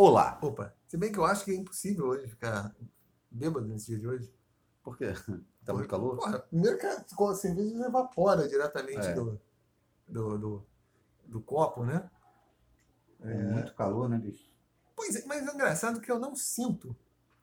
Olá. 0.00 0.38
Opa, 0.40 0.72
se 0.86 0.96
bem 0.96 1.10
que 1.10 1.18
eu 1.18 1.24
acho 1.24 1.44
que 1.44 1.50
é 1.50 1.56
impossível 1.56 2.06
hoje 2.06 2.28
ficar 2.28 2.72
bêbado 3.28 3.66
nesse 3.66 3.86
dia 3.86 3.98
de 3.98 4.06
hoje. 4.06 4.32
Por 4.80 4.96
quê? 4.96 5.06
Tá 5.64 5.74
muito 5.74 5.88
calor? 5.88 6.16
Porra, 6.16 6.38
primeiro 6.38 6.78
que 6.78 6.86
a 6.86 7.34
cerveja 7.34 7.84
evapora 7.84 8.46
diretamente 8.46 9.08
É. 9.08 9.12
do, 9.12 9.40
do, 10.06 10.38
do, 10.38 10.66
do 11.26 11.40
copo, 11.40 11.84
né? 11.84 12.08
É 13.22 13.34
muito 13.42 13.74
calor, 13.74 14.08
né, 14.08 14.18
bicho? 14.18 14.48
Pois 14.94 15.16
é, 15.16 15.26
mas 15.26 15.44
é 15.44 15.52
engraçado 15.52 16.00
que 16.00 16.12
eu 16.12 16.20
não 16.20 16.36
sinto. 16.36 16.94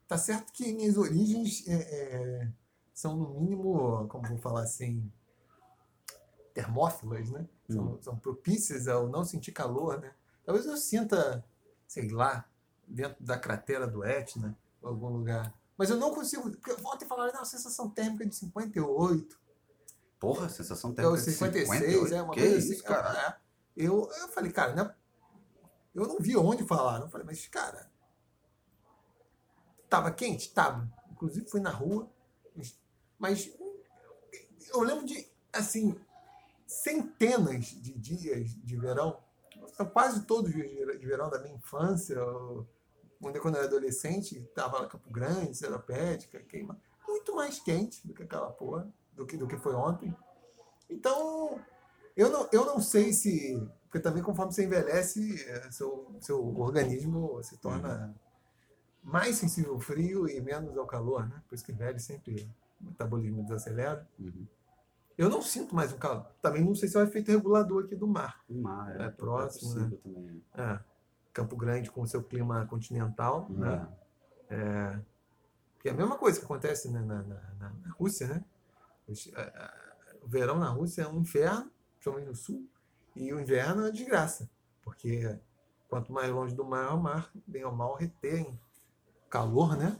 Tá 0.07 0.17
certo 0.17 0.53
que 0.53 0.71
minhas 0.71 0.95
origens 0.97 1.67
é, 1.67 1.73
é, 1.73 2.51
são, 2.93 3.17
no 3.17 3.37
mínimo, 3.41 4.07
como 4.07 4.29
vou 4.29 4.37
falar 4.37 4.63
assim, 4.63 5.11
termófilas, 6.53 7.29
né? 7.31 7.45
São, 7.67 7.95
Hum. 7.95 8.01
são 8.01 8.17
propícias 8.17 8.87
ao 8.87 9.09
não 9.09 9.25
sentir 9.25 9.51
calor, 9.51 9.99
né? 9.99 10.15
Talvez 10.45 10.65
eu 10.65 10.77
sinta, 10.77 11.43
sei 11.87 12.09
lá, 12.09 12.47
dentro 12.87 13.23
da 13.23 13.37
cratera 13.37 13.87
do 13.87 14.03
Etna, 14.03 14.57
em 14.83 14.87
algum 14.87 15.09
lugar. 15.09 15.53
Mas 15.77 15.89
eu 15.89 15.97
não 15.97 16.13
consigo. 16.13 16.49
Porque 16.51 16.71
ontem 16.85 17.05
falaram, 17.05 17.33
não, 17.33 17.45
sensação 17.45 17.89
térmica 17.89 18.25
de 18.25 18.35
58. 18.35 19.39
Porra, 20.19 20.49
sensação 20.49 20.91
É 20.91 20.95
térmica 20.95 21.17
de 21.17 21.31
56, 21.31 21.69
58. 21.69 22.13
é 22.13 22.21
uma 22.21 22.33
que 22.33 22.39
coisa 22.39 22.57
isso, 22.57 22.73
assim. 22.73 22.83
cara? 22.83 23.19
é. 23.19 23.45
Eu, 23.75 24.09
eu 24.09 24.27
falei, 24.29 24.51
cara, 24.51 24.73
né? 24.73 24.95
eu 25.93 26.07
não 26.07 26.17
vi 26.19 26.37
onde 26.37 26.65
falaram. 26.65 27.05
Eu 27.05 27.09
falei, 27.09 27.25
mas, 27.25 27.45
cara, 27.47 27.89
tava 29.89 30.11
quente? 30.11 30.53
Tava. 30.53 30.89
Inclusive 31.11 31.49
fui 31.49 31.59
na 31.59 31.71
rua. 31.71 32.09
Mas 33.17 33.49
eu 34.73 34.81
lembro 34.81 35.05
de, 35.05 35.25
assim, 35.53 35.97
centenas 36.67 37.65
de 37.65 37.93
dias 37.93 38.49
de 38.49 38.77
verão. 38.77 39.23
Quase 39.91 40.25
todos 40.25 40.53
os 40.53 40.99
de 40.99 41.05
verão 41.05 41.29
da 41.29 41.39
minha 41.39 41.55
infância. 41.55 42.15
Quando 43.19 43.35
eu 43.35 43.47
era 43.47 43.65
adolescente, 43.65 44.37
estava 44.37 44.79
lá 44.79 44.85
em 44.85 44.89
Campo 44.89 45.09
Grande, 45.09 45.55
Seropédica, 45.55 46.39
queima. 46.41 46.79
Muito 47.07 47.35
mais 47.35 47.59
quente 47.59 48.05
do 48.05 48.13
que 48.13 48.23
aquela 48.23 48.51
porra, 48.51 48.87
do 49.13 49.25
que, 49.25 49.37
do 49.37 49.47
que 49.47 49.57
foi 49.57 49.73
ontem. 49.73 50.15
Então, 50.89 51.59
eu 52.15 52.29
não, 52.29 52.47
eu 52.51 52.65
não 52.65 52.79
sei 52.81 53.13
se. 53.13 53.61
Porque 53.83 53.99
também, 53.99 54.23
conforme 54.23 54.53
você 54.53 54.65
envelhece, 54.65 55.43
eh, 55.47 55.71
seu, 55.71 56.15
seu 56.19 56.57
organismo 56.59 57.41
se 57.43 57.57
torna 57.57 58.13
mais 59.01 59.37
sensível 59.37 59.73
ao 59.73 59.79
frio 59.79 60.27
e 60.27 60.41
menos 60.41 60.77
ao 60.77 60.85
calor, 60.85 61.27
né? 61.29 61.41
Por 61.47 61.55
isso 61.55 61.63
que 61.63 61.71
velho 61.71 61.99
sempre 61.99 62.49
o 62.81 62.85
metabolismo 62.85 63.43
desacelera. 63.43 64.07
Uhum. 64.19 64.47
Eu 65.17 65.29
não 65.29 65.41
sinto 65.41 65.73
mais 65.75 65.93
um 65.93 65.97
calor. 65.97 66.25
Também 66.41 66.63
não 66.63 66.75
sei 66.75 66.89
se 66.89 66.97
é 66.97 66.99
o 66.99 67.03
efeito 67.03 67.31
regulador 67.31 67.85
aqui 67.85 67.95
do 67.95 68.07
mar. 68.07 68.43
O 68.49 68.61
mar, 68.61 68.99
é, 68.99 69.05
É 69.05 69.09
próximo, 69.09 69.73
possível 69.73 69.97
também. 69.99 70.43
É. 70.57 70.79
Campo 71.33 71.55
Grande 71.55 71.89
com 71.91 72.01
o 72.01 72.07
seu 72.07 72.23
clima 72.23 72.65
continental, 72.67 73.47
né? 73.49 73.87
É. 74.49 74.99
Que 75.79 75.89
é 75.89 75.91
a 75.91 75.95
mesma 75.95 76.17
coisa 76.17 76.39
que 76.39 76.45
acontece 76.45 76.89
né, 76.91 76.99
na, 77.01 77.21
na, 77.23 77.41
na- 77.59 77.91
Rússia, 77.97 78.27
né? 78.27 78.43
A- 79.35 79.41
a- 79.41 79.73
O 80.23 80.27
verão 80.27 80.57
na 80.57 80.69
Rússia 80.69 81.03
é 81.03 81.07
um 81.07 81.19
inferno, 81.21 81.71
principalmente 81.93 82.27
no 82.27 82.35
sul, 82.35 82.67
e 83.15 83.31
o 83.33 83.39
inverno 83.39 83.81
é 83.81 83.85
uma 83.85 83.91
desgraça, 83.91 84.49
porque 84.81 85.37
quanto 85.87 86.11
mais 86.11 86.29
longe 86.31 86.55
do 86.55 86.65
mar, 86.65 86.93
o 86.95 86.99
mar, 87.01 87.31
bem 87.45 87.63
ou 87.63 87.71
mal, 87.71 87.95
retém 87.95 88.59
calor, 89.29 89.77
né? 89.77 89.97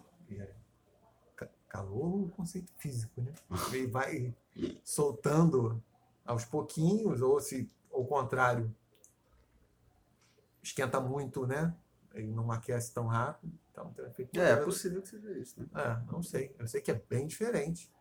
É 1.68 1.72
ca- 1.72 1.78
Calor 1.80 2.04
é 2.14 2.16
um 2.26 2.30
conceito 2.30 2.72
físico, 2.78 3.22
né? 3.22 3.32
Ele 3.72 3.88
vai 3.88 4.34
soltando 4.84 5.82
aos 6.26 6.46
pouquinhos, 6.46 7.22
ou 7.22 7.40
se, 7.40 7.70
ao 7.92 8.06
contrário, 8.06 8.74
esquenta 10.64 11.00
muito, 11.00 11.46
né? 11.46 11.74
Ele 12.14 12.32
não 12.32 12.52
aquece 12.52 12.94
tão 12.94 13.08
rápido. 13.08 13.54
Então, 13.72 13.92
tem 13.94 14.06
um 14.06 14.08
efeito 14.08 14.40
É, 14.40 14.52
é 14.52 14.56
possível 14.58 15.02
que 15.02 15.10
seja 15.10 15.32
isso, 15.38 15.60
né? 15.60 15.68
É, 15.76 16.12
não 16.12 16.24
sei. 16.24 16.56
Eu 16.58 16.68
sei 16.68 16.82
que 16.82 16.90
é 16.92 17.02
bem 17.10 17.28
diferente 17.28 17.92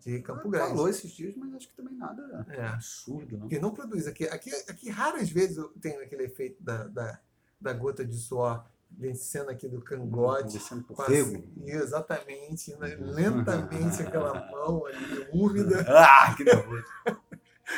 de 0.00 0.20
Campo 0.22 0.48
Ah, 0.48 0.50
Grande. 0.50 0.68
Falou 0.70 0.88
esses 0.88 1.10
dias, 1.10 1.36
mas 1.36 1.52
acho 1.54 1.68
que 1.68 1.74
também 1.76 1.94
nada 1.94 2.46
É. 2.48 2.66
absurdo, 2.66 3.32
não. 3.32 3.40
Porque 3.40 3.58
não 3.58 3.74
produz. 3.74 4.06
Aqui, 4.06 4.24
aqui, 4.28 4.50
aqui 4.68 4.88
raras 4.88 5.28
vezes 5.28 5.62
tenho 5.80 6.02
aquele 6.02 6.24
efeito 6.24 6.62
da, 6.62 6.84
da, 6.88 7.20
da 7.60 7.72
gota 7.74 8.04
de 8.04 8.16
suor 8.16 8.64
descendo 8.90 9.50
aqui 9.50 9.68
do 9.68 9.80
cangote. 9.80 10.54
Descendo 10.54 10.82
por 10.84 10.98
rego. 11.06 11.44
Exatamente. 11.64 12.74
né? 12.76 12.96
Lentamente 13.00 14.02
aquela 14.02 14.34
mão 14.50 14.84
ali 14.86 15.28
úmida. 15.32 15.84
Ah, 15.88 16.34
que 16.36 16.44
nervoso. 16.44 16.84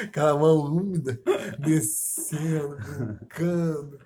Aquela 0.02 0.38
mão 0.38 0.56
úmida 0.66 1.20
descendo, 1.58 2.76
brincando. 2.76 3.98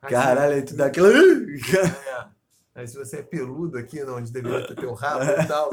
Caralho, 0.00 0.54
aí 0.54 0.62
tu 0.62 0.76
dá 0.76 0.86
aquela. 0.86 1.08
é. 1.08 2.28
Aí 2.74 2.86
se 2.86 2.96
você 2.96 3.18
é 3.18 3.22
peludo 3.22 3.78
aqui, 3.78 4.02
né, 4.04 4.10
onde 4.10 4.32
deveria 4.32 4.66
ter 4.66 4.74
teu 4.74 4.92
rabo 4.94 5.24
e 5.24 5.46
tal, 5.46 5.70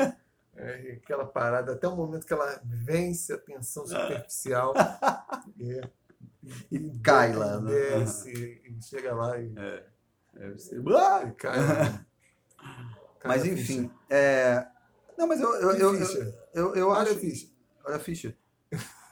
é, 0.55 0.99
aquela 1.03 1.25
parada, 1.25 1.73
até 1.73 1.87
o 1.87 1.95
momento 1.95 2.25
que 2.25 2.33
ela 2.33 2.61
vence 2.63 3.33
a 3.33 3.37
tensão 3.37 3.85
superficial 3.87 4.73
é, 5.59 5.89
E 6.71 6.99
cai 6.99 7.33
lá, 7.33 7.59
né? 7.59 7.71
Desce, 7.71 8.31
e 8.31 8.81
chega 8.81 9.13
lá 9.15 9.39
e, 9.39 9.53
É. 9.57 9.83
É, 10.37 10.49
você- 10.51 10.81
Ah! 10.95 11.31
Cai 11.37 11.57
Mas 13.25 13.43
a 13.43 13.47
enfim, 13.47 13.83
ficha. 13.89 13.95
é. 14.09 14.67
Não, 15.17 15.27
mas 15.27 15.39
eu, 15.39 15.53
eu, 15.55 15.71
eu, 15.73 15.93
eu, 15.95 16.33
eu, 16.53 16.75
eu 16.75 16.87
Olha 16.89 17.01
acho. 17.03 17.11
a 17.13 17.19
ficha. 17.19 17.47
Olha 17.85 17.95
a 17.95 17.99
ficha. 17.99 18.37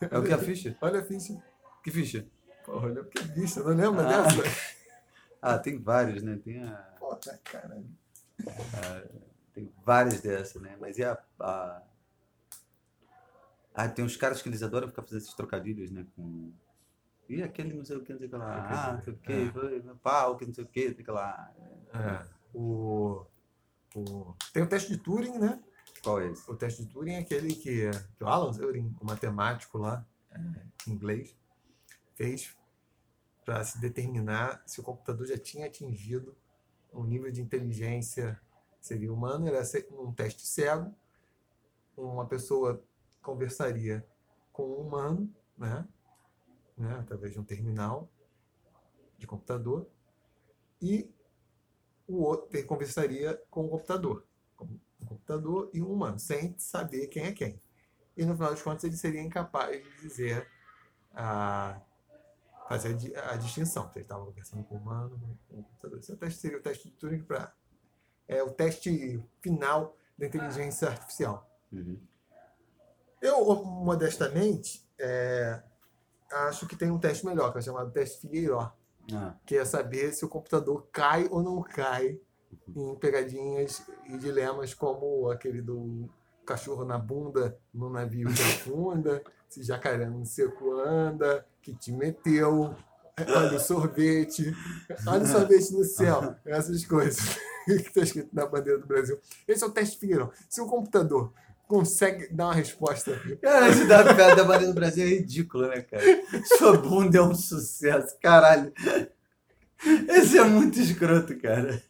É 0.09 0.17
o 0.17 0.23
que 0.23 0.33
a 0.33 0.37
ficha? 0.37 0.77
Olha 0.81 0.99
a 1.01 1.03
ficha. 1.03 1.43
Que 1.83 1.91
ficha? 1.91 2.25
Olha 2.67 3.03
que 3.03 3.23
ficha, 3.23 3.59
não 3.61 3.75
lembra 3.75 4.07
Ah. 4.07 4.23
dessa? 4.23 4.43
Ah, 5.41 5.57
tem 5.57 5.77
vários, 5.81 6.21
né? 6.21 6.37
Tem, 6.43 6.61
a, 6.63 6.75
Porra, 6.99 7.17
caralho. 7.45 7.85
tem 9.53 9.71
várias 9.85 10.19
dessas, 10.19 10.61
né? 10.61 10.75
Mas 10.81 10.97
e 10.97 11.03
a, 11.05 11.17
a. 11.39 11.81
Ah, 13.73 13.87
tem 13.87 14.03
uns 14.03 14.17
caras 14.17 14.41
que 14.41 14.49
eles 14.49 14.61
adoram 14.61 14.89
ficar 14.89 15.01
fazendo 15.03 15.19
esses 15.21 15.33
trocadilhos, 15.33 15.91
né? 15.91 16.05
Com. 16.13 16.51
E 17.29 17.43
aquele 17.43 17.73
não 17.73 17.85
sei 17.85 17.97
o 17.97 18.03
que, 18.03 18.11
não 18.11 18.19
sei 18.19 18.27
o 18.27 18.31
que 18.31 18.37
lá. 18.37 18.87
Ah, 18.89 18.93
não 18.93 19.01
sei 19.01 19.13
o 19.13 19.17
que, 19.17 19.31
É. 19.31 19.93
pau, 20.01 20.35
que 20.35 20.45
não 20.45 20.53
sei 20.53 20.63
o 20.63 20.67
que, 20.67 20.87
não 20.87 20.93
sei 20.95 21.01
o 21.01 21.05
que 21.05 21.11
lá. 21.11 21.53
É, 21.93 22.25
o, 22.53 23.25
o, 23.95 24.35
tem 24.51 24.63
o 24.63 24.67
teste 24.67 24.91
de 24.91 24.97
Turing, 24.97 25.37
né? 25.37 25.63
Qual 26.03 26.19
é 26.19 26.27
esse? 26.27 26.49
O 26.49 26.55
teste 26.55 26.83
de 26.83 26.89
Turing 26.89 27.13
é 27.13 27.19
aquele 27.19 27.53
que, 27.53 27.89
que 28.17 28.23
o 28.23 28.27
Alan 28.27 28.51
Turing, 28.51 28.95
o 28.99 29.05
matemático 29.05 29.77
lá, 29.77 30.05
é, 30.31 30.39
em 30.87 30.93
inglês, 30.93 31.37
fez 32.15 32.57
para 33.45 33.63
se 33.63 33.79
determinar 33.79 34.61
se 34.65 34.79
o 34.79 34.83
computador 34.83 35.25
já 35.27 35.37
tinha 35.37 35.67
atingido 35.67 36.35
um 36.93 37.03
nível 37.03 37.31
de 37.31 37.41
inteligência 37.41 38.39
seria 38.79 39.13
humano. 39.13 39.47
Era 39.47 39.61
um 39.91 40.11
teste 40.11 40.45
cego. 40.47 40.93
Uma 41.95 42.25
pessoa 42.25 42.81
conversaria 43.21 44.05
com 44.51 44.63
um 44.63 44.87
humano, 44.87 45.33
né? 45.57 45.87
Né? 46.79 46.97
através 46.99 47.33
de 47.33 47.39
um 47.39 47.43
terminal 47.43 48.09
de 49.17 49.27
computador, 49.27 49.87
e 50.81 51.11
o 52.07 52.23
outro 52.23 52.65
conversaria 52.65 53.39
com 53.49 53.65
o 53.65 53.69
computador 53.69 54.25
um 55.01 55.05
computador 55.05 55.69
e 55.73 55.81
um 55.81 55.91
humano, 55.91 56.19
sem 56.19 56.55
saber 56.57 57.07
quem 57.07 57.23
é 57.23 57.31
quem. 57.31 57.61
E 58.17 58.25
no 58.25 58.33
final 58.33 58.51
das 58.51 58.61
contas 58.61 58.83
ele 58.83 58.97
seria 58.97 59.21
incapaz 59.21 59.83
de 59.83 60.01
dizer 60.01 60.47
a 61.13 61.79
fazer 62.67 63.17
a, 63.17 63.31
a 63.31 63.37
distinção. 63.37 63.89
Se 63.91 63.97
ele 63.97 64.05
estava 64.05 64.25
conversando 64.25 64.63
com 64.65 64.75
o 64.75 64.77
humano 64.77 65.37
com 65.47 65.59
o 65.59 65.63
computador. 65.63 65.99
Esse 65.99 66.11
é 66.11 66.13
o 66.13 66.17
teste, 66.17 66.39
seria 66.39 66.57
o 66.57 66.61
teste 66.61 66.89
de 66.89 66.95
Turing 66.95 67.23
para 67.23 67.53
é 68.27 68.43
o 68.43 68.51
teste 68.51 69.23
final 69.41 69.97
da 70.15 70.27
inteligência 70.27 70.89
artificial. 70.89 71.49
Uhum. 71.71 71.99
Eu, 73.19 73.63
modestamente, 73.63 74.87
é, 74.99 75.63
acho 76.31 76.67
que 76.67 76.75
tem 76.75 76.91
um 76.91 76.99
teste 76.99 77.25
melhor, 77.25 77.51
que 77.51 77.59
é 77.59 77.61
chamado 77.61 77.91
teste 77.91 78.21
Figueiró, 78.21 78.71
Ah, 79.13 79.35
que 79.45 79.57
é 79.57 79.65
saber 79.65 80.13
se 80.13 80.23
o 80.23 80.29
computador 80.29 80.87
cai 80.91 81.27
ou 81.31 81.41
não 81.41 81.61
cai 81.61 82.19
em 82.75 82.95
pegadinhas 82.95 83.81
e 84.05 84.17
dilemas 84.17 84.73
como 84.73 85.29
aquele 85.29 85.61
do 85.61 86.07
cachorro 86.45 86.83
na 86.85 86.97
bunda 86.97 87.57
no 87.73 87.89
navio 87.89 88.27
que 88.33 88.41
afunda, 88.41 89.23
se 89.49 89.63
jacaré 89.63 90.05
no 90.07 90.25
seco 90.25 90.79
anda, 90.79 91.45
que 91.61 91.73
te 91.73 91.91
meteu, 91.91 92.75
olha 93.19 93.57
o 93.57 93.59
sorvete, 93.59 94.53
olha 95.07 95.23
o 95.23 95.27
sorvete 95.27 95.71
no 95.73 95.83
céu, 95.83 96.35
essas 96.45 96.85
coisas 96.85 97.37
que 97.65 97.73
está 97.73 98.01
escrito 98.01 98.29
na 98.33 98.45
bandeira 98.45 98.79
do 98.79 98.87
Brasil. 98.87 99.19
Esse 99.47 99.63
é 99.63 99.67
o 99.67 99.71
teste 99.71 99.97
Figueiró. 99.97 100.31
Se 100.47 100.61
o 100.61 100.67
computador 100.67 101.33
consegue 101.69 102.33
dar 102.33 102.45
uma 102.45 102.53
resposta 102.55 103.11
Cara, 103.39 103.69
esse 103.69 103.85
da 103.85 104.03
piada 104.03 104.37
da 104.37 104.43
bandeira 104.43 104.73
do 104.73 104.73
Brasil 104.73 105.05
é 105.05 105.09
ridículo, 105.09 105.67
né, 105.67 105.81
cara? 105.83 106.03
Sua 106.57 106.75
bunda 106.75 107.19
é 107.19 107.21
um 107.21 107.35
sucesso, 107.35 108.17
caralho. 108.19 108.73
Esse 110.09 110.39
é 110.39 110.43
muito 110.43 110.79
escroto, 110.79 111.39
cara. 111.39 111.81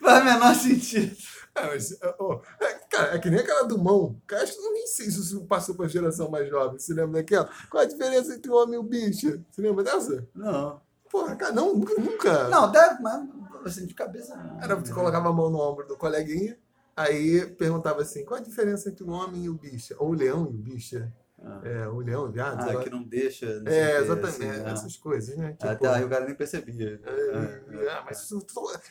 Faz 0.00 0.22
o 0.22 0.24
menor 0.24 0.54
sentido. 0.54 1.16
É, 1.54 1.66
mas, 1.66 1.98
ó, 2.20 2.40
é, 2.60 2.74
cara, 2.90 3.16
é 3.16 3.18
que 3.18 3.30
nem 3.30 3.40
aquela 3.40 3.62
do 3.66 3.78
mão. 3.78 4.20
Cara, 4.26 4.42
acho 4.42 4.52
que 4.52 4.60
eu 4.60 4.72
nem 4.72 4.86
sei 4.86 5.10
se 5.10 5.18
isso 5.18 5.46
passou 5.46 5.74
para 5.74 5.86
a 5.86 5.88
geração 5.88 6.30
mais 6.30 6.48
jovem. 6.48 6.78
Você 6.78 6.92
lembra 6.92 7.22
daquela? 7.22 7.48
Qual 7.70 7.82
a 7.82 7.86
diferença 7.86 8.34
entre 8.34 8.50
o 8.50 8.54
homem 8.54 8.74
e 8.74 8.78
o 8.78 8.82
bicho? 8.82 9.42
Você 9.50 9.62
lembra 9.62 9.82
dessa? 9.82 10.28
Não. 10.34 10.80
Porra, 11.10 11.34
cara, 11.36 11.52
não, 11.52 11.74
nunca. 11.74 12.00
nunca. 12.00 12.48
Não, 12.48 12.70
deve, 12.70 13.00
mas 13.00 13.26
assim, 13.64 13.86
de 13.86 13.94
cabeça. 13.94 14.36
não. 14.36 14.62
Era, 14.62 14.76
você 14.76 14.92
colocava 14.92 15.30
a 15.30 15.32
mão 15.32 15.48
no 15.50 15.58
ombro 15.58 15.86
do 15.86 15.96
coleguinha, 15.96 16.58
aí 16.98 17.46
perguntava 17.56 18.02
assim: 18.02 18.24
qual 18.24 18.40
a 18.40 18.42
diferença 18.42 18.88
entre 18.90 19.04
o 19.04 19.10
homem 19.10 19.44
e 19.44 19.48
o 19.48 19.54
bicho? 19.54 19.94
Ou 19.98 20.10
o 20.10 20.14
leão 20.14 20.44
e 20.44 20.48
o 20.48 20.58
bicho? 20.58 20.96
Ah, 21.40 21.60
É, 21.64 21.86
o 21.88 21.98
leão 22.00 22.26
e 22.26 22.28
o 22.28 22.32
viado? 22.32 22.68
Ah, 22.68 22.82
que 22.82 22.90
não 22.90 23.02
deixa. 23.02 23.60
não 23.60 23.70
É, 23.70 23.98
exatamente. 24.00 24.44
assim, 24.44 24.62
ah. 24.66 24.70
essas 24.70 24.96
coisas, 24.96 25.36
né? 25.36 25.52
Tipo, 25.52 25.66
Até 25.68 25.88
aí 25.88 26.04
o 26.04 26.08
cara 26.08 26.24
nem 26.26 26.34
percebia. 26.34 27.00
é, 27.04 27.10
É, 27.10 27.86
é, 27.86 28.02
mas 28.04 28.22
isso, 28.22 28.38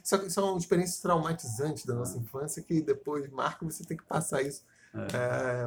isso 0.03 0.29
são 0.29 0.57
experiências 0.57 1.01
traumatizantes 1.01 1.85
da 1.85 1.93
nossa 1.93 2.17
infância 2.17 2.63
que 2.63 2.81
depois 2.81 3.29
marca 3.29 3.65
você 3.65 3.83
tem 3.83 3.97
que 3.97 4.05
passar 4.05 4.41
isso 4.41 4.63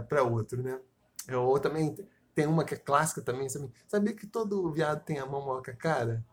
para 0.08 0.22
outro, 0.22 0.62
né? 0.62 0.80
Ou 1.34 1.58
também 1.60 1.94
tem 2.34 2.46
uma 2.46 2.64
que 2.64 2.74
é 2.74 2.78
clássica 2.78 3.20
também, 3.20 3.48
sabe? 3.48 3.70
Sabia 3.86 4.14
que 4.14 4.26
todo 4.26 4.70
viado 4.72 5.04
tem 5.04 5.18
a 5.18 5.26
mão 5.26 5.42
maior 5.42 5.60
que 5.60 5.70
a 5.70 5.76
cara? 5.76 6.24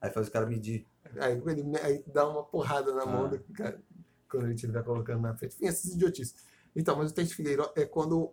Aí 0.00 0.10
faz 0.10 0.28
o 0.28 0.30
cara 0.30 0.46
medir. 0.46 0.86
Aí 1.18 1.32
ele 1.46 1.76
aí 1.78 2.04
dá 2.06 2.28
uma 2.28 2.44
porrada 2.44 2.92
na 2.94 3.04
mão 3.06 3.24
Ah. 3.24 3.28
do 3.28 3.38
cara 3.54 3.80
quando 4.30 4.44
ele 4.44 4.54
estiver 4.54 4.82
colocando 4.84 5.22
na 5.22 5.34
frente. 5.34 5.56
Enfim, 5.56 5.66
essas 5.66 5.92
idiotices. 5.92 6.34
Então, 6.74 6.96
mas 6.96 7.10
o 7.10 7.14
teste 7.14 7.34
Figueiredo 7.34 7.70
é 7.76 7.84
quando 7.84 8.32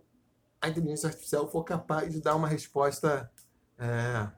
a 0.62 0.70
inteligência 0.70 1.08
artificial 1.08 1.50
for 1.50 1.64
capaz 1.64 2.14
de 2.14 2.22
dar 2.22 2.36
uma 2.36 2.48
resposta 2.48 3.32
é, 3.78 4.30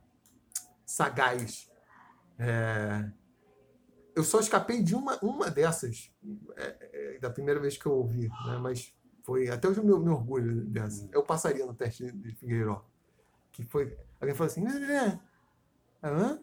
sagaz. 0.86 1.70
É, 2.38 3.10
eu 4.16 4.24
só 4.24 4.40
escapei 4.40 4.82
de 4.82 4.96
uma, 4.96 5.18
uma 5.22 5.50
dessas 5.50 6.12
é, 6.56 7.16
é, 7.16 7.20
da 7.20 7.30
primeira 7.30 7.60
vez 7.60 7.78
que 7.78 7.86
eu 7.86 7.94
ouvi, 7.94 8.28
né? 8.28 8.58
mas 8.62 8.94
foi 9.24 9.50
até 9.50 9.68
hoje 9.68 9.80
eu 9.80 9.84
me, 9.84 9.98
me 10.00 10.10
orgulho 10.10 10.66
dessa. 10.66 11.08
Eu 11.12 11.24
passaria 11.24 11.66
no 11.66 11.74
teste 11.74 12.12
de 12.12 12.34
Figueiredo. 12.36 12.82
Que 13.52 13.66
foi. 13.66 13.98
Alguém 14.20 14.36
falou 14.36 14.52
assim, 14.52 14.62
"Né, 14.62 15.20
Hã? 16.04 16.42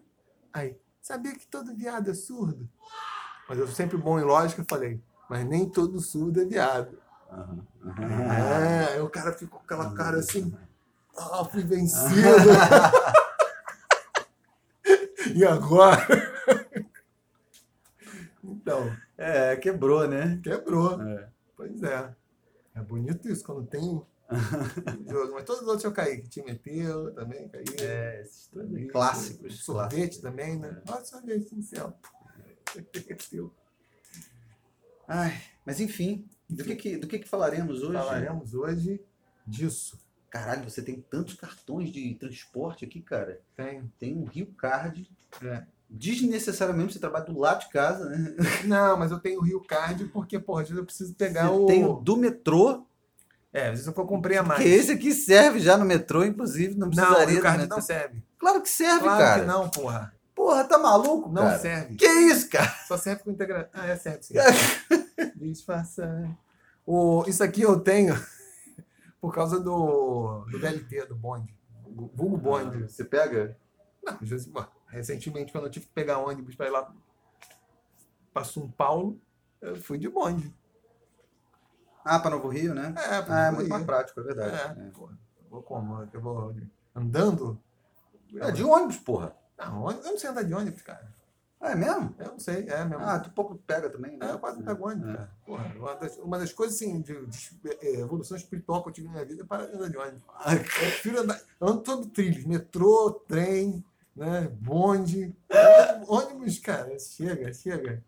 Aí, 0.52 0.78
sabia 1.00 1.34
que 1.34 1.46
todo 1.46 1.74
viado 1.74 2.10
é 2.10 2.14
surdo? 2.14 2.69
Mas 3.48 3.58
eu 3.58 3.69
sempre 3.69 3.96
bom 3.96 4.19
em 4.19 4.25
lógica 4.25 4.64
falei, 4.69 5.00
mas 5.28 5.46
nem 5.46 5.69
todo 5.69 6.00
surdo 6.00 6.40
é 6.40 6.44
viado. 6.44 6.98
Aham. 7.31 7.64
É, 8.00 8.94
aí 8.94 9.00
o 9.00 9.08
cara 9.08 9.32
ficou 9.32 9.60
com 9.60 9.64
aquela 9.64 9.94
cara 9.94 10.19
assim, 10.19 10.52
ah, 11.16 11.44
fui 11.44 11.62
vencido. 11.62 12.12
e 15.34 15.44
agora? 15.44 16.06
então, 18.43 18.93
É, 19.16 19.56
quebrou, 19.56 20.06
né? 20.06 20.40
quebrou. 20.43 21.00
É. 21.02 21.28
Pois 21.56 21.82
é. 21.82 22.14
É 22.75 22.81
bonito 22.82 23.28
isso 23.28 23.44
quando 23.44 23.66
tem 23.66 24.02
jogo. 25.08 25.34
Mas 25.34 25.44
todos 25.44 25.62
os 25.62 25.69
outros 25.69 25.84
eu 25.84 25.93
caí, 25.93 26.20
que 26.20 26.28
te 26.28 26.43
meteu 26.43 27.14
também, 27.14 27.48
caí. 27.48 27.64
É, 27.81 28.20
esses 28.20 28.50
clássicos. 28.93 29.64
Sorvete 29.64 29.94
clássicos. 29.94 30.19
também, 30.19 30.58
né? 30.58 30.82
Olha 30.88 31.04
sorvete 31.04 31.54
no 31.54 31.62
céu. 31.62 31.88
Derreteu. 31.88 32.15
Ai, 35.08 35.40
mas 35.64 35.81
enfim, 35.81 36.26
do 36.49 36.64
que 36.64 36.75
que, 36.76 36.96
do 36.96 37.06
que 37.06 37.19
que 37.20 37.28
falaremos 37.28 37.82
hoje? 37.82 37.93
Falaremos 37.94 38.55
hoje 38.55 39.00
disso. 39.46 39.99
Caralho, 40.28 40.69
você 40.69 40.82
tem 40.82 41.00
tantos 41.08 41.34
cartões 41.34 41.90
de 41.90 42.14
transporte 42.17 42.84
aqui, 42.84 43.00
cara. 43.00 43.40
Tem. 43.56 43.90
Tem 43.99 44.17
um 44.17 44.25
Rio 44.25 44.46
Card. 44.58 45.08
É. 45.43 45.62
Desnecessariamente 45.88 46.93
você 46.94 46.99
trabalha 46.99 47.25
do 47.26 47.38
lado 47.38 47.61
de 47.61 47.69
casa, 47.70 48.08
né? 48.08 48.34
Não, 48.67 48.96
mas 48.99 49.12
eu 49.12 49.20
tenho 49.20 49.38
o 49.38 49.44
Rio 49.44 49.61
Card 49.62 50.05
porque, 50.06 50.38
porra, 50.38 50.62
às 50.62 50.69
vezes 50.69 50.81
eu 50.81 50.84
preciso 50.84 51.14
pegar 51.14 51.49
Você 51.49 51.62
o. 51.62 51.67
tem 51.67 51.84
o 51.84 51.93
do 51.94 52.17
metrô, 52.17 52.84
É, 53.52 53.67
às 53.69 53.70
vezes 53.81 53.87
eu 53.87 53.93
comprei 53.94 54.37
a 54.37 54.43
mais. 54.43 54.61
que 54.61 54.69
esse 54.69 54.90
aqui 54.93 55.12
serve 55.12 55.61
já 55.61 55.76
no 55.79 55.84
metrô, 55.84 56.25
inclusive, 56.25 56.75
não 56.75 56.88
Não, 56.88 56.88
o 56.88 56.90
precisaria 56.90 57.34
Rio 57.34 57.43
Card 57.43 57.67
não 57.69 57.81
serve. 57.81 58.22
Claro 58.37 58.61
que 58.61 58.69
serve, 58.69 59.05
Claro 59.05 59.19
cara. 59.25 59.40
que 59.43 59.46
não, 59.46 59.70
porra. 59.70 60.12
Porra, 60.46 60.62
tá 60.62 60.78
maluco, 60.78 61.28
Não 61.28 61.43
cara? 61.43 61.58
serve. 61.58 61.96
Que 61.96 62.06
isso, 62.06 62.48
cara? 62.48 62.70
Só 62.87 62.96
serve 62.96 63.25
com 63.25 63.32
integração. 63.32 63.69
Ah, 63.72 63.87
é, 63.88 63.96
serve 63.96 64.22
sim. 64.22 64.34
Disfarça. 65.34 66.31
O, 66.87 67.25
isso 67.26 67.43
aqui 67.43 67.62
eu 67.62 67.81
tenho 67.81 68.14
por 69.20 69.34
causa 69.34 69.58
do, 69.58 70.44
do 70.48 70.60
VLT, 70.60 71.06
do 71.06 71.16
bonde. 71.16 71.52
Vulgo 72.14 72.37
bonde. 72.37 72.84
Você 72.84 73.04
pega? 73.04 73.58
Não, 74.04 74.12
às 74.22 74.28
vezes, 74.28 74.46
bom, 74.46 74.64
recentemente, 74.87 75.50
quando 75.50 75.64
eu 75.64 75.70
tive 75.70 75.87
que 75.87 75.93
pegar 75.93 76.19
ônibus 76.19 76.54
para 76.54 76.66
ir 76.66 76.70
lá 76.70 76.94
para 78.32 78.44
São 78.44 78.70
Paulo, 78.70 79.20
eu 79.60 79.75
fui 79.75 79.98
de 79.98 80.08
bonde. 80.08 80.54
Ah, 82.04 82.20
pra 82.20 82.31
Novo 82.31 82.46
Rio, 82.46 82.72
né? 82.72 82.94
É, 82.96 83.20
pra 83.20 83.34
Ah, 83.37 83.46
é 83.46 83.50
muito 83.50 83.62
Rio. 83.62 83.70
mais 83.70 83.84
prático, 83.84 84.20
é 84.20 84.22
verdade. 84.22 84.78
É, 84.81 84.87
eu 84.87 85.10
vou 85.50 85.60
como? 85.60 86.08
Eu 86.12 86.20
vou 86.20 86.54
andando? 86.94 87.60
É, 88.37 88.52
de 88.52 88.62
ônibus, 88.62 88.98
porra. 88.98 89.34
Não, 89.58 89.91
eu 89.91 90.03
não 90.03 90.19
sei 90.19 90.31
andar 90.31 90.43
de 90.44 90.55
ônibus, 90.55 90.82
cara. 90.82 91.06
Ah, 91.61 91.70
é 91.70 91.75
mesmo? 91.75 92.14
Eu 92.19 92.32
não 92.32 92.38
sei, 92.38 92.69
é 92.69 92.85
mesmo. 92.85 93.03
Ah, 93.03 93.19
tu 93.19 93.31
pouco 93.31 93.55
pega 93.67 93.88
também, 93.88 94.17
né? 94.19 94.29
É, 94.29 94.32
eu 94.32 94.38
quase 94.38 94.58
não 94.58 94.64
pego 94.67 94.87
ônibus, 94.88 95.08
É. 95.08 95.17
cara. 95.17 95.31
Porra, 95.47 95.73
uma, 95.76 95.94
das, 95.94 96.17
uma 96.19 96.38
das 96.38 96.53
coisas, 96.53 96.76
assim, 96.76 97.00
de, 97.00 97.26
de 97.26 97.50
eh, 97.81 98.00
evolução 98.00 98.37
espiritual 98.37 98.82
que 98.82 98.91
eu 98.91 98.93
tive 98.93 99.06
na 99.06 99.14
minha 99.14 99.25
vida 99.25 99.43
é 99.43 99.47
parar 99.47 99.67
de 99.67 99.75
andar 99.75 99.88
de 99.88 99.97
ônibus. 99.97 100.23
Eu 100.53 100.58
prefiro 100.58 101.20
andar, 101.20 101.41
eu 101.61 101.67
ando 101.69 101.81
todo 101.81 102.06
trilhos, 102.08 102.44
metrô, 102.44 103.11
trem, 103.26 103.82
né, 104.14 104.49
bonde. 104.61 105.35
Ônibus, 106.06 106.58
cara, 106.58 106.99
chega, 106.99 107.53
chega. 107.55 108.03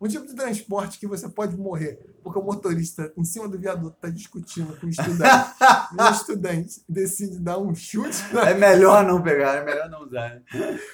Um 0.00 0.08
tipo 0.08 0.26
de 0.26 0.34
transporte 0.34 0.98
que 0.98 1.06
você 1.06 1.28
pode 1.28 1.56
morrer, 1.56 2.16
porque 2.22 2.38
o 2.38 2.42
motorista 2.42 3.12
em 3.16 3.24
cima 3.24 3.48
do 3.48 3.58
viaduto 3.58 3.96
está 3.96 4.08
discutindo 4.08 4.74
com 4.80 4.86
o 4.86 4.88
estudante. 4.88 5.54
e 5.98 6.02
o 6.02 6.10
estudante 6.10 6.82
decide 6.88 7.38
dar 7.38 7.58
um 7.58 7.74
chute 7.74 8.16
na 8.32 8.50
É 8.50 8.54
melhor 8.54 9.04
não 9.06 9.22
pegar, 9.22 9.56
é 9.56 9.64
melhor 9.64 9.88
não 9.90 10.02
usar. 10.04 10.30
né? 10.34 10.42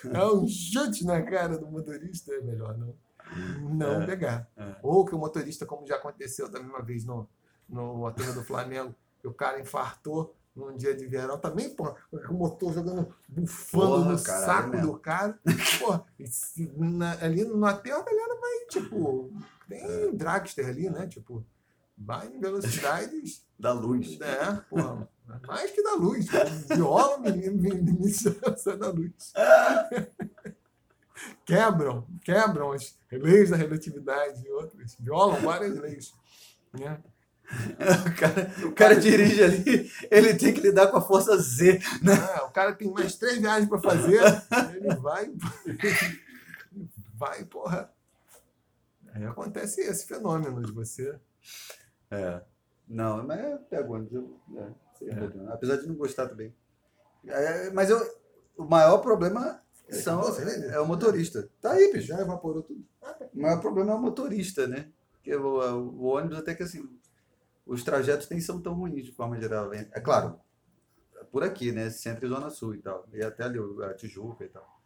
Dá 0.05 0.33
um 0.33 0.47
chute 0.49 1.05
na 1.05 1.23
cara 1.23 1.57
do 1.57 1.67
motorista, 1.67 2.33
é 2.33 2.41
melhor 2.41 2.77
não, 2.77 2.95
não 3.71 4.03
É, 4.03 4.07
pegar. 4.07 4.49
é. 4.57 4.77
Ou 4.83 5.05
que 5.05 5.15
o 5.15 5.19
motorista, 5.19 5.65
como 5.65 5.87
já 5.87 5.97
aconteceu 5.97 6.49
da 6.49 6.61
mesma 6.61 6.83
vez 6.83 7.05
no, 7.05 7.29
no 7.69 8.07
aterro 8.07 8.35
do 8.35 8.45
Flamengo, 8.45 8.95
o 9.25 9.33
cara 9.33 9.61
infartou 9.61 10.35
num 10.55 10.77
dia 10.77 10.95
de 10.95 11.07
verão, 11.07 11.37
também, 11.39 11.69
pô, 11.75 11.95
o 12.13 12.33
motor 12.35 12.73
jogando, 12.73 13.13
bufando 13.29 13.87
Porra, 13.87 14.13
no 14.13 14.23
caralho, 14.23 14.45
saco 14.47 14.69
mesmo. 14.71 14.87
do 14.93 14.99
cara. 14.99 15.39
Pô, 15.81 16.01
na- 16.77 17.19
ali 17.21 17.45
no 17.45 17.65
aterro 17.67 18.01
a 18.01 18.05
galera 18.05 18.41
vai, 18.41 18.67
tipo, 18.69 19.33
tem 19.69 19.83
É. 19.85 20.13
dragster 20.13 20.69
ali, 20.69 20.89
né? 20.89 21.07
Tipo, 21.09 21.45
vai 21.99 22.29
em 22.29 22.39
velocidades 22.41 23.45
Da 23.59 23.73
luz. 23.73 24.21
é, 24.21 24.53
porra, 24.69 25.09
mais 25.47 25.71
que 25.71 25.83
da 25.83 25.95
luz. 25.95 26.27
Violam 26.69 27.23
o 27.23 27.29
limite 27.29 28.31
da 28.79 28.91
luz. 28.91 29.33
Quebram, 31.45 32.07
quebram 32.23 32.73
as 32.73 32.99
leis 33.11 33.51
da 33.51 33.57
relatividade 33.57 34.45
e 34.47 34.51
outras. 34.51 34.97
Violam 34.99 35.41
várias 35.41 35.79
leis. 35.79 36.13
Né? 36.73 37.01
O 38.07 38.17
cara, 38.17 38.69
o 38.69 38.73
cara 38.73 38.95
dirige 38.97 39.43
ali, 39.43 39.91
ele 40.11 40.35
tem 40.35 40.53
que 40.53 40.61
lidar 40.61 40.89
com 40.89 40.97
a 40.97 41.03
força 41.03 41.37
Z. 41.37 41.79
É, 41.79 42.43
o 42.43 42.51
cara 42.51 42.73
tem 42.75 42.91
mais 42.91 43.17
três 43.17 43.39
viagens 43.39 43.69
para 43.69 43.81
fazer, 43.81 44.21
ele 44.75 44.95
vai. 44.97 45.31
Vai, 47.17 47.45
porra. 47.45 47.93
Aí 49.15 49.25
acontece 49.25 49.81
esse 49.83 50.05
fenômeno 50.05 50.61
de 50.61 50.73
você. 50.73 51.17
É. 52.11 52.43
Não, 52.89 53.25
mas 53.25 53.41
eu 53.45 53.59
pego. 53.61 53.97
Eu, 54.11 54.41
é, 54.57 54.71
sem 54.99 55.15
problema. 55.15 55.55
Apesar 55.55 55.77
de 55.77 55.87
não 55.87 55.95
gostar 55.95 56.29
também. 56.29 56.53
É, 57.27 57.71
mas 57.71 57.89
eu, 57.89 58.01
o 58.57 58.65
maior 58.65 58.99
problema 58.99 59.63
são, 59.89 60.23
né? 60.39 60.75
é 60.75 60.81
o 60.81 60.87
motorista. 60.87 61.49
Tá 61.61 61.73
aí, 61.73 61.93
bicho. 61.93 62.09
Já 62.09 62.21
evaporou 62.21 62.63
tudo. 62.63 62.85
O 63.33 63.41
maior 63.41 63.61
problema 63.61 63.93
é 63.93 63.95
o 63.95 64.01
motorista, 64.01 64.67
né? 64.67 64.91
Porque 65.13 65.35
o, 65.35 65.47
o 65.47 66.05
ônibus 66.05 66.39
até 66.39 66.55
que 66.55 66.63
assim, 66.63 66.87
os 67.67 67.83
trajetos 67.85 68.29
nem 68.31 68.41
são 68.41 68.61
tão 68.61 68.75
ruins 68.75 69.05
de 69.05 69.13
forma 69.13 69.41
geral. 69.41 69.73
É 69.75 70.01
claro, 70.01 70.41
por 71.33 71.43
aqui, 71.45 71.73
né? 71.73 71.91
Centro 71.91 72.27
e 72.27 72.29
Zona 72.29 72.51
Sul 72.51 72.75
e 72.75 72.79
tal. 72.83 73.07
E 73.13 73.23
até 73.23 73.45
ali, 73.45 73.59
a 73.85 73.95
Tijuca 73.95 74.45
e 74.45 74.49
tal. 74.49 74.81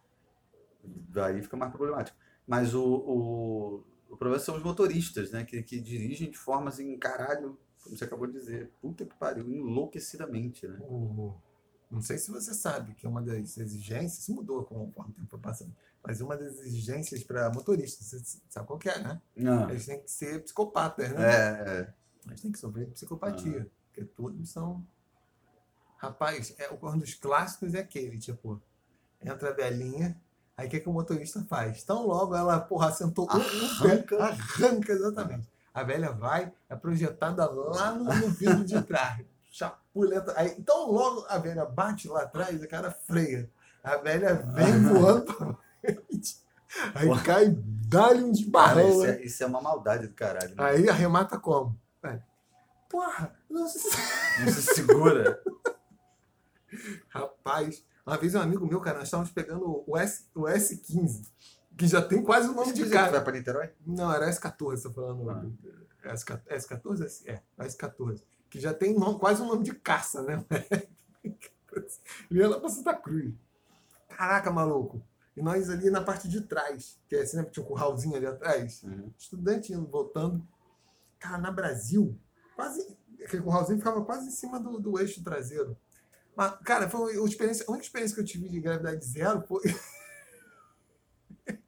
Daí 0.85 1.43
fica 1.43 1.57
mais 1.57 1.73
problemático. 1.73 2.17
Mas 2.47 2.75
o, 2.75 2.83
o, 2.85 3.85
o 4.11 4.17
problema 4.17 4.39
são 4.43 4.57
os 4.57 4.63
motoristas, 4.63 5.31
né? 5.31 5.45
Que, 5.45 5.63
que 5.63 5.81
dirigem 5.81 6.31
de 6.31 6.39
forma 6.39 6.69
assim, 6.69 6.97
caralho, 6.99 7.59
como 7.83 7.97
você 7.97 8.05
acabou 8.05 8.27
de 8.27 8.35
dizer, 8.35 8.71
puta 8.81 9.05
que 9.05 9.15
pariu, 9.17 9.49
enlouquecidamente, 9.51 10.67
né? 10.67 10.79
O- 10.81 11.35
não 11.91 12.03
sei 12.03 12.19
se 12.19 12.31
você 12.31 12.53
sabe 12.53 12.95
que 12.95 13.07
uma 13.07 13.23
das 13.23 13.57
exigências, 13.57 14.29
mudou 14.29 14.63
conforme 14.63 15.11
o 15.13 15.15
tempo 15.15 15.29
foi 15.31 15.39
passando, 15.39 15.75
mas 16.05 16.21
uma 16.21 16.37
das 16.37 16.59
exigências 16.61 17.25
para 17.25 17.51
motoristas, 17.51 18.07
você 18.09 18.39
sabe 18.51 18.67
qual 18.67 18.79
que 18.79 18.91
é, 18.91 18.99
né? 18.99 19.23
Não. 19.37 19.71
Eles 19.71 19.87
têm 19.87 20.03
que 20.03 20.11
ser 20.11 20.43
psicopatas, 20.43 21.11
né? 21.15 21.25
É, 21.25 21.33
é. 21.81 21.95
Eles 22.27 22.41
têm 22.41 22.53
que 22.53 22.59
sofrer 22.59 22.87
de 22.87 22.93
psicopatia, 22.93 23.71
porque 23.87 24.05
todos 24.05 24.49
são. 24.51 24.85
Rapaz, 25.97 26.55
é, 26.59 26.71
um 26.71 26.99
dos 26.99 27.15
clássicos 27.15 27.75
é 27.75 27.81
aquele, 27.81 28.19
tipo, 28.19 28.61
entra 29.21 29.51
a 29.51 29.53
velhinha, 29.53 30.17
aí 30.57 30.69
o 30.69 30.71
que, 30.71 30.79
que 30.81 30.89
o 30.89 30.93
motorista 30.93 31.45
faz? 31.49 31.83
Tão 31.83 32.07
logo 32.07 32.37
ela, 32.37 32.61
porra, 32.61 32.93
sentou 32.93 33.29
um, 33.29 33.37
um 33.37 33.41
pé, 33.83 33.93
Arranca. 33.93 34.25
arranca 34.25 34.93
exatamente. 34.93 35.49
A 35.75 35.83
velha 35.83 36.13
vai, 36.13 36.53
é 36.69 36.77
projetada 36.77 37.49
lá 37.51 37.93
no, 37.93 38.05
no 38.05 38.29
vidro 38.31 38.65
de 38.65 38.81
trás, 38.83 39.25
chapuleta. 39.51 40.33
Aí, 40.37 40.55
então 40.59 40.91
logo 40.91 41.27
a 41.29 41.39
velha 41.39 41.65
bate 41.65 42.07
lá 42.09 42.23
atrás, 42.23 42.63
a 42.63 42.67
cara 42.69 42.91
freia. 42.93 43.51
A 43.83 43.97
velha 43.97 44.35
vem 44.35 44.83
voando 44.83 45.35
pra 45.35 45.57
frente. 45.81 46.39
Aí 46.95 47.23
cai, 47.25 47.49
dá-lhe 47.89 48.23
um 48.23 48.27
Cara, 48.27 48.41
esbarrão. 48.41 48.89
isso, 48.91 49.03
né? 49.03 49.11
é, 49.11 49.25
isso 49.25 49.43
é 49.43 49.47
uma 49.47 49.61
maldade 49.61 50.07
do 50.07 50.15
caralho. 50.15 50.51
Né? 50.55 50.55
Aí 50.63 50.89
arremata 50.89 51.39
como? 51.39 51.77
Velho, 52.03 52.23
Porra, 52.89 53.37
não 53.51 53.69
se... 53.69 53.89
Não 54.41 54.49
se 54.53 54.63
segura. 54.75 55.43
Rapaz, 57.09 57.85
uma 58.07 58.17
vez 58.17 58.35
um 58.35 58.41
amigo 58.41 58.67
meu, 58.67 58.81
cara, 58.81 58.99
nós 58.99 59.09
estávamos 59.09 59.31
pegando 59.33 59.85
o, 59.87 59.97
S, 59.97 60.25
o 60.35 60.43
S15, 60.43 61.27
que 61.77 61.87
já 61.87 62.01
tem 62.03 62.23
quase 62.23 62.49
o 62.49 62.53
nome 62.53 62.73
de 62.73 62.85
Você 62.85 62.95
vai 62.95 63.05
cara. 63.11 63.21
pra 63.21 63.33
Niterói? 63.33 63.71
Não, 63.87 64.13
era 64.13 64.29
S14, 64.31 64.83
tô 64.83 64.91
falando. 64.93 65.31
Ah. 65.31 65.45
S14, 66.15 66.41
S14? 66.49 67.05
S- 67.05 67.29
É, 67.31 67.43
S14. 67.59 68.23
Que 68.51 68.59
já 68.61 68.73
tem 68.73 68.99
nome, 68.99 69.19
quase 69.19 69.43
o 69.43 69.47
nome 69.47 69.65
de 69.65 69.75
caça, 69.75 70.23
né? 70.23 70.45
Ele 72.31 72.41
ia 72.41 72.49
lá 72.49 72.59
pra 72.59 72.69
Santa 72.69 72.95
Cruz. 72.95 73.35
Caraca, 74.09 74.51
maluco. 74.51 75.03
E 75.37 75.43
nós 75.43 75.71
ali 75.71 75.91
na 75.91 76.01
parte 76.03 76.27
de 76.29 76.41
trás, 76.41 76.99
que 77.09 77.15
é 77.15 77.25
sempre 77.25 77.53
tinha 77.53 77.65
um 77.65 77.69
curralzinho 77.69 78.17
ali 78.17 78.27
atrás. 78.27 78.83
Uhum. 78.83 79.13
Estudante 79.17 79.73
indo, 79.73 79.87
voltando. 79.87 80.47
Cara, 81.19 81.39
na 81.39 81.51
Brasil, 81.51 82.19
quase. 82.55 82.97
Aquele 83.25 83.43
curralzinho 83.43 83.79
ficava 83.79 84.05
quase 84.05 84.29
em 84.29 84.31
cima 84.31 84.59
do, 84.61 84.79
do 84.79 84.99
eixo 84.99 85.23
traseiro. 85.23 85.77
Mas, 86.37 86.55
cara, 86.65 86.89
foi 86.89 87.17
a, 87.19 87.25
experiência, 87.25 87.65
a 87.67 87.71
única 87.73 87.85
experiência 87.85 88.15
que 88.15 88.21
eu 88.21 88.25
tive 88.25 88.49
de 88.49 88.61
gravidade 88.61 89.05
zero 89.05 89.43
foi. 89.43 89.63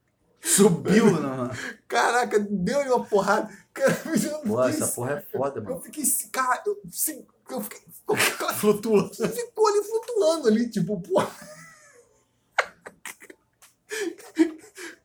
Subiu, 0.41 1.11
não. 1.19 1.49
Caraca, 1.87 2.39
deu-lhe 2.39 2.89
uma 2.89 3.05
porrada. 3.05 3.47
Cara, 3.73 3.91
eu 3.91 4.39
Pô, 4.41 4.63
fiquei- 4.63 4.81
essa 4.81 4.87
porra 4.87 5.11
é 5.11 5.21
foda, 5.21 5.59
Eu 5.59 5.63
mano. 5.63 5.81
fiquei. 5.81 6.03
Cara, 6.31 6.63
eu, 6.65 6.81
sim, 6.91 7.27
eu 7.49 7.61
fiquei. 7.61 7.81
Flutua. 8.55 9.07
Você 9.09 9.27
ficou 9.29 9.67
ali 9.67 9.83
flutuando 9.83 10.47
ali, 10.47 10.69
tipo, 10.69 10.99
pô. 11.01 11.21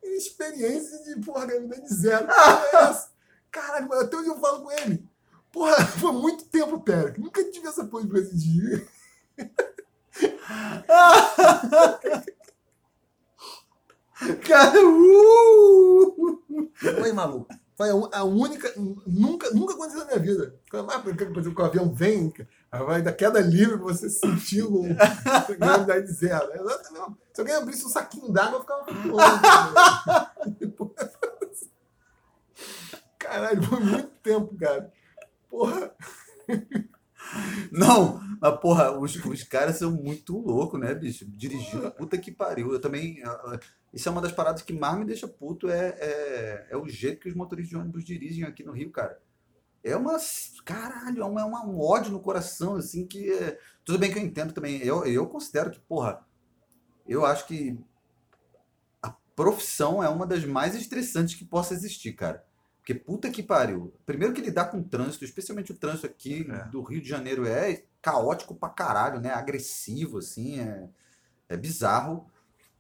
Experiência 0.03 1.03
de, 1.05 1.21
porra, 1.25 1.45
gravidade 1.47 1.93
zero. 1.95 2.27
Porra, 2.27 2.63
é 2.73 2.77
essa? 2.91 3.11
Caralho, 3.51 3.93
até 3.93 4.17
hoje 4.17 4.29
eu 4.29 4.41
falo 4.41 4.63
com 4.63 4.73
ele. 4.73 5.05
Porra, 5.53 5.85
foi 5.99 6.13
muito 6.13 6.45
tempo, 6.45 6.81
pera. 6.81 7.15
Nunca 7.19 7.43
tive 7.51 7.67
essa 7.67 7.85
porra 7.85 8.07
pra 8.07 8.21
esse 8.21 8.37
dia. 8.37 8.87
Cara, 14.47 14.87
uh! 14.87 16.43
Foi 16.75 17.13
maluco. 17.13 17.47
Foi 17.77 17.91
a 17.91 18.25
única. 18.25 18.73
Nunca, 19.07 19.51
nunca 19.51 19.75
aconteceu 19.75 20.01
na 20.01 20.07
minha 20.07 20.19
vida. 20.19 20.55
Ah, 20.73 20.99
porque, 20.99 21.27
por 21.27 21.39
exemplo, 21.39 21.55
que 21.55 21.63
o 21.63 21.65
avião 21.65 21.93
vem, 21.93 22.33
vai 22.71 23.03
da 23.03 23.13
queda 23.13 23.39
livre 23.41 23.77
você 23.77 24.09
sentiu 24.09 24.83
gravidade 25.59 26.07
zero. 26.13 26.51
Exatamente. 26.55 27.17
Se 27.35 27.41
alguém 27.41 27.55
abrisse 27.55 27.85
um 27.85 27.91
saquinho 27.91 28.33
d'água, 28.33 28.59
eu 28.59 28.63
ficava. 28.63 28.87
Caralho, 33.27 33.63
foi 33.63 33.81
muito 33.81 34.09
tempo, 34.23 34.57
cara. 34.57 34.93
Porra. 35.51 35.93
Não, 37.71 38.21
mas 38.41 38.61
porra, 38.61 38.99
os, 38.99 39.15
os 39.25 39.43
caras 39.43 39.77
são 39.79 39.91
muito 39.93 40.37
loucos, 40.39 40.79
né, 40.81 40.95
bicho? 40.95 41.25
Dirigindo, 41.27 41.91
puta 41.93 42.19
que 42.19 42.31
pariu. 42.33 42.73
Eu 42.73 42.81
também. 42.81 43.23
ah, 43.25 43.59
Isso 43.93 44.09
é 44.09 44.13
uma 44.13 44.21
das 44.21 44.33
paradas 44.33 44.63
que 44.63 44.73
mais 44.73 44.99
me 44.99 45.05
deixa 45.05 45.29
puto, 45.29 45.69
é, 45.71 45.89
é, 45.99 46.67
é 46.71 46.77
o 46.77 46.89
jeito 46.89 47.21
que 47.21 47.29
os 47.29 47.35
motoristas 47.35 47.71
de 47.71 47.77
ônibus 47.77 48.05
dirigem 48.05 48.45
aqui 48.45 48.63
no 48.65 48.73
Rio, 48.73 48.91
cara. 48.91 49.19
É 49.85 49.97
uma. 49.97 50.19
Caralho, 50.65 51.23
é 51.23 51.27
uma, 51.27 51.43
é 51.43 51.45
uma- 51.45 51.67
um 51.67 51.81
ódio 51.81 52.13
no 52.13 52.21
coração, 52.21 52.77
assim, 52.77 53.07
que. 53.07 53.33
é- 53.33 53.59
Tudo 53.85 53.99
bem 54.01 54.13
que 54.13 54.19
eu 54.21 54.25
entendo 54.25 54.53
também. 54.55 54.79
Eu, 54.83 55.05
eu 55.07 55.27
considero 55.29 55.71
que, 55.73 55.81
porra, 55.81 56.25
eu 57.09 57.27
acho 57.27 57.47
que 57.49 57.79
a 59.03 59.11
profissão 59.35 60.03
é 60.03 60.09
uma 60.09 60.27
das 60.27 60.45
mais 60.45 60.75
estressantes 60.75 61.35
que 61.35 61.45
possa 61.45 61.75
existir, 61.75 62.13
cara. 62.13 62.45
Porque 62.87 62.95
puta 62.95 63.29
que 63.29 63.43
pariu. 63.43 63.93
Primeiro 64.07 64.33
que 64.33 64.41
lidar 64.41 64.67
com 64.67 64.79
o 64.79 64.85
trânsito, 64.85 65.25
especialmente 65.25 65.73
o 65.73 65.77
trânsito 65.77 66.07
aqui 66.07 66.47
É. 66.49 66.69
do 66.69 66.81
Rio 66.83 67.03
de 67.03 67.09
Janeiro, 67.09 67.45
é 67.45 67.83
caótico 68.01 68.55
pra 68.55 68.69
caralho, 68.69 69.21
né? 69.21 69.31
Agressivo, 69.33 70.19
assim, 70.19 70.61
é, 70.61 70.89
é 71.49 71.57
bizarro. 71.57 72.31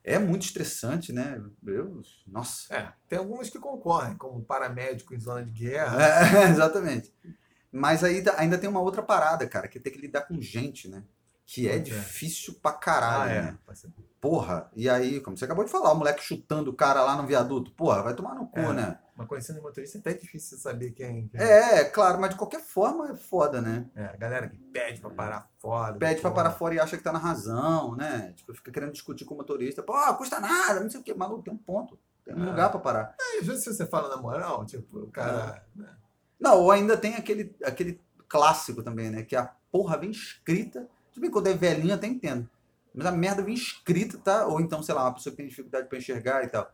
É 0.05 0.17
muito 0.17 0.43
estressante, 0.45 1.13
né? 1.13 1.43
Eu, 1.67 2.03
nossa. 2.25 2.73
É, 2.73 2.93
tem 3.09 3.19
algumas 3.19 3.51
que 3.51 3.59
concorrem, 3.59 4.17
como 4.17 4.41
paramédico 4.45 5.13
em 5.13 5.19
zona 5.19 5.45
de 5.45 5.51
guerra. 5.51 6.01
É, 6.01 6.45
exatamente. 6.55 7.13
Mas 7.73 8.05
aí 8.05 8.23
dá- 8.23 8.37
ainda 8.39 8.57
tem 8.57 8.71
uma 8.71 8.81
outra 8.81 9.03
parada, 9.03 9.45
cara, 9.49 9.67
que 9.67 9.77
é 9.79 9.81
ter 9.81 9.91
que 9.91 9.99
lidar 10.01 10.21
com 10.21 10.41
gente, 10.41 10.87
né? 10.87 11.03
Que 11.47 11.69
é 11.69 11.77
é. 11.77 11.79
difícil 11.79 12.55
pra 12.61 12.73
caralho, 12.73 13.31
Ah, 13.31 13.35
é. 13.35 13.43
né? 13.43 13.59
Porra, 14.21 14.69
e 14.75 14.91
aí, 14.91 15.21
como 15.21 15.37
você 15.39 15.45
acabou 15.45 15.65
de 15.65 15.71
falar, 15.71 15.93
o 15.93 15.95
moleque 15.97 16.21
chutando 16.23 16.71
o 16.71 16.75
cara 16.75 17.03
lá 17.05 17.15
no 17.17 17.27
viaduto, 17.27 17.71
porra, 17.71 18.03
vai 18.03 18.15
tomar 18.15 18.35
no 18.35 18.49
cu, 18.49 18.59
É. 18.59 18.73
né? 18.73 18.99
Mas 19.17 19.29
conhecendo 19.29 19.63
motorista 19.63 19.97
é 19.97 20.01
até 20.01 20.15
difícil 20.15 20.59
saber 20.59 20.91
quem. 20.91 21.29
quem- 21.29 21.41
É, 21.41 21.85
claro, 21.85 22.21
mas 22.21 22.31
de 22.31 22.37
qualquer 22.37 22.61
forma 22.61 23.11
é 23.13 23.15
foda, 23.15 23.63
né? 23.63 23.87
É, 23.95 24.05
a 24.07 24.17
galera 24.17 24.49
que 24.49 24.57
pede 24.59 25.01
pra 25.01 25.09
parar 25.11 25.49
fora. 25.61 25.95
Pede 25.95 26.21
pra 26.21 26.31
parar 26.33 26.51
fora 26.51 26.75
e 26.75 26.81
acha 26.81 26.97
que 26.97 27.03
tá 27.05 27.13
na 27.13 27.19
razão, 27.21 27.95
né? 27.95 28.33
Tipo, 28.37 28.53
fica 28.53 28.71
querendo 28.73 28.93
discutir 28.93 29.25
com 29.25 29.35
o 29.35 29.37
motorista. 29.39 29.83
Pô, 29.83 29.95
custa 30.17 30.41
nada, 30.41 30.81
não 30.81 30.91
sei 30.91 31.01
o 31.01 31.03
quê. 31.05 31.15
Maluco, 31.15 31.45
tem 31.45 31.55
um 31.55 31.57
ponto. 31.59 31.97
Tem 32.25 32.35
um 32.35 32.43
É. 32.45 32.51
lugar 32.51 32.71
pra 32.71 32.81
parar. 32.81 33.15
É, 33.21 33.39
às 33.39 33.47
vezes 33.47 33.63
se 33.65 33.73
você 33.73 33.87
fala 33.87 34.09
na 34.09 34.21
moral, 34.21 34.67
tipo, 34.67 34.99
o 34.99 35.07
cara. 35.11 35.65
né? 35.77 35.89
Não, 36.41 36.61
ou 36.61 36.71
ainda 36.73 36.97
tem 36.97 37.15
aquele, 37.15 37.55
aquele 37.65 38.01
clássico 38.29 38.83
também, 38.83 39.09
né? 39.11 39.23
Que 39.23 39.37
a 39.37 39.51
porra 39.71 39.97
vem 39.97 40.11
escrita. 40.11 40.89
Tudo 41.17 41.23
bem, 41.23 41.31
quando 41.31 41.47
é 41.47 41.55
velhinho 41.55 41.95
até 41.95 42.07
entendo. 42.07 42.47
Mas 42.95 43.07
a 43.07 43.11
merda 43.11 43.43
vem 43.43 43.55
escrita, 43.55 44.19
tá? 44.19 44.47
Ou 44.47 44.61
então, 44.61 44.83
sei 44.83 44.95
lá, 44.95 45.05
uma 45.05 45.15
pessoa 45.15 45.31
que 45.31 45.39
tem 45.39 45.49
dificuldade 45.49 45.89
pra 45.89 45.97
enxergar 45.97 46.45
e 46.45 46.49
tal. 46.49 46.71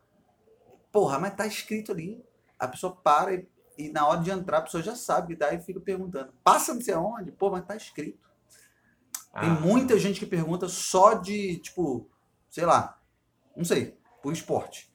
Porra, 0.91 1.17
mas 1.17 1.33
tá 1.33 1.47
escrito 1.47 1.93
ali. 1.93 2.21
A 2.59 2.67
pessoa 2.67 2.93
para 2.93 3.33
e, 3.33 3.47
e 3.77 3.89
na 3.89 4.05
hora 4.05 4.19
de 4.19 4.29
entrar 4.31 4.57
a 4.57 4.61
pessoa 4.63 4.83
já 4.83 4.97
sabe, 4.97 5.37
daí 5.37 5.61
fica 5.61 5.79
perguntando. 5.79 6.33
Passa 6.43 6.73
não 6.73 6.81
sei 6.81 6.93
aonde? 6.93 7.31
Pô, 7.31 7.49
mas 7.49 7.65
tá 7.65 7.73
escrito. 7.73 8.19
Tem 9.39 9.49
Ah, 9.49 9.59
muita 9.61 9.97
gente 9.97 10.19
que 10.19 10.25
pergunta 10.25 10.67
só 10.67 11.13
de, 11.13 11.59
tipo, 11.59 12.09
sei 12.49 12.65
lá, 12.65 12.99
não 13.55 13.63
sei, 13.63 13.97
por 14.21 14.33
esporte. 14.33 14.93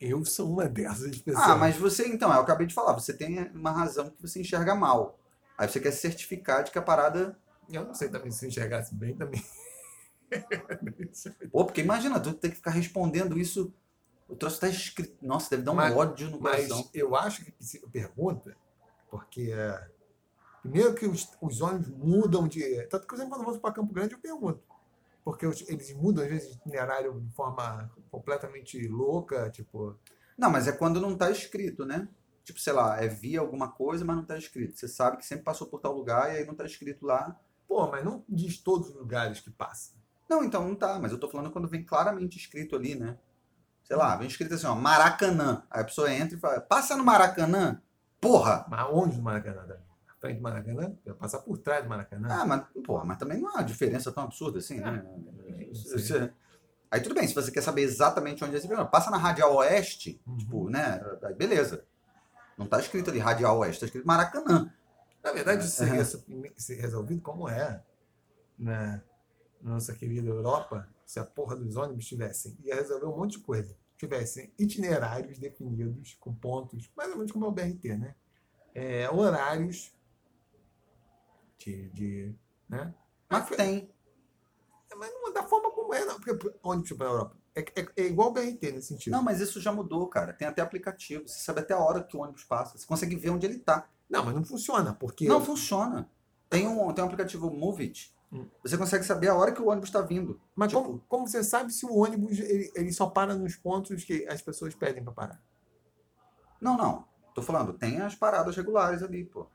Eu 0.00 0.24
sou 0.24 0.52
uma 0.52 0.68
dessas 0.68 1.18
pessoas. 1.18 1.48
Ah, 1.48 1.56
mas 1.56 1.76
você, 1.76 2.06
então, 2.06 2.32
eu 2.32 2.40
acabei 2.40 2.68
de 2.68 2.74
falar, 2.74 2.92
você 2.92 3.12
tem 3.12 3.50
uma 3.50 3.72
razão 3.72 4.08
que 4.08 4.22
você 4.22 4.40
enxerga 4.40 4.72
mal. 4.72 5.18
Aí 5.58 5.68
você 5.68 5.80
quer 5.80 5.90
certificar 5.90 6.62
de 6.62 6.70
que 6.70 6.78
a 6.78 6.82
parada. 6.82 7.36
Eu 7.70 7.84
não 7.84 7.94
sei 7.94 8.08
também 8.08 8.30
se 8.30 8.44
eu 8.44 8.48
enxergasse 8.48 8.94
bem 8.94 9.14
também. 9.14 9.42
Pô, 11.50 11.64
porque 11.64 11.80
imagina, 11.80 12.20
tu 12.20 12.34
ter 12.34 12.50
que 12.50 12.56
ficar 12.56 12.70
respondendo 12.70 13.38
isso. 13.38 13.72
O 14.28 14.36
troço 14.36 14.60
tá 14.60 14.68
escrito. 14.68 15.16
Nossa, 15.24 15.50
deve 15.50 15.62
dar 15.62 15.72
um 15.72 15.76
Mas- 15.76 15.96
ódio 15.96 16.30
no 16.30 16.40
Mas 16.40 16.68
coração. 16.68 16.90
eu 16.92 17.16
acho 17.16 17.44
que 17.44 17.52
pergunta, 17.90 18.54
porque 19.10 19.50
é, 19.54 19.90
primeiro 20.60 20.94
que 20.94 21.06
os, 21.06 21.28
os 21.40 21.60
ônibus 21.62 21.88
mudam 21.88 22.46
de. 22.46 22.82
Tanto 22.88 23.02
que, 23.02 23.08
por 23.08 23.14
exemplo, 23.14 23.30
quando 23.34 23.46
eu 23.46 23.52
vou 23.52 23.60
para 23.60 23.72
Campo 23.72 23.92
Grande, 23.92 24.12
eu 24.14 24.18
pergunto. 24.20 24.62
Porque 25.24 25.46
os- 25.46 25.66
eles 25.68 25.92
mudam, 25.94 26.24
às 26.24 26.30
vezes, 26.30 26.48
de 26.50 26.56
itinerário 26.56 27.20
de 27.20 27.32
forma 27.34 27.90
completamente 28.10 28.86
louca, 28.86 29.48
tipo. 29.50 29.98
Não, 30.36 30.50
mas 30.50 30.68
é 30.68 30.72
quando 30.72 31.00
não 31.00 31.16
tá 31.16 31.30
escrito, 31.30 31.84
né? 31.86 32.06
Tipo, 32.44 32.60
sei 32.60 32.72
lá, 32.72 33.02
é 33.02 33.08
via 33.08 33.40
alguma 33.40 33.70
coisa, 33.72 34.04
mas 34.04 34.16
não 34.16 34.24
tá 34.24 34.36
escrito. 34.38 34.78
Você 34.78 34.88
sabe 34.88 35.16
que 35.18 35.26
sempre 35.26 35.44
passou 35.44 35.66
por 35.66 35.80
tal 35.80 35.92
lugar 35.94 36.32
e 36.32 36.38
aí 36.38 36.46
não 36.46 36.54
tá 36.54 36.64
escrito 36.66 37.04
lá. 37.06 37.38
Pô, 37.68 37.86
mas 37.88 38.04
não 38.04 38.24
diz 38.28 38.58
todos 38.58 38.88
os 38.88 38.94
lugares 38.96 39.40
que 39.40 39.50
passa. 39.50 39.92
Não, 40.28 40.42
então 40.42 40.66
não 40.66 40.74
tá, 40.74 40.98
mas 40.98 41.12
eu 41.12 41.18
tô 41.20 41.28
falando 41.28 41.50
quando 41.50 41.68
vem 41.68 41.84
claramente 41.84 42.36
escrito 42.38 42.74
ali, 42.74 42.94
né? 42.94 43.16
Sei 43.84 43.96
lá, 43.96 44.16
vem 44.16 44.26
escrito 44.26 44.54
assim, 44.54 44.66
ó, 44.66 44.74
Maracanã. 44.74 45.62
Aí 45.70 45.80
a 45.82 45.84
pessoa 45.84 46.12
entra 46.12 46.36
e 46.36 46.40
fala, 46.40 46.60
passa 46.60 46.96
no 46.96 47.04
Maracanã? 47.04 47.80
Porra! 48.20 48.66
Mas 48.68 48.86
onde 48.90 49.16
no 49.16 49.22
Maracanã? 49.22 49.60
também? 49.62 49.78
Na 50.06 50.14
frente 50.20 50.36
do 50.36 50.42
Maracanã? 50.42 50.94
Vai 51.06 51.14
passar 51.14 51.38
por 51.40 51.56
trás 51.58 51.82
do 51.84 51.88
Maracanã? 51.88 52.28
Ah, 52.30 52.44
mas, 52.44 52.64
porra, 52.84 53.04
mas 53.04 53.16
também 53.18 53.40
não 53.40 53.56
há 53.56 53.62
diferença 53.62 54.10
tão 54.12 54.24
absurda 54.24 54.58
assim, 54.58 54.80
né? 54.80 55.04
Você- 55.72 55.98
sei. 55.98 56.30
Aí 56.90 57.00
tudo 57.00 57.14
bem, 57.14 57.26
se 57.28 57.34
você 57.34 57.50
quer 57.50 57.62
saber 57.62 57.82
exatamente 57.82 58.42
onde 58.42 58.54
é 58.54 58.58
esse 58.58 58.66
programa, 58.66 58.90
passa 58.90 59.10
na 59.10 59.18
Radial 59.18 59.54
Oeste, 59.56 60.20
Uhum. 60.26 60.36
tipo, 60.36 60.70
né? 60.70 61.00
Aí 61.22 61.34
beleza. 61.34 61.84
Não 62.56 62.66
tá 62.66 62.80
escrito 62.80 63.08
ali 63.10 63.18
Radial 63.18 63.58
Oeste, 63.58 63.80
tá 63.80 63.86
escrito 63.86 64.06
Maracanã. 64.06 64.70
Na 65.22 65.32
verdade, 65.32 65.64
isso 65.64 65.82
É. 65.82 65.86
seria 66.04 66.04
ser 66.56 66.74
resolvido 66.80 67.20
como 67.20 67.48
é 67.48 67.82
na 68.58 69.02
nossa 69.60 69.94
querida 69.94 70.28
Europa, 70.28 70.88
se 71.04 71.18
a 71.18 71.24
porra 71.24 71.56
dos 71.56 71.76
ônibus 71.76 72.06
tivessem, 72.06 72.56
ia 72.62 72.74
resolver 72.74 73.06
um 73.06 73.16
monte 73.16 73.32
de 73.32 73.40
coisa. 73.40 73.76
Tivessem 73.96 74.52
itinerários 74.58 75.38
definidos 75.38 76.16
com 76.20 76.32
pontos, 76.34 76.90
mais 76.96 77.10
ou 77.10 77.16
menos 77.16 77.32
como 77.32 77.44
é 77.46 77.48
o 77.48 77.52
BRT, 77.52 77.96
né? 77.96 78.14
É, 78.74 79.10
horários 79.10 79.92
de, 81.58 81.88
de 81.90 82.34
né? 82.68 82.94
Mas 83.28 83.48
tem. 83.50 83.90
Mas 84.96 85.12
não 85.12 85.28
é 85.28 85.32
da 85.32 85.42
forma 85.42 85.70
como 85.70 85.92
é, 85.94 86.04
não. 86.04 86.20
Porque 86.20 86.52
ônibus 86.62 86.92
para 86.92 87.06
a 87.06 87.10
Europa 87.10 87.36
é, 87.54 87.60
é- 87.60 87.88
é 87.96 88.02
igual 88.06 88.28
o 88.28 88.32
BRT 88.32 88.72
nesse 88.72 88.88
sentido. 88.88 89.12
Não, 89.12 89.22
mas 89.22 89.40
isso 89.40 89.60
já 89.60 89.72
mudou, 89.72 90.06
cara. 90.08 90.32
Tem 90.32 90.46
até 90.46 90.62
aplicativo. 90.62 91.26
Você 91.26 91.40
sabe 91.40 91.60
até 91.60 91.74
a 91.74 91.78
hora 91.78 92.02
que 92.02 92.16
o 92.16 92.20
ônibus 92.20 92.44
passa. 92.44 92.78
Você 92.78 92.86
consegue 92.86 93.16
ver 93.16 93.30
onde 93.30 93.46
ele 93.46 93.58
tá. 93.58 93.88
Não, 94.08 94.24
mas 94.24 94.34
não 94.34 94.44
funciona, 94.44 94.94
porque 94.94 95.26
Não 95.28 95.44
funciona. 95.44 96.08
Tem 96.48 96.66
um, 96.66 96.92
tem 96.92 97.02
um 97.04 97.06
aplicativo 97.06 97.50
Move 97.50 97.82
It 97.84 98.16
Hum. 98.32 98.46
Você 98.62 98.76
consegue 98.76 99.04
saber 99.04 99.28
a 99.28 99.34
hora 99.34 99.52
que 99.52 99.62
o 99.62 99.68
ônibus 99.68 99.88
está 99.88 100.02
vindo. 100.02 100.40
Mas 100.54 100.68
Tipo- 100.68 100.82
como, 100.82 100.98
como 101.08 101.26
você 101.26 101.42
sabe 101.42 101.72
se 101.72 101.86
o 101.86 101.96
ônibus 101.96 102.38
ele, 102.38 102.70
ele 102.74 102.92
só 102.92 103.06
para 103.08 103.34
nos 103.34 103.56
pontos 103.56 104.04
que 104.04 104.26
as 104.28 104.42
pessoas 104.42 104.74
pedem 104.74 105.02
para 105.02 105.12
parar? 105.12 105.42
Não, 106.60 106.76
não. 106.76 107.06
Tô 107.34 107.40
falando, 107.40 107.72
tem 107.72 108.00
as 108.00 108.14
paradas 108.14 108.54
regulares 108.54 109.02
ali, 109.02 109.24
pô. 109.24 109.46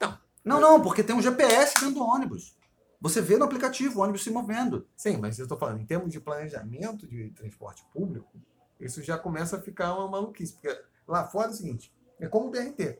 Não. 0.00 0.18
Não, 0.44 0.60
não, 0.60 0.82
porque 0.82 1.04
tem 1.04 1.14
um 1.14 1.22
GPS 1.22 1.78
dentro 1.80 1.96
do 1.96 2.04
ônibus. 2.04 2.56
Você 3.00 3.20
vê 3.20 3.36
no 3.36 3.44
aplicativo 3.44 4.00
o 4.00 4.02
ônibus 4.02 4.24
se 4.24 4.30
movendo. 4.30 4.88
Sim, 4.96 5.18
mas 5.18 5.38
eu 5.38 5.44
estou 5.44 5.58
falando, 5.58 5.80
em 5.80 5.86
termos 5.86 6.10
de 6.10 6.18
planejamento 6.18 7.06
de 7.06 7.30
transporte 7.30 7.84
público, 7.92 8.40
isso 8.80 9.02
já 9.02 9.18
começa 9.18 9.56
a 9.58 9.62
ficar 9.62 9.94
uma 9.94 10.08
maluquice. 10.08 10.54
Porque 10.54 10.82
lá 11.06 11.24
fora 11.28 11.48
é 11.48 11.50
o 11.50 11.54
seguinte: 11.54 11.94
é 12.18 12.26
como 12.26 12.48
o 12.48 12.50
BRT. 12.50 12.98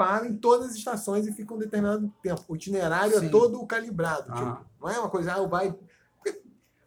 Para 0.00 0.26
em 0.26 0.34
todas 0.34 0.70
as 0.70 0.76
estações 0.76 1.26
e 1.26 1.32
fica 1.32 1.52
um 1.52 1.58
determinado 1.58 2.10
tempo. 2.22 2.42
O 2.48 2.56
itinerário 2.56 3.18
é 3.18 3.20
Sim. 3.20 3.28
todo 3.28 3.66
calibrado. 3.66 4.24
Ah. 4.30 4.34
tipo, 4.34 4.66
não 4.80 4.88
é 4.88 4.98
uma 4.98 5.10
coisa, 5.10 5.34
ah, 5.34 5.46
vai. 5.46 5.74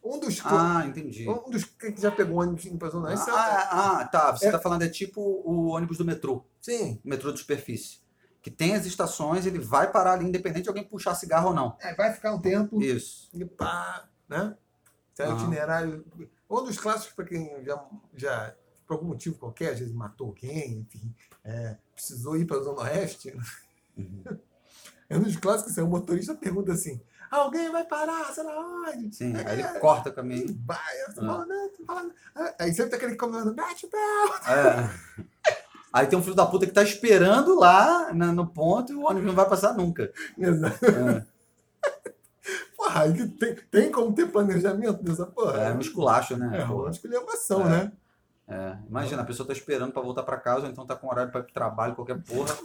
Um 0.03 0.19
dos, 0.19 0.41
Ah, 0.43 0.83
entendi. 0.87 1.29
um 1.29 1.47
dos 1.47 1.63
que 1.63 1.93
já 1.95 2.11
pegou 2.11 2.41
ônibus 2.41 2.65
em 2.65 2.71
Oeste, 2.81 3.29
é- 3.29 3.33
Ah, 3.33 3.99
ah, 3.99 4.05
tá. 4.07 4.31
Você 4.31 4.45
É- 4.45 4.47
está 4.47 4.59
falando, 4.59 4.81
é 4.81 4.89
tipo 4.89 5.21
o 5.21 5.67
ônibus 5.67 5.99
do 5.99 6.03
metrô, 6.03 6.43
sim. 6.59 6.99
o 7.05 7.07
metrô 7.07 7.31
de 7.31 7.37
superfície. 7.37 7.99
Que 8.41 8.49
tem 8.49 8.73
as 8.75 8.87
estações, 8.87 9.45
ele 9.45 9.59
vai 9.59 9.91
parar 9.91 10.13
ali, 10.13 10.25
independente 10.25 10.63
de 10.63 10.69
alguém 10.69 10.83
puxar 10.83 11.13
cigarro 11.13 11.49
ou 11.49 11.53
não. 11.53 11.77
É, 11.79 11.93
vai 11.93 12.11
ficar 12.13 12.33
um 12.33 12.41
tempo 12.41 12.81
Isso. 12.81 13.29
e 13.31 13.45
pá, 13.45 14.09
né? 14.27 14.57
Sai 15.13 15.27
o 15.27 15.33
Aham. 15.33 15.41
itinerário. 15.41 16.03
Um 16.49 16.63
dos 16.63 16.79
clássicos 16.79 17.13
para 17.13 17.25
quem 17.25 17.63
já, 17.63 17.85
já, 18.15 18.55
por 18.87 18.93
algum 18.95 19.07
motivo 19.07 19.37
qualquer, 19.37 19.73
às 19.73 19.79
vezes 19.79 19.93
matou 19.93 20.27
alguém, 20.27 20.79
enfim, 20.79 21.13
é, 21.43 21.77
precisou 21.93 22.35
ir 22.37 22.45
para 22.45 22.57
a 22.57 22.63
Zona 22.63 22.81
Oeste. 22.81 23.35
É 25.09 25.17
um 25.17 25.21
dos 25.21 25.35
clássicos, 25.35 25.73
assim, 25.73 25.81
o 25.81 25.87
motorista 25.87 26.33
pergunta 26.33 26.71
assim: 26.71 26.99
alguém 27.29 27.69
vai 27.71 27.83
parar, 27.83 28.33
sei 28.33 28.43
lá 28.43 28.57
onde? 28.57 29.13
Sim, 29.15 29.35
aí 29.35 29.61
É. 29.61 29.69
ele 29.69 29.79
corta 29.79 30.09
o 30.09 30.13
caminho. 30.13 30.57
vai, 30.65 30.79
Ah. 31.19 32.55
Aí 32.57 32.73
sempre 32.73 32.91
tem 32.91 32.97
aquele 32.97 33.15
comando, 33.15 33.53
bate 33.53 33.85
o 33.85 33.89
pé. 33.89 33.97
É. 34.47 34.89
Aí 35.91 36.07
tem 36.07 36.17
um 36.17 36.23
filho 36.23 36.33
da 36.35 36.47
puta 36.47 36.65
que 36.65 36.71
tá 36.71 36.81
esperando 36.81 37.53
lá 37.59 38.11
na- 38.13 38.31
no 38.31 38.47
ponto 38.47 38.91
e 38.91 38.95
o 38.95 39.03
ônibus 39.05 39.27
não 39.27 39.35
vai 39.35 39.47
passar 39.47 39.75
nunca. 39.75 40.11
Exato. 40.35 40.83
É, 40.85 41.25
Porra, 42.75 43.03
aí 43.03 43.27
tem, 43.37 43.55
tem 43.71 43.91
como 43.91 44.13
ter 44.15 44.31
planejamento 44.31 45.03
dessa 45.03 45.25
porra? 45.27 45.59
é 45.61 45.73
um 45.73 45.79
esculacho, 45.79 46.35
né? 46.37 46.61
É, 46.61 46.65
pô? 46.65 46.81
uma 46.81 46.89
esculhambação, 46.89 47.61
É. 47.61 47.69
né? 47.69 47.91
É, 48.47 48.77
imagina, 48.87 49.21
a 49.21 49.25
pessoa 49.25 49.47
tá 49.47 49.53
esperando 49.53 49.93
pra 49.93 50.01
voltar 50.01 50.23
pra 50.23 50.37
casa, 50.37 50.65
ou 50.65 50.71
então 50.71 50.85
tá 50.85 50.95
com 50.95 51.07
horário 51.07 51.31
pra 51.31 51.41
ir 51.41 51.43
pro 51.43 51.53
trabalho, 51.53 51.95
qualquer 51.95 52.21
porra. 52.21 52.55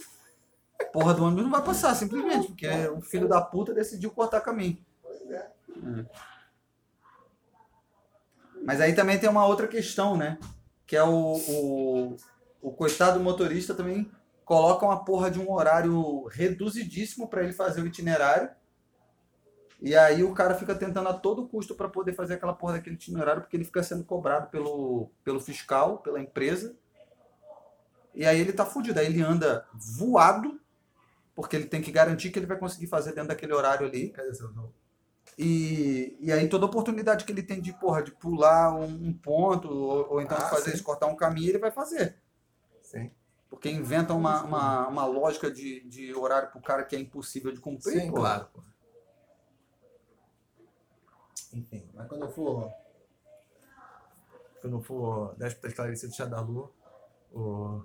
Porra 0.92 1.14
do 1.14 1.24
ônibus 1.24 1.44
não 1.44 1.50
vai 1.50 1.62
passar, 1.62 1.94
simplesmente, 1.94 2.48
porque 2.48 2.68
o 2.88 3.00
filho 3.00 3.28
da 3.28 3.40
puta 3.40 3.74
decidiu 3.74 4.10
cortar 4.10 4.40
caminho. 4.40 4.78
É. 5.28 5.46
Mas 8.64 8.80
aí 8.80 8.94
também 8.94 9.18
tem 9.18 9.28
uma 9.28 9.46
outra 9.46 9.66
questão, 9.66 10.16
né? 10.16 10.38
Que 10.86 10.96
é 10.96 11.02
o, 11.02 11.36
o, 11.36 12.16
o 12.62 12.72
coitado 12.72 13.20
motorista 13.20 13.74
também 13.74 14.10
coloca 14.44 14.86
uma 14.86 15.04
porra 15.04 15.30
de 15.30 15.38
um 15.38 15.52
horário 15.52 16.24
reduzidíssimo 16.28 17.28
para 17.28 17.42
ele 17.42 17.52
fazer 17.52 17.82
o 17.82 17.86
itinerário. 17.86 18.50
E 19.80 19.94
aí 19.94 20.24
o 20.24 20.34
cara 20.34 20.54
fica 20.54 20.74
tentando 20.74 21.08
a 21.08 21.14
todo 21.14 21.46
custo 21.46 21.74
para 21.74 21.88
poder 21.88 22.12
fazer 22.12 22.34
aquela 22.34 22.52
porra 22.52 22.74
daquele 22.74 22.96
itinerário, 22.96 23.42
porque 23.42 23.56
ele 23.56 23.64
fica 23.64 23.82
sendo 23.82 24.04
cobrado 24.04 24.50
pelo, 24.50 25.10
pelo 25.22 25.40
fiscal, 25.40 25.98
pela 25.98 26.20
empresa. 26.20 26.76
E 28.12 28.26
aí 28.26 28.40
ele 28.40 28.52
tá 28.52 28.66
fudido. 28.66 28.98
Aí 28.98 29.06
ele 29.06 29.22
anda 29.22 29.66
voado, 29.72 30.60
porque 31.34 31.54
ele 31.54 31.66
tem 31.66 31.80
que 31.80 31.92
garantir 31.92 32.30
que 32.30 32.38
ele 32.38 32.46
vai 32.46 32.58
conseguir 32.58 32.88
fazer 32.88 33.12
dentro 33.12 33.28
daquele 33.28 33.52
horário 33.52 33.86
ali. 33.86 34.12
E, 35.38 36.16
e 36.18 36.32
aí 36.32 36.48
toda 36.48 36.66
oportunidade 36.66 37.24
que 37.24 37.30
ele 37.30 37.44
tem 37.44 37.60
de, 37.60 37.72
porra, 37.72 38.02
de 38.02 38.10
pular 38.10 38.74
um, 38.74 38.84
um 38.84 39.12
ponto, 39.12 39.68
ou, 39.68 40.14
ou 40.14 40.20
então 40.20 40.36
Ah, 40.36 40.48
fazer 40.48 40.70
sim. 40.70 40.76
isso, 40.76 40.82
cortar 40.82 41.06
um 41.06 41.14
caminho, 41.14 41.50
ele 41.50 41.58
vai 41.58 41.70
fazer. 41.70 42.16
Sim. 42.82 43.12
Porque 43.48 43.70
inventa 43.70 44.12
uma, 44.12 44.42
uma, 44.42 44.88
uma 44.88 45.06
lógica 45.06 45.48
de, 45.48 45.80
de 45.88 46.12
horário 46.12 46.50
pro 46.50 46.60
cara 46.60 46.82
que 46.82 46.96
é 46.96 46.98
impossível 46.98 47.52
de 47.52 47.60
cumprir. 47.60 48.00
Sim, 48.00 48.10
claro. 48.10 48.48
Pô. 48.52 48.60
Enfim, 51.52 51.88
mas 51.94 52.08
quando 52.08 52.22
eu 52.22 52.30
for. 52.30 52.72
Quando 54.60 54.76
eu 54.76 54.82
for 54.82 55.34
déspota 55.36 55.68
esclarecido 55.68 56.14
Xadalu, 56.14 56.72
o... 57.32 57.84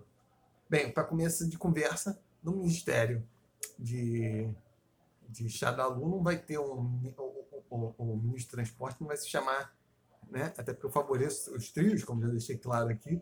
bem, 0.67 0.91
para 0.91 1.03
começo 1.03 1.47
de 1.47 1.57
conversa, 1.57 2.19
no 2.41 2.53
Ministério 2.53 3.23
de, 3.77 4.49
de 5.29 5.49
Xadalu 5.49 6.09
não 6.09 6.23
vai 6.23 6.37
ter 6.37 6.57
um. 6.57 6.99
O, 7.69 7.69
o, 7.69 7.95
o, 7.97 8.17
ministro 8.17 8.51
do 8.51 8.55
Transporte 8.57 9.01
não 9.01 9.07
vai 9.07 9.17
se 9.17 9.29
chamar, 9.29 9.75
né? 10.29 10.53
Até 10.57 10.73
porque 10.73 10.85
eu 10.85 10.91
favoreço 10.91 11.55
os 11.55 11.71
trios, 11.71 12.03
como 12.03 12.21
já 12.21 12.27
deixei 12.27 12.57
claro 12.57 12.89
aqui. 12.89 13.21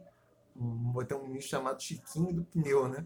Não 0.56 0.93
vai 0.93 1.06
ter 1.06 1.15
um 1.15 1.23
ministro 1.23 1.51
chamado 1.51 1.82
Chiquinho 1.82 2.34
do 2.34 2.43
Pneu, 2.45 2.88
né? 2.88 3.06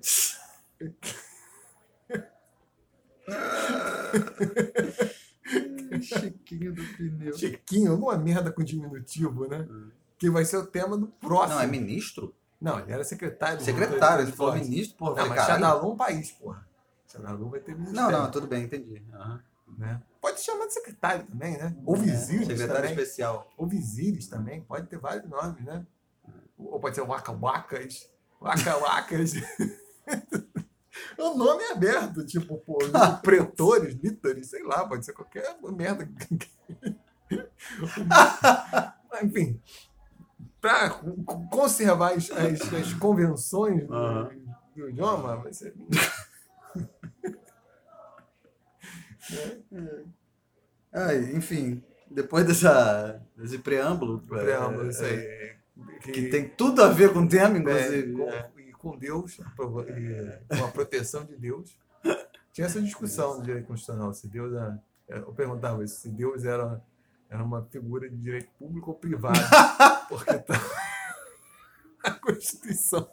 Chiquinho 6.02 6.74
do 6.74 6.84
pneu. 6.96 7.38
Chiquinho, 7.38 7.92
alguma 7.92 8.18
merda 8.18 8.52
com 8.52 8.64
diminutivo, 8.64 9.48
né? 9.48 9.68
Hum. 9.70 9.90
Que 10.18 10.30
vai 10.30 10.46
ser 10.46 10.58
o 10.58 10.66
tema 10.66 10.98
do 10.98 11.08
próximo. 11.08 11.56
Não, 11.56 11.62
é 11.62 11.68
ministro? 11.68 12.34
Não, 12.60 12.80
ele 12.80 12.92
era 12.94 13.04
secretário. 13.04 13.58
do 13.58 13.64
Secretário, 13.64 14.24
ele 14.26 14.32
falou 14.32 14.56
ministro, 14.56 14.98
porra. 14.98 15.22
Não, 15.22 15.30
mas. 15.30 15.46
Xadalu 15.46 15.90
é 15.90 15.94
um 15.94 15.98
país, 15.98 16.32
porra. 16.32 16.66
Xadalu 17.08 17.50
vai 17.50 17.60
ter 17.60 17.74
Não, 17.74 17.80
ministério. 17.82 18.12
não, 18.12 18.32
tudo 18.32 18.48
bem, 18.48 18.64
entendi. 18.64 19.04
Aham. 19.14 19.42
Né? 19.78 20.02
Pode 20.22 20.40
chamar 20.42 20.68
de 20.68 20.74
secretário 20.74 21.26
também, 21.26 21.58
né? 21.58 21.76
Ou 21.86 21.96
É, 21.98 22.00
Visíris 22.00 22.48
secretário 22.48 22.76
também. 22.76 22.92
especial. 22.92 23.52
Ou 23.58 23.68
Visíris 23.68 24.28
também. 24.28 24.62
Pode 24.62 24.88
ter 24.88 24.98
vários 24.98 25.30
nomes, 25.30 25.62
né? 25.66 25.86
Ou 26.58 26.80
pode 26.80 26.96
ser 26.96 27.02
Waka 27.02 27.34
Wakas. 27.34 28.10
Waka 28.40 28.78
Wakas. 28.78 29.34
o 31.18 31.34
nome 31.36 31.64
é 31.64 31.72
aberto, 31.74 32.26
tipo, 32.26 32.58
pô, 32.60 32.78
pretores, 33.22 33.96
lítores, 33.96 34.48
sei 34.50 34.64
lá, 34.64 34.88
pode 34.88 35.06
ser 35.06 35.14
qualquer 35.14 35.56
merda. 35.72 36.08
Enfim, 39.24 39.60
para 40.62 40.90
conservar 41.50 42.14
as, 42.14 42.30
as- 42.32 42.74
as 42.74 42.94
convenções 42.94 43.88
do, 43.88 43.94
Aham. 43.94 44.30
do 44.76 44.90
idioma, 44.90 45.38
vai 45.38 45.54
ser. 45.54 45.74
Ai, 50.94 51.18
enfim, 51.36 51.84
depois 52.10 52.46
dessa, 52.46 53.22
desse 53.36 53.58
preâmbulo, 53.60 54.20
preâmbulo, 54.22 54.86
é, 54.86 54.90
isso 54.90 55.04
aí. 55.04 55.56
que 56.02 56.30
tem 56.30 56.48
tudo 56.50 56.82
a 56.84 56.88
ver 56.90 57.12
com 57.12 57.20
o 57.20 57.28
tema, 57.28 57.56
É, 57.58 57.60
inclusive. 57.60 58.14
com- 58.14 58.30
É. 58.30 58.50
e 58.55 58.55
com 58.86 58.96
Deus, 58.96 59.40
e 59.40 60.56
com 60.56 60.64
a 60.64 60.72
proteção 60.72 61.26
de 61.26 61.36
Deus. 61.36 61.76
Tinha 62.54 62.68
essa 62.68 62.80
discussão 62.80 63.40
no 63.40 63.44
direito 63.44 63.66
constitucional, 63.66 64.14
se 64.14 64.28
Deus 64.28 64.54
era, 64.54 64.80
eu 65.08 65.34
perguntava 65.34 65.84
isso, 65.84 66.02
se 66.02 66.10
Deus 66.10 66.46
era, 66.46 66.80
era 67.28 67.44
uma 67.44 67.66
figura 67.66 68.08
de 68.08 68.16
direito 68.16 68.52
público 68.60 68.92
ou 68.92 68.96
privado, 68.96 69.40
porque 70.08 70.38
tá 70.38 70.54
a 72.06 72.12
Constituição, 72.12 73.10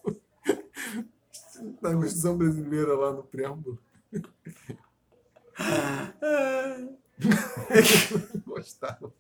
na 1.81 1.95
Constituição 1.95 2.37
brasileira 2.37 2.95
lá 2.95 3.15
no 3.15 3.25
preâmbulo. 3.25 3.79
Gostava. 8.45 9.11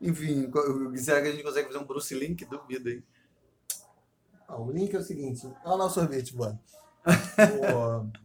Enfim, 0.00 0.50
será 0.96 1.22
que 1.22 1.28
a 1.28 1.30
gente 1.30 1.44
consegue 1.44 1.68
fazer 1.68 1.78
um 1.78 1.86
Bruce 1.86 2.18
Link? 2.18 2.44
Duvido, 2.46 2.90
hein? 2.90 3.04
Ah, 4.50 4.60
o 4.60 4.70
link 4.72 4.92
é 4.92 4.98
o 4.98 5.02
seguinte. 5.02 5.46
Olha 5.64 5.76
lá 5.76 5.86
o 5.86 5.90
sorvete, 5.90 6.36
mano. 6.36 6.58
Pô, 7.06 8.20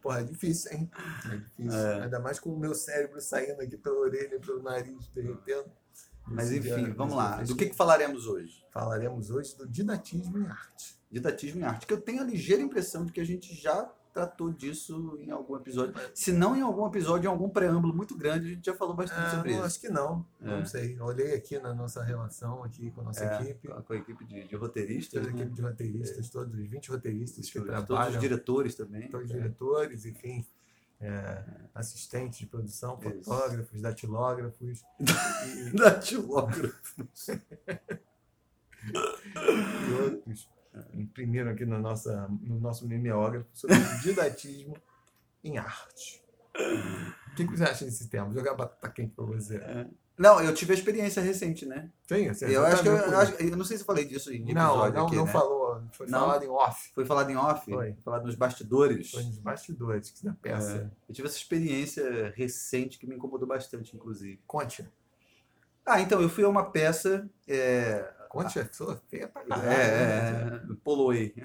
Porra, 0.00 0.20
é 0.20 0.22
difícil, 0.22 0.72
hein? 0.72 0.90
É 1.32 1.36
difícil. 1.36 1.80
É. 1.80 2.04
Ainda 2.04 2.20
mais 2.20 2.38
com 2.38 2.50
o 2.50 2.58
meu 2.58 2.72
cérebro 2.76 3.20
saindo 3.20 3.60
aqui 3.60 3.76
pela 3.76 3.98
orelha, 3.98 4.38
pelo 4.38 4.62
nariz, 4.62 5.08
derretendo. 5.08 5.68
Mas 6.28 6.52
enfim, 6.52 6.92
vamos 6.92 7.16
lá. 7.16 7.42
Do 7.42 7.56
que, 7.56 7.66
que 7.66 7.74
falaremos 7.74 8.28
hoje? 8.28 8.64
Falaremos 8.70 9.30
hoje 9.30 9.56
do 9.56 9.66
didatismo 9.66 10.38
em 10.38 10.46
arte. 10.46 10.96
Didatismo 11.10 11.60
em 11.60 11.64
arte, 11.64 11.88
que 11.88 11.92
eu 11.92 12.00
tenho 12.00 12.22
a 12.22 12.24
ligeira 12.24 12.62
impressão 12.62 13.04
de 13.04 13.12
que 13.12 13.20
a 13.20 13.24
gente 13.24 13.52
já 13.54 13.92
tratou 14.16 14.50
disso 14.50 15.18
em 15.20 15.30
algum 15.30 15.56
episódio. 15.56 15.94
Se 16.14 16.32
não 16.32 16.56
em 16.56 16.62
algum 16.62 16.86
episódio, 16.86 17.26
em 17.28 17.30
algum 17.30 17.50
preâmbulo 17.50 17.92
muito 17.94 18.16
grande, 18.16 18.46
a 18.46 18.54
gente 18.54 18.64
já 18.64 18.74
falou 18.74 18.94
bastante 18.94 19.26
Ah, 19.26 19.30
sobre 19.36 19.50
não, 19.50 19.58
isso. 19.58 19.66
acho 19.66 19.80
que 19.80 19.88
não. 19.90 20.24
É. 20.40 20.46
Não 20.46 20.64
sei. 20.64 20.98
Olhei 20.98 21.34
aqui 21.34 21.58
na 21.58 21.74
nossa 21.74 22.02
relação 22.02 22.64
aqui 22.64 22.90
com 22.92 23.02
a 23.02 23.04
nossa 23.04 23.22
É, 23.24 23.42
equipe. 23.42 23.68
com 23.68 23.74
a- 23.74 23.82
com 23.82 23.92
equipe 23.94 24.24
de, 24.24 24.44
de 24.48 24.56
roteiristas, 24.56 25.20
Toda 25.20 25.30
a 25.30 25.34
né? 25.36 25.42
equipe 25.42 25.54
de 25.54 25.60
roteiristas, 25.62 26.30
todos 26.30 26.54
os 26.58 26.66
20 26.66 26.90
roteiristas 26.90 27.46
que 27.50 27.60
todos 27.60 27.84
trabalham. 27.84 28.14
os 28.14 28.20
diretores 28.20 28.74
também. 28.74 29.08
todos 29.10 29.26
os 29.28 29.36
É. 29.36 29.38
diretores, 29.38 30.06
enfim, 30.06 30.46
é, 30.98 31.44
assistentes 31.74 32.38
de 32.38 32.46
produção, 32.46 32.98
Isso. 33.02 33.22
fotógrafos, 33.24 33.82
datilógrafos 33.82 34.82
e, 35.74 35.76
Datilógrafo. 35.76 37.06
e 38.86 40.02
outros 40.02 40.48
imprimiram 40.94 41.50
aqui 41.50 41.64
no, 41.64 41.78
nossa, 41.78 42.28
no 42.40 42.58
nosso 42.60 42.86
mimeógrafo 42.86 43.46
sobre 43.52 43.76
didatismo 44.02 44.76
em 45.44 45.58
arte. 45.58 46.22
O 47.30 47.34
que, 47.36 47.46
que 47.46 47.56
você 47.56 47.64
acha 47.64 47.84
desse 47.84 48.08
tema? 48.08 48.32
Jogar 48.32 48.54
batata 48.54 48.88
quente 48.90 49.12
pra 49.14 49.24
você. 49.24 49.60
Não, 50.18 50.40
eu 50.40 50.54
tive 50.54 50.72
a 50.72 50.74
experiência 50.74 51.20
recente, 51.22 51.66
né? 51.66 51.90
Sim, 52.08 52.32
você 52.32 52.46
Eu 52.56 52.64
acho 52.64 52.82
que 52.82 52.88
eu, 52.88 52.96
eu, 52.96 53.18
acho- 53.18 53.34
eu 53.34 53.56
não 53.56 53.64
sei 53.66 53.76
se 53.76 53.82
eu 53.82 53.86
falei 53.86 54.06
disso 54.06 54.32
em 54.32 54.54
Não, 54.54 54.90
não, 54.90 55.04
aqui, 55.06 55.14
não 55.16 55.26
né? 55.26 55.32
falou. 55.32 55.82
Foi 55.92 56.06
Não? 56.06 56.20
falado 56.20 56.42
em 56.44 56.48
off. 56.48 56.90
Foi 56.94 57.04
falado 57.04 57.30
em 57.30 57.36
off? 57.36 57.70
Foi. 57.70 57.94
Falado 58.02 58.24
nos 58.24 58.34
bastidores. 58.34 59.10
Foi 59.10 59.22
nos 59.24 59.38
bastidores 59.38 60.18
da 60.22 60.32
peça. 60.32 60.78
É, 60.78 60.90
eu 61.10 61.14
tive 61.14 61.28
essa 61.28 61.36
experiência 61.36 62.32
recente 62.34 62.98
que 62.98 63.06
me 63.06 63.14
incomodou 63.16 63.46
bastante, 63.46 63.94
inclusive. 63.94 64.40
Conte. 64.46 64.88
Ah, 65.84 66.00
então, 66.00 66.22
eu 66.22 66.30
fui 66.30 66.44
a 66.44 66.48
uma 66.48 66.64
peça. 66.70 67.28
É, 67.46 68.10
Conte 68.28 68.58
a 68.58 68.72
sua 68.72 68.96
feia 69.08 69.28
pra 69.28 69.42
é, 69.42 69.46
caralho. 69.48 69.70
é, 69.70 70.72
é, 70.72 70.76
Poloei. 70.84 71.34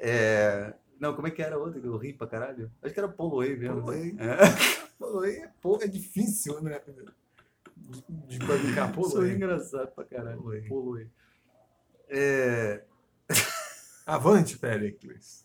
É. 0.00 0.08
É, 0.10 0.74
não, 1.00 1.14
como 1.14 1.26
é 1.26 1.30
que 1.30 1.42
era 1.42 1.58
outra 1.58 1.80
que 1.80 1.86
eu 1.86 1.96
ri 1.96 2.12
pra 2.12 2.26
caralho? 2.26 2.70
Acho 2.82 2.94
que 2.94 3.00
era 3.00 3.08
Poloei 3.08 3.56
mesmo. 3.56 3.80
Poloei. 3.80 4.16
É. 4.18 4.36
Pô, 4.98 5.24
é, 5.24 5.52
pô, 5.60 5.78
é 5.82 5.86
difícil, 5.86 6.60
né? 6.62 6.80
De, 7.76 8.38
fabricar 8.44 8.92
pô, 8.92 9.04
Sou 9.08 9.24
é. 9.26 9.32
engraçado 9.32 9.88
pra 9.92 10.04
caralho. 10.04 10.38
Poloei. 10.38 10.62
Poloei. 10.68 11.10
É, 12.08 12.84
Avante, 14.06 14.56
Pericles. 14.56 15.44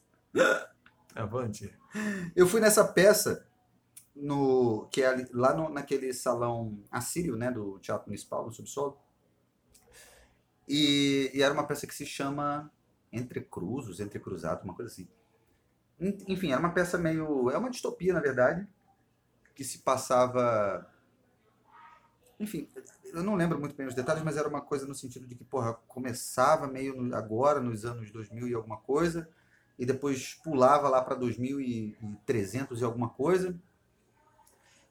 Avante. 1.15 1.71
Eu 2.35 2.47
fui 2.47 2.61
nessa 2.61 2.83
peça 2.85 3.45
no 4.15 4.87
que 4.91 5.01
é 5.01 5.07
ali- 5.07 5.27
lá 5.33 5.53
no- 5.55 5.69
naquele 5.69 6.13
salão 6.13 6.79
assírio, 6.91 7.35
né, 7.35 7.51
do 7.51 7.79
Teatro 7.79 8.07
Municipal, 8.07 8.45
no 8.45 8.53
subsolo. 8.53 8.97
E, 10.67 11.31
e 11.33 11.41
era 11.41 11.53
uma 11.53 11.65
peça 11.67 11.87
que 11.87 11.95
se 11.95 12.05
chama 12.05 12.71
Entre 13.11 13.41
Cruzos, 13.41 13.99
Entre 13.99 14.19
Cruzados, 14.19 14.63
uma 14.63 14.73
coisa 14.75 14.91
assim. 14.91 15.07
En- 15.99 16.17
Enfim, 16.27 16.51
era 16.51 16.59
uma 16.59 16.73
peça 16.73 16.97
meio. 16.97 17.49
É 17.51 17.57
uma 17.57 17.69
distopia, 17.71 18.13
na 18.13 18.21
verdade, 18.21 18.67
que 19.55 19.63
se 19.63 19.79
passava. 19.79 20.87
Enfim, 22.39 22.67
eu 23.05 23.23
não 23.23 23.35
lembro 23.35 23.59
muito 23.59 23.75
bem 23.75 23.87
os 23.87 23.93
detalhes, 23.95 24.23
mas 24.23 24.37
era 24.37 24.47
uma 24.47 24.61
coisa 24.61 24.85
no 24.85 24.95
sentido 24.95 25.27
de 25.27 25.35
que, 25.35 25.43
porra, 25.43 25.73
começava 25.87 26.67
meio 26.67 26.95
no- 27.01 27.15
agora, 27.15 27.59
nos 27.59 27.85
anos 27.85 28.11
2000 28.11 28.47
e 28.47 28.53
alguma 28.53 28.77
coisa, 28.77 29.29
e 29.77 29.85
depois 29.85 30.33
pulava 30.43 30.89
lá 30.89 31.01
para 31.01 31.15
2300 31.15 32.81
e 32.81 32.83
alguma 32.83 33.09
coisa. 33.09 33.55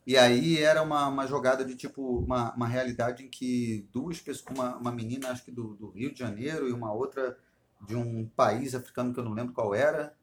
E 0.07 0.17
aí 0.17 0.59
era 0.59 0.83
uma, 0.83 1.07
uma 1.09 1.27
jogada 1.27 1.65
de 1.65 1.77
tipo, 1.77 2.19
uma, 2.19 2.53
uma 2.55 2.67
realidade 2.67 3.25
em 3.25 3.29
que 3.31 3.89
duas 3.93 4.21
pessoas, 4.21 4.57
uma, 4.57 4.77
uma 4.77 4.93
menina, 4.93 5.31
acho 5.31 5.45
que 5.45 5.53
do, 5.53 5.75
do 5.77 5.91
Rio 5.91 6.13
de 6.13 6.19
Janeiro, 6.19 6.69
e 6.69 6.73
uma 6.73 6.93
outra 6.93 7.39
de 7.87 7.95
um 7.97 8.27
país 8.29 8.75
africano 8.75 9.13
que 9.15 9.21
eu 9.21 9.25
não 9.25 9.33
lembro 9.33 9.53
qual 9.55 9.75
era, 9.75 10.15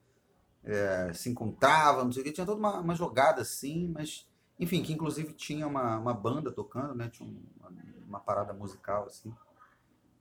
é, 0.63 1.11
se 1.13 1.29
encontravam, 1.29 2.05
não 2.05 2.11
sei 2.11 2.21
o 2.21 2.25
que, 2.25 2.31
tinha 2.31 2.45
toda 2.45 2.59
uma, 2.59 2.79
uma 2.79 2.95
jogada 2.95 3.41
assim, 3.41 3.87
mas, 3.93 4.27
enfim, 4.59 4.83
que 4.83 4.93
inclusive 4.93 5.33
tinha 5.33 5.67
uma, 5.67 5.97
uma 5.97 6.13
banda 6.13 6.51
tocando, 6.51 6.95
né? 6.95 7.09
Tinha 7.09 7.27
um- 7.29 7.43
uma, 7.59 7.71
uma 8.07 8.19
parada 8.19 8.53
musical, 8.53 9.05
assim, 9.05 9.33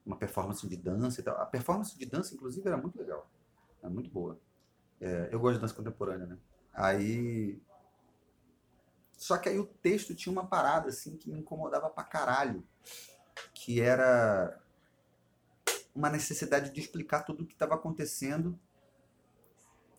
uma 0.07 0.17
performance 0.17 0.67
de 0.69 0.77
dança 0.77 1.21
e 1.21 1.25
tal. 1.25 1.37
A 1.41 1.47
performance 1.47 1.97
de 1.99 2.07
dança, 2.07 2.35
inclusive, 2.35 2.67
era 2.67 2.77
muito 2.77 2.99
legal, 2.99 3.29
era 3.83 3.91
muito 3.91 4.11
boa. 4.11 4.39
É, 5.01 5.29
eu 5.33 5.41
gosto 5.41 5.57
de 5.57 5.63
dança 5.63 5.75
contemporânea, 5.75 6.27
né? 6.27 6.39
Aí. 6.75 7.61
Só 9.19 9.37
que 9.37 9.49
aí 9.49 9.59
o 9.59 9.67
texto 9.67 10.15
tinha 10.15 10.33
uma 10.33 10.47
parada 10.47 10.89
assim 10.89 11.17
que 11.17 11.29
me 11.29 11.41
incomodava 11.41 11.91
pra 11.91 12.05
caralho. 12.05 12.65
Que 13.53 13.81
era 13.81 14.59
uma 15.95 16.09
necessidade 16.09 16.71
de 16.71 16.81
explicar 16.81 17.25
tudo 17.25 17.43
o 17.43 17.47
que 17.47 17.53
estava 17.53 17.75
acontecendo 17.75 18.59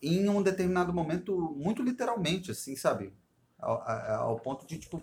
em 0.01 0.29
um 0.29 0.41
determinado 0.41 0.93
momento, 0.93 1.37
muito 1.57 1.83
literalmente, 1.83 2.49
assim, 2.51 2.75
sabe? 2.77 3.13
Ao, 3.59 3.81
ao 3.81 4.39
ponto 4.39 4.65
de, 4.65 4.79
tipo, 4.79 5.01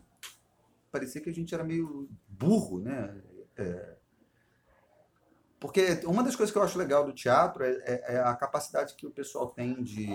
parecia 0.90 1.20
que 1.20 1.28
a 1.28 1.34
gente 1.34 1.54
era 1.54 1.62
meio 1.62 2.08
burro, 2.26 2.80
né? 2.80 3.22
É, 3.54 3.96
porque 5.60 6.00
uma 6.06 6.22
das 6.22 6.34
coisas 6.34 6.50
que 6.50 6.58
eu 6.58 6.62
acho 6.62 6.78
legal 6.78 7.04
do 7.04 7.12
teatro 7.12 7.64
é, 7.64 7.70
é- 7.84 8.14
é 8.14 8.18
a 8.20 8.34
capacidade 8.34 8.94
que 8.94 9.06
o 9.06 9.10
pessoal 9.10 9.48
tem 9.50 9.82
de, 9.82 10.06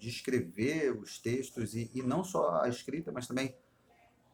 de 0.00 0.08
escrever 0.08 0.96
os 0.96 1.18
textos 1.18 1.74
e, 1.74 1.90
e 1.94 2.02
não 2.02 2.24
só 2.24 2.62
a 2.62 2.68
escrita, 2.68 3.12
mas 3.12 3.26
também 3.26 3.54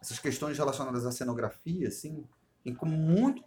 essas 0.00 0.18
questões 0.18 0.56
relacionadas 0.56 1.04
à 1.04 1.10
cenografia, 1.10 1.88
assim, 1.88 2.24
e 2.64 2.72
com 2.72 2.86
muito 2.86 3.42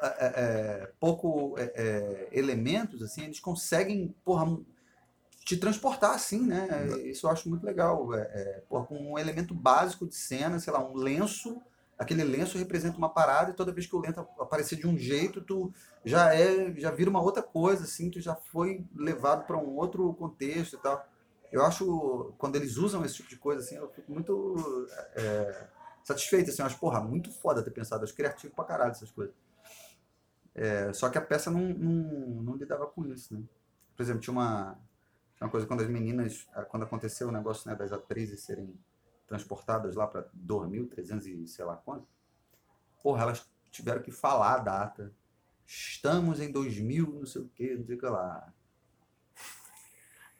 é, 0.00 0.06
é, 0.06 0.26
é, 0.26 0.92
pouco 0.98 1.54
é, 1.58 1.72
é, 1.74 2.28
elementos, 2.32 3.02
assim, 3.02 3.24
eles 3.24 3.40
conseguem, 3.40 4.14
porra, 4.24 4.56
te 5.44 5.56
transportar, 5.56 6.14
assim, 6.14 6.46
né? 6.46 6.68
Isso 7.04 7.26
eu 7.26 7.30
acho 7.30 7.48
muito 7.48 7.64
legal. 7.64 8.14
É, 8.14 8.20
é, 8.20 8.62
porra, 8.68 8.86
com 8.86 9.12
um 9.12 9.18
elemento 9.18 9.54
básico 9.54 10.06
de 10.06 10.14
cena, 10.14 10.60
sei 10.60 10.72
lá, 10.72 10.84
um 10.84 10.94
lenço, 10.94 11.60
aquele 11.98 12.22
lenço 12.24 12.58
representa 12.58 12.98
uma 12.98 13.08
parada 13.08 13.50
e 13.50 13.54
toda 13.54 13.72
vez 13.72 13.86
que 13.86 13.94
o 13.94 14.00
lenço 14.00 14.20
aparecer 14.38 14.76
de 14.76 14.86
um 14.86 14.96
jeito, 14.96 15.40
tu 15.40 15.72
já 16.04 16.34
é, 16.34 16.72
já 16.76 16.90
vira 16.90 17.10
uma 17.10 17.22
outra 17.22 17.42
coisa, 17.42 17.84
assim, 17.84 18.10
tu 18.10 18.20
já 18.20 18.34
foi 18.34 18.84
levado 18.94 19.46
para 19.46 19.56
um 19.56 19.76
outro 19.76 20.12
contexto 20.14 20.74
e 20.74 20.78
tal. 20.78 21.11
Eu 21.52 21.62
acho, 21.64 22.34
quando 22.38 22.56
eles 22.56 22.78
usam 22.78 23.04
esse 23.04 23.16
tipo 23.16 23.28
de 23.28 23.36
coisa, 23.36 23.60
assim, 23.60 23.76
eu 23.76 23.88
fico 23.90 24.10
muito 24.10 24.88
é, 25.14 25.68
satisfeito, 26.02 26.50
assim, 26.50 26.62
eu 26.62 26.66
acho, 26.66 26.78
porra, 26.78 27.00
muito 27.00 27.30
foda 27.30 27.62
ter 27.62 27.70
pensado, 27.70 28.04
acho 28.04 28.14
criativo 28.14 28.54
pra 28.54 28.64
caralho 28.64 28.92
essas 28.92 29.10
coisas. 29.10 29.34
É, 30.54 30.92
só 30.94 31.10
que 31.10 31.18
a 31.18 31.20
peça 31.20 31.50
não, 31.50 31.60
não, 31.60 32.42
não 32.42 32.56
lidava 32.56 32.86
com 32.86 33.04
isso, 33.06 33.34
né? 33.34 33.42
Por 33.94 34.02
exemplo, 34.02 34.22
tinha 34.22 34.32
uma, 34.32 34.78
tinha 35.36 35.46
uma 35.46 35.50
coisa 35.50 35.66
quando 35.66 35.82
as 35.82 35.88
meninas, 35.88 36.48
quando 36.70 36.84
aconteceu 36.84 37.28
o 37.28 37.32
negócio 37.32 37.68
né, 37.70 37.76
das 37.76 37.92
atrizes 37.92 38.40
serem 38.40 38.74
transportadas 39.26 39.94
lá 39.94 40.06
para 40.06 40.28
2.300 40.34 41.26
e 41.26 41.46
sei 41.46 41.64
lá 41.64 41.76
quanto, 41.76 42.06
porra, 43.02 43.24
elas 43.24 43.46
tiveram 43.70 44.00
que 44.02 44.10
falar 44.10 44.54
a 44.54 44.58
data. 44.58 45.12
Estamos 45.66 46.40
em 46.40 46.50
2000, 46.50 47.06
não 47.06 47.26
sei 47.26 47.42
o 47.42 47.48
que, 47.48 47.74
não 47.76 47.84
sei 47.84 47.96
o 47.96 47.98
que 47.98 48.06
lá. 48.06 48.52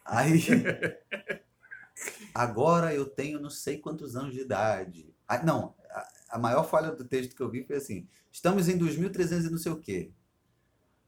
Aí, 0.05 0.41
agora 2.35 2.95
eu 2.95 3.07
tenho 3.07 3.41
não 3.41 3.51
sei 3.51 3.79
quantos 3.79 4.17
anos 4.17 4.35
de 4.35 4.41
idade. 4.41 5.15
Ah, 5.27 5.43
não, 5.43 5.75
a, 5.91 6.09
a 6.31 6.39
maior 6.39 6.65
falha 6.65 6.91
do 6.93 7.05
texto 7.05 7.35
que 7.37 7.43
eu 7.43 7.51
vi 7.51 7.65
foi 7.65 7.77
assim: 7.77 8.09
estamos 8.31 8.69
em 8.69 8.77
2300 8.77 9.47
e 9.47 9.51
não 9.51 9.59
sei 9.59 9.73
o 9.73 9.81
quê. 9.81 10.13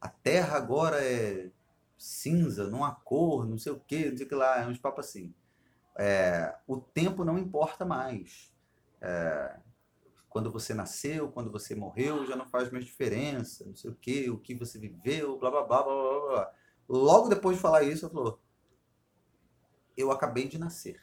A 0.00 0.08
Terra 0.08 0.56
agora 0.56 1.02
é 1.02 1.50
cinza, 1.98 2.68
não 2.68 2.84
há 2.84 2.92
cor, 2.92 3.46
não 3.46 3.58
sei 3.58 3.72
o 3.72 3.80
quê, 3.80 4.10
não 4.10 4.16
sei 4.16 4.26
o 4.26 4.28
que 4.28 4.34
lá, 4.34 4.60
é 4.62 4.66
uns 4.66 4.78
papos 4.78 5.06
assim. 5.06 5.34
É, 5.96 6.54
o 6.66 6.78
tempo 6.78 7.24
não 7.24 7.38
importa 7.38 7.84
mais. 7.84 8.52
É, 9.00 9.56
quando 10.28 10.50
você 10.50 10.74
nasceu, 10.74 11.30
quando 11.30 11.50
você 11.50 11.74
morreu, 11.74 12.26
já 12.26 12.36
não 12.36 12.46
faz 12.48 12.70
mais 12.70 12.84
diferença, 12.84 13.64
não 13.64 13.76
sei 13.76 13.90
o 13.90 13.94
quê, 13.94 14.30
o 14.30 14.38
que 14.38 14.54
você 14.54 14.78
viveu, 14.78 15.38
blá 15.38 15.50
blá 15.50 15.62
blá 15.62 15.82
blá 15.82 15.94
blá 15.94 16.20
blá. 16.28 16.52
Logo 16.88 17.28
depois 17.28 17.56
de 17.56 17.62
falar 17.62 17.84
isso, 17.84 18.04
ela 18.04 18.14
falou: 18.14 18.40
Eu 19.96 20.10
acabei 20.10 20.48
de 20.48 20.58
nascer. 20.58 21.00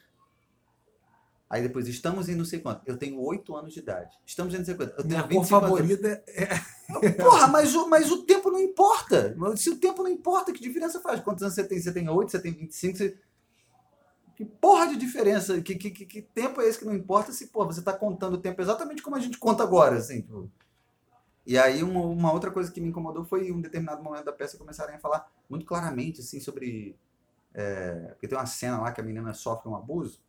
Aí 1.52 1.60
depois, 1.60 1.86
estamos 1.86 2.30
em 2.30 2.34
não 2.34 2.46
sei 2.46 2.60
quanto. 2.60 2.80
Eu 2.86 2.96
tenho 2.96 3.20
8 3.20 3.54
anos 3.54 3.74
de 3.74 3.80
idade. 3.80 4.16
Estamos 4.24 4.54
em 4.54 4.58
não 4.58 4.64
sei 4.64 4.74
quanto. 4.74 4.92
Eu 4.92 5.06
tenho 5.06 5.08
Minha 5.08 5.22
cor 5.22 5.42
25 5.42 5.54
anos. 5.56 5.68
favorita 5.68 6.24
é. 6.26 7.12
Porra, 7.22 7.46
mas 7.48 7.74
o, 7.74 7.88
mas 7.90 8.10
o 8.10 8.22
tempo 8.22 8.50
não 8.50 8.58
importa. 8.58 9.36
Se 9.56 9.68
o 9.68 9.76
tempo 9.76 10.02
não 10.02 10.10
importa, 10.10 10.50
que 10.50 10.62
diferença 10.62 10.98
faz? 11.00 11.20
Quantos 11.20 11.42
anos 11.42 11.54
você 11.54 11.62
tem? 11.62 11.78
Você 11.78 11.92
tem 11.92 12.08
8, 12.08 12.30
você 12.30 12.40
tem 12.40 12.52
25, 12.52 12.96
você... 12.96 13.18
Que 14.34 14.46
porra 14.46 14.88
de 14.88 14.96
diferença? 14.96 15.60
Que, 15.60 15.74
que, 15.74 15.90
que, 15.90 16.06
que 16.06 16.22
tempo 16.22 16.62
é 16.62 16.66
esse 16.66 16.78
que 16.78 16.86
não 16.86 16.94
importa 16.94 17.32
se, 17.32 17.48
pô, 17.48 17.66
você 17.66 17.80
está 17.80 17.92
contando 17.92 18.34
o 18.34 18.40
tempo 18.40 18.62
exatamente 18.62 19.02
como 19.02 19.16
a 19.16 19.20
gente 19.20 19.36
conta 19.36 19.62
agora, 19.62 19.96
assim, 19.98 20.22
tipo. 20.22 20.50
E 21.44 21.58
aí 21.58 21.82
uma, 21.82 22.00
uma 22.00 22.32
outra 22.32 22.50
coisa 22.50 22.72
que 22.72 22.80
me 22.80 22.88
incomodou 22.88 23.24
foi 23.24 23.48
em 23.48 23.52
um 23.52 23.60
determinado 23.60 24.02
momento 24.02 24.24
da 24.24 24.32
peça 24.32 24.56
começarem 24.56 24.94
a 24.94 24.98
falar 24.98 25.30
muito 25.50 25.66
claramente, 25.66 26.20
assim, 26.20 26.40
sobre... 26.40 26.96
é, 27.54 27.94
porque 28.12 28.28
tem 28.28 28.38
uma 28.38 28.46
cena 28.46 28.80
lá 28.80 28.92
que 28.92 29.00
a 29.00 29.04
menina 29.04 29.34
sofre 29.34 29.68
um 29.68 29.76
abuso. 29.76 30.22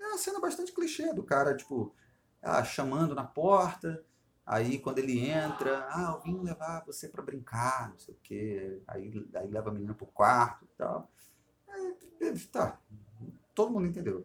É 0.00 0.06
uma 0.06 0.18
cena 0.18 0.40
bastante 0.40 0.72
clichê 0.72 1.12
do 1.14 1.22
cara, 1.22 1.56
tipo, 1.56 1.94
ah, 2.42 2.64
chamando 2.64 3.14
na 3.14 3.24
porta, 3.24 4.04
Aí 4.46 4.78
quando 4.78 4.98
ele 4.98 5.18
entra, 5.20 5.86
ah, 5.90 6.12
eu 6.16 6.22
vim 6.22 6.42
levar 6.42 6.84
você 6.84 7.08
pra 7.08 7.22
brincar, 7.22 7.88
não 7.90 7.98
sei 7.98 8.14
o 8.14 8.18
quê. 8.22 8.82
Aí, 8.86 9.10
aí 9.34 9.48
leva 9.48 9.70
a 9.70 9.72
menina 9.72 9.94
pro 9.94 10.06
quarto 10.06 10.66
e 10.66 10.68
tal. 10.76 11.10
Aí, 11.68 11.94
tá, 12.52 12.78
todo 13.54 13.72
mundo 13.72 13.86
entendeu. 13.86 14.24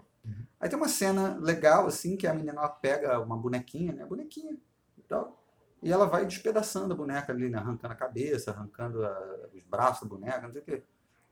Aí 0.60 0.70
tem 0.70 0.78
uma 0.78 0.90
cena 0.90 1.38
legal, 1.38 1.88
assim, 1.88 2.18
que 2.18 2.28
a 2.28 2.34
menina 2.34 2.60
ela 2.60 2.70
pega 2.70 3.20
uma 3.20 3.38
bonequinha, 3.38 3.94
né? 3.94 4.06
Bonequinha 4.06 4.58
e 4.98 5.02
tal. 5.04 5.42
E 5.82 5.92
ela 5.92 6.06
vai 6.08 6.26
despedaçando 6.26 6.94
a 6.94 6.98
boneca 6.98 7.32
ali, 7.34 7.50
né? 7.50 7.60
arrancando 7.60 7.94
a 7.94 7.98
cabeça, 7.98 8.52
arrancando 8.52 9.06
a- 9.06 9.50
os 9.54 9.64
braços 9.64 10.04
da 10.04 10.10
boneca, 10.10 10.42
não 10.42 10.52
sei 10.54 10.62
o 10.62 10.66
quê. 10.66 10.84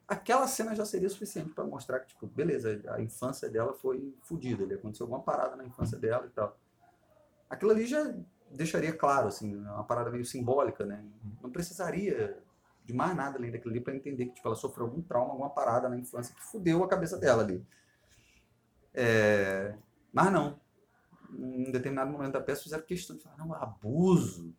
Aquela 0.07 0.47
cena 0.47 0.73
já 0.73 0.85
seria 0.85 1.09
suficiente 1.09 1.49
para 1.49 1.65
mostrar 1.65 1.99
que, 1.99 2.07
tipo, 2.07 2.27
beleza, 2.27 2.81
a 2.87 3.01
infância 3.01 3.49
dela 3.49 3.73
foi 3.73 4.15
fodida, 4.21 4.63
ali 4.63 4.75
aconteceu 4.75 5.03
alguma 5.03 5.21
parada 5.21 5.55
na 5.55 5.65
infância 5.65 5.97
dela 5.97 6.25
e 6.25 6.29
tal. 6.29 6.57
Aquilo 7.49 7.71
ali 7.71 7.85
já 7.85 8.13
deixaria 8.49 8.93
claro, 8.93 9.27
assim, 9.27 9.55
uma 9.57 9.83
parada 9.83 10.09
meio 10.09 10.25
simbólica, 10.25 10.85
né? 10.85 11.03
Não 11.41 11.49
precisaria 11.49 12.41
de 12.85 12.93
mais 12.93 13.13
nada 13.17 13.37
além 13.37 13.51
daquilo 13.51 13.71
ali 13.73 13.81
para 13.81 13.93
entender 13.93 14.27
que 14.27 14.35
tipo, 14.35 14.47
ela 14.47 14.55
sofreu 14.55 14.85
algum 14.85 15.01
trauma, 15.01 15.31
alguma 15.31 15.49
parada 15.49 15.89
na 15.89 15.97
infância 15.97 16.33
que 16.33 16.41
fudeu 16.41 16.81
a 16.83 16.87
cabeça 16.87 17.17
dela 17.17 17.43
ali. 17.43 17.65
É, 18.93 19.75
mas 20.13 20.31
não. 20.31 20.57
Em 21.37 21.69
determinado 21.69 22.09
momento 22.09 22.31
da 22.31 22.41
peça 22.41 22.63
fizeram 22.63 22.83
questão 22.85 23.17
de 23.17 23.23
falar, 23.23 23.37
não, 23.37 23.53
abuso. 23.53 24.55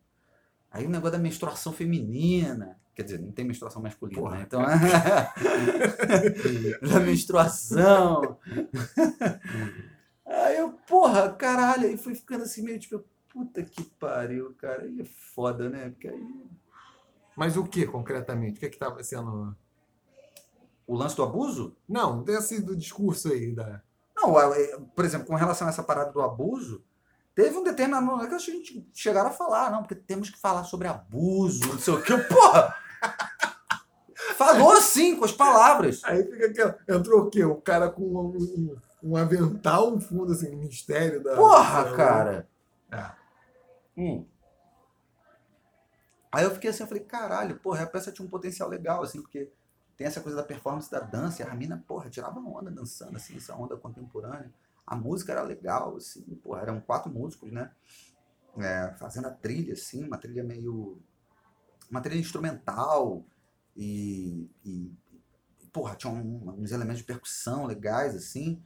Aí 0.69 0.85
o 0.85 0.89
negócio 0.89 1.13
da 1.13 1.17
menstruação 1.17 1.73
feminina. 1.73 2.79
Quer 2.99 3.03
dizer, 3.03 3.21
não 3.21 3.31
tem 3.31 3.45
menstruação 3.45 3.81
masculina, 3.81 4.21
Porra. 4.21 4.35
né? 4.35 4.43
Então, 4.45 4.59
da 6.91 6.99
menstruação. 6.99 8.37
Aí 10.25 10.57
eu, 10.57 10.73
porra, 10.85 11.31
caralho, 11.31 11.87
aí 11.87 11.95
fui 11.95 12.13
ficando 12.13 12.43
assim 12.43 12.61
meio 12.61 12.77
tipo, 12.77 13.01
puta 13.29 13.63
que 13.63 13.85
pariu, 13.85 14.53
cara. 14.55 14.83
Aí 14.83 14.99
é 14.99 15.05
foda, 15.05 15.69
né? 15.69 15.91
Porque 15.91 16.09
aí. 16.09 16.45
Mas 17.37 17.55
o 17.55 17.63
que 17.63 17.85
concretamente? 17.85 18.57
O 18.57 18.59
que 18.59 18.65
estava 18.65 19.01
sendo. 19.01 19.55
O 20.85 20.93
lance 20.93 21.15
do 21.15 21.23
abuso? 21.23 21.77
Não, 21.87 22.21
desse 22.21 22.61
do 22.61 22.75
discurso 22.75 23.31
aí 23.31 23.55
da. 23.55 23.81
Não, 24.13 24.37
é, 24.37 24.77
por 24.93 25.05
exemplo, 25.05 25.27
com 25.27 25.35
relação 25.35 25.67
a 25.67 25.69
essa 25.69 25.83
parada 25.83 26.11
do 26.11 26.21
abuso, 26.21 26.83
teve 27.33 27.55
um 27.55 27.63
determinado 27.63 28.05
momento 28.05 28.27
que 28.27 28.35
a 28.35 28.39
gente 28.39 28.85
chegaram 28.93 29.29
a 29.29 29.33
falar, 29.33 29.71
não, 29.71 29.83
porque 29.83 29.95
temos 29.95 30.29
que 30.29 30.37
falar 30.37 30.65
sobre 30.65 30.89
abuso, 30.89 31.65
não 31.65 31.79
sei 31.79 31.93
o 31.93 32.01
que. 32.01 32.17
Porra! 32.17 32.75
Falou 34.39 34.71
assim, 34.71 35.17
com 35.17 35.25
as 35.25 35.33
palavras. 35.33 36.01
Aí 36.05 36.23
fica 36.23 36.45
aquela. 36.45 36.79
Entrou 36.87 37.23
o 37.23 37.29
quê? 37.29 37.43
O 37.43 37.55
cara 37.59 37.89
com 37.89 38.03
um, 38.03 38.77
um, 39.03 39.17
avental, 39.17 39.93
um 39.93 39.99
fundo 39.99 40.31
assim, 40.31 40.55
mistério 40.55 41.21
da. 41.21 41.35
Porra, 41.35 41.83
da- 41.83 41.95
cara! 41.97 42.49
É. 42.89 43.11
Hum. 43.97 44.25
Aí 46.31 46.45
eu 46.45 46.51
fiquei 46.51 46.69
assim, 46.69 46.83
eu 46.83 46.87
falei, 46.87 47.03
caralho, 47.03 47.59
porra, 47.59 47.83
a 47.83 47.87
peça 47.87 48.13
tinha 48.13 48.25
um 48.25 48.29
potencial 48.29 48.69
legal, 48.69 49.03
assim, 49.03 49.21
porque 49.21 49.51
tem 49.97 50.07
essa 50.07 50.21
coisa 50.21 50.37
da 50.37 50.43
performance 50.43 50.89
da 50.89 51.01
dança, 51.01 51.43
e 51.43 51.45
a 51.45 51.53
mina, 51.53 51.83
porra, 51.85 52.09
tirava 52.09 52.39
onda 52.39 52.71
dançando, 52.71 53.17
assim, 53.17 53.35
essa 53.35 53.53
onda 53.57 53.75
contemporânea. 53.75 54.53
A 54.87 54.95
música 54.95 55.33
era 55.33 55.41
legal, 55.41 55.97
assim, 55.97 56.23
porra, 56.41 56.61
eram 56.61 56.79
quatro 56.79 57.11
músicos, 57.11 57.51
né? 57.51 57.71
É, 58.57 58.93
fazendo 58.97 59.27
a 59.27 59.31
trilha, 59.31 59.73
assim, 59.73 60.05
uma 60.05 60.17
trilha 60.17 60.45
meio. 60.45 60.97
Uma 61.91 61.99
trilha 61.99 62.21
instrumental 62.21 63.25
e. 63.79 64.49
e 64.65 64.91
porra, 65.71 65.95
tinha 65.95 66.11
um- 66.11 66.55
uns 66.61 66.71
elementos 66.71 66.99
de 66.99 67.05
percussão 67.05 67.65
legais, 67.65 68.15
assim. 68.15 68.61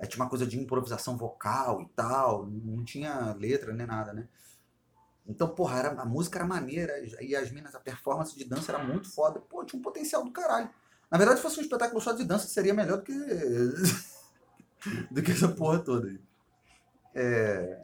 Aí 0.00 0.06
tinha 0.08 0.22
uma 0.22 0.30
coisa 0.30 0.46
de 0.46 0.58
improvisação 0.58 1.16
vocal 1.18 1.82
e 1.82 1.88
tal, 1.88 2.46
não 2.46 2.84
tinha 2.84 3.34
letra 3.34 3.72
nem 3.74 3.86
nada, 3.86 4.12
né? 4.12 4.28
Então, 5.26 5.48
porra, 5.54 5.78
era, 5.78 5.90
a 6.00 6.06
música 6.06 6.38
era 6.38 6.46
maneira, 6.48 6.92
e 7.22 7.36
as 7.36 7.50
minas, 7.50 7.74
a 7.74 7.80
performance 7.80 8.36
de 8.36 8.44
dança 8.44 8.72
era 8.72 8.82
muito 8.82 9.10
foda. 9.12 9.40
Pô, 9.40 9.64
tinha 9.64 9.78
um 9.78 9.82
potencial 9.82 10.24
do 10.24 10.30
caralho. 10.32 10.70
Na 11.10 11.18
verdade, 11.18 11.38
se 11.38 11.42
fosse 11.42 11.58
um 11.58 11.62
espetáculo 11.62 12.00
só 12.00 12.12
de 12.12 12.24
dança, 12.24 12.46
seria 12.48 12.72
melhor 12.72 12.98
do 12.98 13.04
que. 13.04 13.12
do 15.10 15.22
que 15.22 15.32
essa 15.32 15.48
porra 15.48 15.80
toda 15.80 16.08
aí. 16.08 16.20
É... 17.14 17.82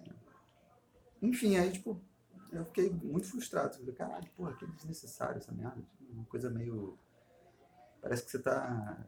Enfim, 1.20 1.56
aí, 1.56 1.72
tipo, 1.72 2.00
eu 2.52 2.64
fiquei 2.66 2.90
muito 2.90 3.28
frustrado. 3.28 3.76
Falei, 3.76 3.94
caralho, 3.94 4.28
porra, 4.36 4.54
que 4.54 4.66
desnecessário 4.66 5.38
essa 5.38 5.52
merda. 5.52 5.82
Uma 6.14 6.24
coisa 6.26 6.50
meio. 6.50 6.98
Parece 8.00 8.24
que 8.24 8.30
você 8.30 8.38
tá. 8.38 9.04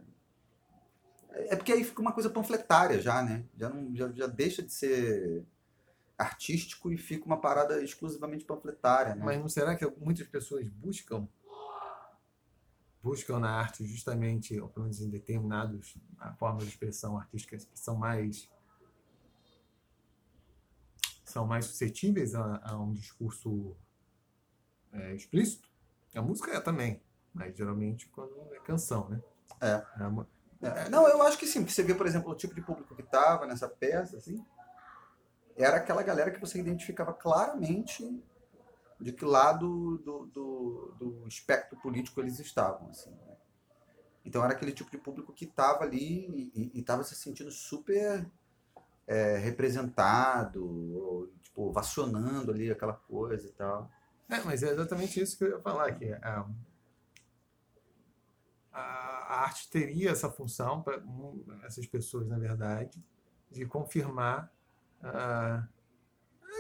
É 1.31 1.55
porque 1.55 1.73
aí 1.73 1.85
fica 1.85 2.01
uma 2.01 2.13
coisa 2.13 2.31
panfletária 2.31 3.01
já, 3.01 3.23
né? 3.23 3.45
Já, 3.57 3.69
não, 3.69 3.95
já, 3.95 4.11
já 4.13 4.27
deixa 4.27 4.63
de 4.63 4.73
ser 4.73 5.45
artístico 6.17 6.91
e 6.91 6.97
fica 6.97 7.27
uma 7.27 7.41
parada 7.41 7.83
exclusivamente 7.83 8.45
panfletária, 8.45 9.15
né? 9.15 9.25
Mas 9.25 9.39
não 9.39 9.49
será 9.49 9.77
que 9.77 9.87
muitas 9.99 10.27
pessoas 10.27 10.67
buscam 10.69 11.29
buscam 13.03 13.39
na 13.39 13.51
arte 13.51 13.87
justamente, 13.87 14.59
ou 14.59 14.69
pelo 14.69 14.85
menos 14.85 15.01
em 15.01 15.09
determinados 15.09 15.97
a 16.19 16.33
forma 16.35 16.59
de 16.59 16.67
expressão 16.67 17.17
artística 17.17 17.57
que 17.57 17.79
são 17.79 17.95
mais 17.95 18.51
são 21.25 21.47
mais 21.47 21.67
suscetíveis 21.67 22.35
a, 22.35 22.61
a 22.65 22.81
um 22.81 22.93
discurso 22.93 23.77
é, 24.93 25.15
explícito? 25.15 25.69
A 26.17 26.23
música 26.23 26.53
é 26.53 26.61
também, 26.61 27.01
mas 27.35 27.57
geralmente 27.57 28.09
quando 28.09 28.35
é 28.53 28.59
canção, 28.61 29.09
né? 29.09 29.21
É. 29.61 30.07
uma- 30.07 30.27
É, 30.63 30.89
não, 30.89 31.07
eu 31.09 31.23
acho 31.23 31.39
que 31.39 31.47
sim, 31.47 31.61
porque 31.61 31.75
você 31.75 31.83
vê, 31.83 31.95
por 31.95 32.07
exemplo, 32.07 32.31
o 32.33 32.35
tipo 32.35 32.55
de 32.55 32.63
público 32.63 32.95
que 32.97 33.03
tava 33.03 33.47
nessa 33.47 33.69
peça, 33.69 34.17
assim, 34.17 34.45
era 35.57 35.77
aquela 35.77 36.03
galera 36.03 36.31
que 36.31 36.41
você 36.41 36.59
identificava 36.59 37.13
claramente 37.13 38.23
de 39.01 39.13
que 39.13 39.25
lado 39.25 39.99
do, 39.99 40.27
do, 40.27 40.95
do 40.99 41.29
espectro 41.29 41.79
político 41.81 42.21
eles 42.21 42.39
estavam, 42.39 42.89
assim. 42.89 43.11
né? 43.11 43.37
Então 44.25 44.43
era 44.43 44.55
aquele 44.55 44.73
tipo 44.73 44.91
de 44.91 44.99
público 44.99 45.33
que 45.33 45.45
estava 45.45 45.85
ali 45.85 46.51
e 46.55 46.81
estava 46.81 47.05
se 47.05 47.15
sentindo 47.15 47.51
super 47.51 48.27
é, 49.07 49.37
representado, 49.39 50.65
ou, 50.65 51.29
tipo, 51.43 51.71
vacionando 51.73 52.51
ali 52.51 52.71
aquela 52.71 52.95
coisa 52.95 53.47
e 53.47 53.53
tal. 53.53 53.91
É, 54.29 54.41
mas 54.43 54.63
é 54.63 54.71
exatamente 54.71 55.21
isso 55.21 55.39
que 55.39 55.45
eu 55.45 55.51
ia 55.51 55.61
falar, 55.61 55.93
que 55.93 56.13
a, 56.13 56.47
a, 58.73 58.81
a 58.81 59.41
arte 59.43 59.69
teria 59.71 60.11
essa 60.11 60.31
função 60.31 60.83
para 60.83 61.01
essas 61.65 61.87
pessoas, 61.87 62.27
na 62.27 62.39
verdade, 62.39 63.03
de 63.51 63.65
confirmar 63.67 64.53
ah, 65.03 65.67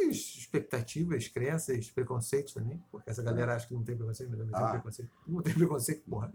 as 0.08 0.16
expectativas, 0.16 1.26
crenças, 1.28 1.90
preconceitos 1.90 2.52
também, 2.54 2.82
porque 2.90 3.10
essa 3.10 3.22
galera 3.22 3.54
acha 3.56 3.66
que 3.66 3.74
não 3.74 3.82
tem 3.82 3.96
preconceito, 3.96 4.30
mas 4.30 4.38
também 4.38 4.54
tem 4.54 4.64
Ah. 4.64 4.70
preconceito. 4.70 5.10
Não 5.26 5.42
tem 5.42 5.54
preconceito, 5.54 6.02
porra. 6.08 6.32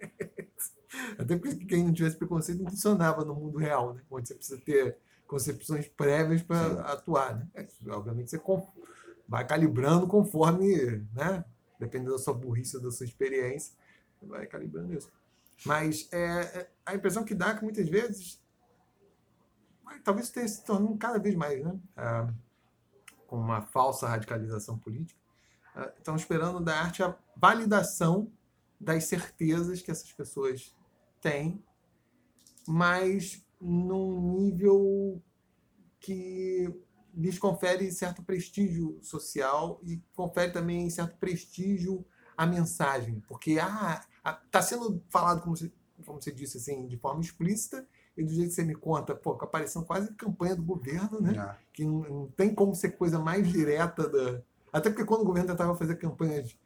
Até 1.18 1.36
porque 1.36 1.64
quem 1.66 1.84
não 1.84 1.92
tivesse 1.92 2.16
preconceito 2.16 2.62
não 2.62 2.70
funcionava 2.70 3.24
no 3.24 3.34
mundo 3.34 3.58
real, 3.58 3.94
né? 3.94 4.02
Onde 4.10 4.28
você 4.28 4.34
precisa 4.34 4.60
ter 4.60 4.96
concepções 5.26 5.88
prévias 5.88 6.42
para 6.42 6.82
atuar, 6.92 7.36
né? 7.36 7.48
É, 7.54 7.66
obviamente 7.90 8.30
você 8.30 8.38
con- 8.38 8.66
vai 9.34 9.44
calibrando 9.44 10.06
conforme, 10.06 11.04
né? 11.12 11.44
Dependendo 11.76 12.12
da 12.12 12.18
sua 12.18 12.32
burrice, 12.32 12.80
da 12.80 12.88
sua 12.92 13.04
experiência, 13.04 13.74
vai 14.22 14.46
calibrando 14.46 14.94
isso. 14.94 15.10
Mas 15.66 16.08
é, 16.12 16.40
é, 16.40 16.70
a 16.86 16.94
impressão 16.94 17.24
que 17.24 17.34
dá 17.34 17.48
é 17.48 17.54
que 17.56 17.64
muitas 17.64 17.88
vezes, 17.88 18.40
talvez 20.04 20.28
esteja 20.28 20.46
se 20.46 20.64
tornando 20.64 20.96
cada 20.96 21.18
vez 21.18 21.34
mais, 21.34 21.64
né? 21.64 21.76
Ah, 21.96 22.32
com 23.26 23.36
uma 23.36 23.60
falsa 23.60 24.06
radicalização 24.06 24.78
política, 24.78 25.20
ah, 25.74 25.92
estão 25.98 26.14
esperando 26.14 26.60
da 26.60 26.80
arte 26.80 27.02
a 27.02 27.18
validação 27.36 28.30
das 28.80 29.04
certezas 29.04 29.82
que 29.82 29.90
essas 29.90 30.12
pessoas 30.12 30.72
têm, 31.20 31.60
mas 32.68 33.44
num 33.60 34.38
nível 34.38 35.20
que 35.98 36.72
lhes 37.16 37.38
confere 37.38 37.90
certo 37.92 38.22
prestígio 38.22 38.98
social 39.02 39.80
e 39.82 40.02
confere 40.14 40.52
também 40.52 40.88
certo 40.90 41.16
prestígio 41.18 42.04
à 42.36 42.46
mensagem, 42.46 43.22
porque 43.28 43.58
ah, 43.60 44.04
está 44.44 44.60
sendo 44.60 45.02
falado 45.08 45.42
como 45.42 45.56
você, 45.56 45.72
como 46.04 46.20
você 46.20 46.32
disse 46.32 46.56
assim, 46.56 46.86
de 46.86 46.96
forma 46.96 47.20
explícita 47.20 47.86
e 48.16 48.22
do 48.22 48.32
jeito 48.32 48.48
que 48.48 48.54
você 48.54 48.64
me 48.64 48.74
conta, 48.74 49.14
pô, 49.14 49.32
aparecendo 49.40 49.84
quase 49.84 50.12
campanha 50.14 50.54
do 50.54 50.62
governo, 50.62 51.20
né? 51.20 51.34
Ah, 51.38 51.58
que 51.72 51.84
não, 51.84 52.00
não 52.02 52.26
tem 52.28 52.54
como 52.54 52.74
ser 52.74 52.90
coisa 52.90 53.18
mais 53.18 53.48
direta 53.48 54.08
da. 54.08 54.40
Até 54.72 54.90
porque 54.90 55.04
quando 55.04 55.22
o 55.22 55.24
governo 55.24 55.48
tentava 55.48 55.74
fazer 55.74 55.96
campanhas 55.96 56.56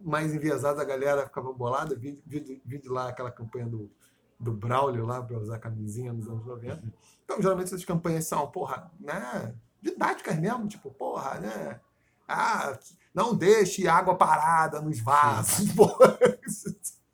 mais 0.00 0.34
enviesadas, 0.34 0.80
a 0.80 0.84
galera 0.84 1.26
ficava 1.26 1.52
bolada. 1.52 1.96
Vi, 1.96 2.20
vi, 2.24 2.62
vi 2.64 2.78
de 2.78 2.88
lá 2.88 3.08
aquela 3.08 3.30
campanha 3.30 3.66
do, 3.66 3.90
do 4.38 4.52
Braulio 4.52 5.04
lá 5.04 5.22
para 5.22 5.38
usar 5.38 5.58
camisinha 5.58 6.12
nos 6.12 6.28
anos 6.28 6.46
90. 6.46 6.82
Então, 7.24 7.40
geralmente 7.40 7.66
essas 7.66 7.84
campanhas 7.84 8.26
são, 8.26 8.46
porra, 8.50 8.90
né? 9.00 9.54
Didáticas 9.84 10.38
mesmo, 10.38 10.66
tipo, 10.66 10.90
porra, 10.90 11.38
né? 11.40 11.78
Ah, 12.26 12.78
não 13.14 13.36
deixe 13.36 13.86
água 13.86 14.16
parada 14.16 14.80
nos 14.80 14.98
vasos, 15.00 15.70
porra. 15.76 16.18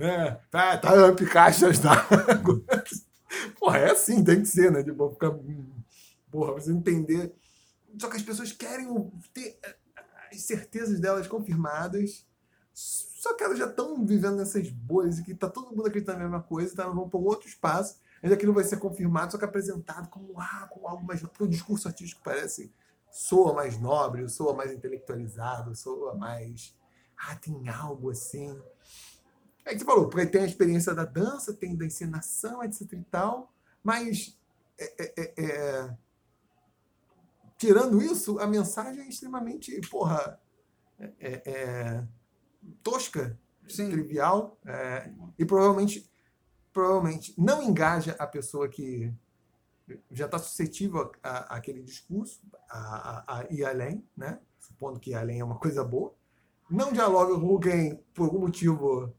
É, 0.00 0.32
tá, 0.50 0.76
tampe 0.78 1.24
caixas 1.26 1.78
d'água. 1.78 2.60
Porra, 3.56 3.78
é 3.78 3.90
assim, 3.92 4.24
tem 4.24 4.42
que 4.42 4.48
ser, 4.48 4.68
né? 4.72 4.82
Tipo, 4.82 5.10
ficar. 5.10 5.30
Porra, 6.28 6.54
você 6.54 6.72
entender. 6.72 7.32
Só 7.96 8.10
que 8.10 8.16
as 8.16 8.22
pessoas 8.22 8.50
querem 8.50 8.88
ter 9.32 9.60
eh, 9.62 9.76
as 10.32 10.40
certezas 10.42 10.98
delas 10.98 11.28
confirmadas. 11.28 12.26
Só 13.20 13.34
que 13.34 13.44
elas 13.44 13.58
já 13.58 13.66
estão 13.66 14.02
vivendo 14.02 14.36
nessas 14.36 14.70
bolhas 14.70 15.18
e 15.18 15.22
que 15.22 15.34
tá 15.34 15.46
todo 15.46 15.76
mundo 15.76 15.86
acreditando 15.86 16.20
na 16.20 16.24
mesma 16.24 16.42
coisa, 16.42 16.72
então 16.72 16.86
elas 16.86 16.96
vão 16.96 17.06
para 17.06 17.20
um 17.20 17.24
outro 17.24 17.46
espaço. 17.46 18.00
Ainda 18.22 18.34
aquilo 18.34 18.54
vai 18.54 18.64
ser 18.64 18.78
confirmado, 18.78 19.32
só 19.32 19.36
que 19.36 19.44
apresentado 19.44 20.08
como, 20.08 20.40
ah, 20.40 20.66
como 20.72 20.88
algo 20.88 21.04
mais. 21.04 21.20
Porque 21.20 21.44
o 21.44 21.46
discurso 21.46 21.86
artístico 21.86 22.22
parece. 22.24 22.72
soa 23.10 23.52
mais 23.52 23.78
nobre, 23.78 24.26
soa 24.26 24.54
mais 24.54 24.72
intelectualizado, 24.72 25.76
soa 25.76 26.14
mais. 26.14 26.74
Ah, 27.14 27.36
tem 27.36 27.68
algo 27.68 28.08
assim. 28.08 28.58
É 29.66 29.76
que 29.76 29.84
falou, 29.84 30.08
porque 30.08 30.24
tem 30.24 30.40
a 30.40 30.46
experiência 30.46 30.94
da 30.94 31.04
dança, 31.04 31.52
tem 31.52 31.76
da 31.76 31.84
encenação, 31.84 32.64
etc 32.64 32.90
e 32.90 33.04
tal, 33.10 33.52
mas 33.84 34.34
é, 34.78 34.94
é, 34.98 35.14
é, 35.18 35.44
é, 35.44 35.96
tirando 37.58 38.00
isso, 38.00 38.38
a 38.38 38.46
mensagem 38.46 39.02
é 39.02 39.08
extremamente, 39.10 39.78
porra, 39.90 40.40
é, 40.98 41.12
é, 41.20 41.42
é, 41.44 42.08
tosca, 42.82 43.38
Sim. 43.68 43.90
trivial, 43.90 44.58
é, 44.66 45.10
e 45.38 45.44
provavelmente, 45.44 46.10
provavelmente 46.72 47.34
não 47.38 47.62
engaja 47.62 48.16
a 48.18 48.26
pessoa 48.26 48.68
que 48.68 49.12
já 50.10 50.26
está 50.26 50.38
suscetível 50.38 51.10
aquele 51.22 51.82
discurso, 51.82 52.40
a, 52.68 52.78
a, 52.78 53.38
a, 53.40 53.46
ir 53.50 53.64
além, 53.64 54.04
né? 54.16 54.38
supondo 54.58 55.00
que 55.00 55.14
além 55.14 55.40
é 55.40 55.44
uma 55.44 55.58
coisa 55.58 55.82
boa, 55.82 56.14
não 56.70 56.92
dialoga 56.92 57.38
com 57.38 57.58
quem, 57.58 57.96
por 58.14 58.24
algum 58.24 58.40
motivo, 58.40 59.12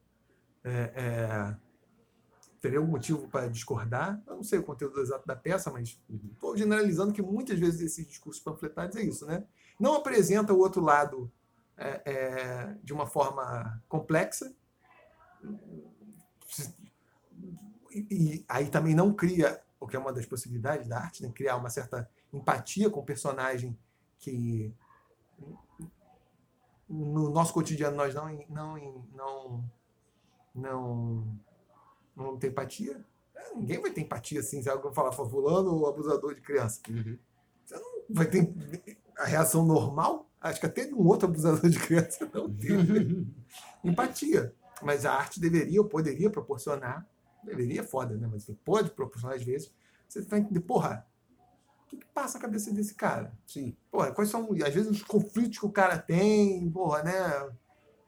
é, 0.64 0.94
é, 0.96 1.58
teria 2.62 2.80
algum 2.80 2.92
motivo 2.92 3.28
para 3.28 3.50
discordar. 3.50 4.22
Eu 4.26 4.36
não 4.36 4.44
sei 4.44 4.60
o 4.60 4.64
conteúdo 4.64 5.02
exato 5.02 5.28
da 5.28 5.36
peça, 5.36 5.70
mas 5.70 6.00
estou 6.32 6.56
generalizando 6.56 7.12
que 7.12 7.22
muitas 7.22 7.60
vezes 7.60 7.82
esses 7.82 8.08
discursos 8.08 8.42
panfletários 8.42 8.96
é 8.96 9.04
isso. 9.04 9.26
Né? 9.26 9.44
Não 9.80 9.96
apresenta 9.96 10.54
o 10.54 10.60
outro 10.60 10.82
lado 10.82 11.30
é, 11.82 12.02
é 12.06 12.78
de 12.84 12.94
uma 12.94 13.08
forma 13.08 13.82
complexa, 13.90 14.54
e, 17.92 18.08
e 18.10 18.46
aí 18.48 18.70
também 18.70 18.96
não 18.96 19.14
cria 19.14 19.62
o 19.80 19.88
que 19.88 19.96
é 19.96 20.00
uma 20.00 20.14
das 20.14 20.26
possibilidades 20.26 20.88
da 20.88 21.00
arte, 21.00 21.24
né? 21.24 21.32
criar 21.34 21.58
uma 21.58 21.70
certa 21.70 22.10
empatia 22.32 22.90
com 22.90 23.00
o 23.00 23.06
personagem 23.06 23.78
que 24.20 24.74
no 26.88 27.30
nosso 27.30 27.54
cotidiano 27.54 27.98
nós 27.98 28.14
não 28.14 28.30
não 28.50 29.06
não 29.14 29.72
não 30.54 31.40
não 32.16 32.38
tem 32.38 32.50
empatia. 32.50 33.04
É, 33.34 33.56
ninguém 33.56 33.82
vai 33.82 33.92
ter 33.92 34.02
empatia 34.02 34.40
assim, 34.40 34.62
se 34.62 34.70
alguém 34.70 34.94
falar 34.94 35.12
fulano 35.12 35.74
ou 35.74 35.88
abusador 35.88 36.36
de 36.36 36.42
criança. 36.42 36.82
Uhum. 36.90 37.18
Você 37.66 37.76
não 37.76 38.04
vai 38.10 38.28
ter 38.28 38.54
a 39.18 39.26
reação 39.26 39.66
normal. 39.66 40.30
Acho 40.42 40.60
que 40.60 40.66
até 40.66 40.88
um 40.88 41.08
outro 41.08 41.28
abusador 41.28 41.70
de 41.70 41.80
criança 41.80 42.30
não 42.34 42.52
tem 42.52 43.28
empatia. 43.84 44.54
Mas 44.82 45.06
a 45.06 45.14
arte 45.14 45.40
deveria 45.40 45.80
ou 45.80 45.88
poderia 45.88 46.30
proporcionar 46.30 47.08
deveria 47.44 47.82
é 47.82 47.84
foda, 47.84 48.16
né? 48.16 48.28
Mas 48.32 48.50
pode 48.64 48.92
proporcionar 48.92 49.38
às 49.38 49.44
vezes. 49.44 49.72
Você 50.08 50.22
vai 50.22 50.40
entender, 50.40 50.62
porra, 50.62 51.06
o 51.84 51.88
que, 51.88 51.98
que, 51.98 52.06
passa 52.08 52.38
a 52.38 52.42
cabeça 52.42 52.72
desse 52.74 52.94
cara? 52.94 53.34
Sim. 53.46 53.76
Porra, 53.90 54.12
quais 54.12 54.30
são, 54.30 54.50
às 54.66 54.74
vezes, 54.74 54.90
os 54.90 55.04
conflitos 55.04 55.60
que 55.60 55.66
o 55.66 55.72
cara 55.72 55.98
tem, 55.98 56.70
porra, 56.70 57.04
né? 57.04 57.50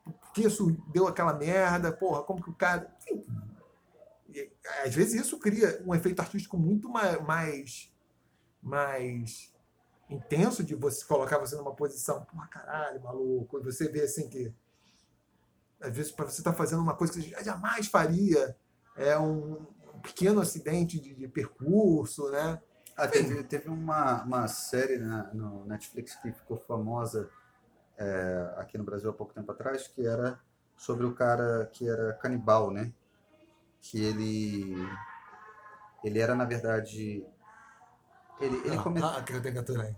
Por 0.04 0.34
que 0.34 0.46
isso 0.46 0.72
deu 0.92 1.08
aquela 1.08 1.34
merda, 1.34 1.92
porra, 1.92 2.24
como 2.24 2.44
que 2.44 2.50
o 2.50 2.56
cara. 2.56 2.94
Enfim, 3.02 3.24
às 4.84 4.94
vezes 4.94 5.22
isso 5.22 5.40
cria 5.40 5.82
um 5.86 5.94
efeito 5.94 6.20
artístico 6.20 6.58
muito 6.58 6.90
mais, 6.90 7.22
mais, 7.22 7.94
mais 8.62 9.53
intenso 10.14 10.64
de 10.64 10.76
você 10.76 11.06
colocar 11.06 11.38
você 11.38 11.56
numa 11.56 11.76
posição, 11.76 12.24
porra, 12.26 12.48
caralho, 12.48 13.02
maluco, 13.02 13.60
e 13.60 13.64
você 13.64 13.88
vê 13.88 14.02
assim 14.02 14.30
que 14.30 14.54
às 15.82 15.96
vezes 15.96 16.12
para 16.12 16.26
você 16.26 16.40
estar 16.40 16.52
tá 16.52 16.58
fazendo 16.58 16.82
uma 16.82 16.96
coisa 16.96 17.14
que 17.14 17.22
você 17.22 17.44
jamais 17.44 17.88
faria, 17.88 18.56
é 18.96 19.18
um 19.18 19.66
pequeno 20.02 20.42
acidente 20.42 21.00
de, 21.00 21.14
de 21.14 21.28
percurso, 21.28 22.30
né? 22.30 22.62
Ah, 22.96 23.08
teve, 23.08 23.44
teve 23.44 23.70
uma, 23.70 24.24
uma 24.24 24.48
série 24.48 24.98
né, 24.98 25.30
no 25.34 25.66
Netflix 25.66 26.16
que 26.16 26.32
ficou 26.32 26.58
famosa 26.58 27.30
é, 27.98 28.54
aqui 28.58 28.78
no 28.78 28.84
Brasil 28.84 29.10
há 29.10 29.14
pouco 29.14 29.34
tempo 29.34 29.52
atrás, 29.52 29.88
que 29.88 30.06
era 30.06 30.40
sobre 30.78 31.06
o 31.06 31.14
cara 31.14 31.70
que 31.74 31.90
era 31.90 32.14
canibal, 32.14 32.72
né? 32.72 32.94
Que 33.82 34.04
ele 34.04 34.76
ele 36.04 36.20
era 36.20 36.36
na 36.36 36.46
verdade 36.46 37.26
ele 38.44 38.58
ele 38.66 38.78
ah, 38.78 38.84
cometeu 38.84 39.10
ah, 39.10 39.24
que 39.24 39.34
eu 39.34 39.42
tenho 39.42 39.64
que 39.64 39.78
aí. 39.78 39.96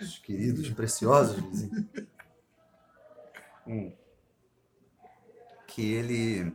Os 0.00 0.18
queridos, 0.18 0.70
preciosos, 0.70 1.68
hum. 3.66 3.92
que 5.66 5.92
ele 5.92 6.54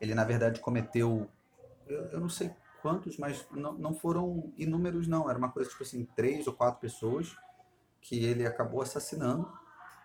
ele 0.00 0.14
na 0.14 0.24
verdade 0.24 0.60
cometeu, 0.60 1.28
eu, 1.86 2.04
eu 2.06 2.20
não 2.20 2.28
sei 2.28 2.50
quantos, 2.82 3.16
mas 3.18 3.44
não, 3.50 3.72
não 3.72 3.94
foram 3.94 4.52
inúmeros 4.56 5.06
não, 5.08 5.28
era 5.28 5.38
uma 5.38 5.50
coisa 5.50 5.70
tipo 5.70 5.82
assim, 5.82 6.04
três 6.16 6.46
ou 6.46 6.52
quatro 6.52 6.80
pessoas 6.80 7.36
que 8.00 8.24
ele 8.24 8.46
acabou 8.46 8.82
assassinando. 8.82 9.50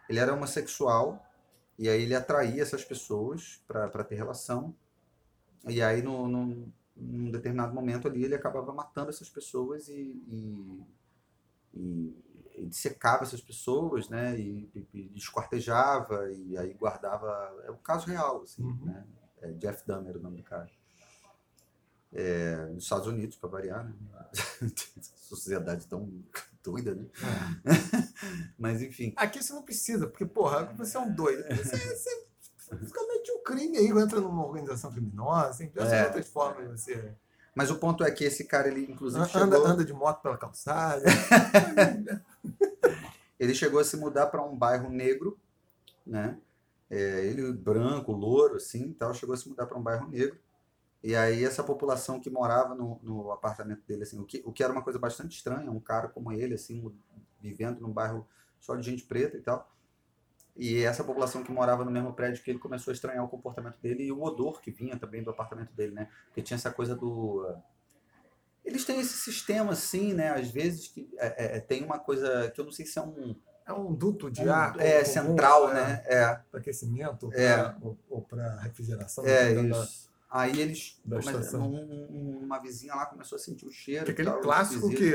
Ele 0.10 0.20
era 0.20 0.34
homossexual 0.34 1.24
e 1.78 1.88
aí 1.90 2.04
ele 2.04 2.16
atraía 2.16 2.62
essas 2.62 2.84
pessoas 2.84 3.64
para 3.68 4.04
ter 4.04 4.16
relação. 4.16 4.76
E 5.68 5.82
aí, 5.82 6.02
no, 6.02 6.28
no, 6.28 6.74
num 6.96 7.32
determinado 7.32 7.74
momento 7.74 8.08
ali, 8.08 8.24
ele 8.24 8.36
acabava 8.36 8.74
matando 8.74 9.10
essas 9.10 9.30
pessoas 9.30 9.88
e, 9.88 10.24
e, 10.28 10.84
e, 11.74 12.24
e 12.58 12.66
dissecava 12.66 13.24
essas 13.24 13.42
pessoas, 13.42 14.10
né? 14.10 14.38
E, 14.40 14.70
e, 14.76 14.88
e 14.94 15.18
esquartejava 15.18 16.32
e 16.32 16.58
aí 16.58 16.74
guardava. 16.74 17.28
É 17.66 17.72
um 17.72 17.78
caso 17.78 18.08
real, 18.08 18.44
assim, 18.44 18.64
uhum. 18.64 18.86
né? 18.86 19.06
É 19.42 19.52
Jeff 19.54 19.86
Dahmer 19.86 20.18
o 20.18 20.22
nome 20.22 20.38
do 20.38 20.44
cara. 20.44 20.70
É, 22.12 22.68
nos 22.68 22.84
Estados 22.84 23.08
Unidos, 23.08 23.36
para 23.38 23.50
variar, 23.50 23.86
né? 23.86 23.94
Sociedade 25.02 25.88
tão 25.88 26.24
doida, 26.64 26.94
né? 26.94 27.08
É. 27.66 27.74
Mas 28.58 28.82
enfim. 28.82 29.14
Aqui 29.16 29.42
você 29.42 29.52
não 29.52 29.64
precisa, 29.64 30.08
porque, 30.08 30.26
porra, 30.26 30.66
você 30.78 30.96
é 30.96 31.00
um 31.00 31.14
doido. 31.14 31.44
Você, 31.58 31.76
você, 31.76 32.28
você 32.80 32.94
comete 32.94 33.32
um 33.32 33.44
crime 33.44 33.78
aí, 33.78 33.88
entra 33.88 34.20
numa 34.20 34.46
organização 34.46 34.92
criminosa, 34.92 35.58
tem 35.58 35.72
é. 35.76 36.06
outras 36.06 36.28
formas 36.28 36.66
de 36.66 36.72
você. 36.72 37.16
Mas 37.56 37.70
o 37.70 37.76
ponto 37.76 38.04
é 38.04 38.12
que 38.12 38.24
esse 38.24 38.46
cara, 38.46 38.68
ele 38.68 38.92
inclusive 38.92 39.22
anda, 39.22 39.56
chegou... 39.56 39.66
anda 39.66 39.86
de 39.86 39.94
moto 39.94 40.22
pela 40.22 40.38
calçada. 40.38 41.04
ele 43.40 43.54
chegou 43.54 43.80
a 43.80 43.84
se 43.84 43.96
mudar 43.96 44.28
para 44.28 44.44
um 44.44 44.58
bairro 44.58 44.90
negro, 44.90 45.38
né? 46.06 46.38
É, 46.90 47.26
ele 47.26 47.52
branco, 47.54 48.12
louro, 48.12 48.56
assim, 48.56 48.92
tal, 48.94 49.14
chegou 49.14 49.34
a 49.34 49.38
se 49.38 49.48
mudar 49.48 49.66
para 49.66 49.78
um 49.78 49.84
bairro 49.84 50.08
negro. 50.10 50.38
E 51.04 51.16
aí 51.16 51.44
essa 51.44 51.64
população 51.64 52.20
que 52.20 52.30
morava 52.30 52.74
no, 52.74 53.00
no 53.04 53.32
apartamento 53.32 53.84
dele, 53.86 54.04
assim, 54.04 54.20
o 54.20 54.26
que, 54.26 54.42
o 54.46 54.52
que 54.52 54.64
era 54.64 54.72
uma 54.72 54.82
coisa 54.82 54.98
bastante 54.98 55.36
estranha, 55.36 55.70
um 55.70 55.80
cara 55.80 56.08
como 56.08 56.32
ele, 56.32 56.54
assim, 56.54 56.92
vivendo 57.42 57.82
num 57.82 57.92
bairro 57.92 58.26
só 58.60 58.76
de 58.76 58.84
gente 58.84 59.04
preta 59.04 59.38
e 59.38 59.42
tal. 59.42 59.70
E 60.56 60.84
essa 60.84 61.04
população 61.04 61.44
que 61.44 61.52
morava 61.52 61.84
no 61.84 61.92
mesmo 61.92 62.14
prédio 62.14 62.44
que 62.44 62.52
ele 62.52 62.60
começou 62.60 62.92
a 62.92 62.94
estranhar 62.94 63.24
o 63.24 63.28
comportamento 63.28 63.78
dele 63.82 64.04
e 64.04 64.12
o 64.12 64.22
odor 64.22 64.62
que 64.62 64.70
vinha 64.70 64.98
também 64.98 65.24
do 65.24 65.32
apartamento 65.32 65.74
dele, 65.74 65.94
né? 65.94 66.10
Porque 66.28 66.42
tinha 66.42 66.56
essa 66.56 66.72
coisa 66.72 66.96
do 66.96 67.46
eles 68.64 68.86
têm 68.86 69.00
esse 69.00 69.18
sistema 69.18 69.74
assim, 69.74 70.14
né? 70.14 70.30
Às 70.30 70.50
vezes 70.50 70.88
que 70.88 71.10
é, 71.18 71.58
é, 71.58 71.60
tem 71.60 71.84
uma 71.84 72.00
coisa 72.00 72.50
que 72.52 72.62
eu 72.62 72.66
não 72.66 72.72
sei 72.72 72.86
se 72.86 72.98
é 72.98 73.02
um 73.02 73.36
é 73.66 73.74
um 73.74 73.94
duto 73.94 74.30
de 74.30 74.48
ar. 74.48 74.80
É, 74.80 75.04
central, 75.04 75.72
é, 75.72 75.74
né? 75.74 76.04
É. 76.06 76.36
Para 76.52 76.60
aquecimento 76.60 77.32
é. 77.34 77.76
ou, 78.10 78.22
para 78.22 78.60
refrigeração. 78.60 79.26
É, 79.26 79.54
isso. 79.54 79.70
Da, 79.70 79.88
Aí 80.30 80.60
eles. 80.60 81.00
Da 81.06 81.20
um, 81.60 82.40
uma 82.44 82.60
vizinha 82.60 82.96
lá 82.96 83.06
começou 83.06 83.36
a 83.36 83.40
sentir 83.40 83.66
o 83.66 83.72
cheiro. 83.72 84.06
Que 84.06 84.12
aquele 84.12 84.32
tal, 84.32 84.42
clássico 84.42 84.90
que 84.90 85.14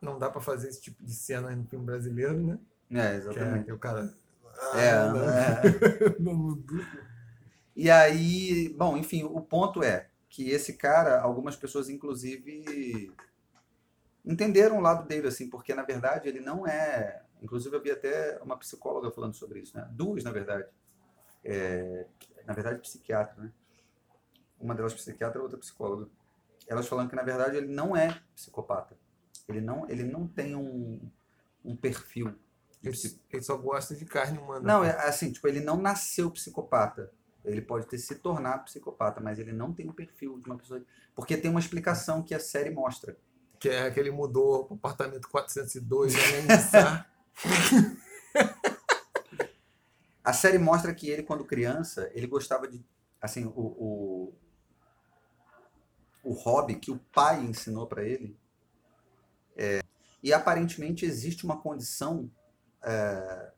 não 0.00 0.18
dá 0.18 0.28
para 0.28 0.40
fazer 0.40 0.68
esse 0.68 0.80
tipo 0.80 1.02
de 1.02 1.14
cena 1.14 1.54
no 1.54 1.64
filme 1.64 1.86
brasileiro, 1.86 2.38
né? 2.44 2.58
É, 2.92 3.16
exatamente. 3.16 3.64
Que 3.64 3.70
é, 3.70 3.74
o 3.74 3.78
cara. 3.78 4.14
É, 4.74 4.90
ah, 4.90 5.12
é. 5.62 6.12
e 7.74 7.90
aí, 7.90 8.68
bom, 8.76 8.96
enfim, 8.96 9.24
o 9.24 9.40
ponto 9.40 9.82
é 9.82 10.08
que 10.28 10.50
esse 10.50 10.74
cara, 10.74 11.20
algumas 11.20 11.56
pessoas, 11.56 11.88
inclusive, 11.88 13.12
entenderam 14.24 14.78
o 14.78 14.80
lado 14.80 15.06
dele, 15.06 15.28
assim, 15.28 15.48
porque 15.48 15.74
na 15.74 15.82
verdade 15.82 16.28
ele 16.28 16.40
não 16.40 16.66
é. 16.66 17.22
Inclusive, 17.42 17.74
eu 17.74 17.82
vi 17.82 17.90
até 17.90 18.38
uma 18.42 18.56
psicóloga 18.56 19.10
falando 19.10 19.34
sobre 19.34 19.60
isso, 19.60 19.76
né? 19.76 19.88
Duas, 19.90 20.22
na 20.22 20.30
verdade. 20.30 20.68
É, 21.44 22.06
na 22.46 22.54
verdade, 22.54 22.80
psiquiatra, 22.80 23.42
né? 23.42 23.52
Uma 24.60 24.74
delas 24.74 24.94
psiquiatra, 24.94 25.42
outra 25.42 25.58
psicóloga. 25.58 26.08
Elas 26.68 26.86
falando 26.86 27.10
que 27.10 27.16
na 27.16 27.22
verdade 27.22 27.56
ele 27.56 27.66
não 27.66 27.96
é 27.96 28.20
psicopata. 28.34 28.96
Ele 29.48 29.60
não, 29.60 29.88
ele 29.90 30.04
não 30.04 30.28
tem 30.28 30.54
um, 30.54 31.00
um 31.64 31.76
perfil. 31.76 32.34
Ele, 32.82 32.96
ele 33.30 33.42
só 33.42 33.56
gosta 33.56 33.94
de 33.94 34.04
carne 34.04 34.38
humana. 34.38 34.60
Não, 34.60 34.84
é 34.84 34.90
assim, 35.06 35.30
tipo, 35.32 35.46
ele 35.46 35.60
não 35.60 35.76
nasceu 35.76 36.30
psicopata. 36.30 37.12
Ele 37.44 37.60
pode 37.60 37.86
ter 37.86 37.98
se 37.98 38.14
tornado 38.16 38.64
psicopata, 38.64 39.20
mas 39.20 39.38
ele 39.38 39.52
não 39.52 39.72
tem 39.72 39.88
um 39.88 39.92
perfil 39.92 40.38
de 40.38 40.46
uma 40.46 40.56
pessoa. 40.56 40.82
Porque 41.14 41.36
tem 41.36 41.50
uma 41.50 41.60
explicação 41.60 42.22
que 42.22 42.34
a 42.34 42.40
série 42.40 42.70
mostra 42.70 43.16
que 43.62 43.68
é 43.68 43.88
que 43.92 44.00
ele 44.00 44.10
mudou 44.10 44.64
para 44.64 44.74
o 44.74 44.76
apartamento 44.76 45.28
402 45.28 46.14
A 50.24 50.32
série 50.32 50.58
mostra 50.58 50.92
que 50.92 51.08
ele, 51.08 51.22
quando 51.22 51.44
criança, 51.44 52.10
ele 52.12 52.26
gostava 52.26 52.66
de. 52.66 52.84
Assim, 53.20 53.44
o, 53.44 53.52
o, 53.60 54.34
o 56.24 56.32
hobby 56.32 56.74
que 56.74 56.90
o 56.90 56.98
pai 57.12 57.40
ensinou 57.40 57.86
para 57.86 58.02
ele. 58.02 58.36
É, 59.56 59.80
e 60.22 60.32
aparentemente 60.32 61.04
existe 61.04 61.44
uma 61.44 61.60
condição 61.60 62.28
é, 62.84 63.52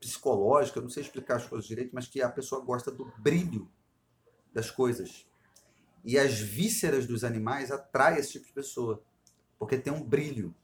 psicológica, 0.00 0.80
não 0.80 0.88
sei 0.88 1.02
explicar 1.02 1.36
as 1.36 1.46
coisas 1.46 1.66
direito, 1.66 1.90
mas 1.92 2.06
que 2.06 2.22
a 2.22 2.28
pessoa 2.28 2.64
gosta 2.64 2.90
do 2.90 3.12
brilho 3.18 3.68
das 4.52 4.70
coisas. 4.70 5.26
E 6.04 6.18
as 6.18 6.38
vísceras 6.38 7.06
dos 7.06 7.24
animais 7.24 7.70
atraem 7.70 8.18
esse 8.18 8.32
tipo 8.32 8.46
de 8.46 8.52
pessoa 8.52 9.02
porque 9.58 9.78
tem 9.78 9.92
um 9.92 10.02
brilho, 10.02 10.54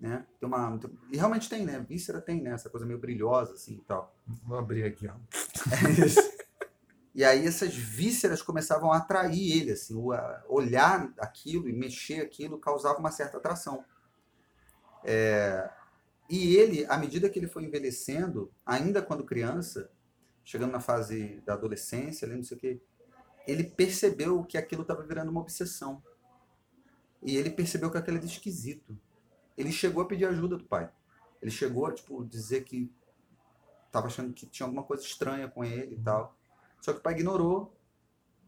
né? 0.00 0.26
Tem 0.40 0.48
uma, 0.48 0.78
e 1.12 1.16
realmente 1.16 1.48
tem, 1.48 1.64
né? 1.64 1.84
Víscera 1.88 2.20
tem, 2.20 2.42
né? 2.42 2.52
Essa 2.52 2.70
coisa 2.70 2.86
meio 2.86 2.98
brilhosa, 2.98 3.54
assim, 3.54 3.74
e 3.74 3.84
tal. 3.84 4.14
Vou 4.44 4.58
abrir 4.58 4.84
aqui, 4.84 5.08
ó. 5.08 5.14
É 5.86 6.06
isso. 6.06 6.38
E 7.14 7.24
aí 7.24 7.46
essas 7.46 7.74
vísceras 7.74 8.42
começavam 8.42 8.92
a 8.92 8.98
atrair 8.98 9.58
ele, 9.58 9.72
assim, 9.72 9.94
olhar 10.48 11.12
aquilo 11.18 11.68
e 11.68 11.72
mexer 11.72 12.20
aquilo 12.20 12.58
causava 12.58 12.98
uma 12.98 13.10
certa 13.10 13.38
atração. 13.38 13.84
É, 15.04 15.68
e 16.28 16.56
ele, 16.56 16.84
à 16.86 16.98
medida 16.98 17.28
que 17.30 17.38
ele 17.38 17.46
foi 17.46 17.64
envelhecendo, 17.64 18.52
ainda 18.64 19.00
quando 19.00 19.24
criança, 19.24 19.90
chegando 20.44 20.72
na 20.72 20.80
fase 20.80 21.40
da 21.46 21.54
adolescência, 21.54 22.28
não 22.28 22.42
sei 22.42 22.56
o 22.56 22.60
quê, 22.60 22.82
ele 23.46 23.64
percebeu 23.64 24.44
que 24.44 24.58
aquilo 24.58 24.82
estava 24.82 25.02
virando 25.02 25.30
uma 25.30 25.40
obsessão. 25.40 26.02
E 27.22 27.36
ele 27.36 27.50
percebeu 27.50 27.90
que 27.90 27.96
aquilo 27.96 28.18
era 28.18 28.26
esquisito. 28.26 28.96
Ele 29.56 29.72
chegou 29.72 30.02
a 30.02 30.06
pedir 30.06 30.26
ajuda 30.26 30.56
do 30.56 30.64
pai. 30.64 30.90
Ele 31.40 31.50
chegou 31.50 31.86
a 31.86 31.92
tipo, 31.92 32.24
dizer 32.24 32.64
que 32.64 32.92
estava 33.86 34.06
achando 34.06 34.32
que 34.34 34.46
tinha 34.46 34.66
alguma 34.66 34.82
coisa 34.82 35.02
estranha 35.02 35.48
com 35.48 35.64
ele 35.64 35.94
e 35.94 36.00
tal. 36.00 36.36
Só 36.80 36.92
que 36.92 36.98
o 36.98 37.02
pai 37.02 37.14
ignorou, 37.14 37.74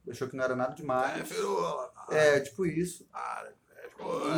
achou 0.08 0.28
que 0.28 0.36
não 0.36 0.44
era 0.44 0.54
nada 0.54 0.74
demais. 0.74 1.30
É, 2.10 2.36
é 2.36 2.40
tipo 2.40 2.66
isso. 2.66 3.08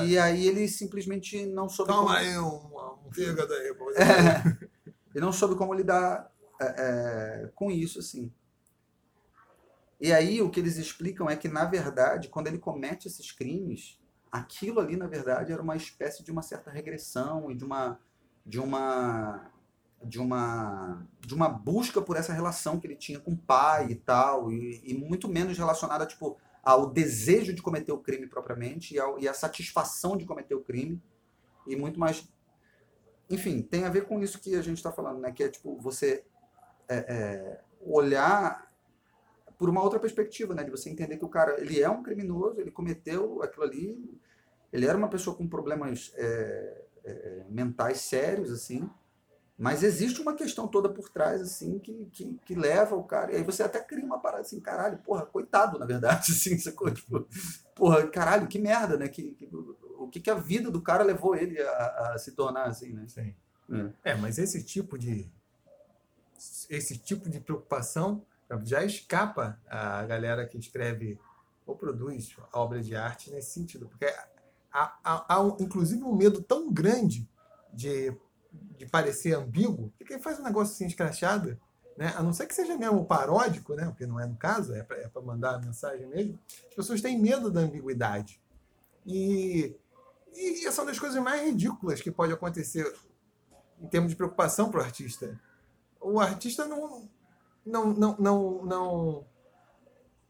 E 0.07 0.19
aí 0.19 0.47
ele 0.47 0.67
simplesmente 0.69 1.47
não 1.47 1.69
soube. 1.69 1.93
Toma 1.93 2.03
como... 2.03 2.17
aí 2.17 2.39
um, 2.39 2.72
aí. 3.53 3.73
É, 3.97 4.69
ele 5.15 5.25
não 5.25 5.33
soube 5.33 5.55
como 5.57 5.75
lidar 5.75 6.33
é, 6.61 6.65
é, 7.45 7.51
com 7.55 7.71
isso, 7.71 7.99
assim. 7.99 8.33
E 10.01 10.13
aí 10.13 10.43
o 10.43 10.51
que 10.51 10.59
eles 10.59 10.77
explicam 10.77 11.31
é 11.31 11.37
que, 11.37 11.49
na 11.49 11.65
verdade, 11.65 12.29
quando 12.29 12.49
ele 12.49 12.59
comete 12.59 13.07
esses 13.07 13.31
crimes, 13.31 14.01
aquilo 14.31 14.81
ali, 14.81 14.97
na 14.97 15.07
verdade, 15.07 15.53
era 15.53 15.63
uma 15.63 15.77
espécie 15.77 16.25
de 16.25 16.33
uma 16.33 16.43
certa 16.43 16.71
regressão 16.71 17.51
e 17.51 17.55
de 17.55 17.65
uma 17.65 18.01
de 18.45 18.59
uma 18.59 19.53
de 20.03 20.19
uma 20.19 21.07
de 21.21 21.35
uma 21.35 21.49
busca 21.49 22.03
por 22.03 22.17
essa 22.17 22.33
relação 22.33 22.81
que 22.81 22.87
ele 22.89 22.97
tinha 22.97 23.21
com 23.21 23.33
o 23.33 23.37
pai 23.37 23.93
e 23.93 23.95
tal 23.95 24.51
e, 24.51 24.83
e 24.85 24.95
muito 24.95 25.29
menos 25.29 25.57
relacionada 25.57 26.05
tipo 26.05 26.37
ao 26.61 26.91
desejo 26.91 27.53
de 27.53 27.63
cometer 27.63 27.93
o 27.93 27.99
crime 27.99 28.27
propriamente 28.27 28.95
e, 28.95 28.99
ao, 28.99 29.19
e 29.21 29.29
a 29.29 29.35
satisfação 29.35 30.17
de 30.17 30.25
cometer 30.25 30.57
o 30.57 30.61
crime 30.61 31.01
e 31.67 31.77
muito 31.77 32.01
mais 32.01 32.29
enfim 33.29 33.63
tem 33.63 33.85
a 33.85 33.91
ver 33.91 34.07
com 34.07 34.23
isso 34.23 34.41
que 34.41 34.55
a 34.55 34.63
gente 34.63 34.79
está 34.79 34.93
falando 34.93 35.21
né 35.21 35.33
que 35.33 35.43
é 35.43 35.49
tipo 35.49 35.77
você 35.79 36.25
é, 36.89 36.97
é, 36.97 37.61
olhar 37.81 38.71
por 39.59 39.69
uma 39.69 39.83
outra 39.83 39.99
perspectiva 39.99 40.55
né 40.55 40.65
de 40.65 40.71
você 40.71 40.91
entender 40.91 41.17
que 41.17 41.25
o 41.25 41.29
cara 41.29 41.61
ele 41.61 41.81
é 41.81 41.89
um 41.89 42.03
criminoso 42.03 42.61
ele 42.61 42.71
cometeu 42.71 43.43
aquilo 43.43 43.65
ali 43.65 44.21
ele 44.73 44.87
era 44.87 44.97
uma 44.97 45.09
pessoa 45.09 45.37
com 45.37 45.47
problemas 45.47 46.13
é, 46.17 46.83
é, 47.05 47.45
mentais 47.49 48.01
sérios, 48.01 48.51
assim, 48.51 48.89
mas 49.59 49.83
existe 49.83 50.21
uma 50.21 50.35
questão 50.35 50.67
toda 50.67 50.89
por 50.89 51.09
trás, 51.11 51.41
assim, 51.41 51.79
que, 51.79 52.07
que, 52.13 52.41
que, 52.45 52.55
leva 52.55 52.97
o 52.97 53.05
cara. 53.05 53.33
E 53.33 53.37
aí 53.37 53.43
você 53.43 53.63
até 53.63 53.79
cria 53.81 54.05
uma 54.05 54.19
parada 54.19 54.43
assim, 54.43 54.59
caralho, 54.59 54.99
porra, 54.99 55.27
coitado, 55.27 55.79
na 55.79 55.85
verdade, 55.85 56.33
assim, 56.33 56.59
sacou? 56.59 56.91
Tipo, 56.91 57.27
porra, 57.75 58.07
caralho, 58.09 58.49
que 58.49 58.59
merda, 58.59 58.97
né? 58.97 59.09
Que, 59.09 59.33
que, 59.33 59.49
o 60.05 60.09
que, 60.09 60.21
que 60.21 60.31
a 60.31 60.35
vida 60.35 60.71
do 60.71 60.81
cara 60.81 61.05
levou 61.05 61.35
ele 61.35 61.61
a, 61.61 62.13
a 62.15 62.19
se 62.19 62.33
tornar 62.33 62.65
assim, 62.65 62.93
né? 62.93 63.05
Sim. 63.09 63.35
É. 64.05 64.11
é, 64.11 64.15
mas 64.15 64.39
esse 64.39 64.63
tipo 64.63 64.99
de. 64.99 65.31
Esse 66.69 66.99
tipo 66.99 67.29
de 67.29 67.41
preocupação 67.41 68.25
já 68.65 68.85
escapa 68.85 69.59
a 69.69 70.03
galera 70.05 70.47
que 70.47 70.59
escreve 70.59 71.19
ou 71.67 71.77
produz 71.77 72.37
obra 72.53 72.83
de 72.83 72.97
arte 72.97 73.31
nesse 73.31 73.53
sentido. 73.53 73.89
Porque 73.89 74.07
há, 74.73 74.99
há, 75.05 75.35
há 75.35 75.43
um, 75.43 75.57
inclusive 75.61 76.03
um 76.03 76.15
medo 76.15 76.43
tão 76.43 76.73
grande 76.73 77.29
de, 77.73 78.15
de 78.77 78.87
parecer 78.87 79.35
ambíguo, 79.35 79.93
que 79.97 80.05
quem 80.05 80.21
faz 80.21 80.39
um 80.39 80.43
negócio 80.43 80.75
assim 80.75 80.87
escrachado, 80.87 81.59
né? 81.97 82.13
a 82.17 82.23
não 82.23 82.33
ser 82.33 82.47
que 82.47 82.55
seja 82.55 82.77
mesmo 82.77 83.05
paródico, 83.05 83.75
né? 83.75 83.87
porque 83.87 84.07
não 84.07 84.19
é 84.19 84.27
no 84.27 84.37
caso, 84.37 84.75
é 84.75 84.83
para 84.83 84.99
é 84.99 85.11
mandar 85.23 85.55
a 85.55 85.59
mensagem 85.59 86.07
mesmo, 86.09 86.39
as 86.69 86.75
pessoas 86.75 87.01
têm 87.01 87.19
medo 87.19 87.51
da 87.51 87.61
ambiguidade. 87.61 88.41
E, 89.07 89.75
e 90.35 90.67
essa 90.67 90.81
é 90.81 90.85
uma 90.85 90.91
das 90.91 90.99
coisas 90.99 91.23
mais 91.23 91.43
ridículas 91.43 92.01
que 92.01 92.11
pode 92.11 92.33
acontecer 92.33 92.93
em 93.81 93.87
termos 93.89 94.11
de 94.11 94.17
preocupação 94.17 94.71
para 94.71 94.81
o 94.81 94.85
artista. 94.85 95.41
O 96.01 96.21
artista 96.21 96.67
não, 96.67 97.09
não, 97.65 97.93
não, 97.93 98.17
não, 98.19 98.65
não 98.65 99.27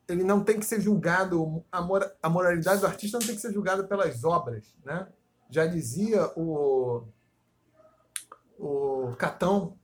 ele 0.08 0.24
não 0.24 0.42
tem 0.42 0.58
que 0.58 0.66
ser 0.66 0.80
julgado, 0.80 1.64
a, 1.70 1.80
mora, 1.80 2.14
a 2.22 2.28
moralidade 2.28 2.80
do 2.80 2.86
artista 2.86 3.18
não 3.18 3.26
tem 3.26 3.34
que 3.34 3.40
ser 3.40 3.52
julgada 3.52 3.84
pelas 3.84 4.24
obras. 4.24 4.74
Né? 4.84 5.06
Já 5.50 5.66
dizia 5.66 6.26
o, 6.36 7.04
o 8.58 9.14
Catão, 9.16 9.78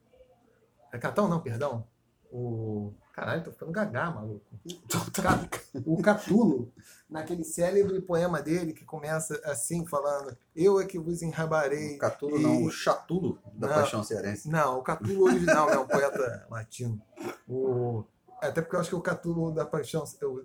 é 0.93 0.99
Catão 0.99 1.29
não, 1.29 1.41
perdão, 1.41 1.87
o 2.31 2.93
Caralho, 3.19 3.43
tô 3.43 3.51
ficando 3.51 3.73
gagá, 3.73 4.12
maluco. 4.12 4.47
O 5.85 6.01
Catulo, 6.01 6.73
naquele 7.09 7.44
célebre 7.44 8.00
poema 8.00 8.42
dele 8.42 8.72
que 8.72 8.84
começa 8.84 9.40
assim, 9.44 9.86
falando: 9.86 10.36
Eu 10.54 10.80
é 10.80 10.86
que 10.86 10.98
vos 10.98 11.22
enrabarei. 11.22 11.96
O 11.96 11.98
Catulo 11.98 12.38
e... 12.38 12.42
não, 12.42 12.64
o 12.64 12.70
Chatulo 12.70 13.38
da 13.54 13.68
não, 13.68 13.74
Paixão 13.74 14.02
Cearense. 14.02 14.48
Não, 14.48 14.78
o 14.78 14.82
Catulo 14.82 15.24
original 15.24 15.70
é 15.70 15.78
um 15.78 15.86
poeta 15.86 16.46
latino. 16.50 17.00
O 17.48 18.04
até 18.40 18.62
porque 18.62 18.76
eu 18.76 18.80
acho 18.80 18.90
que 18.90 18.96
o 18.96 19.00
Catulo 19.00 19.52
da 19.52 19.64
Paixão, 19.64 20.04
o, 20.22 20.44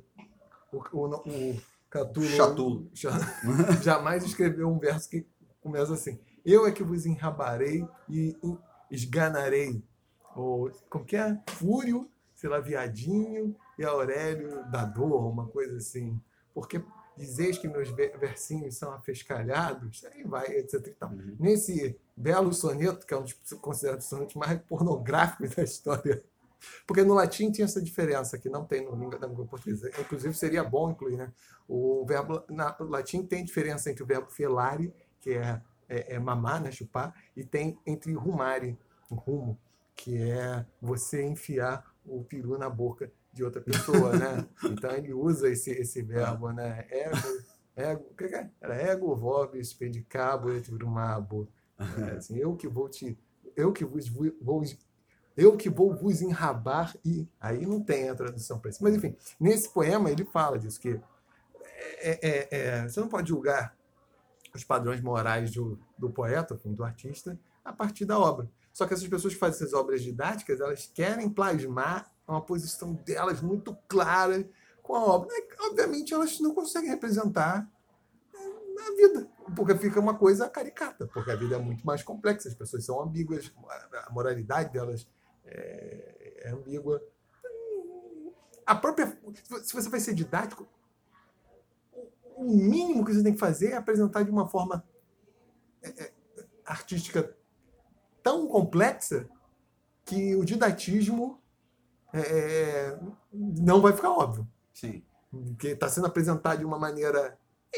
o, 0.72 0.78
o, 0.92 1.06
o 1.06 1.62
Catulo 1.90 2.26
Chatulo. 2.26 2.90
jamais 3.84 4.24
escreveu 4.24 4.68
um 4.68 4.80
verso 4.80 5.10
que 5.10 5.28
começa 5.62 5.94
assim: 5.94 6.20
Eu 6.44 6.66
é 6.66 6.72
que 6.72 6.84
vos 6.84 7.06
enrabarei 7.06 7.88
e 8.10 8.36
esganarei. 8.90 9.84
Ou, 10.36 10.72
como 10.90 11.06
que 11.06 11.16
é? 11.16 11.40
Fúrio, 11.50 12.10
sei 12.34 12.50
lá, 12.50 12.60
viadinho 12.60 13.56
e 13.78 13.84
Aurélio 13.84 14.64
da 14.72 14.86
dor, 14.86 15.30
uma 15.30 15.48
coisa 15.48 15.78
assim. 15.78 16.20
Porque 16.54 16.84
dizeis 17.18 17.58
que 17.58 17.68
meus 17.68 17.90
versinhos 17.90 18.76
são 18.76 18.92
afescalhados, 18.92 20.04
aí 20.06 20.24
vai, 20.24 20.48
etc. 20.58 20.96
Uhum. 21.04 21.36
Nesse 21.40 22.00
belo 22.16 22.54
soneto, 22.54 23.06
que 23.06 23.14
é 23.14 23.18
um 23.18 23.24
dos 23.24 23.34
considerados 23.62 24.06
sonetos 24.06 24.36
mais 24.36 24.60
pornográficos 24.62 25.56
da 25.56 25.64
história 25.64 26.24
porque 26.86 27.04
no 27.04 27.14
latim 27.14 27.52
tinha 27.52 27.66
essa 27.66 27.82
diferença 27.82 28.38
que 28.38 28.50
não 28.50 28.66
tem 28.66 28.84
no 28.86 28.96
língua, 28.96 29.20
na 29.20 29.28
língua 29.28 29.46
portuguesa. 29.46 29.90
Inclusive 30.00 30.34
seria 30.34 30.64
bom 30.64 30.92
incluir, 30.92 31.18
né? 31.18 31.32
O 31.68 32.06
verbo 32.06 32.44
na, 32.50 32.76
no 32.80 32.88
latim 32.88 33.26
tem 33.26 33.44
diferença 33.44 33.90
entre 33.90 34.04
o 34.04 34.08
verbo 34.08 34.30
felare, 34.30 34.94
que 35.20 35.32
é, 35.32 35.62
é, 35.88 36.16
é 36.16 36.20
mamar, 36.20 36.62
né, 36.62 36.72
chupar, 36.72 37.14
e 37.36 37.44
tem 37.44 37.78
entre 37.86 38.14
rumare, 38.14 38.78
rumo, 39.10 39.58
que 39.96 40.18
é 40.18 40.66
você 40.82 41.24
enfiar 41.24 41.86
o 42.06 42.24
peru 42.24 42.58
na 42.58 42.70
boca 42.70 43.12
de 43.34 43.44
outra 43.44 43.62
pessoa, 43.62 44.16
né? 44.16 44.48
Então 44.64 44.92
ele 44.92 45.14
usa 45.14 45.50
esse, 45.50 45.72
esse 45.72 46.02
verbo, 46.02 46.52
né? 46.52 46.86
Ego, 46.90 47.44
ego, 47.76 48.06
o 48.12 48.16
que 48.16 48.26
é? 48.26 48.50
Era 48.62 48.76
ego, 48.76 49.16
vobis, 49.16 49.74
pedicabo, 49.74 50.52
et 50.52 50.70
brumabo. 50.72 51.50
É, 51.80 52.18
assim, 52.18 52.38
eu 52.38 52.56
que 52.56 52.68
vou 52.68 52.88
te, 52.88 53.18
eu 53.56 53.74
que 53.74 53.84
vos 53.84 54.08
vou 54.08 54.64
eu 55.36 55.58
que 55.58 55.70
vou 55.70 55.96
vos 55.96 56.22
enrabar 56.22 56.96
e 57.04 57.28
aí 57.42 57.66
não 57.66 57.82
tem 57.82 58.10
a 58.10 58.16
tradução 58.16 58.60
para 58.60 58.70
isso. 58.70 58.84
Mas 58.84 58.96
enfim, 58.96 59.16
nesse 59.40 59.68
poema 59.70 60.12
ele 60.12 60.24
fala 60.26 60.60
disso 60.60 60.80
que 60.80 61.02
é, 61.66 62.20
é, 62.22 62.48
é, 62.52 62.88
você 62.88 63.00
não 63.00 63.08
pode 63.08 63.30
julgar 63.30 63.76
os 64.54 64.64
padrões 64.64 65.02
morais 65.02 65.52
do, 65.52 65.80
do 65.98 66.12
poeta, 66.12 66.60
do 66.64 66.84
artista, 66.84 67.40
a 67.66 67.74
partir 67.74 68.06
da 68.06 68.20
obra. 68.20 68.48
Só 68.74 68.88
que 68.88 68.94
essas 68.96 69.08
pessoas 69.08 69.36
que 69.36 69.40
fazem 69.40 69.56
essas 69.56 69.74
obras 69.74 70.02
didáticas, 70.02 70.60
elas 70.60 70.88
querem 70.88 71.30
plasmar 71.30 72.12
uma 72.28 72.42
posição 72.42 72.94
delas 72.94 73.40
muito 73.40 73.78
clara 73.88 74.50
com 74.82 74.96
a 74.96 75.04
obra. 75.04 75.30
obviamente, 75.68 76.14
elas 76.14 76.40
não 76.40 76.56
conseguem 76.56 76.90
representar 76.90 77.70
a 78.36 78.96
vida, 78.96 79.30
porque 79.56 79.76
fica 79.76 80.00
uma 80.00 80.18
coisa 80.18 80.50
caricata, 80.50 81.08
porque 81.08 81.32
a 81.32 81.36
vida 81.36 81.56
é 81.56 81.60
muito 81.60 81.86
mais 81.86 82.04
complexa, 82.04 82.50
as 82.50 82.56
pessoas 82.56 82.84
são 82.84 83.00
ambíguas, 83.02 83.54
a 84.06 84.12
moralidade 84.12 84.74
delas 84.74 85.08
é, 85.46 86.42
é 86.46 86.50
ambígua. 86.50 87.02
A 88.66 88.76
própria. 88.76 89.18
Se 89.62 89.74
você 89.74 89.88
vai 89.88 90.00
ser 90.00 90.14
didático, 90.16 90.68
o 92.36 92.44
mínimo 92.44 93.06
que 93.06 93.14
você 93.14 93.24
tem 93.24 93.34
que 93.34 93.40
fazer 93.40 93.72
é 93.72 93.76
apresentar 93.76 94.24
de 94.24 94.32
uma 94.32 94.48
forma 94.48 94.84
é, 95.82 95.90
é, 95.90 96.14
artística 96.66 97.36
tão 98.24 98.48
complexa 98.48 99.28
que 100.06 100.36
o 100.36 100.44
didatismo 100.44 101.40
é, 102.14 102.20
é 102.20 103.00
não 103.32 103.82
vai 103.82 103.94
ficar 103.94 104.12
óbvio. 104.12 104.48
Sim. 104.74 105.04
Porque 105.30 105.70
está 105.70 105.90
sendo 105.90 106.08
apresentado 106.08 106.60
de 106.60 106.66
uma 106.66 106.80
maneira. 106.80 107.38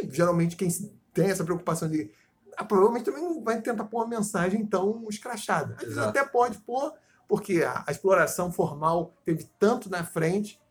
geralmente, 0.10 0.56
quem 0.56 0.70
tem 1.14 1.30
essa 1.30 1.44
preocupação 1.44 1.90
de. 1.90 2.12
Ah, 2.58 2.64
provavelmente 2.64 3.06
também 3.06 3.22
não 3.22 3.44
vai 3.44 3.62
tentar 3.62 3.86
pôr 3.86 3.98
uma 3.98 4.08
mensagem 4.08 4.66
tão 4.66 5.08
escrachada. 5.10 5.76
Às 5.76 5.84
vezes 5.84 5.98
até 5.98 6.24
pode 6.24 6.58
pôr, 6.60 6.94
porque 7.28 7.64
a, 7.64 7.84
a 7.86 7.92
exploração 7.92 8.52
formal 8.52 9.14
teve 9.26 9.46
tanto 9.60 9.90
na 9.90 10.04
frente 10.06 10.62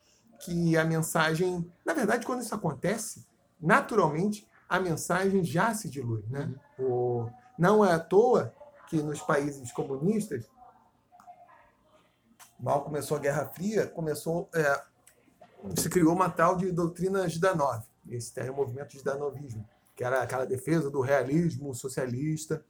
que 0.41 0.77
a 0.77 0.85
mensagem, 0.85 1.70
na 1.85 1.93
verdade, 1.93 2.27
quando 2.27 2.41
isso 2.43 2.55
acontece, 2.55 3.27
naturalmente 3.61 4.47
a 4.68 4.81
mensagem 4.81 5.45
já 5.45 5.75
se 5.75 5.89
dilui, 5.89 6.25
né? 6.29 6.55
Uhum. 6.79 6.87
O, 6.87 7.31
não 7.59 7.85
é 7.85 7.93
à 7.93 7.99
toa 7.99 8.53
que 8.95 9.03
nos 9.03 9.20
países 9.20 9.72
comunistas, 9.72 10.49
mal 12.61 12.84
começou 12.84 13.16
a 13.16 13.20
Guerra 13.20 13.47
Fria, 13.47 13.88
começou 13.88 14.49
é, 14.55 14.82
se 15.76 15.88
criou 15.90 16.14
uma 16.14 16.30
tal 16.30 16.57
de 16.57 16.70
doutrina 16.70 17.28
Zdanov, 17.28 17.82
esse 18.09 18.32
termo 18.32 18.59
movimento 18.59 18.97
Zdanovismo, 18.97 19.68
que 19.97 20.05
era 20.05 20.22
aquela 20.22 20.47
defesa 20.47 20.90
do 20.90 21.01
realismo 21.01 21.74
socialista, 21.74 22.64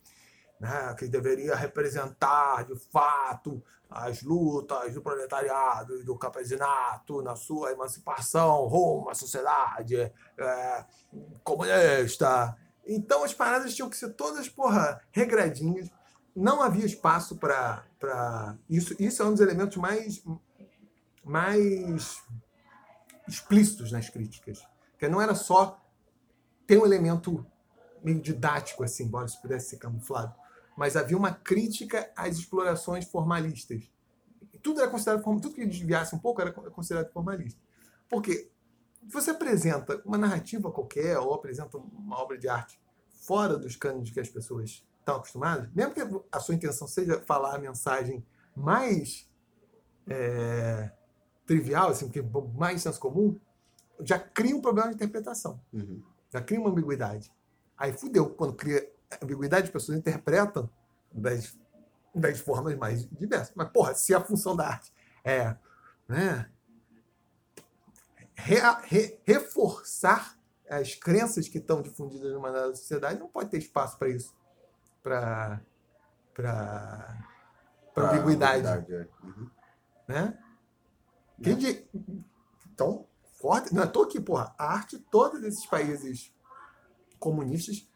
né, 0.59 0.95
que 0.99 1.09
deveria 1.09 1.55
representar 1.55 2.65
de 2.65 2.77
fato 2.91 3.63
as 3.91 4.23
lutas 4.23 4.95
do 4.95 5.03
proletariado 5.03 6.01
e 6.01 6.05
do 6.05 6.17
campesinato 6.17 7.21
na 7.21 7.37
sua 7.37 7.73
emancipação 7.73 8.67
rumo 8.67 9.11
à 9.11 9.15
sociedade 9.15 9.97
é, 9.97 10.85
comunista. 11.43 12.57
Então 12.87 13.25
as 13.25 13.35
paradas 13.35 13.75
tinham 13.75 13.91
que 13.91 13.97
ser 13.97 14.15
todas, 14.15 14.49
porra, 14.49 15.01
regradinhas. 15.13 15.91
Não 16.35 16.63
havia 16.63 16.85
espaço 16.85 17.37
para 17.37 18.57
isso. 18.69 18.95
Isso 18.99 19.23
é 19.23 19.25
um 19.25 19.33
dos 19.33 19.41
elementos 19.41 19.77
mais, 19.77 20.23
mais 21.25 22.23
explícitos 23.29 23.93
nas 23.93 24.09
críticas. 24.09 24.67
Que 24.99 25.09
não 25.09 25.21
era 25.21 25.35
só 25.35 25.81
ter 26.67 26.79
um 26.79 26.87
elemento 26.87 27.47
meio 28.03 28.21
didático, 28.21 28.83
assim, 28.83 29.05
embora 29.05 29.27
isso 29.27 29.41
pudesse 29.41 29.71
ser 29.71 29.77
camuflado 29.79 30.35
mas 30.77 30.97
havia 30.97 31.17
uma 31.17 31.33
crítica 31.33 32.11
às 32.17 32.37
explorações 32.37 33.05
formalistas. 33.07 33.91
Tudo 34.63 34.81
era 34.81 34.91
considerado 34.91 35.23
tudo 35.23 35.55
que 35.55 35.67
desviasse 35.67 36.15
um 36.15 36.19
pouco 36.19 36.41
era 36.41 36.53
considerado 36.53 37.13
formalista. 37.13 37.61
Porque 38.09 38.51
você 39.03 39.31
apresenta 39.31 40.01
uma 40.05 40.19
narrativa 40.19 40.73
qualquer 40.73 41.19
ou 41.19 41.35
apresenta 41.35 41.77
uma 41.77 42.19
obra 42.19 42.39
de 42.39 42.49
arte 42.49 42.81
fora 43.09 43.59
dos 43.59 43.77
cânones 43.77 44.11
que 44.11 44.21
as 44.21 44.29
pessoas 44.29 44.85
estão 45.05 45.17
acostumadas, 45.17 45.71
mesmo 45.73 45.93
que 45.93 46.01
a 46.33 46.41
sua 46.41 46.55
intenção 46.55 46.89
seja 46.89 47.21
falar 47.21 47.55
a 47.55 47.59
mensagem 47.59 48.25
mais 48.57 49.29
é, 50.09 50.91
trivial, 51.47 51.91
assim, 51.91 52.09
que 52.09 52.23
mais 52.23 52.83
senso 52.83 52.99
comum, 52.99 53.39
já 54.01 54.19
cria 54.19 54.57
um 54.57 54.61
problema 54.61 54.89
de 54.89 54.95
interpretação. 54.97 55.61
Uhum. 55.73 56.03
Já 56.31 56.41
cria 56.41 56.59
uma 56.59 56.71
ambiguidade. 56.71 57.33
Aí 57.77 57.93
fudeu 57.93 58.31
quando 58.31 58.55
cria 58.55 58.91
ambiguidade, 59.23 59.67
as 59.67 59.71
pessoas 59.71 59.99
interpretam 59.99 60.69
das, 61.13 61.57
das 62.15 62.41
formas 62.41 62.77
mais 62.77 63.09
diversas. 63.11 63.53
Mas, 63.55 63.69
porra, 63.71 63.95
se 63.95 64.15
a 64.15 64.21
função 64.21 64.57
da 64.57 64.67
arte 64.67 64.93
é 65.25 65.57
né, 66.09 66.51
re, 68.35 68.57
re, 68.85 69.21
reforçar 69.25 70.37
as 70.69 70.95
crenças 70.95 71.47
que 71.47 71.59
estão 71.59 71.83
difundidas 71.83 72.33
numa 72.33 72.75
sociedade, 72.75 73.21
não 73.21 73.29
pode 73.29 73.51
ter 73.51 73.59
espaço 73.59 73.99
para 73.99 74.09
isso. 74.09 74.35
Para 75.05 75.61
para 76.35 77.21
ambiguidade. 77.97 78.93
É. 78.93 79.09
Uhum. 79.23 79.51
Né? 80.09 80.39
Quem 81.41 81.57
de, 81.57 81.87
então, 82.73 83.07
forte. 83.39 83.75
Não 83.75 83.83
é 83.83 83.87
tô 83.87 84.03
aqui, 84.03 84.21
porra. 84.21 84.55
A 84.59 84.73
arte, 84.73 84.99
todos 84.99 85.43
esses 85.45 85.65
países 85.67 86.33
comunistas 87.19 87.89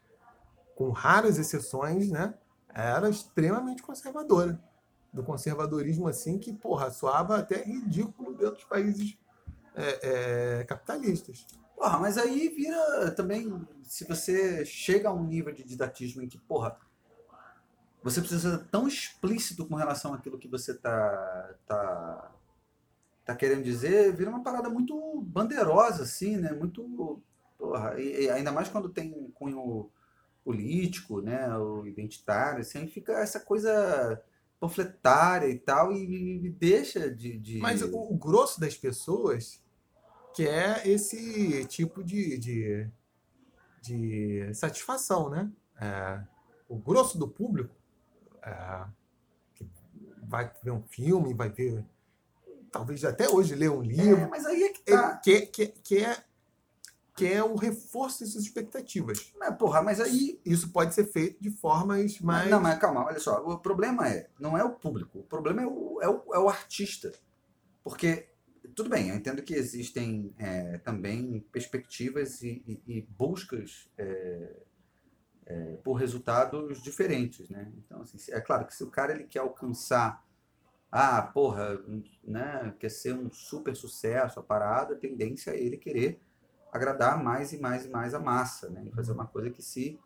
com 0.75 0.91
raras 0.91 1.37
exceções, 1.37 2.09
né, 2.09 2.33
era 2.73 3.09
extremamente 3.09 3.81
conservadora. 3.81 4.63
Do 5.11 5.23
conservadorismo 5.23 6.07
assim 6.07 6.37
que, 6.37 6.53
porra, 6.53 6.91
soava 6.91 7.39
até 7.39 7.63
ridículo 7.63 8.31
dentro 8.33 8.55
dos 8.55 8.63
países 8.63 9.17
é, 9.75 10.59
é, 10.59 10.63
capitalistas. 10.63 11.45
Porra, 11.75 11.97
mas 11.97 12.17
aí 12.17 12.47
vira 12.49 13.11
também, 13.11 13.67
se 13.83 14.05
você 14.05 14.63
chega 14.65 15.09
a 15.09 15.13
um 15.13 15.25
nível 15.25 15.51
de 15.51 15.63
didatismo 15.63 16.21
em 16.21 16.29
que, 16.29 16.37
porra, 16.37 16.77
você 18.01 18.21
precisa 18.21 18.57
ser 18.57 18.65
tão 18.65 18.87
explícito 18.87 19.65
com 19.65 19.75
relação 19.75 20.13
àquilo 20.13 20.39
que 20.39 20.47
você 20.47 20.73
tá, 20.73 21.55
tá, 21.67 22.31
tá 23.25 23.35
querendo 23.35 23.63
dizer, 23.63 24.15
vira 24.15 24.29
uma 24.29 24.43
parada 24.43 24.69
muito 24.69 25.21
bandeirosa, 25.21 26.03
assim, 26.03 26.37
né? 26.37 26.51
Muito. 26.53 27.21
Porra, 27.57 27.99
e, 27.99 28.23
e 28.23 28.29
ainda 28.29 28.51
mais 28.51 28.69
quando 28.69 28.89
tem 28.89 29.29
cunho 29.33 29.89
político, 30.43 31.21
né, 31.21 31.55
o 31.57 31.85
identitário, 31.85 32.61
assim, 32.61 32.87
fica 32.87 33.13
essa 33.19 33.39
coisa 33.39 34.23
panfletária 34.59 35.47
e 35.47 35.59
tal, 35.59 35.91
e, 35.91 36.45
e 36.45 36.49
deixa 36.49 37.13
de, 37.13 37.37
de, 37.37 37.59
Mas 37.59 37.81
o, 37.81 38.15
grosso 38.15 38.59
das 38.59 38.75
pessoas 38.75 39.61
quer 40.33 40.87
esse 40.87 41.65
tipo 41.65 42.03
de, 42.03 42.37
de, 42.37 42.89
de 43.81 44.53
satisfação, 44.53 45.29
né? 45.29 45.51
É, 45.79 46.21
o 46.67 46.77
grosso 46.77 47.17
do 47.17 47.27
público 47.27 47.78
é, 48.43 48.85
que 49.55 49.69
vai 50.23 50.51
ver 50.63 50.71
um 50.71 50.83
filme, 50.83 51.33
vai 51.33 51.49
ver 51.49 51.85
talvez 52.71 53.03
até 53.03 53.27
hoje 53.29 53.55
ler 53.55 53.71
um 53.71 53.81
livro. 53.81 54.21
É, 54.21 54.27
mas 54.27 54.45
aí 54.45 54.63
é 54.63 54.69
que 54.69 54.81
tá. 54.83 55.17
Quer, 55.17 55.47
quer, 55.47 55.73
quer 55.83 56.29
que 57.19 57.27
é 57.27 57.43
o 57.43 57.55
reforço 57.55 58.21
dessas 58.23 58.43
expectativas. 58.43 59.33
Mas, 59.37 59.53
porra, 59.57 59.81
mas 59.81 59.99
aí. 59.99 60.39
Isso 60.45 60.69
pode 60.71 60.93
ser 60.93 61.11
feito 61.11 61.41
de 61.41 61.51
formas 61.51 62.17
mais. 62.21 62.49
Não, 62.49 62.61
mas 62.61 62.79
calma, 62.79 63.05
olha 63.05 63.19
só. 63.19 63.43
O 63.45 63.57
problema 63.57 64.07
é, 64.07 64.29
não 64.39 64.57
é 64.57 64.63
o 64.63 64.69
público, 64.69 65.19
o 65.19 65.23
problema 65.23 65.61
é 65.61 65.67
o, 65.67 65.99
é 66.01 66.07
o, 66.07 66.23
é 66.33 66.39
o 66.39 66.47
artista. 66.47 67.11
Porque, 67.83 68.29
tudo 68.73 68.89
bem, 68.89 69.09
eu 69.09 69.15
entendo 69.15 69.41
que 69.41 69.53
existem 69.53 70.33
é, 70.37 70.77
também 70.77 71.45
perspectivas 71.51 72.41
e, 72.41 72.63
e, 72.65 72.99
e 72.99 73.01
buscas 73.01 73.89
é, 73.97 74.55
é, 75.49 75.77
por 75.83 75.93
resultados 75.93 76.81
diferentes, 76.81 77.49
né? 77.49 77.71
Então, 77.79 78.01
assim, 78.01 78.17
é 78.31 78.39
claro 78.39 78.67
que 78.67 78.75
se 78.75 78.83
o 78.83 78.91
cara 78.91 79.11
ele 79.11 79.23
quer 79.23 79.39
alcançar. 79.39 80.23
Ah, 80.91 81.21
porra, 81.21 81.79
né, 82.23 82.73
quer 82.79 82.89
ser 82.89 83.13
um 83.13 83.31
super 83.31 83.75
sucesso, 83.75 84.39
a 84.39 84.43
parada, 84.43 84.95
a 84.95 84.97
tendência 84.97 85.51
é 85.51 85.59
ele 85.59 85.77
querer 85.77 86.19
agradar 86.71 87.23
mais 87.23 87.53
e 87.53 87.59
mais 87.59 87.85
e 87.85 87.89
mais 87.89 88.13
a 88.13 88.19
massa, 88.19 88.69
né? 88.69 88.85
E 88.85 88.91
fazer 88.91 89.11
uma 89.11 89.27
coisa 89.27 89.49
que 89.49 89.61
se 89.61 89.99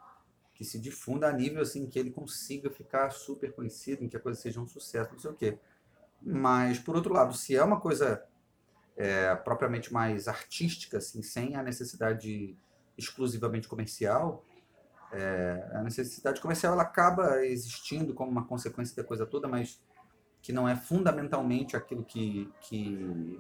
que 0.54 0.64
se 0.64 0.80
difunda 0.80 1.28
a 1.28 1.34
nível 1.34 1.64
assim 1.64 1.88
que 1.88 1.98
ele 1.98 2.12
consiga 2.12 2.70
ficar 2.70 3.10
super 3.10 3.52
conhecido, 3.54 4.04
em 4.04 4.08
que 4.08 4.16
a 4.16 4.20
coisa 4.20 4.40
seja 4.40 4.62
um 4.62 4.68
sucesso, 4.68 5.12
não 5.12 5.20
sei 5.20 5.32
o 5.32 5.34
quê. 5.34 5.58
Mas 6.22 6.80
por 6.80 6.96
outro 6.96 7.14
lado, 7.14 7.34
se 7.34 7.56
é 7.56 7.64
uma 7.64 7.80
coisa 7.80 8.24
é, 8.96 9.34
propriamente 9.36 9.92
mais 9.92 10.28
artística, 10.28 10.98
assim, 10.98 11.22
sem 11.22 11.56
a 11.56 11.64
necessidade 11.64 12.56
exclusivamente 12.98 13.68
comercial, 13.68 14.46
é, 15.14 15.72
a 15.74 15.82
necessidade 15.82 16.42
comercial 16.42 16.74
ela 16.74 16.84
acaba 16.84 17.46
existindo 17.46 18.14
como 18.14 18.32
uma 18.32 18.46
consequência 18.46 18.96
da 18.96 19.08
coisa 19.08 19.26
toda, 19.26 19.48
mas 19.48 19.82
que 20.42 20.52
não 20.52 20.68
é 20.68 20.76
fundamentalmente 20.76 21.78
aquilo 21.78 22.04
que, 22.04 22.52
que, 22.62 23.40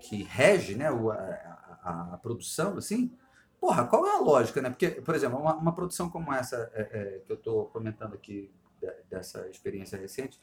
que 0.00 0.22
rege 0.22 0.74
né, 0.74 0.88
a, 0.88 1.78
a, 1.82 2.14
a, 2.14 2.18
produção, 2.18 2.76
assim, 2.76 3.16
porra, 3.58 3.86
qual 3.86 4.06
é 4.06 4.16
a 4.16 4.20
lógica, 4.20 4.60
né? 4.60 4.68
Porque, 4.68 4.90
por 4.90 5.14
exemplo, 5.14 5.38
uma, 5.38 5.54
uma 5.54 5.74
produção 5.74 6.10
como 6.10 6.32
essa 6.32 6.70
é, 6.74 6.82
é, 6.92 7.18
que 7.20 7.32
eu 7.32 7.36
estou 7.36 7.66
comentando 7.66 8.14
aqui, 8.14 8.52
de, 8.78 8.92
dessa 9.08 9.48
experiência 9.48 9.98
recente, 9.98 10.38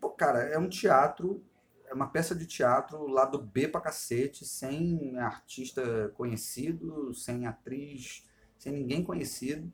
pô, 0.00 0.10
cara, 0.10 0.40
é 0.40 0.58
um 0.58 0.68
teatro, 0.68 1.44
é 1.86 1.94
uma 1.94 2.06
peça 2.06 2.34
de 2.34 2.46
teatro 2.46 3.08
lá 3.08 3.24
do 3.24 3.38
B 3.38 3.66
pra 3.66 3.80
cacete, 3.80 4.44
sem 4.44 5.18
artista 5.18 6.12
conhecido, 6.14 7.12
sem 7.12 7.46
atriz, 7.46 8.24
sem 8.62 8.72
ninguém 8.72 9.02
conhecido, 9.02 9.72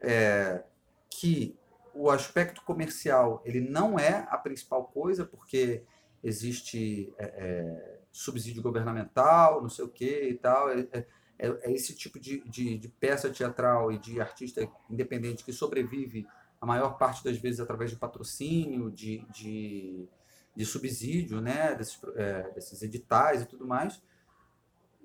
é, 0.00 0.64
que 1.10 1.54
o 1.92 2.08
aspecto 2.08 2.62
comercial 2.62 3.42
ele 3.44 3.60
não 3.60 3.98
é 3.98 4.26
a 4.30 4.38
principal 4.38 4.86
coisa, 4.86 5.26
porque 5.26 5.82
existe 6.22 7.12
é, 7.18 7.24
é 7.24 8.00
subsídio 8.10 8.62
governamental, 8.62 9.60
não 9.60 9.68
sei 9.68 9.84
o 9.84 9.90
que 9.90 10.28
e 10.30 10.34
tal. 10.34 10.70
É, 10.70 10.88
é, 10.92 11.06
é, 11.38 11.48
é 11.64 11.72
esse 11.72 11.94
tipo 11.94 12.18
de, 12.18 12.40
de, 12.48 12.78
de, 12.78 12.88
peça 12.88 13.28
teatral 13.28 13.92
e 13.92 13.98
de 13.98 14.18
artista 14.22 14.66
independente 14.88 15.44
que 15.44 15.52
sobrevive 15.52 16.26
a 16.58 16.64
maior 16.64 16.96
parte 16.96 17.22
das 17.22 17.36
vezes 17.36 17.60
através 17.60 17.90
de 17.90 17.98
patrocínio, 17.98 18.90
de, 18.90 19.22
de, 19.34 20.08
de 20.56 20.64
subsídio, 20.64 21.42
né, 21.42 21.74
desses, 21.74 22.00
desses 22.54 22.80
editais 22.80 23.42
e 23.42 23.46
tudo 23.46 23.66
mais. 23.66 24.00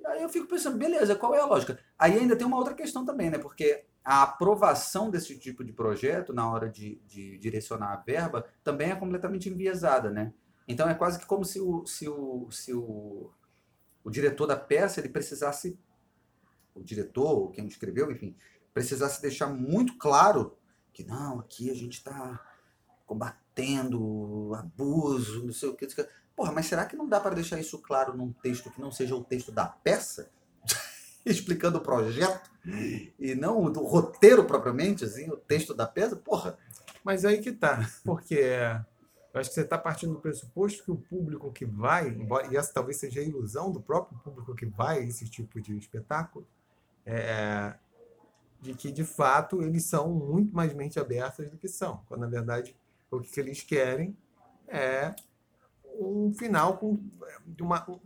Aí 0.05 0.23
eu 0.23 0.29
fico 0.29 0.47
pensando, 0.47 0.77
beleza, 0.77 1.15
qual 1.15 1.35
é 1.35 1.39
a 1.39 1.45
lógica? 1.45 1.79
Aí 1.97 2.17
ainda 2.17 2.35
tem 2.35 2.47
uma 2.47 2.57
outra 2.57 2.73
questão 2.73 3.05
também, 3.05 3.29
né, 3.29 3.37
porque 3.37 3.85
a 4.03 4.23
aprovação 4.23 5.09
desse 5.09 5.37
tipo 5.37 5.63
de 5.63 5.73
projeto 5.73 6.33
na 6.33 6.49
hora 6.49 6.69
de, 6.69 7.01
de 7.05 7.37
direcionar 7.37 7.93
a 7.93 7.97
verba 7.97 8.45
também 8.63 8.91
é 8.91 8.95
completamente 8.95 9.49
enviesada, 9.49 10.09
né? 10.09 10.33
Então 10.67 10.89
é 10.89 10.93
quase 10.93 11.19
que 11.19 11.25
como 11.25 11.43
se 11.43 11.59
o, 11.59 11.85
se 11.85 12.07
o, 12.07 12.49
se 12.51 12.73
o, 12.73 13.31
o 14.03 14.09
diretor 14.09 14.47
da 14.47 14.55
peça 14.55 14.99
ele 14.99 15.09
precisasse, 15.09 15.77
o 16.73 16.83
diretor, 16.83 17.51
quem 17.51 17.67
escreveu, 17.67 18.11
enfim, 18.11 18.35
precisasse 18.73 19.21
deixar 19.21 19.47
muito 19.47 19.97
claro 19.97 20.57
que 20.93 21.03
não, 21.03 21.39
aqui 21.39 21.69
a 21.69 21.75
gente 21.75 21.93
está 21.93 22.39
combatendo 23.05 24.53
abuso, 24.55 25.45
não 25.45 25.53
sei 25.53 25.69
o 25.69 25.75
que. 25.75 25.87
Porra, 26.39 26.53
mas 26.53 26.67
será 26.67 26.85
que 26.85 26.95
não 26.95 27.05
dá 27.05 27.19
para 27.19 27.35
deixar 27.35 27.59
isso 27.59 27.77
claro 27.79 28.15
num 28.15 28.31
texto 28.31 28.71
que 28.71 28.79
não 28.79 28.93
seja 28.93 29.13
o 29.13 29.21
texto 29.21 29.51
da 29.51 29.65
peça? 29.65 30.31
Explicando 31.25 31.79
o 31.79 31.81
projeto 31.81 32.49
e 33.19 33.35
não 33.35 33.69
do 33.69 33.83
roteiro 33.83 34.45
propriamente, 34.45 35.03
assim, 35.03 35.29
o 35.29 35.35
texto 35.35 35.73
da 35.73 35.85
peça? 35.85 36.15
Porra. 36.15 36.57
Mas 37.03 37.25
aí 37.25 37.41
que 37.41 37.51
tá, 37.51 37.85
porque 38.05 38.39
Eu 39.33 39.41
acho 39.41 39.49
que 39.49 39.55
você 39.55 39.63
está 39.63 39.77
partindo 39.77 40.13
do 40.13 40.21
pressuposto 40.21 40.81
que 40.81 40.91
o 40.91 40.95
público 40.95 41.51
que 41.51 41.65
vai, 41.65 42.17
e 42.49 42.55
essa 42.55 42.73
talvez 42.73 42.95
seja 42.95 43.19
a 43.19 43.23
ilusão 43.23 43.69
do 43.69 43.81
próprio 43.81 44.17
público 44.19 44.55
que 44.55 44.65
vai 44.65 44.99
a 44.99 45.03
esse 45.03 45.29
tipo 45.29 45.59
de 45.59 45.77
espetáculo, 45.77 46.47
é, 47.05 47.75
de 48.61 48.73
que 48.75 48.93
de 48.93 49.03
fato 49.03 49.61
eles 49.61 49.83
são 49.83 50.09
muito 50.13 50.55
mais 50.55 50.73
mente 50.73 51.01
abertas 51.01 51.49
do 51.51 51.57
que 51.57 51.67
são, 51.67 52.01
quando 52.07 52.21
na 52.21 52.27
verdade 52.27 52.77
o 53.11 53.19
que 53.19 53.37
eles 53.41 53.61
querem 53.61 54.15
é 54.69 55.13
um 55.99 56.33
final 56.33 56.77
com 56.77 56.99
de 57.45 57.63
uma, 57.63 57.89
um, 57.89 57.99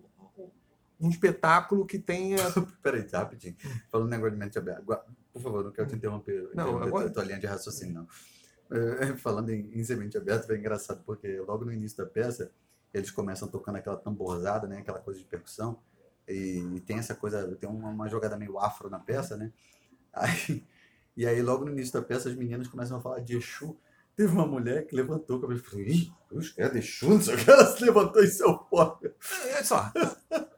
um 1.01 1.09
espetáculo 1.09 1.85
que 1.85 1.99
tenha. 1.99 2.37
Peraí, 2.81 3.07
rapidinho. 3.11 3.55
Falando 3.91 4.09
negócio 4.09 4.31
de 4.31 4.37
mente 4.37 4.57
aberta. 4.57 4.83
Por 5.31 5.41
favor, 5.41 5.63
não 5.63 5.71
quero 5.71 5.87
te 5.89 5.95
interromper, 5.95 6.41
Não, 6.53 6.63
interromper 6.67 6.87
agora- 6.87 7.07
a 7.07 7.11
tua 7.11 7.23
linha 7.23 7.39
de 7.39 7.47
raciocínio, 7.47 7.93
não. 7.95 8.07
Eh, 8.71 9.15
Falando 9.17 9.49
em, 9.49 9.71
em 9.77 9.83
semente 9.83 10.17
aberta, 10.17 10.45
foi 10.47 10.57
engraçado, 10.57 11.01
porque 11.05 11.39
logo 11.39 11.65
no 11.65 11.71
início 11.73 11.97
da 11.97 12.05
peça, 12.05 12.51
eles 12.93 13.09
começam 13.11 13.47
tocando 13.47 13.77
aquela 13.77 13.97
tamborzada, 13.97 14.67
né? 14.67 14.77
Aquela 14.79 14.99
coisa 14.99 15.19
de 15.19 15.25
percussão. 15.25 15.79
E, 16.27 16.59
e 16.75 16.79
tem 16.79 16.97
essa 16.99 17.15
coisa, 17.15 17.55
tem 17.55 17.67
uma, 17.69 17.89
uma 17.89 18.07
jogada 18.07 18.37
meio 18.37 18.57
afro 18.59 18.89
na 18.89 18.99
peça, 18.99 19.35
né? 19.35 19.51
Aí, 20.13 20.63
e 21.17 21.25
aí, 21.25 21.41
logo 21.41 21.65
no 21.65 21.71
início 21.71 21.93
da 21.93 22.01
peça, 22.05 22.29
as 22.29 22.35
meninas 22.35 22.67
começam 22.67 22.97
a 22.97 23.01
falar 23.01 23.19
de 23.19 23.35
Exu. 23.35 23.75
Teve 24.15 24.31
uma 24.31 24.45
mulher 24.45 24.85
que 24.85 24.95
levantou 24.95 25.37
a 25.37 25.41
cabeça 25.41 25.61
e 25.61 25.69
falou: 25.69 25.85
Ih, 25.85 26.13
os 26.31 26.49
caras 26.51 26.73
de 26.73 27.05
o 27.05 27.19
que. 27.37 27.49
Ela 27.49 27.75
se 27.75 27.83
levantou 27.83 28.23
e 28.23 28.27
saiu 28.27 28.59
fora. 28.69 29.15
Olha 29.45 29.63
só, 29.63 29.91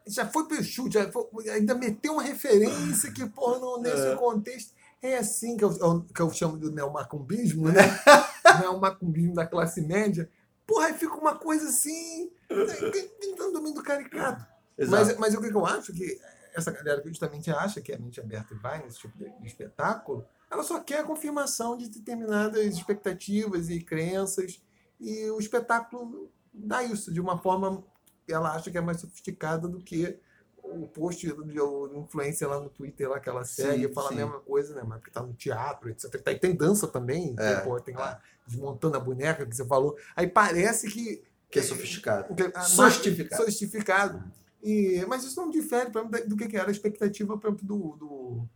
já 0.05 0.25
foi 0.27 0.45
pro 0.47 0.61
chute, 0.63 0.97
foi- 1.11 1.49
ainda 1.49 1.73
meteu 1.73 2.13
uma 2.13 2.23
referência 2.23 3.11
que, 3.11 3.25
porra, 3.27 3.59
no, 3.59 3.77
nesse 3.81 4.07
É. 4.07 4.15
contexto. 4.15 4.73
É 5.01 5.17
assim 5.17 5.55
que 5.55 5.63
eu, 5.63 6.01
que 6.01 6.21
eu 6.21 6.31
chamo 6.31 6.57
do 6.57 6.71
neomacumbismo, 6.71 7.69
né? 7.69 7.75
neomacumbismo 8.61 9.33
da 9.35 9.45
classe 9.45 9.81
média. 9.81 10.29
Porra, 10.65 10.87
aí 10.87 10.93
fica 10.93 11.13
uma 11.15 11.35
coisa 11.35 11.69
assim. 11.69 12.31
Tentando 13.21 13.53
domínio 13.53 13.75
do 13.75 13.83
caricato. 13.83 14.45
Exato. 14.77 15.05
Mas, 15.05 15.17
mas 15.17 15.35
o 15.35 15.41
que 15.41 15.47
eu 15.49 15.65
acho 15.65 15.93
que 15.93 16.19
essa 16.53 16.71
galera 16.71 17.01
que 17.01 17.09
justamente 17.09 17.51
acha 17.51 17.81
que 17.81 17.91
é 17.91 17.97
mente 17.97 18.19
aberta 18.19 18.55
vai 18.55 18.81
nesse 18.83 18.99
tipo 18.99 19.17
de, 19.17 19.29
de 19.39 19.47
espetáculo, 19.47 20.25
ela 20.55 20.63
só 20.63 20.79
quer 20.79 20.99
a 20.99 21.03
confirmação 21.03 21.77
de 21.77 21.89
determinadas 21.89 22.65
expectativas 22.75 23.69
e 23.69 23.79
crenças. 23.81 24.61
E 24.99 25.29
o 25.29 25.39
espetáculo 25.39 26.31
dá 26.53 26.83
isso 26.83 27.13
de 27.13 27.19
uma 27.21 27.37
forma 27.37 27.83
que 28.25 28.33
ela 28.33 28.53
acha 28.55 28.71
que 28.71 28.77
é 28.77 28.81
mais 28.81 28.99
sofisticada 29.01 29.67
do 29.67 29.79
que 29.79 30.17
o 30.63 30.87
post 30.87 31.27
do, 31.27 31.95
influencer 31.95 32.47
lá 32.49 32.59
no 32.59 32.69
Twitter 32.69 33.07
lá 33.07 33.19
que 33.19 33.29
ela 33.29 33.43
segue 33.45 33.87
Sim, 33.87 33.93
fala 33.93 34.07
sim. 34.09 34.15
a 34.15 34.25
mesma 34.25 34.39
coisa, 34.39 34.73
né? 34.73 34.81
Mas 34.83 34.97
porque 34.99 35.11
tá 35.11 35.21
no 35.21 35.33
teatro, 35.33 35.89
etc. 35.89 36.19
Tem, 36.23 36.39
tem 36.39 36.55
dança 36.55 36.87
também, 36.87 37.35
É, 37.37 37.55
tem, 37.55 37.63
pô, 37.63 37.79
tem 37.79 37.95
lá 37.95 38.19
desmontando 38.47 38.97
a 38.97 38.99
boneca 38.99 39.45
que 39.45 39.55
você 39.55 39.65
falou. 39.65 39.95
Aí 40.15 40.25
parece 40.27 40.87
que 40.89 41.23
Que 41.51 41.59
é 41.59 41.61
sofisticado. 41.61 42.33
que- 42.33 42.51
a- 42.55 42.61
Sostificado. 42.61 43.43
Sostificado. 43.43 44.23
E, 44.63 45.05
mas 45.07 45.23
isso 45.23 45.39
não 45.39 45.51
difere 45.51 45.89
exemplo, 45.89 46.27
do 46.27 46.35
que 46.35 46.47
que 46.47 46.57
era 46.57 46.69
a 46.69 46.71
expectativa 46.71 47.37
por 47.37 47.47
exemplo, 47.49 47.67
do, 47.67 47.95
do, 47.97 48.49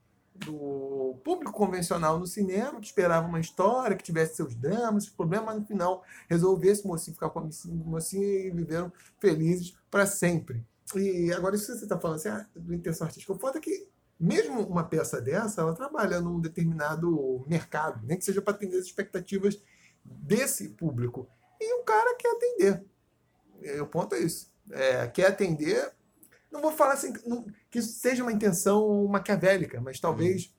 do 0.45 1.19
público 1.23 1.51
convencional 1.51 2.19
no 2.19 2.25
cinema, 2.25 2.79
que 2.79 2.87
esperava 2.87 3.27
uma 3.27 3.39
história, 3.39 3.95
que 3.95 4.03
tivesse 4.03 4.35
seus 4.35 4.55
dramas, 4.55 5.03
seus 5.03 5.15
problemas, 5.15 5.47
mas 5.47 5.59
no 5.59 5.65
final 5.65 6.03
resolvesse 6.29 6.83
o 6.85 6.87
mocinho 6.87 7.15
ficar 7.15 7.29
com 7.29 7.39
a 7.39 7.49
mocinha 7.65 8.25
e 8.25 8.51
viveram 8.51 8.91
felizes 9.19 9.75
para 9.89 10.05
sempre. 10.05 10.65
E 10.95 11.31
agora, 11.33 11.55
isso 11.55 11.67
que 11.67 11.77
você 11.77 11.85
está 11.85 11.99
falando 11.99 12.17
assim, 12.17 12.29
ah, 12.29 12.47
do 12.55 12.73
intenção 12.73 13.05
artística, 13.05 13.31
o 13.31 13.37
foda 13.37 13.59
é 13.59 13.61
que 13.61 13.87
mesmo 14.19 14.61
uma 14.61 14.83
peça 14.83 15.21
dessa, 15.21 15.61
ela 15.61 15.73
trabalha 15.73 16.19
num 16.19 16.39
determinado 16.39 17.45
mercado, 17.47 18.05
nem 18.05 18.17
que 18.17 18.25
seja 18.25 18.41
para 18.41 18.53
atender 18.53 18.77
as 18.77 18.85
expectativas 18.85 19.61
desse 20.03 20.69
público. 20.69 21.29
E 21.59 21.73
o 21.79 21.83
cara 21.83 22.15
quer 22.17 22.31
atender. 22.31 22.85
E 23.61 23.79
o 23.79 23.87
ponto 23.87 24.15
é 24.15 24.19
isso. 24.19 24.51
É, 24.71 25.07
quer 25.07 25.27
atender. 25.27 25.93
Não 26.51 26.61
vou 26.61 26.71
falar 26.71 26.93
assim 26.93 27.13
não- 27.25 27.45
que 27.69 27.79
isso 27.79 27.99
seja 27.99 28.23
uma 28.23 28.31
intenção 28.31 29.07
maquiavélica, 29.07 29.79
mas 29.79 29.99
talvez. 29.99 30.53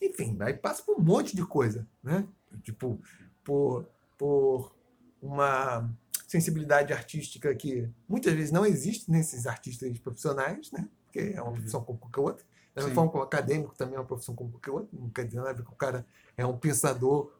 Enfim, 0.00 0.36
aí 0.40 0.54
passa 0.54 0.82
por 0.82 0.98
um 0.98 1.02
monte 1.02 1.34
de 1.34 1.44
coisa, 1.44 1.86
né? 2.02 2.26
Tipo, 2.62 3.00
por, 3.42 3.88
por 4.16 4.74
uma 5.20 5.90
sensibilidade 6.28 6.92
artística 6.92 7.54
que 7.54 7.88
muitas 8.08 8.34
vezes 8.34 8.52
não 8.52 8.66
existe 8.66 9.10
nesses 9.10 9.46
artistas 9.46 9.98
profissionais, 9.98 10.70
né? 10.70 10.88
Porque 11.04 11.34
é 11.34 11.42
uma 11.42 11.52
profissão 11.52 11.82
como 11.82 11.98
qualquer 11.98 12.20
outra. 12.20 12.46
Da 12.74 12.82
mesma 12.82 12.94
forma 12.94 13.10
que 13.10 13.16
o 13.16 13.22
acadêmico 13.22 13.74
também 13.74 13.96
é 13.96 13.98
uma 13.98 14.04
profissão 14.04 14.34
como 14.34 14.50
qualquer 14.50 14.70
outra. 14.70 14.90
Não 14.92 15.08
quer 15.08 15.24
dizer 15.24 15.40
nada 15.40 15.62
que 15.62 15.70
o 15.70 15.76
cara 15.76 16.06
é 16.36 16.44
um 16.44 16.58
pensador, 16.58 17.32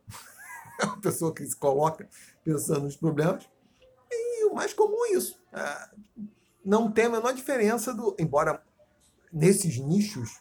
é 0.80 0.86
uma 0.86 0.98
pessoa 0.98 1.34
que 1.34 1.44
se 1.44 1.54
coloca 1.54 2.08
pensando 2.42 2.84
nos 2.84 2.96
problemas. 2.96 3.46
E 4.10 4.44
o 4.46 4.54
mais 4.54 4.72
comum 4.72 5.04
é 5.06 5.12
isso. 5.12 5.38
Ah, 5.52 5.90
Não 6.66 6.90
tem 6.90 7.04
a 7.04 7.10
menor 7.10 7.32
diferença 7.32 7.94
do. 7.94 8.16
Embora 8.18 8.60
nesses 9.32 9.78
nichos, 9.78 10.40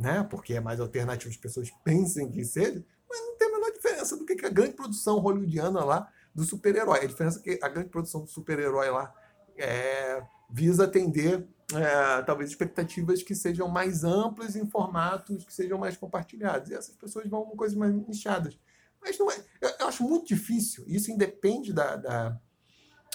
né? 0.00 0.26
Porque 0.30 0.54
é 0.54 0.60
mais 0.60 0.80
alternativo, 0.80 1.30
as 1.30 1.36
pessoas 1.36 1.70
pensem 1.84 2.30
que 2.30 2.42
seja, 2.46 2.82
mas 3.08 3.20
não 3.20 3.36
tem 3.36 3.48
a 3.48 3.52
menor 3.52 3.70
diferença 3.72 4.16
do 4.16 4.24
que 4.24 4.46
a 4.46 4.48
grande 4.48 4.72
produção 4.72 5.18
hollywoodiana 5.18 5.84
lá 5.84 6.10
do 6.34 6.44
super-herói. 6.44 7.00
A 7.00 7.06
diferença 7.06 7.40
é 7.40 7.42
que 7.42 7.58
a 7.62 7.68
grande 7.68 7.90
produção 7.90 8.22
do 8.22 8.26
super-herói 8.26 8.88
lá 8.90 9.12
é, 9.58 10.22
visa 10.48 10.84
atender 10.84 11.46
é, 11.74 12.22
talvez 12.22 12.48
expectativas 12.48 13.22
que 13.22 13.34
sejam 13.34 13.68
mais 13.68 14.02
amplas 14.02 14.56
em 14.56 14.66
formatos 14.66 15.44
que 15.44 15.52
sejam 15.52 15.78
mais 15.78 15.94
compartilhados. 15.96 16.70
E 16.70 16.74
essas 16.74 16.96
pessoas 16.96 17.28
vão 17.28 17.44
com 17.44 17.54
coisas 17.54 17.76
mais 17.76 17.92
nichadas. 17.92 18.58
Mas 18.98 19.18
não 19.18 19.30
é. 19.30 19.36
Eu, 19.60 19.70
eu 19.80 19.88
acho 19.88 20.02
muito 20.02 20.26
difícil. 20.26 20.84
Isso 20.86 21.10
independe 21.10 21.72
da, 21.72 21.96
da, 21.96 22.40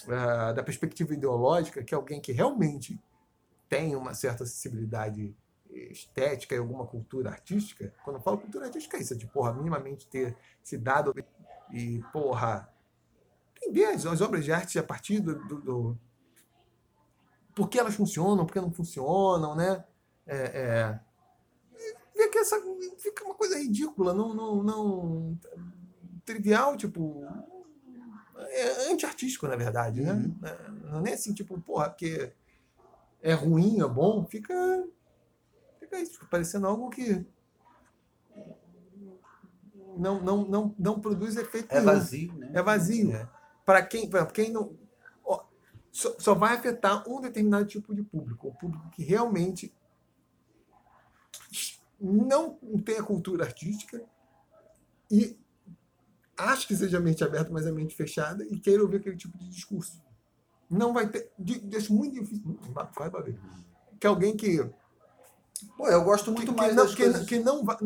ah, 0.10 0.52
da 0.54 0.64
perspectiva 0.64 1.14
ideológica, 1.14 1.84
que 1.84 1.94
alguém 1.94 2.22
que 2.22 2.32
realmente 2.32 3.00
tem 3.70 3.96
uma 3.96 4.14
certa 4.14 4.44
acessibilidade 4.44 5.36
estética 5.70 6.54
e 6.54 6.58
alguma 6.58 6.86
cultura 6.86 7.30
artística, 7.30 7.94
quando 8.04 8.18
eu 8.18 8.22
falo 8.22 8.38
cultura 8.38 8.66
artística 8.66 8.98
é 8.98 9.02
isso, 9.02 9.14
é 9.14 9.18
de 9.18 9.26
porra, 9.26 9.54
minimamente 9.54 10.08
ter 10.08 10.36
se 10.62 10.78
dado 10.78 11.14
e, 11.72 12.04
porra, 12.12 12.70
entender 13.58 13.86
as, 13.86 14.06
as 14.06 14.20
obras 14.22 14.44
de 14.44 14.52
arte 14.52 14.78
a 14.78 14.84
partir 14.84 15.20
do, 15.20 15.36
do, 15.48 15.62
do- 15.62 15.98
por 17.56 17.70
que 17.70 17.80
elas 17.80 17.96
funcionam, 17.96 18.46
por 18.46 18.54
que 18.54 18.62
não 18.62 18.72
funcionam, 18.72 19.56
né? 19.56 19.84
É, 20.26 21.00
é, 22.16 22.28
que 22.32 22.40
essa 22.40 22.56
fica 22.98 23.26
uma 23.26 23.36
coisa 23.36 23.58
ridícula, 23.58 24.14
não, 24.14 24.34
não, 24.34 24.64
não 24.64 25.40
trivial, 26.26 26.78
tipo 26.78 27.26
é 28.50 28.92
anti-artístico, 28.92 29.48
na 29.48 29.56
verdade, 29.56 30.02
né? 30.02 30.14
Uhum. 30.14 30.92
Não 30.92 31.06
é 31.06 31.14
assim, 31.14 31.34
tipo, 31.34 31.60
porra, 31.62 31.90
porque 31.90 32.34
é 33.22 33.34
ruim, 33.34 33.82
é 33.82 33.88
bom, 33.88 34.26
fica, 34.26 34.54
fica 35.80 36.00
isso, 36.00 36.14
fica 36.14 36.26
parecendo 36.28 36.68
algo 36.68 36.90
que 36.90 37.26
não, 39.98 40.22
não, 40.22 40.46
não, 40.46 40.76
não 40.78 41.00
produz 41.00 41.36
efeito 41.36 41.72
É 41.72 41.76
nenhum. 41.80 41.86
vazio, 41.86 42.34
né? 42.34 42.52
É 42.54 42.62
vazio. 42.62 43.30
Para 43.66 43.86
quem, 43.86 44.10
pra 44.10 44.26
quem 44.26 44.52
não. 44.52 44.76
ó, 45.24 45.44
só, 45.92 46.16
só 46.18 46.34
vai 46.34 46.56
afetar 46.56 47.08
um 47.08 47.22
determinado 47.22 47.66
tipo 47.66 47.94
de 47.94 48.02
público. 48.04 48.48
O 48.48 48.54
público 48.54 48.90
que 48.92 49.04
realmente 49.04 49.74
não 52.00 52.58
tem 52.84 52.98
a 52.98 53.04
cultura 53.04 53.46
artística 53.46 54.04
e 55.10 55.38
acha 56.50 56.68
que 56.68 56.76
seja 56.76 57.00
mente 57.00 57.24
aberta, 57.24 57.50
mas 57.52 57.66
é 57.66 57.72
mente 57.72 57.96
fechada 57.96 58.44
e 58.50 58.60
queira 58.60 58.82
ouvir 58.82 58.98
aquele 58.98 59.18
tipo 59.18 59.38
de 59.38 59.50
discurso. 59.50 60.02
Não 60.70 60.94
vai 60.94 61.08
ter. 61.10 61.32
de- 61.38 61.60
Deixa 61.60 61.94
muito 61.94 62.20
difícil. 62.20 62.58
Vai- 62.74 62.90
vai 62.98 63.10
pra 63.10 63.22
ver. 63.22 63.38
Que 64.00 64.08
alguém 64.08 64.36
que 64.36 64.64
Pô, 65.78 65.88
eu 65.88 66.04
gosto 66.04 66.26
que, 66.26 66.32
muito 66.32 66.54
que 66.54 66.60
mais 66.60 66.76
não, 66.76 66.86
das 66.86 66.96
que, 66.96 67.04
coisas... 67.04 67.26
que 67.28 67.40
não 67.40 67.64
vai, 67.64 67.78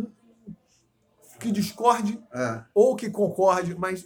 que 1.39 1.51
discorde 1.51 2.22
É. 2.34 2.64
ou 2.74 2.95
que 2.95 3.10
concorde, 3.10 3.76
mas 3.78 4.06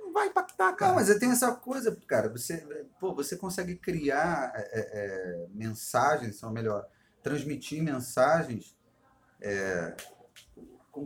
não 0.00 0.12
vai 0.12 0.28
impactar, 0.28 0.72
cara. 0.74 0.92
Não, 0.92 0.96
mas 1.00 1.18
tem 1.18 1.30
essa 1.30 1.52
coisa, 1.52 1.96
cara. 2.06 2.28
Você, 2.28 2.58
pô, 3.00 3.14
você 3.14 3.36
consegue 3.36 3.74
criar 3.76 4.52
é, 4.54 4.60
é, 4.60 4.80
é, 5.42 5.46
mensagens, 5.52 6.40
ou 6.42 6.50
melhor, 6.50 6.86
transmitir 7.22 7.82
mensagens 7.82 8.76
é, 9.40 9.94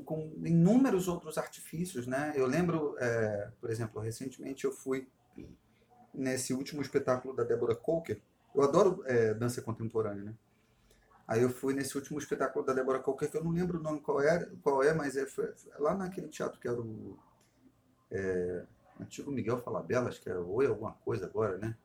com, 0.00 0.30
com 0.36 0.46
inúmeros 0.46 1.08
outros 1.08 1.38
artifícios, 1.38 2.06
né? 2.06 2.32
Eu 2.34 2.46
lembro, 2.46 2.96
é, 2.98 3.50
por 3.60 3.70
exemplo, 3.70 4.00
recentemente 4.00 4.64
eu 4.64 4.72
fui 4.72 5.08
nesse 6.12 6.54
último 6.54 6.80
espetáculo 6.82 7.34
da 7.34 7.44
Débora 7.44 7.74
Coker. 7.74 8.20
Eu 8.54 8.62
adoro 8.62 9.02
é, 9.06 9.34
dança 9.34 9.60
contemporânea, 9.62 10.24
né? 10.24 10.34
Aí 11.26 11.42
eu 11.42 11.48
fui 11.50 11.72
nesse 11.74 11.96
último 11.96 12.18
espetáculo 12.18 12.64
da 12.64 12.72
Débora 12.74 12.98
Coker, 13.00 13.30
que 13.30 13.36
eu 13.36 13.42
não 13.44 13.50
lembro 13.52 13.78
o 13.78 13.82
nome 13.82 14.00
qual 14.00 14.20
é, 14.20 14.46
qual 14.62 14.82
é 14.82 14.92
mas 14.92 15.16
é, 15.16 15.26
foi- 15.26 15.52
lá 15.78 15.94
naquele 15.94 16.28
teatro 16.28 16.60
que 16.60 16.68
era 16.68 16.80
o 16.80 17.18
antigo 19.00 19.30
Miguel 19.30 19.58
Falabella, 19.58 20.08
acho 20.08 20.20
que 20.20 20.30
é 20.30 20.36
Oi 20.36 20.66
alguma 20.66 20.92
coisa 21.04 21.26
agora, 21.26 21.58
né? 21.58 21.76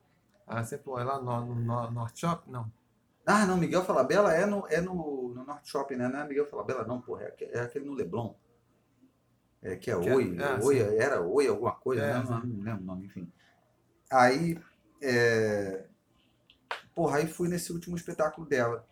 Ah, 0.46 0.62
você 0.64 0.78
foi 0.78 1.04
lá 1.04 1.20
no, 1.20 1.46
no, 1.46 1.54
no 1.54 1.90
North 1.90 2.16
Shop? 2.16 2.50
Não. 2.50 2.70
Ah, 3.26 3.46
não, 3.46 3.56
Miguel 3.56 3.84
Falabella 3.84 4.32
é 4.34 4.46
no, 4.46 4.66
é 4.68 4.80
no, 4.80 5.32
no 5.34 5.44
North 5.44 5.64
Shopping, 5.66 5.96
né? 5.96 6.08
Não 6.08 6.20
é 6.20 6.28
Miguel 6.28 6.46
Falabella, 6.46 6.84
não, 6.84 7.00
porra, 7.00 7.24
é, 7.24 7.34
é 7.52 7.60
aquele 7.60 7.84
no 7.84 7.94
Leblon. 7.94 8.34
É, 9.62 9.76
que 9.76 9.90
é 9.90 10.00
Que 10.00 10.08
é- 10.08 10.14
Oi, 10.14 10.36
ah, 10.40 10.58
Oi, 10.62 10.76
sim. 10.76 10.96
era 10.98 11.20
Oi 11.20 11.46
alguma 11.46 11.72
coisa, 11.72 12.02
É, 12.02 12.14
né? 12.14 12.24
sim. 12.24 12.30
Não, 12.32 12.40
não 12.40 12.64
lembro 12.64 12.82
o 12.82 12.86
nome, 12.86 13.06
enfim. 13.06 13.30
Aí, 14.10 14.58
é... 15.02 15.84
porra, 16.94 17.18
aí 17.18 17.26
fui 17.26 17.48
nesse 17.48 17.72
último 17.72 17.96
espetáculo 17.96 18.46
dela. 18.46 18.86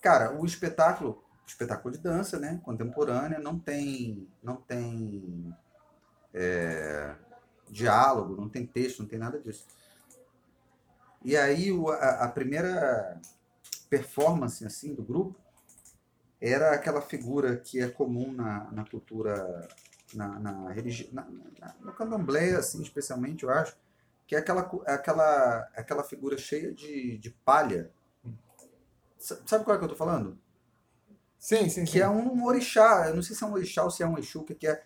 Cara, 0.00 0.32
o 0.38 0.44
espetáculo, 0.44 1.22
espetáculo 1.46 1.92
de 1.92 2.00
dança, 2.00 2.38
né, 2.38 2.60
contemporânea, 2.64 3.38
não 3.38 3.58
tem, 3.58 4.28
não 4.42 4.56
tem 4.56 5.54
é, 6.32 7.14
diálogo, 7.68 8.36
não 8.36 8.48
tem 8.48 8.66
texto, 8.66 9.00
não 9.00 9.08
tem 9.08 9.18
nada 9.18 9.38
disso. 9.40 9.66
E 11.24 11.36
aí 11.36 11.70
a, 12.00 12.24
a 12.24 12.28
primeira 12.28 13.20
performance 13.88 14.64
assim 14.64 14.94
do 14.94 15.02
grupo 15.02 15.40
era 16.40 16.72
aquela 16.72 17.00
figura 17.00 17.56
que 17.56 17.80
é 17.80 17.88
comum 17.88 18.32
na, 18.32 18.70
na 18.70 18.84
cultura, 18.84 19.68
na, 20.14 20.38
na 20.38 20.72
religião, 20.72 21.08
no 21.80 21.92
candomblé, 21.92 22.54
assim, 22.54 22.82
especialmente, 22.82 23.44
eu 23.44 23.50
acho, 23.50 23.76
que 24.26 24.34
é 24.34 24.38
aquela, 24.38 24.60
aquela, 24.86 25.70
aquela 25.74 26.04
figura 26.04 26.36
cheia 26.36 26.72
de, 26.72 27.16
de 27.18 27.30
palha. 27.30 27.90
Sabe 29.18 29.64
qual 29.64 29.76
é 29.76 29.78
que 29.78 29.84
eu 29.84 29.88
tô 29.88 29.96
falando? 29.96 30.38
Sim, 31.38 31.68
sim, 31.68 31.84
Que 31.84 31.92
sim. 31.92 32.00
é 32.00 32.08
um 32.08 32.44
orixá, 32.44 33.08
eu 33.08 33.14
não 33.14 33.22
sei 33.22 33.34
se 33.34 33.42
é 33.42 33.46
um 33.46 33.52
orixá 33.52 33.84
ou 33.84 33.90
se 33.90 34.02
é 34.02 34.06
um 34.06 34.18
exu, 34.18 34.40
o 34.40 34.44
que 34.44 34.66
é, 34.66 34.84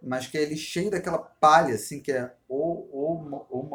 mas 0.00 0.26
que 0.26 0.36
é 0.36 0.42
ele 0.42 0.56
cheio 0.56 0.90
daquela 0.90 1.18
palha, 1.18 1.74
assim, 1.74 2.00
que 2.00 2.12
é 2.12 2.34
o, 2.48 2.56
o, 2.56 3.46
o, 3.50 3.66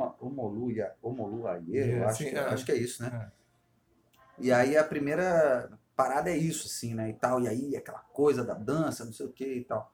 É, 1.77 2.03
acho, 2.03 2.23
sim, 2.23 2.29
que, 2.29 2.35
é. 2.35 2.39
acho 2.39 2.65
que 2.65 2.71
é 2.71 2.77
isso, 2.77 3.01
né? 3.01 3.31
E 4.39 4.51
aí 4.51 4.77
a 4.77 4.83
primeira 4.83 5.77
parada 5.95 6.29
é 6.29 6.37
isso, 6.37 6.67
assim, 6.67 6.93
né? 6.93 7.09
E 7.09 7.13
tal. 7.13 7.41
E 7.41 7.47
aí 7.47 7.75
aquela 7.75 7.99
coisa 7.99 8.43
da 8.43 8.53
dança, 8.53 9.03
não 9.03 9.13
sei 9.13 9.25
o 9.25 9.31
que 9.31 9.45
e 9.45 9.63
tal. 9.63 9.91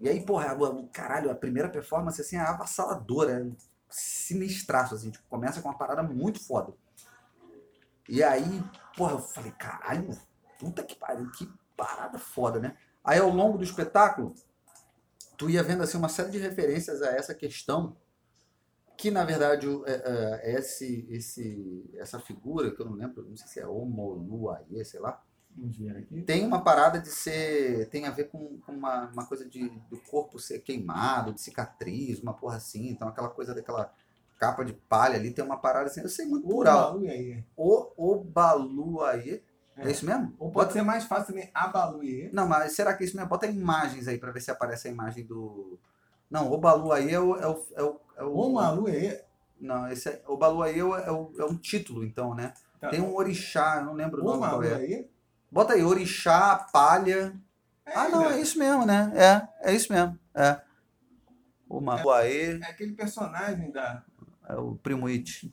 E 0.00 0.08
aí, 0.08 0.24
porra, 0.24 0.56
caralho, 0.92 1.30
a 1.30 1.34
primeira 1.34 1.68
performance, 1.68 2.20
assim, 2.20 2.36
é 2.36 2.40
avassaladora, 2.40 3.32
é 3.32 3.50
sinistraço, 3.90 4.94
assim, 4.94 5.10
tipo, 5.10 5.24
começa 5.28 5.60
com 5.60 5.68
uma 5.68 5.76
parada 5.76 6.02
muito 6.02 6.42
foda. 6.42 6.72
E 8.08 8.22
aí, 8.22 8.62
porra, 8.96 9.12
eu 9.12 9.18
falei, 9.18 9.52
caralho, 9.52 10.08
puta 10.58 10.82
que 10.82 10.96
pariu, 10.96 11.30
que 11.32 11.52
parada 11.76 12.18
foda, 12.18 12.58
né? 12.58 12.76
Aí 13.04 13.18
ao 13.18 13.28
longo 13.28 13.58
do 13.58 13.64
espetáculo, 13.64 14.34
tu 15.36 15.50
ia 15.50 15.62
vendo, 15.62 15.82
assim, 15.82 15.98
uma 15.98 16.08
série 16.08 16.30
de 16.30 16.38
referências 16.38 17.02
a 17.02 17.10
essa 17.10 17.34
questão 17.34 17.96
que 19.00 19.10
na 19.10 19.24
verdade 19.24 19.66
o- 19.66 19.84
é, 19.86 20.40
é, 20.42 20.54
esse, 20.58 21.06
esse, 21.10 21.90
essa 21.96 22.18
figura, 22.20 22.70
que 22.70 22.80
eu 22.80 22.86
não 22.86 22.92
lembro, 22.94 23.24
não 23.28 23.36
sei 23.36 23.46
se 23.48 23.60
é 23.60 23.66
Omoluaie, 23.66 24.84
sei 24.84 25.00
lá, 25.00 25.22
tem 26.26 26.46
uma 26.46 26.62
parada 26.62 26.98
de 27.00 27.08
ser. 27.08 27.88
tem 27.88 28.06
a 28.06 28.10
ver 28.10 28.24
com, 28.28 28.58
com 28.60 28.72
uma, 28.72 29.06
uma 29.12 29.26
coisa 29.26 29.44
de, 29.48 29.68
do 29.90 29.98
corpo 29.98 30.38
ser 30.38 30.60
queimado, 30.60 31.32
de 31.32 31.40
cicatriz, 31.40 32.20
uma 32.20 32.34
porra 32.34 32.56
assim. 32.56 32.88
Então 32.90 33.08
aquela 33.08 33.28
coisa 33.28 33.54
daquela 33.54 33.92
capa 34.38 34.64
de 34.64 34.72
palha 34.72 35.16
ali 35.16 35.30
tem 35.32 35.44
uma 35.44 35.56
parada 35.58 35.86
assim, 35.86 36.00
eu 36.00 36.08
sei 36.08 36.24
muito 36.26 36.46
O 36.46 36.50
plural. 36.50 37.00
O 37.56 38.12
Obaluaie, 38.12 39.42
é. 39.76 39.88
É. 39.88 39.90
isso 39.90 40.04
mesmo? 40.06 40.32
Ou 40.38 40.50
pode 40.50 40.72
ser 40.72 40.82
mais 40.82 41.04
fácil 41.04 41.28
também 41.28 41.50
Abaluí. 41.54 42.30
Não, 42.32 42.46
mas 42.46 42.72
será 42.72 42.94
que 42.94 43.02
é 43.02 43.06
isso 43.06 43.16
mesmo? 43.16 43.28
Bota 43.28 43.46
imagens 43.46 44.06
aí 44.08 44.18
pra 44.18 44.30
ver 44.30 44.40
se 44.40 44.50
aparece 44.50 44.88
a 44.88 44.90
imagem 44.90 45.24
do. 45.24 45.78
Não, 46.30 46.50
Obaluaie 46.52 47.12
é 47.12 47.18
o. 47.20 47.36
É 47.36 47.48
o, 47.48 47.66
é 47.74 47.82
o, 47.82 48.00
é 48.20 48.24
o 48.24 48.32
O 48.32 48.52
Maluí. 48.52 49.18
Não, 49.60 49.90
esse 49.90 50.08
é, 50.08 50.22
Obaluaie 50.26 50.78
é, 50.78 50.84
o- 50.84 50.96
é, 50.96 51.10
o- 51.10 51.32
é 51.38 51.44
um 51.44 51.56
título, 51.56 52.04
então, 52.04 52.34
né? 52.34 52.54
Tá. 52.80 52.88
Tem 52.88 53.00
um 53.00 53.14
orixá, 53.14 53.82
não 53.82 53.92
lembro 53.92 54.20
o 54.22 54.24
O 54.24 54.26
nome 54.26 54.38
qual 54.48 54.62
é. 54.62 54.70
Maluí. 54.70 55.08
Bota 55.50 55.74
aí, 55.74 55.82
orixá, 55.82 56.56
palha. 56.72 57.34
Ah, 57.84 58.08
não, 58.08 58.30
é 58.30 58.40
isso 58.40 58.58
mesmo, 58.58 58.86
né? 58.86 59.12
É, 59.62 59.70
é 59.70 59.74
isso 59.74 59.92
mesmo. 59.92 60.18
É. 60.34 60.60
O 61.68 61.80
Maguaê 61.80 62.58
É 62.60 62.66
aquele 62.70 62.92
personagem 62.92 63.70
da. 63.70 64.02
é 64.48 64.54
o 64.54 64.76
Primo 64.76 65.06
It. 65.08 65.50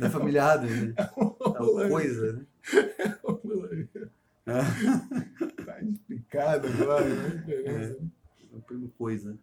da 0.00 0.10
família 0.10 0.44
Adams, 0.52 0.88
né? 0.88 0.94
É 0.98 1.62
o 1.62 1.88
coisa, 1.88 2.32
né? 2.34 2.46
Tá 5.64 5.80
explicado 5.80 6.68
agora, 6.68 7.08
né? 7.08 7.28
Beleza. 7.46 7.98
É 8.52 8.56
o 8.56 8.60
Primo 8.60 8.88
Coisa. 8.90 9.38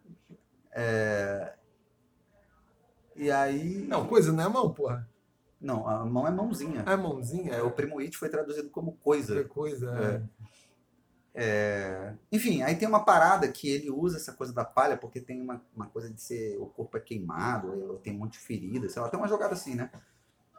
É... 0.72 1.54
E 3.16 3.30
aí. 3.30 3.84
Não, 3.86 4.06
coisa 4.06 4.32
não 4.32 4.44
é 4.44 4.48
mão, 4.48 4.72
porra. 4.72 5.08
Não, 5.60 5.86
a 5.88 6.04
mão 6.04 6.26
é 6.26 6.30
mãozinha. 6.30 6.82
É 6.86 6.96
mãozinha. 6.96 7.52
É, 7.54 7.62
o 7.62 7.70
Primo 7.70 7.98
It 8.00 8.16
foi 8.16 8.28
traduzido 8.28 8.70
como 8.70 8.92
coisa. 8.92 9.34
outra 9.34 9.48
coisa. 9.48 10.28
É, 11.34 12.14
Enfim, 12.30 12.62
aí 12.62 12.76
tem 12.76 12.86
uma 12.86 13.04
parada 13.04 13.48
que 13.48 13.68
ele 13.68 13.90
usa 13.90 14.18
essa 14.18 14.32
coisa 14.32 14.52
da 14.52 14.64
palha, 14.64 14.96
porque 14.98 15.20
tem 15.20 15.40
uma, 15.40 15.64
uma 15.74 15.86
coisa 15.86 16.10
de 16.10 16.20
ser. 16.20 16.58
O 16.58 16.66
corpo 16.66 16.96
é 16.96 17.00
queimado, 17.00 17.98
tem 18.02 18.14
um 18.14 18.18
monte 18.18 18.32
de 18.32 18.40
ferida, 18.40 18.88
sei 18.88 19.00
lá, 19.00 19.08
tem 19.08 19.18
uma 19.18 19.28
jogada 19.28 19.54
assim, 19.54 19.74
né? 19.74 19.90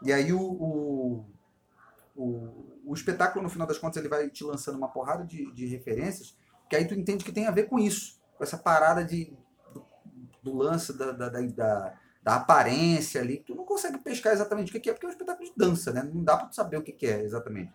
E 0.02 0.12
aí 0.12 0.34
o, 0.34 0.42
o, 0.42 1.26
o, 2.16 2.80
o 2.86 2.94
espetáculo, 2.94 3.44
no 3.44 3.50
final 3.50 3.68
das 3.68 3.78
contas, 3.78 3.98
ele 3.98 4.10
vai 4.10 4.30
te 4.30 4.44
lançando 4.44 4.78
uma 4.78 4.90
porrada 4.90 5.26
de, 5.26 5.52
de 5.54 5.66
referências, 5.66 6.38
que 6.70 6.76
aí 6.76 6.86
tu 6.88 6.94
entende 6.94 7.24
que 7.26 7.32
tem 7.32 7.48
a 7.48 7.52
ver 7.52 7.64
com 7.68 7.80
isso, 7.80 8.22
com 8.38 8.44
essa 8.44 8.58
parada 8.58 9.04
de, 9.04 9.36
do, 9.74 9.86
do 10.44 10.56
lance 10.58 10.98
da, 10.98 11.12
da, 11.12 11.30
da, 11.30 11.42
da- 11.42 12.36
aparência 12.36 13.20
ali, 13.22 13.40
tu 13.46 13.54
não 13.54 13.66
consegue 13.66 13.98
pescar 13.98 14.34
exatamente 14.34 14.76
o 14.76 14.80
que 14.82 14.90
é, 14.90 14.94
porque 14.94 15.06
é 15.06 15.10
um 15.10 15.12
espetáculo 15.12 15.46
de 15.50 15.54
dança, 15.58 15.92
né? 15.92 16.04
Não 16.04 16.24
dá 16.24 16.38
pra 16.38 16.48
tu 16.48 16.56
saber 16.56 16.78
o 16.78 16.82
que 16.82 17.06
é 17.06 17.22
exatamente. 17.22 17.74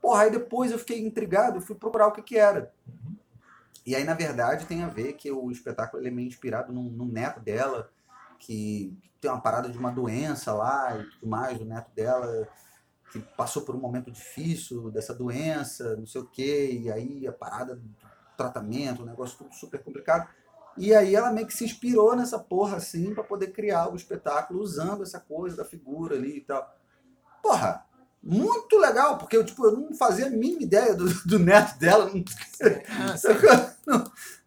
Porra, 0.00 0.22
aí 0.22 0.30
depois 0.30 0.70
eu 0.70 0.78
fiquei 0.78 1.04
intrigado, 1.04 1.60
fui 1.60 1.74
procurar 1.74 2.08
o 2.08 2.12
que 2.12 2.22
que 2.22 2.36
era. 2.38 2.72
E 3.84 3.94
aí, 3.94 4.04
na 4.04 4.14
verdade, 4.14 4.66
tem 4.66 4.82
a 4.82 4.88
ver 4.88 5.14
que 5.14 5.30
o 5.30 5.50
espetáculo 5.50 6.02
ele 6.02 6.08
é 6.08 6.12
meio 6.12 6.28
inspirado 6.28 6.72
num 6.72 7.06
neto 7.06 7.40
dela, 7.40 7.90
que 8.38 8.96
tem 9.20 9.30
uma 9.30 9.40
parada 9.40 9.68
de 9.68 9.78
uma 9.78 9.90
doença 9.90 10.52
lá 10.52 10.98
e 10.98 11.04
tudo 11.10 11.26
mais, 11.28 11.58
do 11.58 11.64
neto 11.64 11.90
dela, 11.94 12.48
que 13.12 13.18
passou 13.18 13.62
por 13.62 13.74
um 13.74 13.80
momento 13.80 14.10
difícil 14.10 14.90
dessa 14.90 15.14
doença, 15.14 15.96
não 15.96 16.06
sei 16.06 16.20
o 16.20 16.26
quê, 16.26 16.70
e 16.72 16.90
aí 16.90 17.26
a 17.26 17.32
parada 17.32 17.76
do 17.76 17.88
tratamento, 18.36 19.02
o 19.02 19.06
negócio 19.06 19.38
tudo 19.38 19.54
super 19.54 19.82
complicado. 19.82 20.28
E 20.76 20.94
aí 20.94 21.14
ela 21.14 21.32
meio 21.32 21.46
que 21.46 21.54
se 21.54 21.64
inspirou 21.64 22.14
nessa 22.14 22.38
porra 22.38 22.76
assim 22.76 23.14
pra 23.14 23.24
poder 23.24 23.48
criar 23.48 23.88
o 23.90 23.96
espetáculo 23.96 24.60
usando 24.60 25.02
essa 25.02 25.18
coisa 25.18 25.56
da 25.56 25.64
figura 25.64 26.16
ali 26.16 26.38
e 26.38 26.40
tal. 26.42 26.76
Porra, 27.42 27.86
muito 28.22 28.76
legal, 28.76 29.18
porque 29.18 29.36
eu, 29.36 29.44
tipo, 29.44 29.64
eu 29.64 29.72
não 29.72 29.94
fazia 29.94 30.26
a 30.26 30.30
mínima 30.30 30.62
ideia 30.62 30.94
do, 30.94 31.06
do 31.24 31.38
neto 31.38 31.78
dela, 31.78 32.10
não, 32.12 32.22
Ah. 32.90 33.75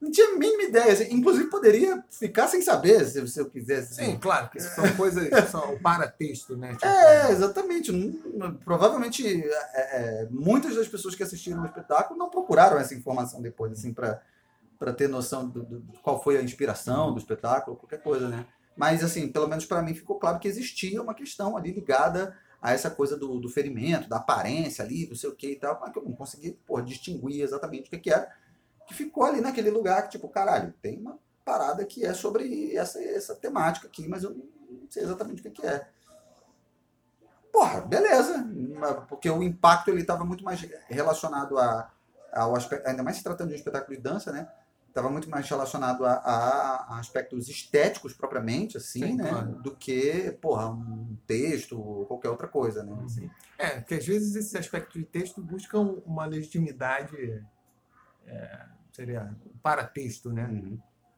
Não, 0.02 0.10
tinha 0.12 0.28
a 0.28 0.38
mínima 0.38 0.64
ideia. 0.64 0.94
assim, 0.94 1.08
inclusive 1.14 1.50
poderia 1.50 2.04
ficar 2.10 2.48
sem 2.48 2.62
saber 2.62 3.06
se, 3.06 3.28
se 3.28 3.40
eu 3.40 3.50
quisesse. 3.50 3.96
Sim, 3.96 4.18
claro, 4.18 4.50
que 4.50 4.60
são 4.60 4.96
coisas. 4.96 5.28
São 5.50 5.74
o 5.74 5.80
paratexto, 5.80 6.56
né? 6.56 6.74
Tipo, 6.74 6.86
É, 6.86 7.32
exatamente. 7.32 7.92
Provavelmente 8.64 9.26
é, 9.74 10.24
é, 10.24 10.28
muitas 10.32 10.76
das 10.76 10.88
pessoas 10.88 11.16
que 11.16 11.24
assistiram 11.24 11.62
o 11.62 11.66
espetáculo 11.66 12.18
não 12.18 12.30
procuraram 12.30 12.78
essa 12.78 12.94
informação 12.96 13.42
depois, 13.42 13.72
assim, 13.74 13.94
para 13.94 14.94
ter 14.96 15.08
noção 15.10 15.48
do, 15.48 15.64
do- 15.64 15.80
de 15.82 16.00
qual 16.00 16.22
foi 16.24 16.38
a 16.38 16.42
inspiração 16.42 17.12
do 17.12 17.20
espetáculo, 17.20 17.76
qualquer 17.78 18.02
coisa, 18.02 18.28
né? 18.30 18.46
Mas, 18.76 19.04
assim, 19.04 19.28
pelo 19.28 19.48
menos 19.48 19.66
para 19.66 19.82
mim 19.82 19.94
ficou 19.94 20.18
claro 20.18 20.40
que 20.40 20.48
existia 20.48 21.02
uma 21.02 21.14
questão 21.14 21.58
ali 21.58 21.72
ligada 21.74 22.34
a 22.62 22.72
essa 22.74 22.90
coisa 22.90 23.18
do, 23.18 23.40
do 23.40 23.50
ferimento, 23.50 24.08
da 24.08 24.18
aparência 24.18 24.84
ali, 24.84 25.08
não 25.08 25.16
sei 25.16 25.30
o 25.30 25.36
que 25.36 25.52
e 25.52 25.56
tal, 25.56 25.78
mas 25.82 25.92
que 25.92 26.00
eu 26.00 26.04
não 26.04 26.14
consegui 26.14 26.58
distinguir 26.86 27.42
exatamente 27.42 27.88
o 27.88 27.90
que, 27.90 27.98
que 28.00 28.10
era, 28.12 28.30
que 28.90 28.94
ficou 28.96 29.24
ali 29.24 29.40
naquele 29.40 29.70
lugar 29.70 30.02
que, 30.04 30.10
tipo, 30.10 30.28
caralho, 30.28 30.74
tem 30.82 31.00
uma 31.00 31.18
parada 31.46 31.86
que 31.86 32.04
é 32.06 32.14
sobre 32.14 32.76
essa, 32.76 33.00
essa 33.02 33.36
temática 33.36 33.88
aqui, 33.88 34.08
mas 34.08 34.24
eu 34.24 34.32
não 34.32 34.90
sei 34.90 35.04
exatamente 35.04 35.48
o 35.48 35.52
que, 35.52 35.66
é. 35.66 35.88
Porra, 37.54 37.82
beleza. 37.82 38.46
Porque 39.08 39.30
o 39.30 39.42
impacto 39.44 39.90
ele 39.90 40.02
estava 40.02 40.24
muito 40.26 40.44
mais 40.44 40.60
relacionado 40.88 41.58
a, 41.58 41.92
ao 42.34 42.56
aspecto, 42.56 42.88
ainda 42.88 43.04
mais 43.04 43.18
se 43.18 43.24
tratando 43.24 43.48
de 43.50 43.54
um 43.54 43.58
espetáculo 43.58 43.96
de 43.96 44.02
dança, 44.02 44.32
né? 44.32 44.48
Estava 44.88 45.10
muito 45.10 45.30
mais 45.30 45.48
relacionado 45.48 46.04
a, 46.06 46.14
a- 46.14 46.86
a 46.96 47.00
aspectos 47.00 47.48
estéticos 47.48 48.12
propriamente, 48.14 48.76
assim, 48.78 49.00
Sim, 49.06 49.16
né? 49.18 49.30
claro. 49.30 49.52
Do 49.62 49.76
que, 49.76 50.32
porra, 50.42 50.68
um 50.72 51.16
texto 51.28 51.80
ou 51.80 52.06
qualquer 52.08 52.30
outra 52.30 52.48
coisa, 52.48 52.84
né? 52.84 52.98
Assim. 53.06 53.30
É, 53.58 53.80
porque 53.80 53.94
às 53.96 54.06
vezes 54.06 54.36
esse 54.36 54.58
aspecto 54.58 54.98
de 54.98 55.06
texto 55.06 55.42
buscam 55.42 56.02
uma 56.06 56.26
legitimidade, 56.26 57.44
é, 58.26 58.66
seria 59.00 59.34
um 59.46 59.58
paratexto, 59.60 60.32
né? 60.32 60.46
Uhum. 60.46 60.78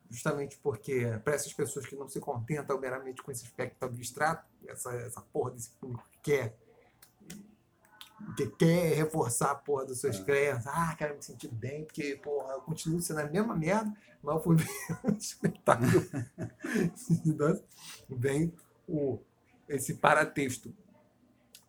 Justamente 0.09 0.57
porque 0.61 1.19
para 1.23 1.33
essas 1.33 1.51
pessoas 1.51 1.85
que 1.85 1.95
não 1.95 2.07
se 2.07 2.19
contentam 2.19 2.79
meramente 2.79 3.23
com 3.23 3.31
esse 3.31 3.45
aspecto 3.45 3.83
abstrato, 3.83 4.45
essa, 4.67 4.93
essa 4.93 5.21
porra 5.21 5.51
desse 5.51 5.71
público 5.71 6.05
que 6.11 6.19
quer, 6.31 6.57
que 8.37 8.47
quer 8.47 8.93
reforçar 8.95 9.51
a 9.51 9.55
porra 9.55 9.85
das 9.85 9.99
suas 9.99 10.19
É. 10.19 10.23
crenças, 10.23 10.67
ah, 10.67 10.93
quero 10.95 11.15
me 11.15 11.23
sentir 11.23 11.47
bem, 11.47 11.85
porque, 11.85 12.17
porra, 12.17 12.53
eu 12.53 12.61
continuo 12.61 13.01
sendo 13.01 13.21
a 13.21 13.25
mesma 13.27 13.55
merda, 13.55 13.91
mas 14.21 14.35
eu 14.35 14.43
fui 14.43 14.57
ver 14.57 14.69
um 15.05 15.15
espetáculo 15.17 16.01
de 17.23 17.33
dança, 17.33 17.63
vem 18.07 18.53
o, 18.87 19.17
esse 19.67 19.95
paratexto. 19.95 20.71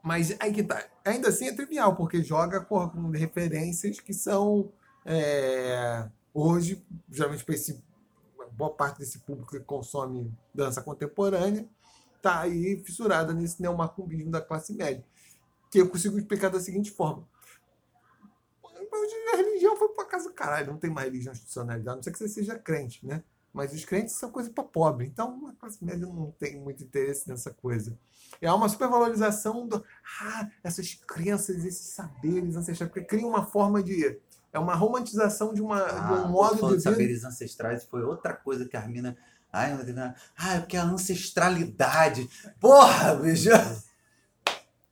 Mas 0.02 0.36
aí 0.40 0.52
que 0.52 0.64
tá. 0.64 0.84
Ainda 1.04 1.28
assim 1.28 1.46
é 1.46 1.54
trivial, 1.54 1.94
porque 1.94 2.22
joga 2.24 2.60
porra, 2.60 2.90
com 2.90 3.08
referências 3.10 4.00
que 4.00 4.12
são 4.12 4.72
é, 5.04 6.08
hoje, 6.32 6.84
geralmente 7.10 7.44
para 7.44 7.54
esse 7.54 7.82
boa 8.52 8.70
parte 8.70 8.98
desse 8.98 9.18
público 9.20 9.50
que 9.50 9.60
consome 9.60 10.32
dança 10.54 10.82
contemporânea 10.82 11.66
está 12.16 12.40
aí 12.40 12.80
fissurada 12.84 13.32
nesse 13.32 13.60
neomacumbismo 13.60 14.30
da 14.30 14.40
classe 14.40 14.72
média. 14.72 15.04
Que 15.70 15.80
eu 15.80 15.88
consigo 15.88 16.18
explicar 16.18 16.50
da 16.50 16.60
seguinte 16.60 16.90
forma. 16.90 17.26
A 19.32 19.36
religião 19.36 19.76
foi 19.76 19.88
para 19.88 20.04
casa 20.04 20.28
do 20.28 20.34
caralho, 20.34 20.68
não 20.68 20.78
tem 20.78 20.90
mais 20.90 21.06
religião 21.06 21.32
institucionalizada, 21.32 21.96
não 21.96 22.02
ser 22.02 22.12
que 22.12 22.18
você 22.18 22.28
seja 22.28 22.58
crente, 22.58 23.04
né? 23.06 23.24
Mas 23.52 23.72
os 23.72 23.84
crentes 23.84 24.14
são 24.14 24.30
coisa 24.30 24.50
para 24.50 24.64
pobre. 24.64 25.06
Então 25.06 25.48
a 25.48 25.52
classe 25.54 25.84
média 25.84 26.06
não 26.06 26.30
tem 26.32 26.60
muito 26.60 26.84
interesse 26.84 27.28
nessa 27.28 27.52
coisa. 27.52 27.98
É 28.40 28.50
uma 28.52 28.68
supervalorização 28.68 29.66
do, 29.66 29.84
ah, 30.20 30.50
essas 30.62 30.94
crenças, 30.94 31.64
esses 31.64 31.88
saberes 31.88 32.56
ancestrais, 32.56 32.90
porque 32.90 33.06
cria 33.06 33.26
uma 33.26 33.44
forma 33.44 33.82
de. 33.82 34.18
É 34.52 34.58
uma 34.58 34.74
romantização 34.74 35.54
de, 35.54 35.62
uma, 35.62 35.80
Ah, 35.82 36.06
de 36.16 36.20
um 36.24 36.28
modo 36.28 36.56
de 36.56 36.68
vida. 36.76 36.80
saberes 36.80 37.24
ancestrais 37.24 37.84
foi 37.84 38.02
outra 38.02 38.34
coisa 38.34 38.66
que 38.68 38.76
a 38.76 38.80
Armina. 38.80 39.16
Ai. 39.52 39.72
Ah, 40.36 40.54
é 40.54 40.60
porque 40.60 40.76
a 40.76 40.84
ancestralidade. 40.84 42.28
Porra, 42.60 43.14
bicho! 43.16 43.50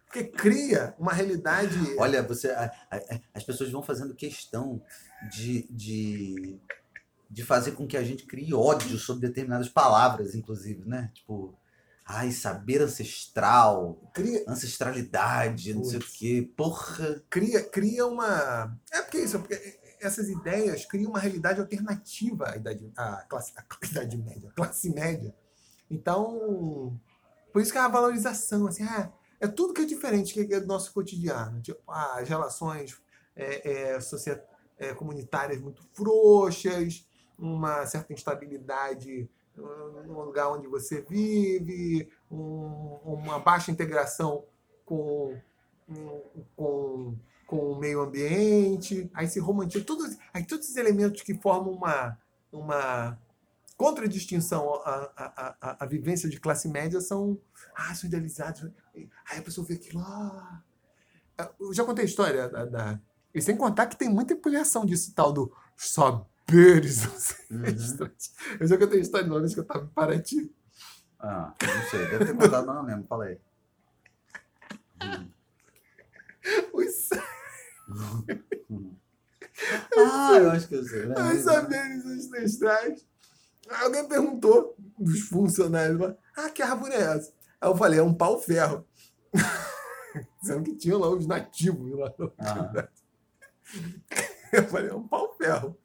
Porque 0.07 0.25
cria 0.25 0.95
uma 0.99 1.13
realidade. 1.13 1.79
Olha, 1.99 2.23
você, 2.23 2.51
a- 2.51 2.73
a- 2.91 3.21
as 3.35 3.45
pessoas 3.45 3.71
vão 3.71 3.83
fazendo 3.83 4.15
questão 4.15 4.83
de, 5.31 5.67
de, 5.71 6.59
de 7.31 7.45
fazer 7.45 7.73
com 7.73 7.87
que 7.87 7.97
a 7.97 8.03
gente 8.03 8.27
crie 8.27 8.53
ódio 8.53 8.99
sobre 8.99 9.29
determinadas 9.29 9.69
palavras, 9.69 10.35
inclusive, 10.35 10.85
né? 10.85 11.11
Tipo, 11.15 11.55
ai, 12.11 12.33
saber 12.33 12.83
ancestral, 12.83 14.01
Cria, 14.13 14.45
ancestralidade, 14.49 15.73
não 15.75 15.85
sei 15.85 15.99
o 15.99 16.03
quê. 16.03 16.53
Porra! 16.57 17.23
cria, 17.31 17.63
cria 17.63 18.07
uma. 18.07 18.77
É 18.93 19.03
porque 19.03 19.19
isso, 19.19 19.37
é 19.37 19.39
porque 19.39 19.81
essas 20.01 20.29
ideias 20.29 20.85
criam 20.85 21.11
uma 21.11 21.21
realidade 21.21 21.61
alternativa 21.61 22.51
à 22.51 22.57
idade, 22.57 22.91
à 22.97 23.25
classe, 23.29 23.53
à 23.57 23.65
idade 23.87 24.17
média, 24.17 24.51
à 24.51 24.53
classe 24.53 24.91
média. 24.91 25.35
Então, 25.91 26.99
por 27.53 27.63
isso 27.63 27.71
que 27.73 27.79
é 27.79 27.81
a 27.81 27.89
valorização, 27.89 28.67
assim, 28.67 28.83
ah, 28.85 29.13
é 29.39 29.47
tudo 29.47 29.73
que 29.73 29.83
é 29.83 29.85
diferente 29.85 30.35
que 30.35 30.53
é 30.53 30.61
do 30.61 30.67
nosso 30.67 30.93
cotidiano. 30.93 31.61
Tipo, 31.63 31.81
ah, 31.89 32.19
as 32.19 32.29
relações 32.29 33.01
é, 33.37 33.93
é, 33.95 34.01
socia- 34.01 34.45
é, 34.79 34.95
comunitárias 34.95 35.61
muito 35.61 35.83
frouxas, 35.93 37.07
uma 37.39 37.87
certa 37.87 38.13
instabilidade 38.13 39.29
no 39.57 40.25
lugar 40.25 40.51
onde 40.53 40.67
você 40.69 41.01
vive, 41.03 42.11
um- 42.31 42.99
uma 43.05 43.39
baixa 43.39 43.71
integração 43.71 44.45
com, 44.85 45.37
um, 45.89 46.21
com, 46.57 47.17
com 47.47 47.73
o 47.73 47.79
meio 47.79 48.01
ambiente, 48.01 49.11
aí 49.15 49.29
se 49.29 49.39
romantiza, 49.41 49.85
todos, 49.85 50.17
aí 50.33 50.45
todos 50.47 50.65
esses 50.67 50.77
elementos 50.77 51.23
que 51.23 51.35
formam 51.35 51.73
uma, 51.75 52.19
uma 52.53 53.19
contradistinção 53.77 54.75
à, 54.85 55.11
à, 55.17 55.57
à, 55.61 55.85
à 55.85 55.87
vivência 55.87 56.29
de 56.29 56.39
classe 56.39 56.69
média 56.69 57.01
são, 57.01 57.39
ah, 57.75 57.95
são 57.95 58.09
idealizados. 58.09 58.71
Aí 58.95 59.39
a 59.39 59.43
pessoa 59.43 59.67
vê 59.67 59.75
aquilo, 59.75 60.01
ah... 60.01 60.63
Eu 61.59 61.73
já 61.73 61.83
contei 61.85 62.05
a 62.05 62.09
história 62.09 62.49
da... 62.51 62.65
da- 62.67 63.01
E 63.35 63.41
sem 63.41 63.57
contar 63.57 63.87
que 63.87 63.97
tem 63.97 64.11
muita 64.11 64.35
empilhação 64.35 64.85
disso 64.85 65.15
tal 65.15 65.33
do 65.33 65.51
saberes 66.51 67.05
Uhum. 67.51 68.11
Eu 68.61 68.67
já 68.67 68.79
contei 68.79 68.99
a 68.99 69.03
história 69.03 69.25
de 69.25 69.31
uma 69.33 69.41
vez 69.41 69.53
que 69.55 69.61
eu 69.61 69.63
estava 69.63 69.85
em 69.85 69.89
Paraty. 69.89 70.55
Ah, 71.19 71.53
não 71.63 71.91
sei, 71.91 72.07
deve 72.07 72.25
ter 72.27 72.35
contado, 72.35 72.67
mas 72.67 72.77
não 72.77 72.85
lembro. 72.85 73.07
Fala 73.07 73.25
aí. 73.27 73.39
Os 76.73 77.09
Ah, 79.97 80.37
eu 80.39 80.51
acho 80.51 80.69
que 80.69 80.75
eu 80.75 80.85
sei. 80.85 81.07
né? 81.07 81.15
Os 81.35 81.41
saberes 81.43 82.05
ancestrais. 82.07 83.07
Alguém 83.83 84.09
perguntou 84.09 84.75
dos 84.99 85.21
funcionários 85.29 86.01
lá, 86.01 86.17
ah, 86.37 86.51
que 86.51 86.63
árvore 86.63 86.95
é 86.95 87.03
essa? 87.03 87.33
Aí 87.61 87.69
eu 87.69 87.77
falei, 87.77 88.01
é 88.01 88.03
um 88.03 88.15
pau-ferro. 88.15 88.87
Dizendo 90.43 90.65
que 90.65 90.75
tinha 90.77 90.97
lá 90.97 91.09
os 91.09 91.27
nativos 91.27 91.97
lá. 91.99 92.13
Ah, 92.39 92.89
Eu 94.53 94.65
falei, 94.69 94.91
é 94.91 94.95
um 94.95 95.07
pau-ferro. 95.07 95.77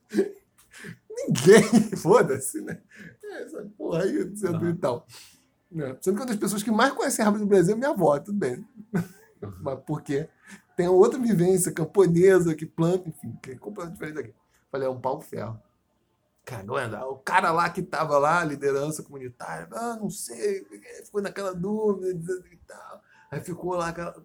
Ninguém, 1.16 1.64
foda-se, 1.98 2.62
né? 2.62 2.82
É, 3.24 3.44
Essa 3.44 3.66
porra 3.78 4.04
aí, 4.04 4.34
Aham. 4.46 4.70
e 4.70 4.76
tal. 4.76 5.08
Né? 5.72 5.98
Sendo 6.02 6.16
que 6.16 6.22
uma 6.22 6.26
das 6.28 6.36
pessoas 6.36 6.64
que 6.64 6.72
mais 6.72 6.94
conhecem 6.94 7.24
árvore 7.24 7.44
no 7.44 7.50
Brasil 7.50 7.74
é 7.74 7.78
minha 7.78 7.92
avó, 7.92 8.20
tudo 8.20 8.38
bem. 8.38 8.66
Mas 9.62 9.80
porque 9.86 10.28
tem 10.76 10.88
outra 10.88 11.20
vivência 11.20 11.72
camponesa 11.72 12.56
que 12.56 12.66
planta, 12.66 13.10
enfim, 13.10 13.38
que 13.42 13.52
é 13.52 13.56
completamente 13.56 13.94
diferente 13.96 14.16
daqui. 14.16 14.34
Falei, 14.72 14.88
é 14.88 14.92
um 14.92 15.00
pau-ferro. 15.00 15.60
Cara, 16.44 16.64
não 16.64 16.78
é. 16.78 16.86
O 17.06 17.16
cara 17.16 17.52
lá 17.52 17.70
que 17.70 17.82
tava 17.82 18.18
lá, 18.20 18.44
liderança 18.44 19.02
comunitária, 19.02 19.68
ah, 19.72 19.98
não 20.00 20.10
sei, 20.10 20.64
ficou 21.04 21.22
naquela 21.22 21.54
dúvida 21.54 22.44
e 22.52 22.58
tal. 22.68 23.02
Aí 23.32 23.42
ficou 23.42 23.74
lá, 23.74 23.90
aquela... 23.90 24.16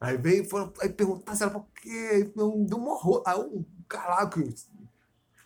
aí 0.00 0.16
veio, 0.16 0.48
foram, 0.48 0.72
aí 0.80 0.88
perguntar 0.88 1.36
se 1.36 1.44
era 1.44 1.52
por 1.52 1.66
quê, 1.80 2.32
deu 2.34 2.78
um 2.78 2.88
horror. 2.88 3.22
Aí 3.24 3.38
um 3.38 3.64
cara 3.88 4.16
lá 4.16 4.28
que 4.28 4.40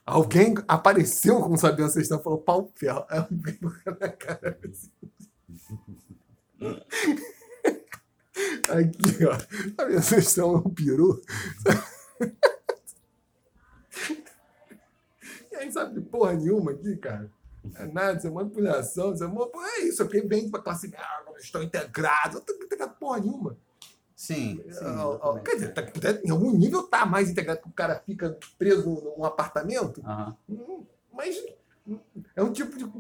alguém 0.09 0.55
apareceu 0.67 1.41
com 1.43 1.57
saber 1.57 1.83
ancestral 1.85 2.21
e 2.21 2.25
falou 2.25 2.39
pau-ferro. 2.41 3.05
Aí 3.09 3.19
eu 3.19 3.27
fiquei 3.27 3.55
com 3.55 3.69
a 3.69 3.91
na 4.01 4.09
cara. 4.09 4.59
Aqui, 8.69 9.25
ó. 9.25 9.39
Sabe, 9.77 9.97
ancestral 9.97 10.55
é 10.55 10.59
um 10.59 10.71
peru. 10.71 11.21
E 15.51 15.57
aí, 15.57 15.73
sabe 15.73 15.95
de 15.95 16.01
porra 16.07 16.35
nenhuma 16.35 16.73
aqui, 16.73 16.97
cara? 16.97 17.31
É 17.75 17.87
nada, 17.87 18.17
isso 18.19 18.27
é 18.27 18.31
manipulação, 18.31 19.13
isso 19.13 19.25
é, 19.25 19.27
uma- 19.27 19.51
é 19.77 19.81
isso, 19.83 20.05
fiquei 20.05 20.23
bem 20.23 20.51
pra 20.51 20.63
classe 20.63 20.91
ah, 20.97 21.25
estou 21.39 21.63
integrado, 21.63 22.43
não 22.47 22.65
integrado 22.65 22.95
porra 22.99 23.21
nenhuma. 23.21 23.57
Sim, 24.19 24.61
sim. 24.71 24.85
Ah, 24.85 24.89
ah, 24.89 25.09
exatamente. 25.15 25.45
quer 25.45 25.55
dizer, 25.55 25.75
tá- 25.75 26.21
em 26.25 26.31
algum 26.31 26.51
nível 26.51 26.83
tá 26.83 27.07
mais 27.07 27.31
integrado 27.31 27.61
que 27.63 27.69
o 27.69 27.73
cara 27.73 28.03
fica 28.05 28.37
preso 28.59 28.91
num 29.17 29.25
apartamento, 29.25 30.03
Aham. 30.05 30.37
Hum, 30.49 30.85
mas 31.13 31.37
hum, 31.87 31.99
é 32.35 32.43
um 32.43 32.53
tipo 32.53 32.77
de. 32.77 32.91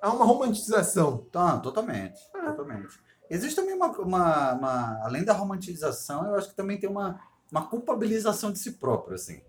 Há 0.00 0.12
uma 0.12 0.24
romantização. 0.24 1.26
Tá, 1.32 1.58
totalmente, 1.58 2.20
Ah. 2.34 2.52
totalmente. 2.52 3.00
Existe 3.30 3.56
também 3.56 3.74
uma, 3.74 3.88
uma, 3.98 4.52
uma- 4.52 5.00
além 5.04 5.24
da 5.24 5.32
romantização, 5.32 6.26
eu 6.26 6.34
acho 6.36 6.50
que 6.50 6.54
também 6.54 6.78
tem 6.78 6.88
uma, 6.88 7.20
uma 7.50 7.66
culpabilização 7.66 8.52
de 8.52 8.58
si 8.58 8.72
próprio, 8.72 9.14
assim. 9.16 9.40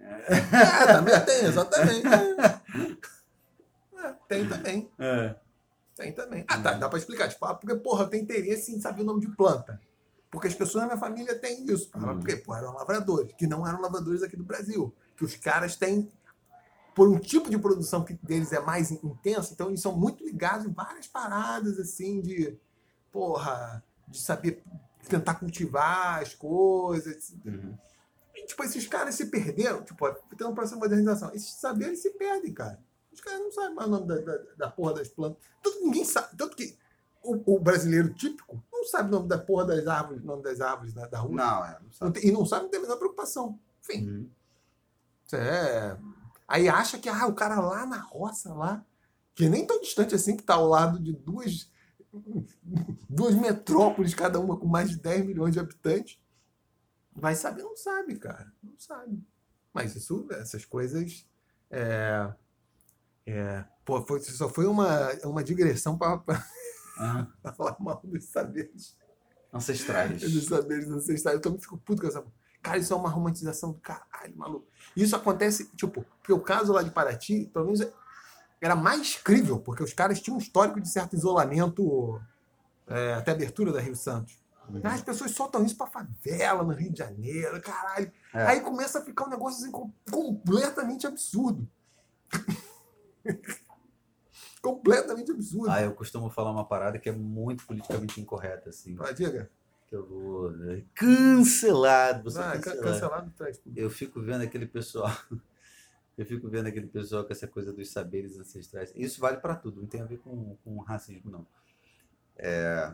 É, 0.00 0.86
também 0.92 1.20
tem, 1.24 1.44
exatamente. 1.44 2.06
É, 3.98 4.14
tem 4.28 4.48
também. 4.48 4.90
É. 4.98 5.34
Tem 5.96 6.12
também. 6.12 6.44
Ah, 6.48 6.58
tá, 6.60 6.72
dá 6.74 6.88
pra 6.88 6.98
explicar. 6.98 7.28
Tipo, 7.28 7.44
ah, 7.46 7.54
porque, 7.54 7.74
porra, 7.76 8.04
eu 8.04 8.08
tenho 8.08 8.22
interesse 8.22 8.74
em 8.74 8.80
saber 8.80 9.02
o 9.02 9.04
nome 9.04 9.20
de 9.20 9.28
planta. 9.34 9.80
Porque 10.36 10.48
as 10.48 10.54
pessoas 10.54 10.82
na 10.82 10.88
minha 10.88 10.98
família 10.98 11.34
têm 11.34 11.64
isso. 11.64 11.88
Ah, 11.94 12.12
Hum. 12.12 12.18
Porque, 12.18 12.36
porra, 12.36 12.58
eram 12.58 12.74
lavradores, 12.74 13.32
que 13.38 13.46
não 13.46 13.66
eram 13.66 13.80
lavradores 13.80 14.22
aqui 14.22 14.36
do 14.36 14.44
Brasil. 14.44 14.94
Que 15.16 15.24
os 15.24 15.34
caras 15.34 15.76
têm, 15.76 16.12
por 16.94 17.08
um 17.08 17.18
tipo 17.18 17.48
de 17.48 17.56
produção 17.56 18.04
que 18.04 18.12
deles 18.22 18.52
é 18.52 18.60
mais 18.60 18.90
intensa, 18.90 19.54
então 19.54 19.68
eles 19.68 19.80
são 19.80 19.96
muito 19.96 20.22
ligados 20.22 20.66
em 20.66 20.70
várias 20.70 21.06
paradas, 21.06 21.78
assim, 21.78 22.20
de, 22.20 22.54
porra, 23.10 23.82
de 24.06 24.20
saber 24.20 24.62
tentar 25.08 25.36
cultivar 25.36 26.20
as 26.20 26.34
coisas. 26.34 27.34
Uhum. 27.42 27.74
E, 28.34 28.44
tipo, 28.44 28.62
esses 28.62 28.86
caras 28.86 29.14
se 29.14 29.24
perderam, 29.30 29.82
tipo, 29.84 30.06
tem 30.36 30.46
um 30.46 30.54
processo 30.54 30.74
de 30.74 30.80
modernização. 30.80 31.32
Esses 31.32 31.54
saberes 31.54 32.02
se 32.02 32.10
perdem, 32.10 32.52
cara. 32.52 32.78
Os 33.10 33.22
caras 33.22 33.40
não 33.40 33.50
sabem 33.50 33.74
mais 33.74 33.88
o 33.88 33.90
nome 33.90 34.06
da, 34.06 34.16
da, 34.16 34.38
da 34.58 34.70
porra 34.70 34.96
das 34.96 35.08
plantas. 35.08 35.42
Tanto, 35.62 35.80
ninguém 35.80 36.04
sabe. 36.04 36.36
Tanto 36.36 36.54
que 36.54 36.76
o, 37.22 37.54
o 37.56 37.58
brasileiro 37.58 38.12
típico 38.12 38.62
não 38.78 38.84
sabe 38.84 39.08
o 39.08 39.12
nome 39.12 39.28
da 39.28 39.38
porra 39.38 39.64
das 39.66 39.86
árvores, 39.86 40.22
o 40.22 40.26
nome 40.26 40.42
das 40.42 40.60
árvores 40.60 40.92
da, 40.94 41.06
da 41.06 41.18
rua. 41.18 41.34
Não, 41.36 41.64
é, 41.64 41.72
não 41.72 41.80
Não 41.84 41.92
sabe. 41.92 42.20
tem- 42.20 42.28
e 42.28 42.32
não 42.32 42.46
sabe, 42.46 42.62
não 42.64 42.70
tem 42.70 42.78
a 42.80 42.82
menor 42.82 42.96
preocupação. 42.98 43.58
Enfim, 43.82 44.08
Uhum. 44.08 44.30
é. 45.38 45.96
Aí 46.48 46.68
acha 46.68 46.98
que 46.98 47.08
ah, 47.08 47.26
o 47.26 47.34
cara 47.34 47.58
lá 47.60 47.84
na 47.86 47.98
roça, 48.00 48.54
lá, 48.54 48.84
que 49.34 49.48
nem 49.48 49.66
tão 49.66 49.80
distante 49.80 50.14
assim, 50.14 50.36
que 50.36 50.42
tá 50.44 50.54
ao 50.54 50.66
lado 50.68 50.98
de 51.00 51.12
duas, 51.12 51.70
duas 53.08 53.34
metrópoles, 53.34 54.14
cada 54.14 54.38
uma 54.40 54.56
com 54.56 54.66
mais 54.66 54.90
de 54.90 54.96
10 54.96 55.26
milhões 55.26 55.52
de 55.54 55.60
habitantes, 55.60 56.18
vai 57.14 57.34
saber? 57.34 57.62
Não 57.62 57.76
sabe, 57.76 58.16
cara. 58.16 58.52
Não 58.62 58.74
sabe. 58.78 59.20
Mas 59.72 59.94
isso, 59.96 60.26
essas 60.30 60.64
coisas. 60.64 61.26
É, 61.70 62.32
é, 63.26 63.64
pô, 63.84 64.00
foi, 64.06 64.20
só 64.20 64.48
foi 64.48 64.66
uma, 64.66 65.10
uma 65.24 65.42
digressão 65.42 65.98
para 65.98 66.22
Aham. 67.00 67.32
falar 67.56 67.76
mal 67.80 68.00
dos 68.04 68.24
saberes. 68.24 68.96
Ancestrais. 69.52 70.20
dos 70.20 70.44
saberes 70.46 70.88
ancestrais. 70.90 71.36
Eu 71.36 71.40
também 71.40 71.60
fico 71.60 71.78
puto 71.78 72.02
com 72.02 72.08
essa. 72.08 72.24
Cara, 72.62 72.78
isso 72.78 72.92
é 72.92 72.96
uma 72.96 73.08
romantização 73.08 73.72
do 73.72 73.78
caralho, 73.78 74.36
maluco. 74.36 74.66
Isso 74.96 75.14
acontece, 75.14 75.70
tipo, 75.76 76.04
porque 76.18 76.32
o 76.32 76.40
caso 76.40 76.72
lá 76.72 76.82
de 76.82 76.90
Paraty, 76.90 77.46
pelo 77.52 77.66
menos 77.66 77.80
era 78.60 78.74
mais 78.74 79.16
crível, 79.16 79.60
porque 79.60 79.82
os 79.84 79.92
caras 79.92 80.20
tinham 80.20 80.36
um 80.36 80.40
histórico 80.40 80.80
de 80.80 80.88
certo 80.88 81.14
isolamento 81.14 82.20
é, 82.88 83.14
até 83.14 83.30
a 83.30 83.34
abertura 83.34 83.72
da 83.72 83.80
Rio 83.80 83.94
Santos. 83.94 84.36
Uhum. 84.68 84.80
As 84.82 85.00
pessoas 85.00 85.30
soltam 85.30 85.64
isso 85.64 85.76
pra 85.76 85.86
favela 85.86 86.64
no 86.64 86.72
Rio 86.72 86.90
de 86.92 86.98
Janeiro, 86.98 87.60
caralho. 87.62 88.10
É. 88.34 88.46
Aí 88.46 88.60
começa 88.60 88.98
a 88.98 89.02
ficar 89.02 89.26
um 89.26 89.30
negócio 89.30 89.62
assim, 89.62 89.70
com- 89.70 89.92
completamente 90.10 91.06
absurdo. 91.06 91.68
completamente 94.74 95.30
absurdo. 95.30 95.70
Ah, 95.70 95.82
eu 95.82 95.94
costumo 95.94 96.28
falar 96.30 96.50
uma 96.50 96.64
parada 96.64 96.98
que 96.98 97.08
é 97.08 97.12
muito 97.12 97.66
politicamente 97.66 98.20
incorreta, 98.20 98.70
assim. 98.70 98.96
Ah, 99.00 99.12
diga. 99.12 99.50
Que 99.88 99.94
eu 99.96 100.04
vou. 100.06 100.50
né, 100.50 100.82
Cancelado! 100.94 102.24
Você 102.24 102.38
Ah, 102.38 102.52
ca- 102.52 102.58
cancelado. 102.58 102.82
cancelado 102.82 103.32
traz 103.36 103.58
tudo. 103.58 103.78
Eu 103.78 103.88
fico 103.90 104.20
vendo 104.20 104.42
aquele 104.42 104.66
pessoal. 104.66 105.10
Eu 106.18 106.24
fico 106.24 106.48
vendo 106.48 106.66
aquele 106.66 106.86
pessoal 106.86 107.24
com 107.26 107.32
essa 107.32 107.46
coisa 107.46 107.74
dos 107.74 107.90
saberes 107.90 108.38
ancestrais. 108.38 108.90
Isso 108.96 109.20
vale 109.20 109.36
para 109.36 109.54
tudo, 109.54 109.82
não 109.82 109.86
tem 109.86 110.00
a 110.00 110.04
ver 110.06 110.16
com, 110.20 110.56
com 110.64 110.78
racismo, 110.78 111.30
não. 111.30 111.46
É, 112.38 112.90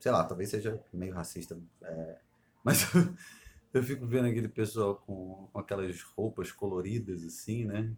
sei 0.00 0.10
lá, 0.10 0.24
talvez 0.24 0.48
seja 0.48 0.82
meio 0.90 1.12
racista. 1.12 1.58
é, 1.82 2.16
mas 2.64 2.78
eu 3.74 3.82
fico 3.82 4.06
vendo 4.06 4.28
aquele 4.28 4.48
pessoal 4.48 4.94
com, 5.06 5.46
com 5.52 5.58
aquelas 5.58 6.00
roupas 6.00 6.50
coloridas, 6.50 7.22
assim, 7.22 7.66
né? 7.66 7.92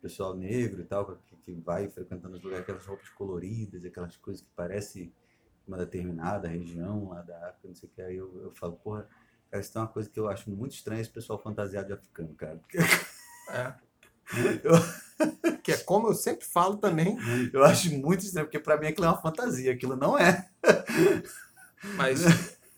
Pessoal 0.00 0.34
negro 0.36 0.80
e 0.80 0.84
tal, 0.84 1.04
que, 1.26 1.36
que 1.44 1.52
vai 1.54 1.88
frequentando 1.88 2.36
os 2.36 2.42
lugares, 2.42 2.62
aquelas 2.62 2.86
roupas 2.86 3.08
coloridas, 3.10 3.84
aquelas 3.84 4.16
coisas 4.16 4.42
que 4.42 4.48
parece 4.54 5.12
uma 5.66 5.76
determinada 5.76 6.48
região 6.48 7.08
lá 7.10 7.20
da 7.22 7.36
África, 7.48 7.68
não 7.68 7.74
sei 7.74 7.88
o 7.88 7.92
que. 7.92 8.02
Aí 8.02 8.16
eu, 8.16 8.42
eu 8.42 8.52
falo, 8.52 8.74
porra, 8.74 9.08
cara, 9.50 9.60
isso 9.60 9.76
é 9.76 9.80
uma 9.80 9.88
coisa 9.88 10.08
que 10.08 10.18
eu 10.18 10.28
acho 10.28 10.48
muito 10.50 10.72
estranha 10.72 11.00
esse 11.00 11.10
pessoal 11.10 11.38
fantasiado 11.38 11.88
de 11.88 11.92
africano, 11.92 12.34
cara. 12.34 12.60
É. 13.50 13.74
que 15.64 15.72
é 15.72 15.78
como 15.78 16.08
eu 16.08 16.14
sempre 16.14 16.44
falo 16.44 16.76
também, 16.76 17.16
Eu 17.50 17.64
acho 17.64 17.90
muito 17.96 18.20
estranho, 18.26 18.46
porque 18.46 18.58
pra 18.58 18.76
mim 18.78 18.88
aquilo 18.88 19.06
é 19.06 19.08
uma 19.08 19.22
fantasia, 19.22 19.72
aquilo 19.72 19.96
não 19.96 20.18
é. 20.18 20.46
mas, 21.96 22.20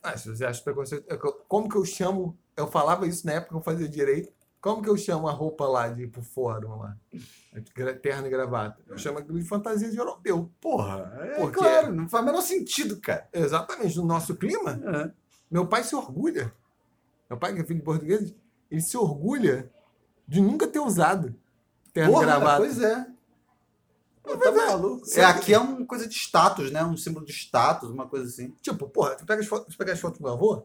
mas 0.03 0.21
se 0.21 0.29
você 0.29 0.45
acha 0.45 0.63
preconceito. 0.63 1.05
é 1.11 1.15
eu- 1.15 1.45
Como 1.49 1.69
que 1.69 1.77
eu 1.77 1.85
chamo? 1.85 2.39
Eu 2.57 2.69
falava 2.69 3.07
isso 3.07 3.27
na 3.27 3.33
época 3.33 3.51
que 3.51 3.57
eu 3.57 3.63
fazia 3.63 3.89
direito. 3.89 4.33
Como 4.61 4.83
que 4.83 4.91
eu 4.91 4.97
chamo 4.97 5.27
a 5.27 5.33
roupa 5.33 5.67
lá 5.67 5.89
de 5.89 6.03
ir 6.03 6.09
pro 6.09 6.23
fórum 6.23 6.79
lá? 6.81 6.97
Terno 8.03 8.27
e 8.27 8.31
gravata. 8.31 8.79
Eu 8.87 8.99
chamo 8.99 9.19
aquilo 9.19 9.39
de 9.39 9.45
fantasia 9.49 9.91
de 9.91 9.97
europeu. 9.97 10.51
Porra, 10.61 11.13
é 11.23 11.41
Por 11.41 11.51
quê? 11.51 11.59
claro, 11.59 11.95
não 11.95 12.09
faz 12.09 12.23
o 12.23 12.27
menor 12.27 12.43
sentido, 12.43 13.01
cara. 13.01 13.27
Exatamente, 13.33 13.97
no 13.97 14.05
nosso 14.05 14.37
clima, 14.37 14.73
É. 14.73 15.11
meu 15.51 15.67
pai 15.67 15.83
se 15.83 15.95
orgulha. 15.97 16.53
Meu 17.29 17.39
pai, 17.39 17.55
que 17.55 17.61
é 17.61 17.65
filho 17.65 17.79
de 17.79 17.85
português, 17.85 18.35
ele 18.71 18.81
se 18.83 18.97
orgulha 18.97 19.71
de 20.29 20.41
nunca 20.41 20.67
ter 20.69 20.79
usado 20.81 21.35
terno 21.93 22.11
e 22.11 22.15
Porra, 22.15 22.27
gravata. 22.27 22.57
pois 22.59 22.81
é. 22.83 23.07
Pô, 24.23 24.37
tá 24.37 24.53
maluco. 24.53 25.07
É, 25.17 25.25
aqui 25.25 25.55
é 25.55 25.59
uma 25.59 25.87
coisa 25.87 26.07
de 26.07 26.15
status, 26.15 26.71
né? 26.71 26.85
Um 26.85 26.97
símbolo 26.97 27.25
de 27.25 27.33
status, 27.33 27.89
uma 27.89 28.07
coisa 28.07 28.27
assim. 28.27 28.51
Tipo, 28.61 28.87
porra, 28.89 29.17
tu 29.17 29.25
pega 29.25 29.41
as 29.41 29.47
fotos, 29.49 29.75
tu 29.75 29.79
pega 29.79 29.93
as 29.93 29.99
fotos 29.99 30.19
do 30.19 30.23
meu 30.25 30.35
avô, 30.35 30.63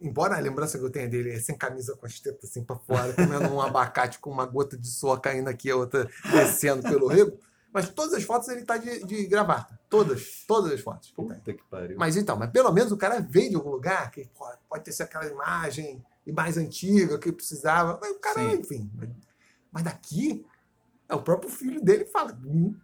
embora 0.00 0.36
a 0.36 0.40
lembrança 0.40 0.78
que 0.78 0.84
eu 0.84 0.90
tenha 0.90 1.08
dele 1.08 1.32
é 1.32 1.40
sem 1.40 1.56
camisa 1.56 1.96
com 1.96 2.06
as 2.06 2.18
tetas 2.18 2.50
assim 2.50 2.64
pra 2.64 2.76
fora, 2.76 3.12
comendo 3.12 3.52
um 3.52 3.60
abacate 3.60 4.18
com 4.18 4.30
uma 4.30 4.46
gota 4.46 4.76
de 4.76 4.88
suor 4.88 5.20
caindo 5.20 5.48
aqui, 5.48 5.70
a 5.70 5.76
outra 5.76 6.08
descendo 6.32 6.82
pelo 6.82 7.06
rego, 7.06 7.38
mas 7.72 7.88
todas 7.88 8.14
as 8.14 8.24
fotos 8.24 8.48
ele 8.48 8.64
tá 8.64 8.76
de, 8.76 9.04
de 9.04 9.26
gravata. 9.26 9.78
Todas, 9.88 10.44
todas 10.46 10.72
as 10.72 10.80
fotos. 10.80 11.10
que. 11.10 11.14
Puta 11.14 11.40
que 11.40 11.62
pariu. 11.70 11.96
Mas 11.98 12.16
então, 12.16 12.36
mas 12.36 12.50
pelo 12.50 12.72
menos 12.72 12.92
o 12.92 12.96
cara 12.96 13.20
veio 13.20 13.50
de 13.50 13.56
algum 13.56 13.70
lugar 13.70 14.10
que 14.10 14.28
pô, 14.36 14.46
pode 14.68 14.84
ter 14.84 14.92
sido 14.92 15.02
aquela 15.02 15.26
imagem 15.26 16.04
mais 16.32 16.56
antiga 16.56 17.18
que 17.18 17.32
precisava. 17.32 17.98
Mas 18.00 18.10
o 18.10 18.18
cara, 18.18 18.40
Sim. 18.40 18.56
enfim. 18.56 18.90
Mas, 18.94 19.10
mas 19.72 19.82
daqui, 19.84 20.44
é 21.08 21.14
o 21.14 21.22
próprio 21.22 21.50
filho 21.50 21.82
dele 21.82 22.04
fala. 22.06 22.38
"Hum." 22.44 22.74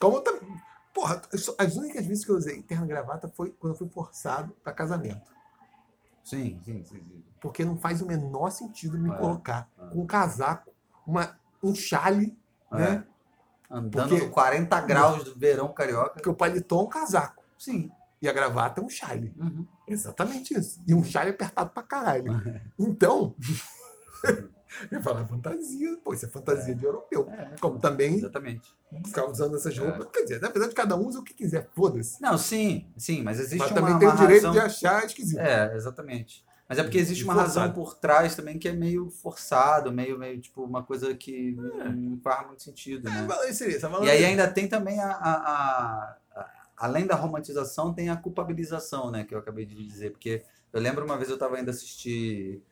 Como 0.00 0.20
também. 0.20 0.48
Porra, 0.94 1.22
as 1.58 1.76
únicas 1.76 2.04
vezes 2.06 2.24
que 2.24 2.30
eu 2.30 2.36
usei 2.36 2.60
terno 2.62 2.84
e 2.84 2.88
gravata 2.88 3.28
foi 3.28 3.50
quando 3.50 3.74
eu 3.74 3.78
fui 3.78 3.88
forçado 3.88 4.56
para 4.64 4.72
casamento. 4.72 5.22
Sim, 6.28 6.60
sim, 6.64 6.84
sim. 6.84 6.98
sim. 7.08 7.24
Porque 7.40 7.64
não 7.64 7.76
faz 7.76 8.02
o 8.02 8.06
menor 8.06 8.50
sentido 8.50 8.98
me 8.98 9.10
É, 9.10 9.16
colocar 9.16 9.68
é. 9.78 9.86
com 9.90 10.02
um 10.02 10.06
casaco, 10.06 10.72
uma, 11.06 11.38
um 11.62 11.74
chale, 11.74 12.36
né? 12.70 13.04
Andando 13.70 14.08
Porque- 14.10 14.24
no 14.26 14.30
40 14.30 14.80
graus 14.80 15.24
do 15.24 15.34
verão 15.38 15.72
carioca. 15.72 16.14
Porque 16.14 16.28
o 16.28 16.34
paletó 16.34 16.80
é 16.80 16.82
um 16.84 16.88
casaco. 16.88 17.42
Sim. 17.58 17.90
E 18.20 18.28
a 18.28 18.32
gravata 18.32 18.80
é 18.80 18.84
um 18.84 18.88
chale. 18.88 19.32
Uhum. 19.38 19.66
Exatamente 19.86 20.58
isso. 20.58 20.82
E 20.86 20.94
um 20.94 21.04
chale 21.04 21.30
apertado 21.30 21.70
pra 21.70 21.82
caralho. 21.82 22.24
Então, 22.78 23.34
eu 24.90 25.02
falo, 25.02 25.20
é 25.20 25.24
fantasia, 25.26 25.96
pô, 26.04 26.12
isso 26.14 26.26
é 26.26 26.28
fantasia 26.28 26.74
de 26.74 26.84
europeu. 26.84 27.28
É, 27.30 27.54
Como 27.60 27.78
também 27.78 28.14
exatamente. 28.14 28.74
ficar 29.04 29.26
usando 29.26 29.56
essas 29.56 29.76
É. 29.76 29.80
roupas. 29.80 30.08
Quer 30.12 30.22
dizer, 30.22 30.40
na 30.40 30.48
verdade, 30.48 30.74
cada 30.74 30.96
um 30.96 31.06
usa 31.06 31.20
o 31.20 31.24
que 31.24 31.34
quiser, 31.34 31.68
foda-se. 31.74 32.20
Não, 32.20 32.36
sim, 32.38 32.86
sim, 32.96 33.22
mas 33.22 33.38
existe 33.38 33.58
Mas 33.58 33.70
uma, 33.70 33.80
também 33.80 33.98
tem 33.98 34.08
o 34.08 34.16
direito 34.16 34.46
razão... 34.46 34.52
de 34.52 34.58
achar 34.60 35.04
esquisito. 35.04 35.38
É, 35.40 35.74
exatamente. 35.74 36.44
Mas 36.68 36.78
é 36.78 36.82
porque 36.82 36.98
existe 36.98 37.24
uma 37.24 37.32
forçado. 37.32 37.60
razão 37.60 37.72
por 37.74 37.94
trás 37.94 38.36
também 38.36 38.58
que 38.58 38.68
é 38.68 38.72
meio 38.72 39.08
forçado, 39.10 39.90
meio, 39.90 40.18
meio 40.18 40.38
tipo, 40.38 40.62
uma 40.62 40.82
coisa 40.82 41.14
que 41.14 41.52
não 41.52 42.18
faz 42.20 42.46
muito 42.46 42.62
sentido, 42.62 43.08
né? 43.08 43.26
É, 43.44 43.50
isso 43.50 43.64
aí, 43.64 43.72
você 43.72 43.78
tá 43.80 44.04
E 44.04 44.10
aí 44.10 44.22
ainda 44.24 44.46
tem 44.46 44.68
também 44.68 45.00
a, 45.00 45.10
a- 45.12 45.32
a- 45.32 46.16
a- 46.36 46.50
além 46.76 47.06
da 47.06 47.14
romantização, 47.14 47.94
tem 47.94 48.10
a 48.10 48.16
culpabilização, 48.16 49.10
né? 49.10 49.24
Que 49.24 49.34
eu 49.34 49.38
acabei 49.38 49.64
de 49.64 49.74
dizer. 49.82 50.10
Porque 50.10 50.42
eu 50.70 50.78
lembro 50.78 51.06
uma 51.06 51.16
vez 51.16 51.30
eu 51.30 51.36
estava 51.36 51.58
indo 51.58 51.70
assistir. 51.70 52.62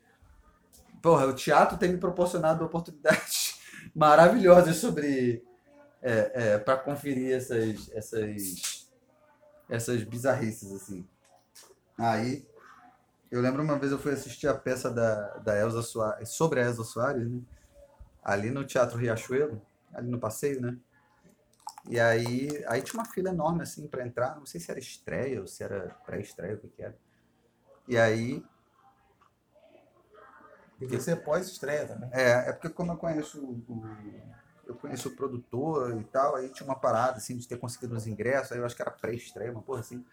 Porra, 1.01 1.27
o 1.27 1.33
teatro 1.33 1.77
tem 1.77 1.91
me 1.91 1.97
proporcionado 1.97 2.63
oportunidades 2.65 3.59
maravilhosas 3.95 4.77
sobre. 4.77 5.43
É, 6.01 6.31
é, 6.33 6.57
para 6.59 6.77
conferir 6.77 7.35
essas, 7.35 7.91
essas, 7.91 8.87
essas 9.67 10.03
bizarrices, 10.03 10.71
assim. 10.71 11.05
Aí, 11.97 12.47
eu 13.31 13.41
lembro 13.41 13.63
uma 13.63 13.77
vez 13.77 13.91
eu 13.91 13.99
fui 13.99 14.13
assistir 14.13 14.47
a 14.47 14.53
peça 14.53 14.91
da, 14.91 15.37
da 15.39 15.57
Elza 15.57 15.81
Soares, 15.81 16.29
sobre 16.29 16.61
a 16.61 16.65
Elza 16.65 16.83
Soares, 16.83 17.27
né? 17.27 17.41
Ali 18.23 18.51
no 18.51 18.63
Teatro 18.63 18.97
Riachuelo, 18.97 19.61
ali 19.93 20.07
no 20.09 20.19
passeio, 20.19 20.61
né? 20.61 20.77
E 21.89 21.99
aí, 21.99 22.63
aí 22.67 22.81
tinha 22.81 23.01
uma 23.01 23.09
fila 23.09 23.29
enorme 23.29 23.63
assim 23.63 23.87
para 23.87 24.05
entrar, 24.05 24.35
não 24.35 24.45
sei 24.45 24.59
se 24.59 24.69
era 24.69 24.79
estreia 24.79 25.41
ou 25.41 25.47
se 25.47 25.63
era 25.63 25.95
pré-estreia, 26.05 26.55
o 26.55 26.59
que 26.59 26.67
que 26.67 26.83
era. 26.83 26.97
E 27.87 27.97
aí, 27.97 28.43
Podia 30.79 30.99
ser 30.99 31.23
pós-estreia 31.23 31.87
também. 31.87 32.09
é, 32.13 32.49
é 32.49 32.53
porque 32.53 32.69
como 32.69 32.91
eu 32.91 32.97
conheço 32.97 33.43
o, 33.43 33.83
eu 34.67 34.75
conheço 34.75 35.09
o 35.09 35.15
produtor 35.15 35.99
e 35.99 36.03
tal, 36.03 36.35
aí 36.35 36.49
tinha 36.49 36.67
uma 36.67 36.77
parada 36.77 37.17
assim 37.17 37.37
de 37.37 37.47
ter 37.47 37.57
conseguido 37.57 37.95
os 37.95 38.05
ingressos, 38.05 38.51
aí 38.51 38.59
eu 38.59 38.65
acho 38.65 38.75
que 38.75 38.81
era 38.81 38.91
pré-estreia, 38.91 39.51
uma 39.51 39.61
porra 39.61 39.79
assim. 39.79 40.05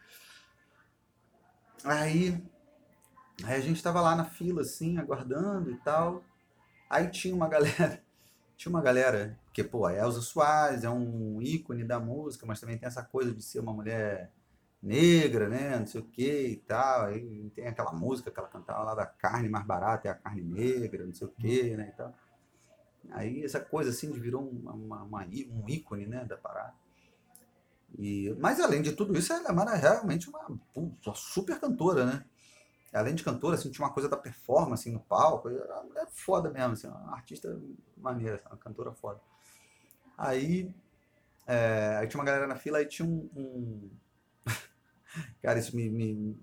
Aí, 1.85 2.43
aí 3.45 3.55
a 3.55 3.61
gente 3.61 3.83
tava 3.83 4.01
lá 4.01 4.15
na 4.15 4.25
fila 4.25 4.63
assim, 4.63 4.97
aguardando 4.97 5.71
e 5.71 5.77
tal. 5.79 6.23
Aí 6.89 7.09
tinha 7.09 7.35
uma 7.35 7.49
galera, 7.51 8.03
tinha 8.57 8.71
uma 8.71 8.81
galera, 8.81 9.39
porque 9.47 9.65
pô, 9.65 9.87
a 9.87 9.93
Elza 9.93 10.23
Soares 10.23 10.85
é 10.85 10.91
um 10.91 11.43
ícone 11.43 11.85
da 11.85 11.99
música, 11.99 12.47
mas 12.47 12.61
também 12.61 12.79
tem 12.79 12.87
essa 12.87 13.03
coisa 13.03 13.35
de 13.35 13.43
ser 13.43 13.61
uma 13.61 13.73
mulher 13.73 14.31
negra, 14.85 15.49
né, 15.49 15.79
não 15.79 15.87
sei 15.87 16.01
o 16.01 16.05
que 16.05 16.49
e 16.49 16.57
tal. 16.57 17.07
Aí 17.07 17.51
tem 17.55 17.67
aquela 17.67 17.93
música 17.93 18.31
que 18.31 18.39
ela 18.39 18.49
cantava 18.49 18.85
lá 18.85 18.95
da 18.95 19.07
carne 19.07 19.49
mais 19.49 19.67
barata 19.67 20.09
é 20.09 20.11
a 20.11 20.15
carne 20.15 20.43
negra, 20.43 21.07
não 21.07 21.15
sei 21.15 21.27
o 21.27 21.31
que, 21.31 21.77
né, 21.77 21.91
e 21.93 21.97
tal. 21.97 22.15
Aí 23.11 23.45
essa 23.45 23.61
coisa 23.61 23.91
assim 23.91 24.11
virou 24.13 24.49
uma, 24.49 24.73
uma- 24.73 25.03
uma 25.05 25.21
um 25.25 25.69
ícone, 25.69 26.07
né, 26.07 26.25
da 26.25 26.37
parada. 26.37 26.75
E, 27.99 28.35
mas 28.41 28.61
além 28.61 28.83
de 28.83 28.93
tudo 28.93 29.17
isso, 29.17 29.33
ela 29.33 29.63
era 29.63 29.75
realmente 29.75 30.29
uma, 30.29 30.47
uma 30.75 31.15
super 31.15 31.61
cantora, 31.61 32.05
né? 32.05 32.25
Além 32.93 33.15
de 33.15 33.25
cantora, 33.25 33.57
assim, 33.57 33.71
tinha 33.71 33.87
uma 33.87 33.93
coisa 33.93 34.09
da 34.09 34.17
performance 34.17 34.83
assim, 34.89 34.93
no 34.93 35.01
palco. 35.01 35.49
Era 35.49 35.75
uma 35.77 35.85
mulher 35.85 36.07
foda 36.11 36.51
mesmo, 36.51 36.73
assim, 36.73 36.87
uma 36.89 37.15
artista 37.15 37.61
maneira, 37.97 38.41
uma 38.47 38.57
cantora 38.57 38.93
foda. 38.93 39.21
Aí, 40.17 40.73
é, 41.47 41.97
aí 41.99 42.09
tinha 42.09 42.21
uma 42.21 42.27
galera 42.27 42.47
na 42.47 42.57
fila, 42.57 42.79
aí 42.79 42.87
tinha 42.87 43.07
um. 43.09 43.31
um- 43.37 43.91
Cara, 45.43 45.59
isso 45.59 45.77
me, 45.77 45.89
me- 45.91 46.39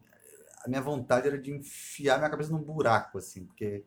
A 0.66 0.70
minha 0.70 0.82
vontade 0.82 1.28
era 1.28 1.38
de 1.40 1.52
enfiar 1.52 2.18
minha 2.20 2.30
cabeça 2.30 2.52
num 2.52 2.62
buraco, 2.62 3.18
assim, 3.18 3.46
porque 3.46 3.84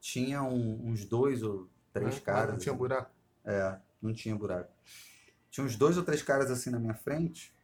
tinha 0.00 0.42
um- 0.42 0.88
uns 0.88 1.04
dois 1.04 1.42
ou 1.42 1.68
três 1.92 2.16
Né? 2.16 2.20
caras. 2.22 2.50
Não 2.52 2.58
tinha 2.58 2.72
assim, 2.72 2.78
buraco. 2.78 3.10
é, 3.44 3.78
não 4.02 4.14
tinha 4.14 4.36
buraco. 4.36 4.70
Tinha 5.50 5.64
uns 5.66 5.76
dois 5.76 5.96
ou 5.96 6.04
três 6.04 6.22
caras 6.22 6.50
assim 6.50 6.70
na 6.70 6.78
minha 6.80 6.94
frente. 6.94 7.54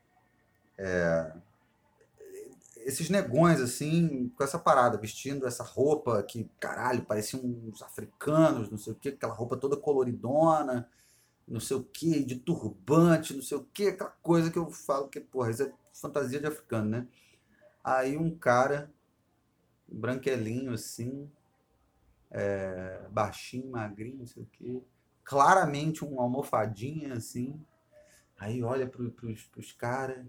é, 0.79 1.33
esses 2.77 3.09
negões, 3.09 3.61
assim, 3.61 4.29
com 4.37 4.45
essa 4.45 4.59
parada, 4.59 4.99
vestindo 4.99 5.47
essa 5.47 5.63
roupa 5.63 6.23
que, 6.23 6.49
caralho, 6.61 7.05
pareciam 7.05 7.43
uns 7.43 7.81
africanos, 7.83 8.71
não 8.71 8.77
sei 8.79 8.93
o 8.93 8.97
quê, 8.97 9.09
aquela 9.11 9.33
roupa 9.33 9.57
toda 9.57 9.77
coloridona, 9.77 10.89
não 11.47 11.61
sei 11.61 11.77
o 11.77 11.85
quê, 11.85 12.23
de 12.23 12.37
turbante, 12.37 13.35
não 13.35 13.43
sei 13.43 13.59
o 13.59 13.65
quê, 13.73 13.89
aquela 13.89 14.11
coisa 14.23 14.51
que 14.51 14.59
eu 14.59 14.71
falo 14.71 15.09
que, 15.09 15.21
porra, 15.21 15.51
isso 15.51 15.63
é 15.63 15.73
fantasia 15.93 16.41
de 16.41 16.47
africano, 16.47 16.89
né? 16.91 17.09
Aí 17.83 18.17
um 18.17 18.37
cara, 18.37 18.91
branquelinho 19.87 20.73
assim, 20.73 21.31
é, 22.31 23.07
baixinho, 23.11 23.71
magrinho, 23.71 24.19
não 24.19 24.27
sei 24.27 24.43
o 24.43 24.47
quê, 24.47 24.83
claramente 25.23 26.05
um 26.05 26.21
almofadinha 26.21 27.15
assim. 27.15 27.61
Aí 28.39 28.63
olha 28.63 28.87
pro, 28.87 29.11
pros, 29.13 29.45
pros 29.45 29.73
caras, 29.73 30.27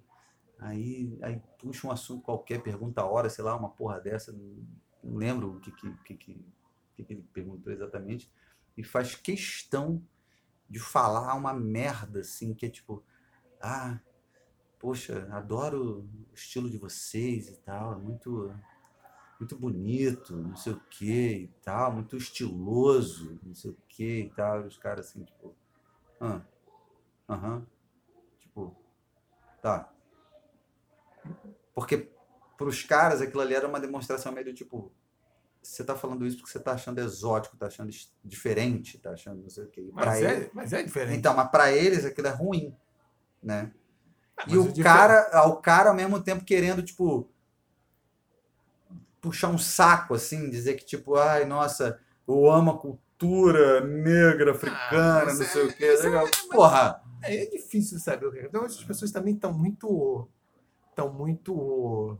aí, 0.59 1.17
aí 1.21 1.41
puxa 1.57 1.87
um 1.87 1.91
assunto 1.91 2.23
qualquer, 2.23 2.61
pergunta 2.61 3.01
a 3.01 3.05
hora, 3.05 3.29
sei 3.29 3.43
lá, 3.43 3.55
uma 3.55 3.69
porra 3.69 3.99
dessa, 3.99 4.31
não, 4.31 4.65
lembro 5.03 5.55
o 5.55 5.59
que, 5.59 5.71
que, 5.71 5.91
que, 6.03 6.15
que, 6.15 6.45
que 6.95 7.03
que 7.03 7.13
ele 7.13 7.25
perguntou 7.33 7.71
exatamente, 7.71 8.31
e 8.77 8.83
faz 8.83 9.15
questão 9.15 10.01
de 10.69 10.79
falar 10.79 11.33
uma 11.35 11.53
merda, 11.53 12.19
assim, 12.19 12.53
que 12.53 12.65
é 12.65 12.69
tipo, 12.69 13.03
ah, 13.61 13.99
poxa, 14.79 15.27
adoro 15.31 16.01
o 16.01 16.33
estilo 16.33 16.69
de 16.69 16.77
vocês 16.77 17.49
e 17.49 17.57
tal, 17.57 17.93
é 17.93 17.97
muito, 17.97 18.53
muito 19.39 19.57
bonito, 19.57 20.35
não 20.35 20.55
sei 20.55 20.73
o 20.73 20.79
que 20.89 21.43
e 21.43 21.47
tal, 21.63 21.91
muito 21.91 22.17
estiloso, 22.17 23.39
não 23.43 23.53
sei 23.53 23.71
o 23.71 23.77
que 23.87 24.21
e 24.21 24.29
tal, 24.29 24.61
e 24.61 24.67
os 24.67 24.77
caras 24.77 25.07
assim, 25.07 25.23
tipo, 25.23 25.55
ah, 26.19 26.41
aham, 27.29 27.65
tipo, 28.39 28.75
tá. 29.61 29.91
Porque 31.73 32.09
para 32.57 32.67
os 32.67 32.83
caras 32.83 33.21
aquilo 33.21 33.41
ali 33.41 33.53
era 33.53 33.67
uma 33.67 33.79
demonstração 33.79 34.31
meio 34.31 34.53
tipo, 34.53 34.91
você 35.65 35.81
está 35.81 35.95
falando 35.95 36.25
isso 36.25 36.37
porque 36.37 36.51
você 36.51 36.59
está 36.59 36.73
achando 36.73 36.99
exótico, 36.99 37.55
está 37.55 37.67
achando 37.67 37.91
diferente, 38.23 38.97
está 38.97 39.11
achando 39.11 39.41
não 39.41 39.49
sei 39.49 39.63
o 39.63 39.67
quê. 39.67 39.89
Mas 39.91 40.21
é, 40.21 40.35
ele... 40.35 40.49
mas 40.53 40.73
é 40.73 40.83
diferente. 40.83 41.17
Então, 41.17 41.35
mas 41.35 41.49
para 41.49 41.71
eles 41.71 42.05
aquilo 42.05 42.27
é 42.27 42.31
ruim, 42.31 42.75
né? 43.41 43.71
Ah, 44.37 44.45
e 44.47 44.57
o 44.57 44.73
cara, 44.83 45.47
o 45.47 45.55
cara 45.57 45.89
ao 45.89 45.95
mesmo 45.95 46.21
tempo 46.21 46.45
querendo, 46.45 46.83
tipo, 46.83 47.27
puxar 49.19 49.49
um 49.49 49.57
saco, 49.57 50.13
assim, 50.13 50.49
dizer 50.49 50.75
que, 50.75 50.85
tipo, 50.85 51.15
ai, 51.15 51.45
nossa, 51.45 51.99
eu 52.27 52.49
amo 52.49 52.71
a 52.71 52.77
cultura 52.77 53.81
negra, 53.81 54.51
africana, 54.51 55.31
ah, 55.31 55.33
não 55.33 55.43
sei 55.43 55.61
é, 55.61 55.65
o 55.65 55.73
quê. 55.73 55.85
É, 55.85 56.51
Porra! 56.51 57.01
É, 57.23 57.43
é 57.43 57.45
difícil 57.47 57.97
saber 57.99 58.27
o 58.27 58.31
que. 58.31 58.39
Então, 58.39 58.63
as 58.63 58.83
pessoas 58.83 59.11
também 59.11 59.33
estão 59.33 59.51
muito. 59.51 60.29
estão 60.89 61.11
muito 61.11 62.19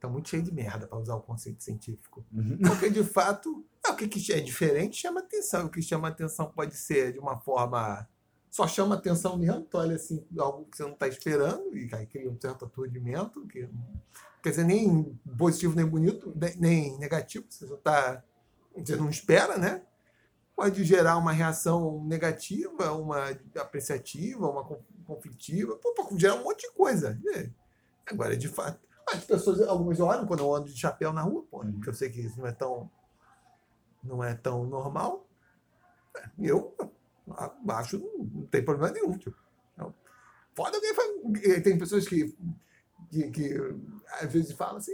Tá 0.00 0.08
muito 0.08 0.30
cheio 0.30 0.42
de 0.42 0.52
merda 0.52 0.86
para 0.86 0.98
usar 0.98 1.14
o 1.14 1.20
conceito 1.20 1.62
científico. 1.62 2.24
Uhum. 2.32 2.58
Porque, 2.58 2.88
de 2.88 3.04
fato, 3.04 3.64
é, 3.86 3.90
o 3.90 3.94
que 3.94 4.32
é 4.32 4.40
diferente 4.40 4.96
chama 4.96 5.20
atenção. 5.20 5.66
O 5.66 5.68
que 5.68 5.82
chama 5.82 6.08
atenção 6.08 6.50
pode 6.50 6.74
ser 6.74 7.12
de 7.12 7.18
uma 7.18 7.38
forma. 7.38 8.08
Só 8.50 8.66
chama 8.66 8.94
atenção 8.96 9.36
mesmo, 9.36 9.60
tu 9.62 9.78
olha 9.78 9.94
assim, 9.94 10.26
algo 10.36 10.64
que 10.64 10.76
você 10.76 10.82
não 10.82 10.94
está 10.94 11.06
esperando, 11.06 11.76
e 11.76 11.88
aí 11.94 12.04
cria 12.06 12.28
um 12.28 12.40
certo 12.40 12.64
aturdimento, 12.64 13.46
que 13.46 13.68
quer 14.42 14.50
dizer, 14.50 14.64
nem 14.64 15.16
positivo 15.38 15.76
nem 15.76 15.86
bonito, 15.86 16.34
nem 16.58 16.98
negativo, 16.98 17.46
você 17.48 17.66
só 17.66 17.76
tá. 17.76 18.24
Você 18.76 18.96
não 18.96 19.08
espera, 19.08 19.56
né? 19.56 19.82
Pode 20.56 20.82
gerar 20.82 21.16
uma 21.16 21.30
reação 21.30 22.02
negativa, 22.04 22.92
uma 22.92 23.28
apreciativa, 23.56 24.48
uma 24.48 24.64
conflitiva, 25.06 25.76
pode 25.76 26.18
gerar 26.18 26.34
um 26.34 26.44
monte 26.44 26.62
de 26.62 26.72
coisa. 26.72 27.20
Agora, 28.06 28.36
de 28.36 28.48
fato, 28.48 28.80
as 29.12 29.24
pessoas, 29.24 29.60
algumas 29.62 30.00
olham 30.00 30.26
quando 30.26 30.40
eu 30.40 30.54
ando 30.54 30.66
de 30.66 30.78
chapéu 30.78 31.12
na 31.12 31.22
rua, 31.22 31.44
pô, 31.50 31.60
porque 31.60 31.88
eu 31.88 31.94
sei 31.94 32.10
que 32.10 32.20
isso 32.20 32.38
não 32.38 32.46
é 32.46 32.52
tão, 32.52 32.90
não 34.02 34.24
é 34.24 34.34
tão 34.34 34.64
normal. 34.64 35.26
Eu 36.38 36.74
acho 37.68 37.98
não 37.98 38.46
tem 38.46 38.64
problema 38.64 38.92
nenhum. 38.92 39.16
Tipo. 39.16 39.36
Pode 40.54 40.76
alguém 40.76 40.94
falar. 40.94 41.62
Tem 41.62 41.78
pessoas 41.78 42.06
que, 42.06 42.34
que, 43.10 43.30
que 43.30 43.56
às 44.20 44.32
vezes 44.32 44.52
falam 44.52 44.76
assim, 44.76 44.92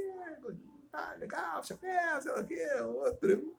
ah, 0.92 1.14
legal, 1.18 1.62
chapéu, 1.62 2.22
sei 2.22 2.32
lá 2.32 2.40
o 2.40 2.46
quê, 2.46 2.68
outro. 2.82 3.56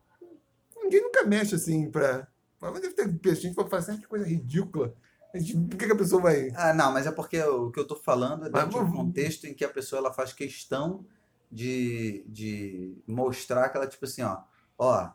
Ninguém 0.75 1.01
nunca 1.01 1.25
mexe 1.25 1.55
assim 1.55 1.89
para. 1.89 2.27
Mas 2.59 2.81
deve 2.81 3.13
ter 3.19 3.35
gente 3.35 3.55
que 3.55 3.69
fazer 3.69 4.07
coisa 4.07 4.25
ridícula 4.25 4.95
por 5.31 5.77
que, 5.77 5.85
que, 5.85 5.91
a 5.91 5.97
pessoa 5.97 6.21
vai. 6.21 6.51
Ah, 6.55 6.73
não, 6.73 6.91
mas 6.91 7.05
é 7.05 7.11
porque 7.11 7.41
o 7.41 7.71
que 7.71 7.79
eu 7.79 7.83
estou 7.83 7.97
falando 7.97 8.45
é 8.45 8.49
dentro 8.49 8.69
de 8.69 8.77
um 8.77 8.91
contexto 8.91 9.45
em 9.45 9.53
que 9.53 9.65
a 9.65 9.69
pessoa 9.69 9.99
ela 9.99 10.13
faz 10.13 10.33
questão 10.33 11.05
de, 11.51 12.23
de 12.27 12.97
mostrar 13.07 13.69
que 13.69 13.77
ela, 13.77 13.87
tipo 13.87 14.05
assim, 14.05 14.21
ó, 14.21 14.39
ó, 14.77 15.09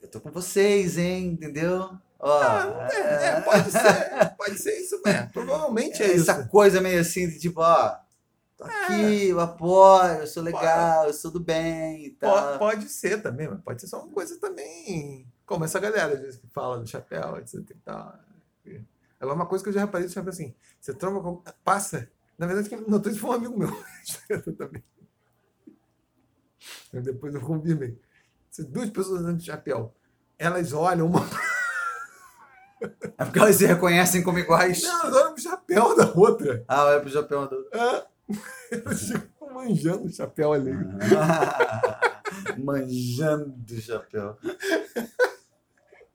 eu 0.00 0.08
tô 0.08 0.20
com 0.20 0.30
vocês, 0.30 0.98
hein, 0.98 1.26
entendeu? 1.26 1.90
Ó, 2.18 2.42
ah, 2.42 2.88
é, 2.90 2.96
é, 2.96 3.24
é, 3.26 3.40
pode 3.40 3.70
ser, 3.70 4.36
pode 4.36 4.58
ser 4.58 4.78
isso 4.78 5.00
mesmo. 5.04 5.30
Provavelmente 5.32 6.02
é 6.02 6.06
Essa 6.06 6.14
isso. 6.14 6.30
Essa 6.30 6.48
coisa 6.48 6.80
meio 6.80 7.00
assim, 7.00 7.28
de 7.28 7.38
tipo, 7.38 7.60
ó, 7.60 7.96
tô 8.56 8.64
aqui, 8.64 9.28
eu 9.28 9.40
apoio, 9.40 10.20
eu 10.20 10.26
sou 10.26 10.42
legal, 10.42 11.06
eu 11.06 11.14
sou 11.14 11.30
do 11.30 11.40
bem 11.40 12.06
e 12.06 12.10
tal. 12.10 12.30
Pode, 12.32 12.58
pode 12.58 12.88
ser 12.88 13.20
também, 13.22 13.48
mas 13.48 13.60
pode 13.60 13.80
ser 13.80 13.88
só 13.88 14.02
uma 14.02 14.12
coisa 14.12 14.38
também. 14.38 15.26
Como 15.44 15.64
essa 15.64 15.80
galera 15.80 16.16
que 16.16 16.48
fala 16.54 16.78
do 16.78 16.86
chapéu, 16.86 17.36
etc 17.38 17.54
e 17.70 17.74
tal. 17.84 18.14
É 19.20 19.26
uma 19.26 19.46
coisa 19.46 19.62
que 19.62 19.70
eu 19.70 19.74
já 19.74 19.80
reparei, 19.80 20.08
sabe 20.08 20.30
assim, 20.30 20.54
você 20.80 20.92
tromba 20.92 21.20
com... 21.20 21.42
passa. 21.64 22.10
Na 22.36 22.46
verdade, 22.46 22.68
quem 22.68 22.80
notou 22.80 23.10
isso 23.10 23.20
foi 23.20 23.30
um 23.30 23.34
amigo 23.34 23.58
meu. 23.58 23.70
também. 24.58 24.82
Depois 26.92 27.34
eu 27.34 27.40
confirmei. 27.40 27.98
Se 28.50 28.64
duas 28.64 28.90
pessoas 28.90 29.20
andando 29.20 29.38
de 29.38 29.46
chapéu, 29.46 29.94
elas 30.38 30.72
olham 30.72 31.06
uma. 31.06 31.20
É 33.16 33.24
porque 33.24 33.38
elas 33.38 33.54
se 33.54 33.64
reconhecem 33.64 34.24
como 34.24 34.40
iguais. 34.40 34.82
Não, 34.82 35.02
elas 35.02 35.14
olham 35.14 35.34
pro 35.34 35.42
chapéu 35.42 35.96
da 35.96 36.12
outra. 36.16 36.64
Ah, 36.66 36.84
olha 36.86 37.00
pro 37.00 37.10
chapéu 37.10 37.46
da 37.46 37.56
outra. 37.56 37.78
É. 37.78 38.06
Elas 38.72 39.02
ficam 39.02 39.54
manjando 39.54 40.06
o 40.06 40.12
chapéu 40.12 40.52
ali. 40.52 40.72
manjando 42.58 43.54
o 43.70 43.80
chapéu. 43.80 44.36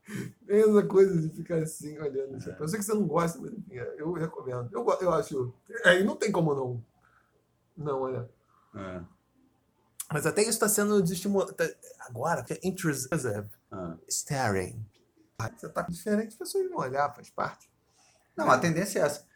Tem 0.48 0.62
essa 0.62 0.84
coisa 0.84 1.22
de 1.22 1.30
ficar 1.36 1.58
assim 1.58 1.98
olhando. 2.00 2.38
É. 2.50 2.58
Eu 2.60 2.68
sei 2.68 2.80
que 2.80 2.86
você 2.86 2.94
não 2.94 3.06
gosta, 3.06 3.40
mas 3.40 3.52
enfim, 3.54 3.76
eu 3.98 4.14
recomendo. 4.14 4.70
Eu, 4.72 4.86
eu 5.02 5.12
acho. 5.12 5.54
Aí 5.86 6.02
é, 6.02 6.04
não 6.04 6.16
tem 6.16 6.32
como 6.32 6.56
não. 6.56 6.84
Não, 7.76 8.02
olha. 8.02 8.30
É. 8.76 9.02
Mas 10.12 10.26
até 10.26 10.42
isso 10.42 10.52
está 10.52 10.70
sendo 10.70 11.02
desestimulado. 11.02 11.54
Tá, 11.54 11.66
agora, 12.00 12.44
que 12.44 12.54
é 12.54 12.60
intrusive. 12.64 13.10
Ah. 13.72 13.98
Staring. 14.08 14.84
Você 15.56 15.70
tá 15.70 15.84
diferente, 15.84 16.30
as 16.30 16.36
pessoas 16.36 16.68
vão 16.70 16.80
olhar, 16.80 17.14
faz 17.14 17.30
parte. 17.30 17.70
Não, 18.36 18.50
a 18.50 18.58
tendência 18.58 19.00
é 19.00 19.04
essa. 19.04 19.28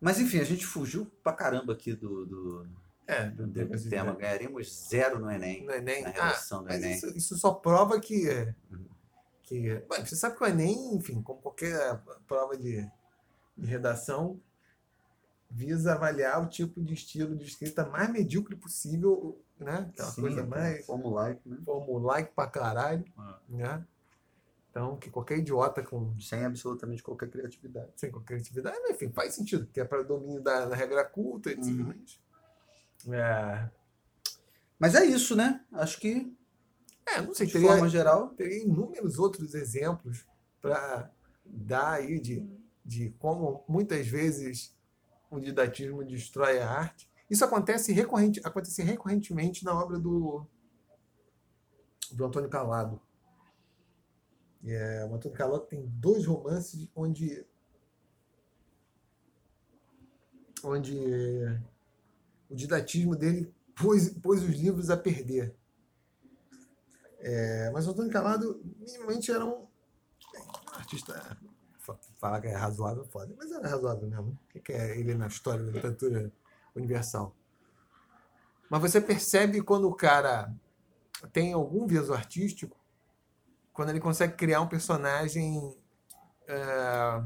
Mas 0.00 0.18
enfim, 0.18 0.38
a 0.38 0.44
gente 0.44 0.64
fugiu 0.64 1.10
pra 1.22 1.32
caramba 1.32 1.74
aqui 1.74 1.92
do, 1.92 2.24
do, 2.24 2.68
é, 3.06 3.28
do, 3.28 3.46
do 3.46 3.90
tema. 3.90 4.14
Ganharíamos 4.14 4.88
zero 4.88 5.18
no 5.18 5.30
Enem. 5.30 5.66
No 5.66 5.72
Enem. 5.72 6.04
Na 6.04 6.10
redação 6.10 6.60
ah, 6.60 6.62
do 6.62 6.72
Enem. 6.72 6.94
Isso, 6.94 7.08
isso, 7.08 7.36
só 7.36 7.52
prova 7.52 8.00
que. 8.00 8.28
Uhum 8.70 8.97
que 9.48 9.82
você 10.04 10.14
sabe 10.14 10.36
que 10.36 10.44
o 10.44 10.46
Enem, 10.46 10.94
enfim, 10.94 11.22
como 11.22 11.40
qualquer 11.40 11.98
prova 12.26 12.56
de, 12.56 12.86
de 13.56 13.66
redação, 13.66 14.40
visa 15.50 15.94
avaliar 15.94 16.42
o 16.42 16.48
tipo 16.48 16.82
de 16.82 16.92
estilo 16.92 17.34
de 17.34 17.46
escrita 17.46 17.86
mais 17.86 18.10
medíocre 18.10 18.54
possível, 18.54 19.40
né? 19.58 19.88
Aquela 19.90 20.10
Sim, 20.10 20.20
coisa 20.20 20.46
mais. 20.46 20.84
Formulaico, 20.84 21.40
né? 21.48 21.58
Formulaico 21.64 22.34
pra 22.34 22.46
caralho, 22.46 23.04
ah. 23.16 23.38
né? 23.48 23.86
Então, 24.70 24.96
que 24.96 25.10
qualquer 25.10 25.38
idiota 25.38 25.82
com. 25.82 26.18
Sem 26.20 26.44
absolutamente 26.44 27.02
qualquer 27.02 27.30
criatividade. 27.30 27.90
Sem 27.96 28.10
qualquer 28.10 28.34
criatividade, 28.34 28.78
mas, 28.82 28.90
enfim, 28.90 29.10
faz 29.10 29.34
sentido, 29.34 29.66
que 29.66 29.80
é 29.80 29.84
para 29.84 30.02
domínio 30.02 30.42
da, 30.42 30.66
da 30.66 30.76
regra 30.76 31.04
culta, 31.04 31.50
etc. 31.50 31.66
Uhum. 31.66 33.14
É... 33.14 33.70
Mas 34.78 34.94
é 34.94 35.04
isso, 35.04 35.34
né? 35.34 35.64
Acho 35.72 35.98
que 35.98 36.36
é, 37.14 37.22
não 37.22 37.34
sei, 37.34 37.46
de 37.46 37.52
teria, 37.52 37.68
forma 37.68 37.88
geral. 37.88 38.28
Teria 38.30 38.62
inúmeros 38.62 39.18
outros 39.18 39.54
exemplos 39.54 40.26
para 40.60 41.10
dar 41.44 41.92
aí 41.92 42.20
de, 42.20 42.46
de 42.84 43.10
como 43.18 43.64
muitas 43.68 44.06
vezes 44.06 44.74
o 45.30 45.38
didatismo 45.38 46.04
destrói 46.04 46.58
a 46.58 46.70
arte. 46.70 47.08
Isso 47.30 47.44
acontece, 47.44 47.92
recorrente, 47.92 48.40
acontece 48.44 48.82
recorrentemente 48.82 49.64
na 49.64 49.78
obra 49.78 49.98
do, 49.98 50.46
do 52.10 52.24
Antônio 52.24 52.48
Calado. 52.48 53.00
É, 54.64 55.06
o 55.08 55.14
Antônio 55.14 55.36
Calado 55.36 55.66
tem 55.66 55.86
dois 55.86 56.26
romances 56.26 56.88
onde 56.94 57.46
onde 60.64 60.98
o 62.50 62.54
didatismo 62.54 63.14
dele 63.14 63.52
pôs, 63.76 64.08
pôs 64.08 64.42
os 64.42 64.50
livros 64.50 64.90
a 64.90 64.96
perder. 64.96 65.54
É, 67.20 67.70
mas 67.70 67.86
o 67.86 67.90
Antônio 67.90 68.12
Calado, 68.12 68.60
minimamente, 68.78 69.30
era 69.30 69.44
um, 69.44 69.66
artista. 70.72 71.38
Falar 72.18 72.40
que 72.40 72.48
é 72.48 72.54
razoável, 72.54 73.04
foda, 73.06 73.34
mas 73.38 73.50
era 73.50 73.66
razoável 73.66 74.06
mesmo. 74.08 74.38
O 74.54 74.60
que 74.60 74.72
é 74.72 74.98
ele 74.98 75.14
na 75.14 75.26
história 75.26 75.64
da 75.64 75.70
literatura 75.70 76.30
universal? 76.74 77.34
Mas 78.68 78.82
você 78.82 79.00
percebe 79.00 79.62
quando 79.62 79.88
o 79.88 79.94
cara 79.94 80.52
tem 81.32 81.54
algum 81.54 81.86
viso 81.86 82.12
artístico, 82.12 82.76
quando 83.72 83.88
ele 83.90 84.00
consegue 84.00 84.34
criar 84.34 84.60
um 84.60 84.68
personagem 84.68 85.74
é, 86.46 87.22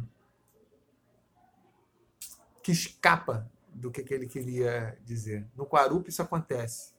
que 2.62 2.70
escapa 2.70 3.50
do 3.74 3.90
que, 3.90 4.04
que 4.04 4.14
ele 4.14 4.28
queria 4.28 4.96
dizer. 5.04 5.48
No 5.56 5.66
Quarup 5.66 6.08
isso 6.08 6.22
acontece. 6.22 6.92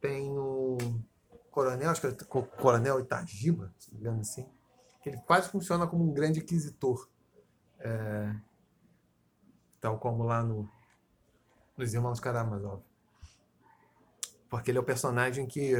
Tem 0.00 0.30
o 0.38 0.78
coronel, 1.52 1.90
acho 1.90 2.00
que 2.00 2.06
é 2.08 2.12
coronel 2.56 2.98
Itagiba, 2.98 3.72
se 3.78 3.90
não 3.90 3.94
me 3.94 4.00
engano 4.00 4.20
assim, 4.22 4.48
que 5.02 5.10
ele 5.10 5.18
quase 5.18 5.48
funciona 5.50 5.86
como 5.86 6.02
um 6.02 6.12
grande 6.12 6.40
inquisitor. 6.40 7.08
É, 7.78 8.34
tal 9.80 9.98
como 9.98 10.22
lá 10.22 10.42
no, 10.42 10.68
nos 11.76 11.92
Irmãos 11.92 12.20
Karamazov. 12.20 12.82
Porque 14.48 14.70
ele 14.70 14.78
é 14.78 14.80
o 14.80 14.84
personagem 14.84 15.46
que 15.46 15.74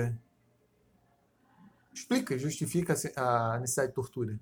explica, 1.94 2.36
justifica 2.38 2.94
a 3.16 3.58
necessidade 3.60 3.90
de 3.90 3.94
tortura. 3.94 4.40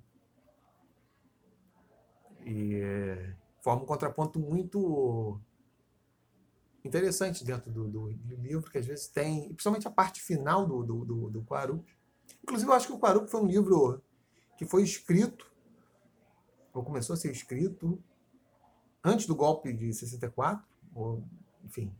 E 2.46 2.74
é, 2.76 3.36
forma 3.60 3.82
um 3.82 3.86
contraponto 3.86 4.40
muito 4.40 5.38
interessante 6.84 7.44
dentro 7.44 7.70
do, 7.70 7.88
do, 7.88 8.12
do, 8.12 8.36
livro, 8.36 8.70
que 8.70 8.78
às 8.78 8.86
vezes 8.86 9.08
tem, 9.08 9.48
principalmente 9.48 9.86
a 9.86 9.90
parte 9.90 10.20
final 10.20 10.66
do, 10.66 10.82
do, 10.82 11.04
do, 11.04 11.30
do 11.30 11.42
Quarup. 11.42 11.84
Inclusive, 12.42 12.70
eu 12.70 12.74
acho 12.74 12.86
que 12.86 12.92
o 12.92 12.98
Quarup 12.98 13.30
foi 13.30 13.40
um 13.40 13.46
livro 13.46 14.02
que 14.56 14.64
foi 14.64 14.82
escrito, 14.82 15.50
ou 16.72 16.82
começou 16.82 17.14
a 17.14 17.16
ser 17.16 17.30
escrito, 17.30 18.02
antes 19.04 19.26
do 19.26 19.34
golpe 19.34 19.72
de 19.72 19.92
64, 19.92 20.66
ou, 20.94 21.24
enfim, 21.64 21.94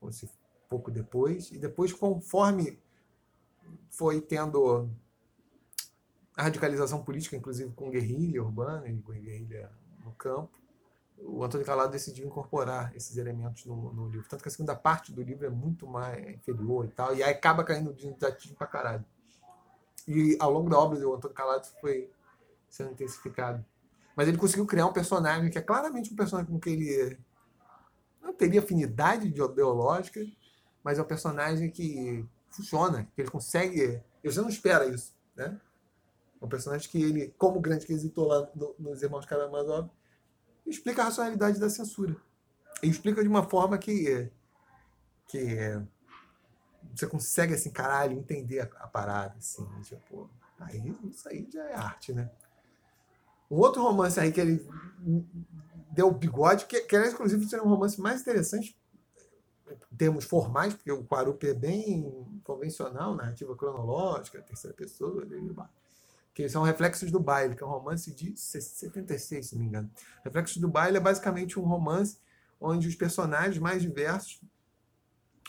ou 0.00 0.12
se 0.12 0.28
pouco 0.68 0.90
depois, 0.90 1.50
e 1.52 1.58
depois, 1.58 1.92
conforme 1.92 2.78
foi 3.90 4.20
tendo 4.20 4.90
a 6.36 6.42
radicalização 6.42 7.04
política, 7.04 7.36
inclusive 7.36 7.72
com 7.72 7.90
guerrilha 7.90 8.42
urbana 8.42 8.88
e 8.88 9.00
com 9.00 9.12
guerrilha 9.12 9.70
no 10.04 10.12
campo, 10.12 10.63
o 11.26 11.42
Antônio 11.42 11.66
Calado 11.66 11.90
decidiu 11.90 12.26
incorporar 12.26 12.94
esses 12.94 13.16
elementos 13.16 13.64
no, 13.64 13.92
no, 13.92 14.08
livro. 14.08 14.28
Tanto 14.28 14.42
que 14.42 14.48
a 14.48 14.52
segunda 14.52 14.76
parte 14.76 15.12
do 15.12 15.22
livro 15.22 15.46
é 15.46 15.50
muito 15.50 15.86
mais 15.86 16.22
inferior 16.34 16.84
e 16.84 16.88
tal, 16.88 17.14
e 17.14 17.22
aí 17.22 17.32
acaba 17.32 17.64
caindo 17.64 17.92
de 17.94 18.12
didatismo 18.12 18.56
pra 18.56 18.66
caralho. 18.66 19.04
E 20.06 20.36
ao 20.38 20.50
longo 20.50 20.68
da 20.68 20.78
obra 20.78 20.98
do 21.00 21.14
Antônio 21.14 21.34
Calado 21.34 21.66
foi 21.80 22.10
sendo 22.68 22.92
intensificado. 22.92 23.64
Mas 24.14 24.28
ele 24.28 24.36
conseguiu 24.36 24.66
criar 24.66 24.86
um 24.86 24.92
personagem 24.92 25.50
que 25.50 25.58
é 25.58 25.62
claramente 25.62 26.12
um 26.12 26.16
personagem 26.16 26.52
com 26.52 26.60
que 26.60 26.70
ele 26.70 27.18
não 28.22 28.34
teria 28.34 28.60
afinidade 28.60 29.26
ideológica, 29.26 30.20
mas 30.82 30.98
é 30.98 31.02
um 31.02 31.06
personagem 31.06 31.70
que 31.70 32.24
funciona, 32.50 33.08
que 33.14 33.22
ele 33.22 33.30
consegue. 33.30 34.02
Você 34.22 34.40
não 34.40 34.48
espera 34.48 34.86
isso, 34.86 35.14
né? 35.34 35.58
Um 36.40 36.48
personagem 36.48 36.88
que 36.88 37.02
ele, 37.02 37.34
como 37.38 37.60
grande 37.60 37.86
quesito 37.86 38.22
lá 38.22 38.48
no, 38.54 38.74
nos 38.78 39.02
Irmãos 39.02 39.24
Karamazov, 39.24 39.90
explica 40.66 41.02
a 41.02 41.04
racionalidade 41.06 41.58
da 41.58 41.68
censura. 41.70 42.16
E 42.82 42.88
explica 42.88 43.22
de 43.22 43.28
uma 43.28 43.42
forma 43.42 43.78
que, 43.78 44.30
que 45.28 45.80
você 46.94 47.06
consegue, 47.06 47.54
assim, 47.54 47.70
caralho, 47.70 48.18
entender 48.18 48.60
a, 48.60 48.86
parada, 48.86 49.34
assim, 49.38 49.66
tipo, 49.82 50.30
aí 50.58 50.94
isso 51.04 51.28
aí 51.28 51.48
já 51.50 51.64
é 51.64 51.74
arte, 51.74 52.12
né? 52.12 52.30
Um 53.50 53.56
outro 53.56 53.82
romance 53.82 54.18
aí 54.18 54.32
que 54.32 54.40
ele 54.40 54.66
deu 55.90 56.10
bigode, 56.10 56.66
que, 56.66 56.80
que 56.80 57.08
inclusive, 57.08 57.46
seria 57.46 57.64
um 57.64 57.68
romance 57.68 58.00
mais 58.00 58.20
interessante 58.20 58.76
em 59.92 59.96
termos 59.96 60.24
formais, 60.24 60.74
porque 60.74 60.90
o 60.90 61.04
Quarupi 61.04 61.48
é 61.48 61.54
bem 61.54 62.40
convencional, 62.44 63.14
narrativa 63.14 63.56
cronológica, 63.56 64.42
terceira 64.42 64.76
pessoa, 64.76 65.24
que 66.34 66.48
são 66.48 66.62
Reflexos 66.62 67.10
do 67.12 67.20
Baile, 67.20 67.54
que 67.54 67.62
é 67.62 67.66
um 67.66 67.70
romance 67.70 68.12
de 68.12 68.36
76, 68.36 69.46
se 69.46 69.54
não 69.54 69.62
me 69.62 69.68
engano. 69.68 69.90
Reflexos 70.24 70.56
do 70.58 70.68
Baile 70.68 70.96
é 70.96 71.00
basicamente 71.00 71.58
um 71.58 71.62
romance 71.62 72.18
onde 72.60 72.88
os 72.88 72.96
personagens 72.96 73.58
mais 73.58 73.82
diversos, 73.82 74.40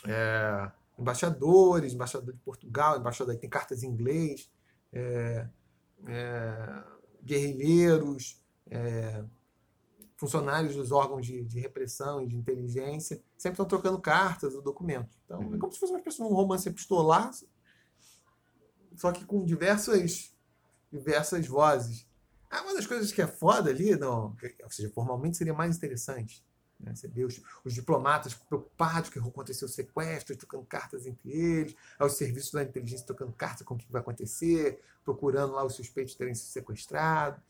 é, 0.06 0.70
embaixadores, 0.96 1.92
embaixador 1.92 2.32
de 2.32 2.40
Portugal, 2.40 2.98
embaixador 2.98 3.36
tem 3.36 3.50
cartas 3.50 3.82
em 3.82 3.88
inglês, 3.88 4.50
é, 4.92 5.48
é, 6.06 6.84
guerrilheiros, 7.24 8.40
é, 8.70 9.24
funcionários 10.16 10.76
dos 10.76 10.92
órgãos 10.92 11.26
de, 11.26 11.44
de, 11.44 11.60
repressão 11.60 12.22
e 12.22 12.26
de 12.26 12.36
inteligência 12.36 13.20
sempre 13.36 13.54
estão 13.54 13.66
trocando 13.66 14.00
cartas 14.00 14.54
ou 14.54 14.62
documentos. 14.62 15.18
Então, 15.24 15.42
é 15.54 15.58
como 15.58 15.72
se 15.72 15.78
fosse 15.78 15.92
uma 15.92 16.00
pessoa, 16.00 16.30
um 16.30 16.34
romance 16.34 16.68
epistolar, 16.68 17.30
só 18.94 19.12
que 19.12 19.24
com 19.24 19.44
diversas, 19.44 20.34
diversas 20.90 21.46
vozes. 21.46 22.06
Ah, 22.50 22.62
uma 22.62 22.74
das 22.74 22.86
coisas 22.86 23.12
que 23.12 23.20
é 23.20 23.26
foda 23.26 23.70
ali, 23.70 23.96
não, 23.96 24.36
ou 24.62 24.70
seja, 24.70 24.90
formalmente 24.90 25.36
seria 25.36 25.54
mais 25.54 25.76
interessante. 25.76 26.44
Né? 26.78 26.94
Você 26.94 27.08
vê 27.08 27.24
os, 27.24 27.40
os, 27.64 27.74
diplomatas 27.74 28.34
preocupados 28.34 29.10
que 29.10 29.18
aconteceu 29.18 29.66
o 29.66 29.70
sequestro, 29.70 30.36
trocando 30.36 30.64
cartas 30.64 31.06
entre 31.06 31.30
eles, 31.30 31.74
os 32.00 32.12
serviços 32.12 32.52
da 32.52 32.62
inteligência 32.62 33.06
trocando 33.06 33.32
cartas 33.32 33.66
com 33.66 33.74
o 33.74 33.78
que 33.78 33.90
vai 33.90 34.00
acontecer, 34.00 34.80
procurando 35.04 35.54
lá 35.54 35.64
os 35.64 35.74
suspeitos 35.74 36.14
terem 36.14 36.34
sido 36.34 36.48
sequestrados. 36.48 37.40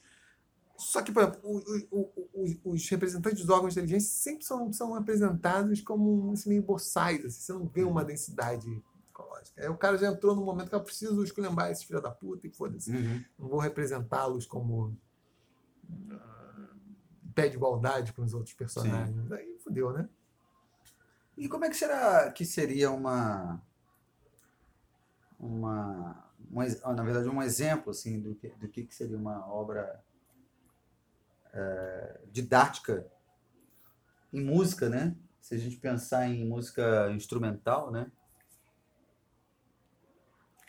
Só 0.79 1.01
que, 1.01 1.11
por 1.11 1.23
exemplo, 1.23 1.41
o, 1.43 2.11
o, 2.35 2.73
os 2.73 2.89
representantes 2.89 3.41
dos 3.41 3.49
órgãos 3.49 3.73
de 3.73 3.81
inteligência 3.81 4.11
sempre 4.11 4.45
são, 4.45 4.73
são 4.73 4.95
apresentados 4.95 5.81
como 5.81 6.33
assim, 6.33 6.51
meio 6.51 6.63
boçais, 6.63 7.25
assim, 7.25 7.41
você 7.41 7.53
não 7.53 7.67
vê 7.67 7.83
uma 7.83 8.05
densidade 8.05 8.83
ecológica. 9.47 9.63
Aí 9.63 9.69
o 9.69 9.77
cara 9.77 9.99
já 9.99 10.09
entrou 10.09 10.35
no 10.35 10.45
momento 10.45 10.69
que 10.69 10.75
eu 10.75 10.83
preciso 10.83 11.23
esculhambar 11.23 11.71
esses 11.71 11.85
filhos 11.85 12.03
da 12.03 12.11
puta 12.11 12.47
e 12.47 12.51
foda-se. 12.51 12.91
Uhum. 12.91 13.25
Não 13.39 13.49
vou 13.49 13.59
representá-los 13.59 14.47
como 14.47 14.97
uh, 15.89 16.19
pé 17.35 17.49
de 17.49 17.57
igualdade 17.57 18.13
com 18.13 18.23
os 18.23 18.35
outros 18.35 18.55
personagens. 18.55 19.29
Sim. 19.29 19.35
Aí 19.35 19.59
fodeu, 19.63 19.93
né? 19.93 20.09
E 21.37 21.49
como 21.49 21.65
é 21.65 21.69
que 21.69 21.77
será 21.77 22.31
que 22.33 22.45
seria 22.45 22.91
uma 22.91 23.61
uma, 25.39 26.25
uma 26.51 26.65
na 26.95 27.03
verdade 27.03 27.29
um 27.29 27.43
exemplo 27.43 27.91
assim 27.91 28.19
do 28.21 28.35
que, 28.35 28.49
do 28.49 28.69
que 28.69 28.87
seria 28.91 29.19
uma 29.19 29.47
obra 29.47 30.03
é, 31.53 32.21
didática 32.33 33.07
em 34.33 34.43
música, 34.43 34.89
né? 34.89 35.15
Se 35.41 35.55
a 35.55 35.59
gente 35.59 35.77
pensar 35.77 36.27
em 36.27 36.45
música 36.45 37.11
instrumental, 37.13 37.93
né? 37.93 38.11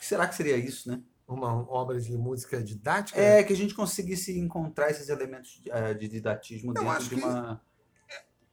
Que 0.08 0.10
será 0.10 0.26
que 0.26 0.36
seria 0.36 0.56
isso, 0.56 0.90
né? 0.90 1.02
Uma 1.28 1.70
obra 1.70 2.00
de 2.00 2.18
música 2.18 2.64
didática? 2.64 3.20
É, 3.20 3.44
que 3.44 3.52
a 3.52 3.56
gente 3.56 3.76
conseguisse 3.76 4.40
encontrar 4.40 4.90
esses 4.90 5.10
elementos 5.10 5.62
de, 5.62 5.70
uh, 5.70 5.94
de 6.00 6.08
didatismo 6.08 6.72
Eu 6.74 6.82
dentro 6.82 7.10
de 7.10 7.16
uma. 7.16 7.62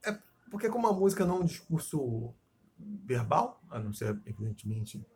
É, 0.05 0.11
é, 0.11 0.19
porque, 0.51 0.69
como 0.69 0.89
a 0.89 0.93
música 0.93 1.25
não 1.25 1.37
é 1.37 1.41
um 1.43 1.45
discurso 1.45 2.35
verbal, 2.77 3.63
a 3.71 3.79
não 3.79 3.93
ser, 3.93 4.21
evidentemente, 4.27 5.07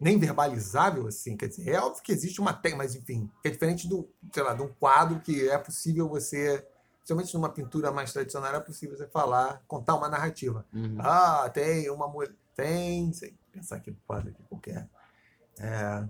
nem 0.00 0.18
verbalizável, 0.18 1.06
assim. 1.06 1.36
Quer 1.36 1.48
dizer, 1.48 1.68
é 1.68 1.78
óbvio 1.78 2.02
que 2.02 2.10
existe 2.10 2.40
uma 2.40 2.54
técnica, 2.54 2.78
mas 2.78 2.94
enfim, 2.94 3.30
é 3.44 3.50
diferente 3.50 3.86
do, 3.86 4.08
sei 4.32 4.42
lá, 4.42 4.54
de 4.54 4.62
um 4.62 4.68
quadro 4.68 5.20
que 5.20 5.46
é 5.46 5.58
possível 5.58 6.08
você, 6.08 6.66
principalmente 7.00 7.34
numa 7.34 7.50
pintura 7.50 7.92
mais 7.92 8.14
tradicional, 8.14 8.54
é 8.54 8.60
possível 8.60 8.96
você 8.96 9.06
falar, 9.08 9.62
contar 9.68 9.94
uma 9.96 10.08
narrativa. 10.08 10.64
Uhum. 10.72 10.96
Ah, 11.00 11.50
tem 11.52 11.90
uma 11.90 12.08
mulher. 12.08 12.32
Tem, 12.56 13.12
sei, 13.12 13.34
pensar 13.52 13.76
aqui 13.76 13.90
no 13.90 13.98
quadro 14.06 14.30
aqui 14.30 14.42
qualquer. 14.44 14.88
É, 15.62 16.04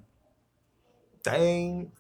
tem. 1.23 1.93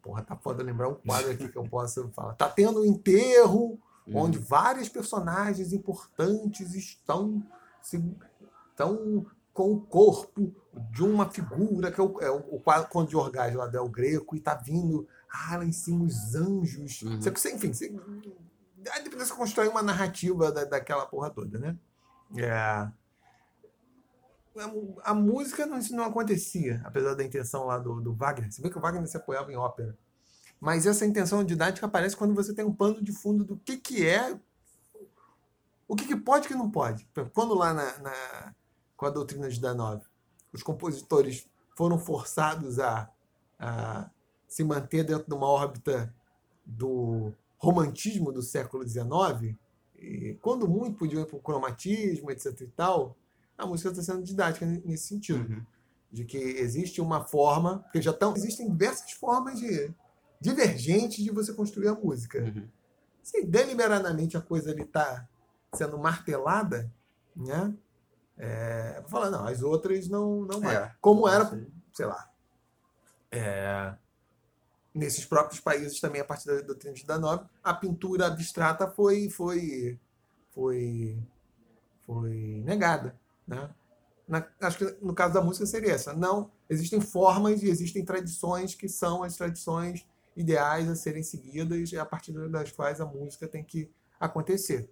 Porra, 0.00 0.22
tá 0.22 0.36
foda 0.36 0.62
lembrar 0.62 0.88
um 0.88 0.94
quadro 0.94 1.30
aqui 1.30 1.48
que 1.48 1.58
eu 1.58 1.64
posso 1.64 2.08
falar. 2.10 2.34
Tá 2.34 2.48
tendo 2.48 2.80
um 2.80 2.84
enterro 2.84 3.78
uhum. 4.06 4.16
onde 4.16 4.38
vários 4.38 4.88
personagens 4.88 5.72
importantes 5.72 6.74
estão 6.74 7.44
se, 7.80 8.02
estão 8.70 9.26
com 9.52 9.72
o 9.72 9.80
corpo 9.80 10.54
de 10.90 11.02
uma 11.02 11.28
figura, 11.28 11.92
que 11.92 12.00
é 12.00 12.04
o, 12.04 12.20
é 12.20 12.30
o, 12.30 12.56
o 12.56 12.60
Conde 12.88 13.10
de 13.10 13.16
Orgaz 13.16 13.54
lá 13.54 13.66
del 13.66 13.88
Greco, 13.88 14.34
e 14.34 14.40
tá 14.40 14.54
vindo 14.54 15.06
ah, 15.30 15.56
lá 15.56 15.64
em 15.64 15.72
cima 15.72 16.04
os 16.04 16.34
anjos. 16.34 17.02
Uhum. 17.02 17.20
Você, 17.20 17.52
enfim, 17.52 17.72
você, 17.72 17.94
aí 18.90 19.04
depois 19.04 19.28
você 19.28 19.34
constrói 19.34 19.68
uma 19.68 19.82
narrativa 19.82 20.50
da, 20.50 20.64
daquela 20.64 21.06
porra 21.06 21.30
toda, 21.30 21.58
né? 21.58 21.76
É, 22.36 22.88
a, 25.02 25.14
música 25.14 25.66
não, 25.66 25.78
não 25.90 26.04
acontecia, 26.04 26.80
apesar 26.84 27.14
da 27.14 27.24
intenção 27.24 27.64
lá 27.64 27.78
do, 27.78 28.00
do 28.00 28.14
Wagner. 28.14 28.52
Você 28.52 28.60
vê 28.62 28.70
que 28.70 28.78
o 28.78 28.80
Wagner 28.80 29.06
se 29.06 29.16
apoiava 29.16 29.52
em 29.52 29.56
ópera. 29.56 29.96
Mas 30.60 30.86
essa 30.86 31.04
intenção 31.04 31.42
didática 31.42 31.86
aparece 31.86 32.16
quando 32.16 32.34
você 32.34 32.54
tem 32.54 32.64
um 32.64 32.74
pano 32.74 33.02
de 33.02 33.12
fundo 33.12 33.44
do 33.44 33.56
que, 33.56 33.76
que 33.76 34.06
é, 34.06 34.38
o 35.88 35.96
que, 35.96 36.06
que 36.06 36.16
pode 36.16 36.46
e 36.46 36.48
que 36.48 36.54
não 36.54 36.70
pode. 36.70 37.08
Quando 37.32 37.54
lá 37.54 37.74
na, 37.74 37.98
na 37.98 38.54
com 39.02 39.06
a 39.06 39.10
doutrina 39.10 39.50
de 39.50 39.60
Danov. 39.60 40.00
Os 40.52 40.62
compositores 40.62 41.50
foram 41.76 41.98
forçados 41.98 42.78
a, 42.78 43.10
a 43.58 44.08
se 44.46 44.62
manter 44.62 45.02
dentro 45.02 45.26
de 45.26 45.34
uma 45.34 45.48
órbita 45.48 46.14
do 46.64 47.32
romantismo 47.58 48.30
do 48.30 48.42
século 48.42 48.86
XIX, 48.86 49.56
e 49.96 50.38
quando 50.40 50.68
muito 50.68 50.98
podiam 50.98 51.22
ir 51.22 51.26
para 51.26 51.36
o 51.36 51.42
cromatismo, 51.42 52.30
etc. 52.30 52.60
e 52.60 52.66
tal, 52.68 53.16
a 53.56 53.66
música 53.66 53.90
está 53.90 54.02
sendo 54.02 54.22
didática 54.22 54.66
nesse 54.66 55.08
sentido. 55.08 55.50
Uhum. 55.50 55.64
De 56.10 56.24
que 56.24 56.36
existe 56.36 57.00
uma 57.00 57.24
forma, 57.24 57.78
porque 57.80 58.02
já 58.02 58.10
estão, 58.10 58.34
existem 58.36 58.68
diversas 58.68 59.12
formas 59.12 59.58
de, 59.58 59.92
divergentes 60.40 61.24
de 61.24 61.30
você 61.30 61.54
construir 61.54 61.88
a 61.88 61.94
música. 61.94 62.42
Uhum. 62.42 62.68
Se 63.22 63.44
deliberadamente 63.44 64.36
a 64.36 64.40
coisa 64.40 64.74
está 64.78 65.26
sendo 65.74 65.96
martelada, 65.98 66.92
né? 67.34 67.72
É, 68.36 69.00
vou 69.00 69.08
falar, 69.08 69.30
não, 69.30 69.46
as 69.46 69.62
outras 69.62 70.08
não, 70.08 70.42
não 70.42 70.60
vai. 70.60 70.76
É, 70.76 70.92
Como 71.00 71.28
era, 71.28 71.48
sei 71.92 72.06
lá, 72.06 72.28
é, 73.30 73.94
nesses 74.94 75.24
próprios 75.24 75.60
países 75.60 75.98
também, 76.00 76.20
a 76.20 76.24
partir 76.24 76.46
da 76.46 76.60
doutrina 76.60 76.94
de 76.94 77.06
Danov, 77.06 77.46
a 77.64 77.72
pintura 77.72 78.26
abstrata 78.26 78.86
foi, 78.88 79.30
foi, 79.30 79.98
foi, 80.54 81.18
foi 82.04 82.62
negada. 82.64 83.18
Né? 83.46 83.70
Na, 84.28 84.46
acho 84.60 84.78
que 84.78 84.96
no 85.04 85.14
caso 85.14 85.34
da 85.34 85.40
música 85.40 85.66
seria 85.66 85.92
essa. 85.92 86.12
Não, 86.12 86.50
existem 86.68 87.00
formas 87.00 87.62
e 87.62 87.68
existem 87.68 88.04
tradições 88.04 88.74
que 88.74 88.88
são 88.88 89.22
as 89.22 89.36
tradições 89.36 90.06
ideais 90.36 90.88
a 90.88 90.94
serem 90.94 91.22
seguidas 91.22 91.92
e 91.92 91.98
a 91.98 92.06
partir 92.06 92.32
das 92.48 92.72
quais 92.72 93.00
a 93.00 93.06
música 93.06 93.46
tem 93.46 93.62
que 93.62 93.90
acontecer. 94.18 94.88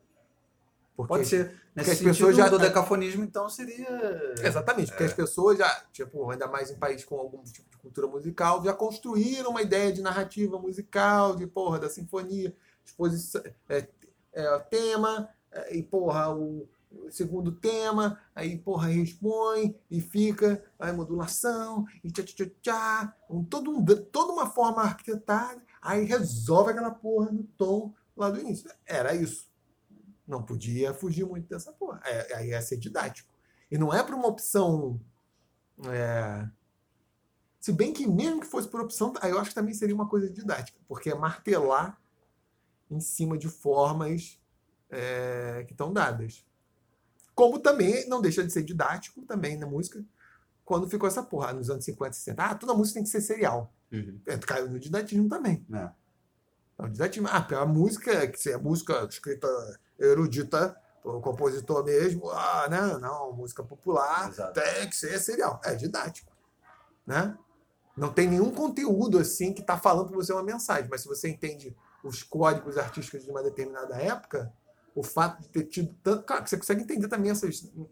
Porque, 0.96 1.14
Pode 1.14 1.26
ser. 1.26 1.58
Nesse 1.74 1.92
as 1.92 2.00
pessoas 2.00 2.36
já 2.36 2.48
do 2.48 2.58
decafonismo, 2.58 3.24
então, 3.24 3.48
seria. 3.48 4.34
Exatamente, 4.42 4.88
porque 4.88 5.04
é. 5.04 5.06
as 5.06 5.14
pessoas 5.14 5.56
já, 5.56 5.84
tipo, 5.92 6.30
ainda 6.30 6.46
mais 6.46 6.70
em 6.70 6.76
países 6.76 7.04
com 7.04 7.18
algum 7.18 7.42
tipo 7.44 7.70
de 7.70 7.78
cultura 7.78 8.06
musical, 8.06 8.62
já 8.62 8.74
construíram 8.74 9.50
uma 9.50 9.62
ideia 9.62 9.92
de 9.92 10.02
narrativa 10.02 10.58
musical, 10.58 11.36
de 11.36 11.46
porra, 11.46 11.78
da 11.78 11.88
sinfonia, 11.88 12.54
exposição, 12.84 13.42
é, 13.68 13.88
é, 14.32 14.58
tema, 14.58 15.28
é, 15.50 15.76
e 15.76 15.82
porra, 15.82 16.34
o, 16.34 16.68
segundo 17.10 17.52
tema, 17.52 18.18
aí 18.34 18.58
porra, 18.58 18.88
responde 18.88 19.76
e 19.90 20.00
fica 20.00 20.64
a 20.78 20.92
modulação, 20.92 21.86
e 22.02 22.10
tchá 22.10 22.22
tchá 22.22 22.46
tchá, 22.62 23.16
um, 23.28 23.44
todo 23.44 23.70
um, 23.70 23.84
toda 23.84 24.32
uma 24.32 24.46
forma 24.48 24.82
arquitetada, 24.82 25.62
aí 25.80 26.04
resolve 26.04 26.70
aquela 26.70 26.90
porra 26.90 27.30
no 27.30 27.44
tom 27.44 27.94
lá 28.16 28.30
do 28.30 28.40
início. 28.40 28.70
Era 28.86 29.14
isso. 29.14 29.50
Não 30.26 30.42
podia 30.42 30.94
fugir 30.94 31.24
muito 31.24 31.48
dessa 31.48 31.72
porra. 31.72 32.00
É, 32.04 32.36
aí 32.36 32.48
ia 32.50 32.62
ser 32.62 32.76
didático. 32.76 33.28
E 33.70 33.78
não 33.78 33.92
é 33.92 34.02
para 34.02 34.14
uma 34.16 34.26
opção. 34.26 35.00
É... 35.88 36.48
Se 37.58 37.72
bem 37.72 37.92
que, 37.92 38.06
mesmo 38.06 38.40
que 38.40 38.46
fosse 38.46 38.68
por 38.68 38.80
opção, 38.80 39.12
aí 39.20 39.30
eu 39.30 39.38
acho 39.38 39.50
que 39.50 39.54
também 39.54 39.74
seria 39.74 39.94
uma 39.94 40.08
coisa 40.08 40.30
didática, 40.30 40.78
porque 40.88 41.10
é 41.10 41.14
martelar 41.14 42.00
em 42.90 43.00
cima 43.00 43.36
de 43.36 43.48
formas 43.48 44.40
é, 44.88 45.64
que 45.66 45.72
estão 45.72 45.92
dadas. 45.92 46.44
Como 47.34 47.58
também 47.58 48.08
não 48.08 48.20
deixa 48.20 48.44
de 48.44 48.52
ser 48.52 48.62
didático 48.62 49.22
também 49.22 49.56
na 49.56 49.66
música, 49.66 50.04
quando 50.64 50.88
ficou 50.88 51.08
essa 51.08 51.22
porra 51.22 51.52
nos 51.52 51.70
anos 51.70 51.84
50, 51.84 52.12
60. 52.12 52.42
Ah, 52.42 52.54
toda 52.54 52.74
música 52.74 52.94
tem 52.94 53.02
que 53.02 53.08
ser 53.08 53.20
serial. 53.20 53.72
Uhum. 53.92 54.20
É, 54.26 54.36
caiu 54.38 54.70
no 54.70 54.78
didatismo 54.78 55.28
também. 55.28 55.66
É. 55.72 55.90
Não, 56.78 56.88
didatismo. 56.88 57.28
Ah, 57.28 57.46
a 57.60 57.66
música, 57.66 58.26
que 58.28 58.50
é 58.50 58.56
música 58.56 59.04
escrita 59.04 59.48
erudita, 59.98 60.76
o 61.04 61.20
compositor 61.20 61.84
mesmo, 61.84 62.30
ah, 62.30 62.68
né? 62.68 62.98
Não, 62.98 63.32
música 63.32 63.62
popular, 63.62 64.28
Exato. 64.28 64.60
tem 64.60 64.88
que 64.88 64.96
ser 64.96 65.18
serial. 65.18 65.60
É 65.64 65.74
didático. 65.74 66.32
Né? 67.06 67.36
Não 67.96 68.12
tem 68.12 68.28
nenhum 68.28 68.50
conteúdo 68.50 69.18
assim 69.18 69.52
que 69.52 69.60
está 69.60 69.78
falando 69.78 70.08
para 70.08 70.16
você 70.16 70.32
uma 70.32 70.42
mensagem, 70.42 70.88
mas 70.90 71.02
se 71.02 71.08
você 71.08 71.28
entende 71.28 71.76
os 72.04 72.22
códigos 72.22 72.78
artísticos 72.78 73.24
de 73.24 73.30
uma 73.30 73.42
determinada 73.42 73.96
época, 73.96 74.52
o 74.94 75.02
fato 75.02 75.42
de 75.42 75.48
ter 75.48 75.64
tido 75.64 75.94
tanto. 76.02 76.24
Claro, 76.24 76.46
você 76.46 76.56
consegue 76.56 76.82
entender 76.82 77.08
também 77.08 77.30
essas. 77.30 77.62
O 77.62 77.88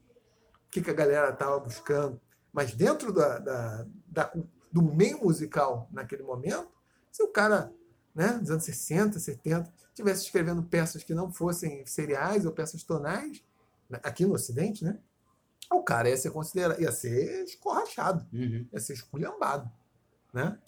que, 0.71 0.83
que 0.83 0.91
a 0.91 0.95
galera 0.95 1.31
estava 1.31 1.59
buscando. 1.59 2.21
Mas 2.53 2.73
dentro 2.73 3.13
da, 3.13 3.39
da, 3.39 3.87
da, 4.07 4.33
do 4.71 4.83
meio 4.83 5.23
musical 5.25 5.89
naquele 5.93 6.23
momento, 6.23 6.69
se 7.11 7.23
o 7.23 7.29
cara, 7.29 7.73
né, 8.15 8.39
dos 8.39 8.51
anos 8.51 8.65
60, 8.65 9.19
70, 9.19 9.73
estivesse 9.89 10.25
escrevendo 10.25 10.63
peças 10.63 11.03
que 11.03 11.15
não 11.15 11.33
fossem 11.33 11.85
seriais 11.87 12.45
ou 12.45 12.53
peças 12.53 12.83
tonais, 12.83 13.43
né, 13.89 13.99
aqui 14.03 14.27
no 14.27 14.35
Ocidente, 14.35 14.85
né? 14.85 14.99
O 15.71 15.83
cara 15.83 16.09
ia 16.09 16.17
ser 16.17 16.31
considerado, 16.31 16.81
ia 16.81 16.93
ser 16.93 17.45
escorrachado, 17.45 18.27
uhum. 18.33 18.67
ia 18.73 18.81
ser 18.81 18.95
esculhambado, 18.95 19.71
né? 20.33 20.59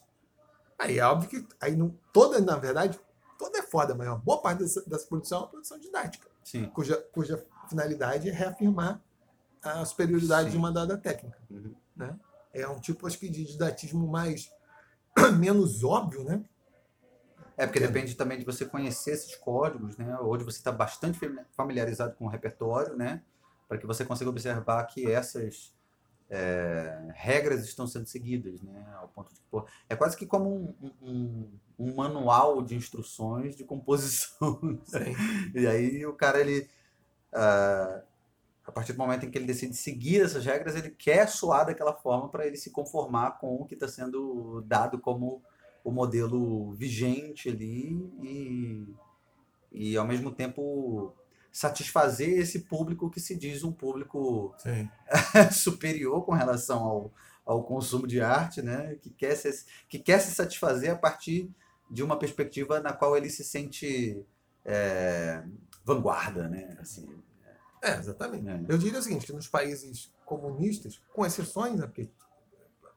Aí 0.79 0.99
é 0.99 1.05
óbvio 1.05 1.29
que 1.29 1.49
aí 1.61 1.77
não, 1.77 1.99
toda, 2.13 2.41
na 2.41 2.57
verdade, 2.57 2.99
toda 3.41 3.59
é 3.59 3.63
foda, 3.63 3.95
mas 3.95 4.07
uma 4.07 4.19
boa 4.19 4.43
parte 4.43 4.59
dessa, 4.59 4.83
dessa 4.83 5.07
produção 5.07 5.39
é 5.39 5.43
uma 5.43 5.49
produção 5.49 5.79
didática, 5.81 6.29
Sim. 6.45 6.67
Cuja, 6.67 6.97
cuja 7.11 7.43
finalidade 7.71 8.29
é 8.29 8.33
reafirmar 8.33 9.03
a 9.63 9.83
superioridade 9.87 10.49
Sim. 10.49 10.51
de 10.53 10.59
uma 10.59 10.71
dada 10.71 10.99
técnica. 10.99 11.39
Uhum. 11.51 11.75
Né? 11.97 12.19
É 12.53 12.69
um 12.69 12.79
tipo, 12.79 13.07
acho 13.07 13.19
que, 13.19 13.31
de 13.31 13.45
didatismo 13.45 14.07
mais 14.07 14.53
menos 15.39 15.83
óbvio, 15.83 16.23
né? 16.23 16.45
É, 17.57 17.67
porque 17.67 17.81
depende 17.81 18.15
também 18.15 18.39
de 18.39 18.45
você 18.45 18.67
conhecer 18.67 19.13
esses 19.13 19.35
códigos, 19.37 19.97
né? 19.97 20.19
Ou 20.19 20.37
de 20.37 20.45
você 20.45 20.59
estar 20.59 20.73
bastante 20.73 21.19
familiarizado 21.53 22.15
com 22.17 22.27
o 22.27 22.29
repertório, 22.29 22.97
né? 22.97 23.23
Para 23.69 23.79
que 23.79 23.87
você 23.87 24.05
consiga 24.05 24.31
observar 24.31 24.85
que 24.87 25.11
essas 25.11 25.75
é, 26.31 27.11
regras 27.15 27.65
estão 27.65 27.87
sendo 27.87 28.07
seguidas, 28.07 28.63
né? 28.63 28.87
Ao 28.97 29.09
ponto 29.09 29.35
de, 29.35 29.41
pô, 29.51 29.67
é 29.89 29.97
quase 29.97 30.17
que 30.17 30.25
como 30.25 30.75
um, 30.81 30.93
um, 31.03 31.51
um 31.79 31.95
manual 31.95 32.63
de 32.63 32.77
instruções 32.77 33.57
de 33.57 33.65
composição. 33.65 34.61
e 35.55 35.67
aí 35.67 36.07
o 36.07 36.15
cara, 36.15 36.41
ele... 36.41 36.69
Uh, 37.33 38.11
a 38.65 38.73
partir 38.73 38.93
do 38.93 38.99
momento 38.99 39.27
em 39.27 39.31
que 39.31 39.37
ele 39.37 39.47
decide 39.47 39.75
seguir 39.75 40.23
essas 40.23 40.45
regras, 40.45 40.77
ele 40.77 40.91
quer 40.91 41.29
soar 41.29 41.67
daquela 41.67 41.93
forma 41.93 42.29
para 42.29 42.47
ele 42.47 42.57
se 42.57 42.71
conformar 42.71 43.33
com 43.33 43.57
o 43.57 43.67
que 43.67 43.75
está 43.75 43.89
sendo 43.89 44.63
dado 44.65 44.99
como 45.01 45.43
o 45.83 45.91
modelo 45.91 46.73
vigente 46.73 47.49
ali 47.49 48.09
e, 48.23 48.87
e 49.73 49.97
ao 49.97 50.07
mesmo 50.07 50.31
tempo 50.31 51.13
satisfazer 51.53 52.39
esse 52.39 52.61
público 52.61 53.11
que 53.11 53.21
se 53.21 53.37
diz 53.37 53.65
um 53.65 53.73
público 53.73 54.55
superior 55.53 56.25
com 56.25 56.33
relação 56.33 56.85
ao, 56.85 57.13
ao 57.45 57.65
consumo 57.65 58.07
de 58.07 58.21
arte, 58.21 58.63
né? 58.63 58.97
que, 58.97 59.11
quer 59.11 59.35
se, 59.35 59.65
que 59.89 59.99
quer 59.99 60.21
se 60.21 60.33
satisfazer 60.33 60.93
a 60.93 60.97
partir 60.97 61.51
de 61.91 62.03
uma 62.03 62.19
perspectiva 62.19 62.81
na 62.81 62.93
qual 62.93 63.17
ele 63.17 63.29
se 63.29 63.43
sente 63.43 64.25
é, 64.65 65.43
vanguarda. 65.85 66.49
Né? 66.49 66.77
Assim, 66.81 67.09
é, 67.83 67.97
exatamente. 67.97 68.49
É. 68.49 68.73
Eu 68.73 68.79
diria 68.79 68.99
o 68.99 69.03
seguinte, 69.03 69.27
que 69.27 69.33
nos 69.33 69.49
países 69.49 70.13
comunistas, 70.25 71.03
com 71.13 71.27
exceções, 71.27 71.81
né, 71.81 71.87
porque 71.87 72.09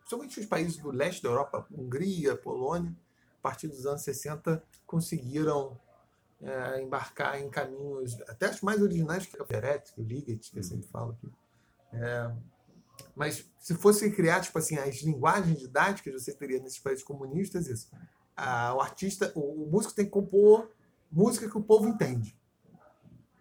principalmente 0.02 0.40
os 0.40 0.46
países 0.46 0.78
do 0.78 0.92
leste 0.92 1.24
da 1.24 1.30
Europa, 1.30 1.66
Hungria, 1.72 2.36
Polônia, 2.36 2.94
a 3.40 3.42
partir 3.42 3.68
dos 3.68 3.86
anos 3.86 4.04
60, 4.04 4.64
conseguiram 4.86 5.80
é, 6.44 6.82
embarcar 6.82 7.42
em 7.42 7.50
caminhos 7.50 8.20
até 8.28 8.50
os 8.50 8.62
mais 8.62 8.82
originais 8.82 9.26
que 9.26 9.38
é 9.38 9.42
o 9.42 9.46
Peretz, 9.46 9.94
o 9.98 10.02
Liget, 10.02 10.52
que 10.52 10.60
eu 10.60 10.64
sempre 10.64 10.88
falo 10.88 11.12
aqui. 11.12 11.32
É, 11.94 12.32
mas 13.16 13.50
se 13.60 13.74
fosse 13.76 14.12
criar 14.12 14.42
tipo 14.42 14.58
assim 14.58 14.78
as 14.78 15.02
linguagens 15.02 15.58
didáticas, 15.58 16.22
você 16.22 16.34
teria 16.34 16.60
nesses 16.60 16.80
países 16.80 17.04
comunistas 17.04 17.68
isso. 17.68 17.90
o 18.76 18.82
artista, 18.82 19.32
o, 19.36 19.64
o, 19.64 19.72
músico 19.72 19.96
tem 19.96 20.06
que 20.06 20.12
compor 20.12 20.70
música 21.12 21.50
que 21.50 21.58
o 21.58 21.64
povo 21.64 21.88
entende 21.88 22.36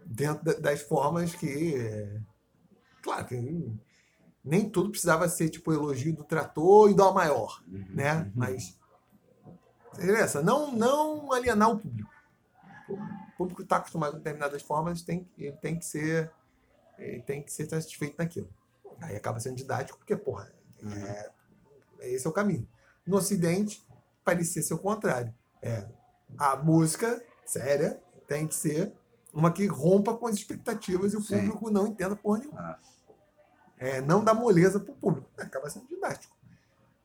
dentro 0.05 0.61
das 0.61 0.83
formas 0.83 1.35
que, 1.35 1.75
é, 1.75 2.21
claro 3.03 3.25
que 3.27 3.73
nem 4.45 4.69
tudo 4.69 4.91
precisava 4.91 5.29
ser 5.29 5.49
tipo 5.49 5.73
elogio 5.73 6.15
do 6.15 6.25
trator 6.25 6.91
e 6.91 6.95
do 6.95 7.13
maior, 7.13 7.63
uhum. 7.67 7.87
né? 7.91 8.19
Uhum. 8.19 8.33
Mas 8.35 8.79
essa, 9.99 10.43
não 10.43 10.73
não 10.73 11.33
alienar 11.33 11.71
o 11.71 11.79
público. 11.79 12.12
O 13.43 13.47
público 13.47 13.63
está 13.63 13.77
acostumado 13.77 14.13
com 14.13 14.19
determinadas 14.19 14.63
formas, 14.63 15.03
tem 15.03 15.29
ele 15.37 15.57
tem 15.57 15.79
que 15.79 15.85
ser 15.85 16.31
ele 16.99 17.23
tem 17.23 17.43
que 17.43 17.53
ser 17.53 17.69
satisfeito 17.69 18.17
naquilo. 18.19 18.49
Aí 19.01 19.17
acaba 19.17 19.41
sendo 19.41 19.57
didático 19.57 19.99
porque 19.99 20.17
porra, 20.17 20.53
uhum. 20.83 20.93
é, 20.93 21.31
esse 22.03 22.27
é 22.27 22.31
o 22.31 22.33
caminho. 22.33 22.69
No 23.07 23.17
Ocidente 23.17 23.85
parecia 24.25 24.63
ser 24.63 24.75
o 24.75 24.79
contrário. 24.79 25.35
É, 25.61 25.87
a 26.39 26.57
música 26.57 27.23
séria 27.45 28.01
tem 28.29 28.47
que 28.47 28.55
ser 28.55 28.93
uma 29.33 29.53
que 29.53 29.67
rompa 29.67 30.15
com 30.17 30.27
as 30.27 30.37
expectativas 30.37 31.13
e 31.13 31.17
o 31.17 31.23
Sim. 31.23 31.39
público 31.39 31.71
não 31.71 31.87
entenda 31.87 32.15
porra 32.15 32.39
nenhuma. 32.39 32.61
Ah 32.61 32.79
é, 33.83 34.01
não 34.01 34.23
dá 34.23 34.33
moleza 34.33 34.79
para 34.79 34.93
o 34.93 34.97
público. 34.97 35.29
Acaba 35.37 35.69
sendo 35.69 35.89
didático. 35.89 36.37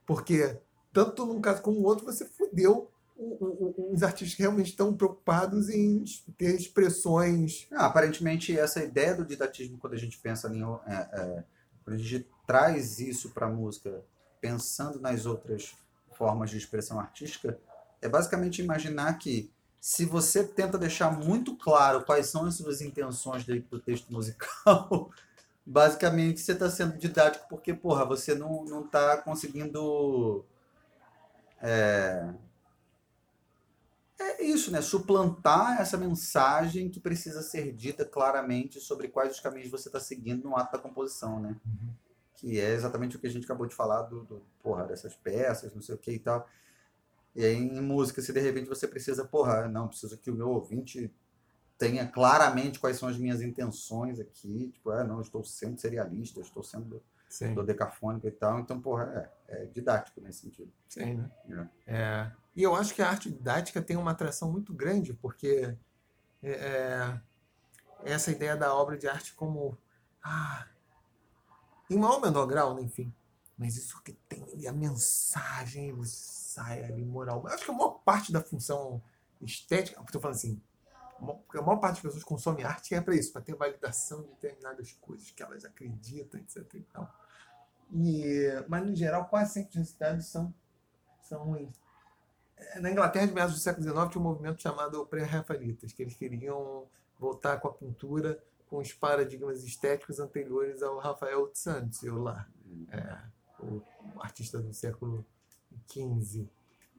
Porque, 0.06 0.60
tanto 0.94 1.26
num 1.26 1.42
caso 1.42 1.60
como 1.64 1.80
no 1.80 1.88
outro, 1.88 2.06
você 2.06 2.24
fudeu 2.24 2.92
os 3.92 4.04
artistas 4.04 4.38
realmente 4.38 4.70
estão 4.70 4.96
preocupados 4.96 5.70
em 5.70 6.04
ter 6.38 6.56
expressões. 6.56 7.68
Não, 7.72 7.82
aparentemente, 7.82 8.58
essa 8.58 8.84
ideia 8.84 9.16
do 9.16 9.26
didatismo, 9.26 9.78
quando 9.78 9.94
a 9.94 9.98
gente 9.98 10.18
pensa 10.20 10.48
em. 10.54 10.62
É, 10.86 10.94
é, 10.94 11.44
quando 11.84 11.96
a 11.96 12.00
gente 12.00 12.28
traz 12.46 13.00
isso 13.00 13.32
para 13.32 13.48
a 13.48 13.50
música, 13.50 14.04
pensando 14.40 15.00
nas 15.00 15.26
outras 15.26 15.76
formas 16.14 16.50
de 16.50 16.58
expressão 16.58 17.00
artística, 17.00 17.58
é 18.02 18.08
basicamente 18.10 18.62
imaginar 18.62 19.18
que 19.18 19.52
se 19.80 20.06
você 20.06 20.44
tenta 20.44 20.78
deixar 20.78 21.12
muito 21.12 21.56
claro 21.56 22.04
quais 22.04 22.28
são 22.28 22.46
as 22.46 22.56
suas 22.56 22.82
intenções 22.82 23.46
dentro 23.46 23.70
do 23.70 23.80
texto 23.80 24.12
musical, 24.12 25.12
basicamente 25.66 26.40
você 26.40 26.52
está 26.52 26.70
sendo 26.70 26.98
didático 26.98 27.46
porque, 27.50 27.74
porra, 27.74 28.06
você 28.06 28.36
não, 28.36 28.66
não 28.66 28.88
tá 28.88 29.18
conseguindo. 29.18 30.46
É... 31.62 32.34
é 34.20 34.44
isso, 34.44 34.72
né? 34.72 34.82
Suplantar 34.82 35.80
essa 35.80 35.98
mensagem 35.98 36.90
que 36.90 37.00
precisa 37.00 37.42
ser 37.42 37.72
dita 37.72 38.06
claramente 38.06 38.80
sobre 38.80 39.08
quais 39.08 39.34
os 39.34 39.40
caminhos 39.40 39.70
você 39.70 39.90
está 39.90 40.00
seguindo 40.00 40.44
no 40.44 40.56
ato 40.56 40.74
da 40.74 40.80
composição, 40.80 41.40
né? 41.40 41.56
Uhum. 41.66 41.90
Que 42.36 42.60
é 42.60 42.72
exatamente 42.72 43.16
o 43.16 43.20
que 43.20 43.28
a 43.28 43.30
gente 43.30 43.46
acabou 43.46 43.68
de 43.68 43.76
falar 43.76 44.04
do, 44.04 44.24
do 44.24 44.42
porra, 44.62 44.86
dessas 44.86 45.16
peças, 45.16 45.74
não 45.74 45.82
sei 45.82 45.96
o 45.96 45.98
que 45.98 46.12
e 46.12 46.20
tal. 46.20 46.48
E 47.36 47.46
aí 47.46 47.56
em 47.56 47.82
música, 47.82 48.22
se 48.22 48.34
de 48.34 48.40
repente 48.40 48.68
você 48.68 48.88
precisa, 48.88 49.26
porra, 49.26 49.68
não, 49.68 49.88
preciso 49.88 50.18
que 50.18 50.32
o 50.32 50.36
meu 50.36 50.50
ouvinte 50.50 51.14
tenha 51.78 52.08
claramente 52.08 52.80
quais 52.80 52.98
são 52.98 53.08
as 53.08 53.18
minhas 53.18 53.42
intenções 53.42 54.20
aqui. 54.20 54.72
Tipo, 54.74 54.90
ah, 54.90 55.04
não, 55.04 55.22
estou 55.22 55.44
sendo 55.44 55.80
serialista, 55.80 56.42
estou 56.42 56.64
sendo 56.64 57.02
Sim, 57.30 57.54
dodecafônica 57.54 58.28
e 58.28 58.32
tal. 58.32 58.60
Então, 58.60 58.82
porra, 58.82 59.32
é, 59.48 59.64
é 59.64 59.66
didático 59.66 60.22
nesse 60.22 60.42
sentido. 60.42 60.72
sim, 60.88 61.14
né? 61.46 61.70
É. 61.86 61.96
É, 61.96 62.32
e 62.58 62.64
eu 62.64 62.76
acho 62.76 62.96
que 62.96 63.04
a 63.04 63.10
arte 63.10 63.30
didática 63.30 63.80
tem 63.80 63.96
uma 63.96 64.10
atração 64.10 64.52
muito 64.52 64.74
grande, 64.74 65.14
porque 65.14 65.78
é, 66.42 66.50
é, 66.50 67.22
essa 68.04 68.32
ideia 68.32 68.58
da 68.58 68.74
obra 68.74 68.98
de 68.98 69.08
arte 69.08 69.36
como. 69.36 69.78
Ah, 70.24 70.68
em 71.88 72.00
maior 72.00 72.16
ou 72.16 72.22
menor 72.22 72.48
grau, 72.48 72.74
né, 72.74 72.82
enfim. 72.82 73.14
Mas 73.56 73.78
isso 73.78 74.02
que 74.02 74.14
tem 74.28 74.68
a 74.68 74.74
mensagem, 74.74 75.94
você 75.94 76.16
sai 76.16 76.84
ali, 76.84 77.06
moral. 77.06 77.44
Eu 77.46 77.54
acho 77.54 77.64
que 77.64 77.70
a 77.70 77.76
maior 77.76 78.02
parte 78.04 78.32
da 78.32 78.42
função 78.42 79.04
estética. 79.40 80.02
Estou 80.02 80.20
falando 80.20 80.38
assim. 80.38 80.60
A 81.20 81.62
maior 81.62 81.78
parte 81.78 81.96
das 81.96 82.02
pessoas 82.02 82.24
consome 82.24 82.64
arte 82.64 82.96
é 82.96 83.02
para 83.02 83.16
isso, 83.16 83.32
para 83.32 83.42
ter 83.44 83.56
validação 83.56 84.24
de 84.24 84.30
determinadas 84.30 84.94
coisas 84.94 85.30
que 85.30 85.44
elas 85.44 85.64
acreditam, 85.64 86.40
etc. 86.40 86.82
E, 87.92 88.66
mas, 88.68 88.84
no 88.84 88.96
geral, 88.96 89.28
quase 89.28 89.54
sempre 89.54 89.70
os 89.70 89.76
resultados 89.76 90.26
são, 90.26 90.52
são 91.22 91.44
ruins. 91.44 91.87
Na 92.80 92.92
Inglaterra, 92.92 93.28
de 93.28 93.34
meados 93.34 93.56
do 93.56 93.60
século 93.60 93.84
XIX, 93.84 94.10
tinha 94.10 94.22
um 94.22 94.24
movimento 94.24 94.62
chamado 94.62 95.06
pré-rafaelitas, 95.06 95.94
que 95.94 96.02
eles 96.02 96.16
queriam 96.16 96.86
voltar 97.20 97.60
com 97.60 97.68
a 97.68 97.74
pintura 97.74 98.42
com 98.68 98.80
os 98.80 98.94
paradigmas 98.94 99.64
estéticos 99.64 100.20
anteriores 100.20 100.84
ao 100.84 100.98
Rafael 100.98 101.50
Santos, 101.54 102.04
eu 102.04 102.22
lá, 102.22 102.48
é, 102.92 103.18
o 103.60 103.82
artista 104.20 104.60
do 104.60 104.74
século 104.74 105.26
XV. 105.90 106.48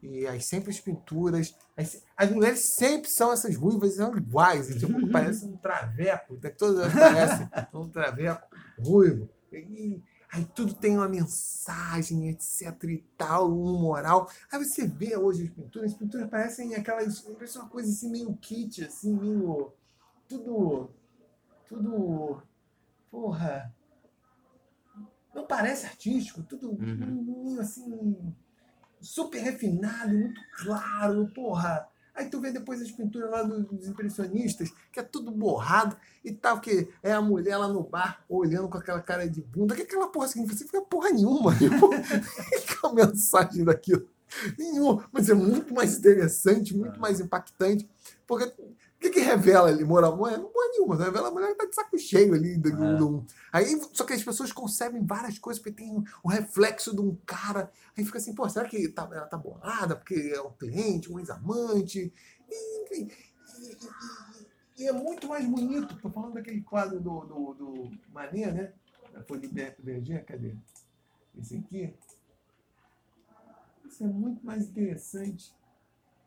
E 0.01 0.27
as 0.27 0.45
sempre 0.45 0.71
as 0.71 0.81
pinturas, 0.81 1.55
as, 1.77 2.03
as 2.17 2.31
mulheres 2.31 2.61
sempre 2.61 3.11
são 3.11 3.33
essas 3.33 3.57
ruivas, 3.57 3.95
são 3.95 4.17
iguais, 4.17 4.71
e, 4.71 4.79
tipo, 4.79 4.93
parece 5.11 5.45
um 5.45 5.57
traveco, 5.57 6.39
né? 6.43 6.51
todas 6.51 6.79
elas 6.79 6.95
parecem 6.95 7.49
um 7.75 7.89
traveco 7.89 8.49
ruivo. 8.79 9.29
E, 9.53 10.03
aí 10.33 10.45
tudo 10.47 10.75
tem 10.75 10.97
uma 10.97 11.09
mensagem, 11.09 12.29
etc 12.31 12.83
e 12.85 12.99
tal, 13.17 13.51
um 13.51 13.81
moral. 13.81 14.31
Aí 14.51 14.65
você 14.65 14.87
vê 14.87 15.17
hoje 15.17 15.45
as 15.45 15.51
pinturas, 15.51 15.93
as 15.93 15.99
pinturas 15.99 16.31
parecem 16.31 16.75
aquelas, 16.75 17.21
parece 17.21 17.59
uma 17.59 17.69
coisa 17.69 17.91
assim 17.91 18.11
meio 18.11 18.35
kit, 18.37 18.85
assim, 18.85 19.15
meio 19.17 19.73
tudo, 20.29 20.91
tudo, 21.69 22.43
porra, 23.11 23.75
não 25.35 25.47
parece 25.47 25.87
artístico, 25.87 26.43
tudo 26.43 26.71
Uhum. 26.71 27.45
meio 27.45 27.61
assim, 27.61 28.35
super 29.01 29.41
refinado, 29.41 30.13
muito 30.13 30.41
claro, 30.63 31.29
porra. 31.35 31.89
Aí 32.19 32.29
tu 32.29 32.41
vê 32.41 32.51
depois 32.51 32.83
as 32.83 32.91
pinturas 32.91 33.31
lá 33.31 33.43
do- 33.45 33.63
dos 33.63 33.87
impressionistas, 33.87 34.71
que 34.93 34.99
é 34.99 35.03
tudo 35.03 35.31
borrado 35.31 35.97
e 36.25 36.33
tal, 36.33 36.61
que 36.61 36.89
é 37.03 37.13
a 37.13 37.23
mulher 37.23 37.57
lá 37.57 37.69
no 37.69 37.83
bar 37.83 38.25
olhando 38.29 38.69
com 38.69 38.77
aquela 38.77 39.01
cara 39.01 39.29
de 39.29 39.41
bunda. 39.41 39.77
que 39.77 39.83
aquela 39.83 40.09
porra 40.09 40.27
significa? 40.27 40.59
Significa 40.59 40.83
porra 40.83 41.11
nenhuma. 41.11 41.53
que 41.57 41.65
é 41.65 42.89
a 42.89 42.93
mensagem 42.93 43.65
daquilo? 43.65 44.09
Nenhum. 44.59 45.01
Mas 45.13 45.29
é 45.31 45.35
muito 45.35 45.73
mais 45.73 45.97
interessante, 45.97 46.77
muito 46.77 47.01
mais 47.01 47.21
impactante. 47.21 47.89
Porque 48.27 48.53
o 48.99 49.01
que, 49.01 49.11
que 49.11 49.21
revela 49.21 49.69
ali, 49.69 49.85
moral? 49.85 50.17
Não 50.17 50.27
é 50.27 50.37
porra 50.39 50.69
nenhuma. 50.73 50.97
Revela 50.97 51.29
a 51.29 51.31
mulher 51.31 51.49
que 51.53 51.55
tá 51.55 51.67
de 51.67 51.75
saco 51.75 51.97
cheio 51.99 52.35
ali. 52.35 52.57
Do, 52.59 52.69
É. 52.69 52.97
do- 52.97 53.25
aí, 53.53 53.81
só 53.93 54.05
que 54.05 54.13
as 54.13 54.23
pessoas 54.25 54.53
concebem 54.53 55.05
várias 55.07 55.39
coisas, 55.39 55.63
porque 55.63 55.77
tem 55.85 56.05
o 56.23 56.29
reflexo 56.29 56.93
de 56.95 57.01
um 57.01 57.15
cara. 57.25 57.71
Aí 57.97 58.05
fica 58.05 58.19
assim, 58.19 58.35
pô, 58.35 58.49
será 58.49 58.69
que 58.69 58.89
tá- 58.89 59.09
ela 59.13 59.27
tá 59.27 59.37
bolada? 59.39 59.95
Porque 59.95 60.33
é 60.35 60.43
um 60.43 60.51
cliente, 60.53 61.13
um 61.13 61.19
ex-amante. 61.21 62.13
E, 62.51 62.83
enfim, 62.83 63.09
e- 63.61 63.77
e- 64.81 64.83
e- 64.85 64.89
é 64.89 64.93
muito 64.93 65.29
mais 65.29 65.47
bonito. 65.47 65.97
Tô 66.01 66.11
falando 66.11 66.35
daquele 66.35 66.61
quadro 66.63 66.99
do, 67.01 67.21
do, 67.25 67.55
do 67.55 67.91
Manet, 68.13 68.51
né? 68.53 68.73
Da 69.13 69.23
Folha 69.23 69.49
Verger, 69.79 70.25
cadê? 70.27 70.57
Esse 71.39 71.57
aqui. 71.57 71.95
Isso 73.87 74.03
é 74.05 74.07
muito 74.09 74.45
mais 74.45 74.65
interessante, 74.69 75.55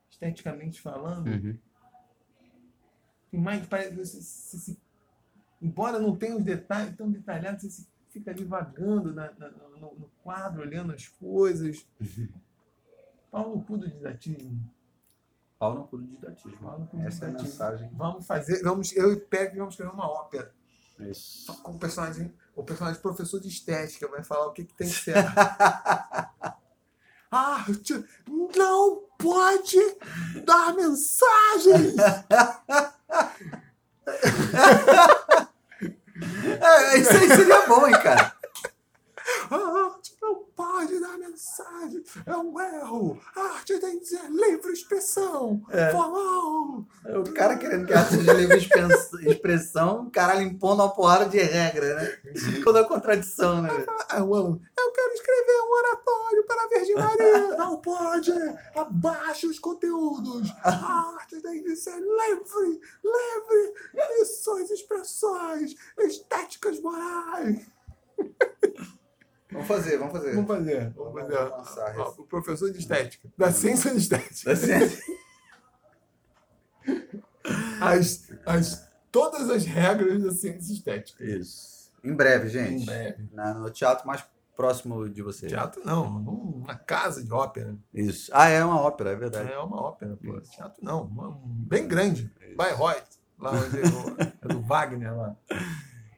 esteticamente 0.09 0.81
falando. 0.81 1.27
Uhum. 1.27 1.57
Tem 3.31 3.39
mais, 3.39 3.65
parece, 3.65 3.95
você, 3.95 4.21
você 4.21 4.57
se- 4.57 4.77
embora 5.61 5.97
não 5.99 6.15
tenha 6.15 6.35
os 6.37 6.43
detalhes 6.43 6.95
tão 6.97 7.09
detalhados, 7.09 7.63
você 7.63 7.83
fica 8.09 8.29
ali 8.31 8.43
vagando 8.43 9.13
na- 9.13 9.31
na- 9.37 9.49
no, 9.49 9.95
no 9.95 10.11
quadro, 10.23 10.61
olhando 10.61 10.93
as 10.93 11.07
coisas. 11.07 11.85
Pau 13.31 13.55
no 13.55 13.63
cu 13.63 13.77
do 13.77 13.89
didatismo. 13.89 14.61
Pau 15.57 15.73
no 15.75 15.87
cu 15.87 15.97
do 15.97 16.07
didatismo. 16.07 16.59
No 16.93 17.01
Essa 17.07 17.25
é 17.25 17.27
a 17.29 17.31
didatismo. 17.31 17.41
mensagem. 17.43 17.89
Vamos 17.93 18.27
fazer, 18.27 18.61
vamos, 18.61 18.91
eu 18.95 19.13
e 19.13 19.19
Pepe 19.19 19.57
vamos 19.57 19.73
escrever 19.75 19.93
uma 19.93 20.07
ópera. 20.09 20.53
Isso. 20.99 21.53
Com 21.63 21.71
o 21.71 21.79
personagem, 21.79 22.31
o 22.55 22.63
personagem 22.63 23.01
professor 23.01 23.39
de 23.39 23.47
estética 23.47 24.07
vai 24.09 24.23
falar 24.23 24.47
o 24.47 24.51
que, 24.51 24.65
que 24.65 24.73
tem 24.73 24.87
que 24.87 24.93
ser. 24.93 25.15
Arte 27.31 28.03
não 28.57 29.03
pode 29.17 29.77
dar 30.45 30.73
mensagem. 30.75 31.95
É, 36.61 36.97
isso 36.97 37.11
aí 37.11 37.27
seria 37.29 37.65
bom, 37.67 37.87
hein, 37.87 37.93
cara? 37.93 38.33
Pode 40.61 40.99
dar 40.99 41.17
mensagem. 41.17 42.03
É 42.23 42.37
um 42.37 42.59
erro. 42.59 43.19
A 43.35 43.41
arte 43.55 43.79
tem 43.79 43.97
que 43.97 44.05
ser 44.05 44.29
livre 44.29 44.71
expressão. 44.71 45.59
É. 45.71 45.89
Formal. 45.89 46.85
O 47.03 47.33
cara 47.33 47.57
querendo 47.57 47.87
que 47.87 47.93
a 47.93 48.01
arte 48.01 48.17
seja 48.17 48.33
livre 48.33 48.57
expressão, 48.57 50.03
o 50.03 50.11
caralho 50.11 50.43
impondo 50.43 50.83
uma 50.83 50.93
porrada 50.93 51.25
de 51.25 51.39
regra, 51.39 51.95
né? 51.95 52.19
Toda 52.63 52.85
contradição, 52.85 53.63
né? 53.63 53.69
Ah, 54.07 54.23
o 54.23 54.35
aluno, 54.35 54.61
eu 54.77 54.91
quero 54.91 55.13
escrever 55.13 55.61
um 55.63 55.73
oratório 55.73 56.45
para 56.45 56.63
a 56.63 56.67
Virgem 56.67 56.95
Maria. 56.95 57.47
Não 57.57 57.77
pode. 57.77 58.31
Abaixa 58.75 59.47
os 59.47 59.57
conteúdos. 59.57 60.47
A 60.63 61.15
arte 61.17 61.41
tem 61.41 61.63
que 61.63 61.75
ser 61.75 61.95
livre. 61.95 62.79
Livre. 63.03 63.73
Lições, 64.19 64.69
expressões, 64.69 65.73
estéticas 65.97 66.79
morais. 66.79 67.65
Vamos 69.51 69.67
fazer, 69.67 69.97
vamos 69.97 70.13
fazer. 70.13 70.33
Vamos 70.33 70.47
fazer. 70.47 70.89
Vamos 70.91 71.13
Vamos 71.13 71.69
fazer. 71.69 71.99
Ó, 71.99 72.09
isso. 72.09 72.21
O 72.21 72.25
professor 72.25 72.71
de 72.71 72.79
estética. 72.79 73.29
Da 73.37 73.51
ciência 73.51 73.91
de 73.91 73.97
estética. 73.97 74.49
Da 74.49 74.55
ciência. 74.55 75.03
As, 77.81 78.29
as, 78.45 78.87
todas 79.11 79.49
as 79.49 79.65
regras 79.65 80.23
da 80.23 80.31
ciência 80.31 80.71
estética. 80.73 81.23
Isso. 81.23 81.91
Em 82.03 82.13
breve, 82.13 82.47
gente. 82.49 82.83
Em 82.83 82.85
breve. 82.85 83.29
Na- 83.33 83.53
no 83.55 83.69
teatro 83.71 84.05
mais 84.07 84.23
próximo 84.55 85.09
de 85.09 85.21
você. 85.23 85.47
Teatro 85.47 85.81
não, 85.83 86.05
uma 86.05 86.75
casa 86.75 87.23
de 87.23 87.31
ópera. 87.33 87.75
Isso. 87.93 88.29
Ah, 88.33 88.47
é 88.47 88.63
uma 88.63 88.79
ópera, 88.79 89.11
é 89.11 89.15
verdade. 89.15 89.51
É 89.51 89.57
uma 89.57 89.81
ópera, 89.81 90.15
pô. 90.23 90.37
Isso. 90.37 90.51
Teatro 90.51 90.83
não, 90.83 91.03
uma- 91.03 91.29
um 91.29 91.41
bem 91.67 91.87
grande. 91.87 92.31
Bayreuth, 92.55 93.03
lá 93.39 93.51
onde 93.53 93.79
é 93.79 93.81
do, 93.81 94.21
é 94.21 94.53
do 94.53 94.61
Wagner 94.65 95.15
lá. 95.17 95.35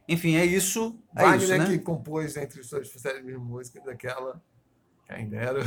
Enfim, 0.08 0.36
é 0.36 0.46
isso. 0.46 1.00
É 1.16 1.24
Wagner 1.24 1.42
isso, 1.42 1.58
né? 1.58 1.66
que 1.66 1.80
compôs 1.80 2.36
entre 2.36 2.64
suas 2.64 2.90
célebres 2.90 3.38
músicas 3.38 3.88
aquela. 3.88 4.42
Quem 5.08 5.30
dera. 5.30 5.64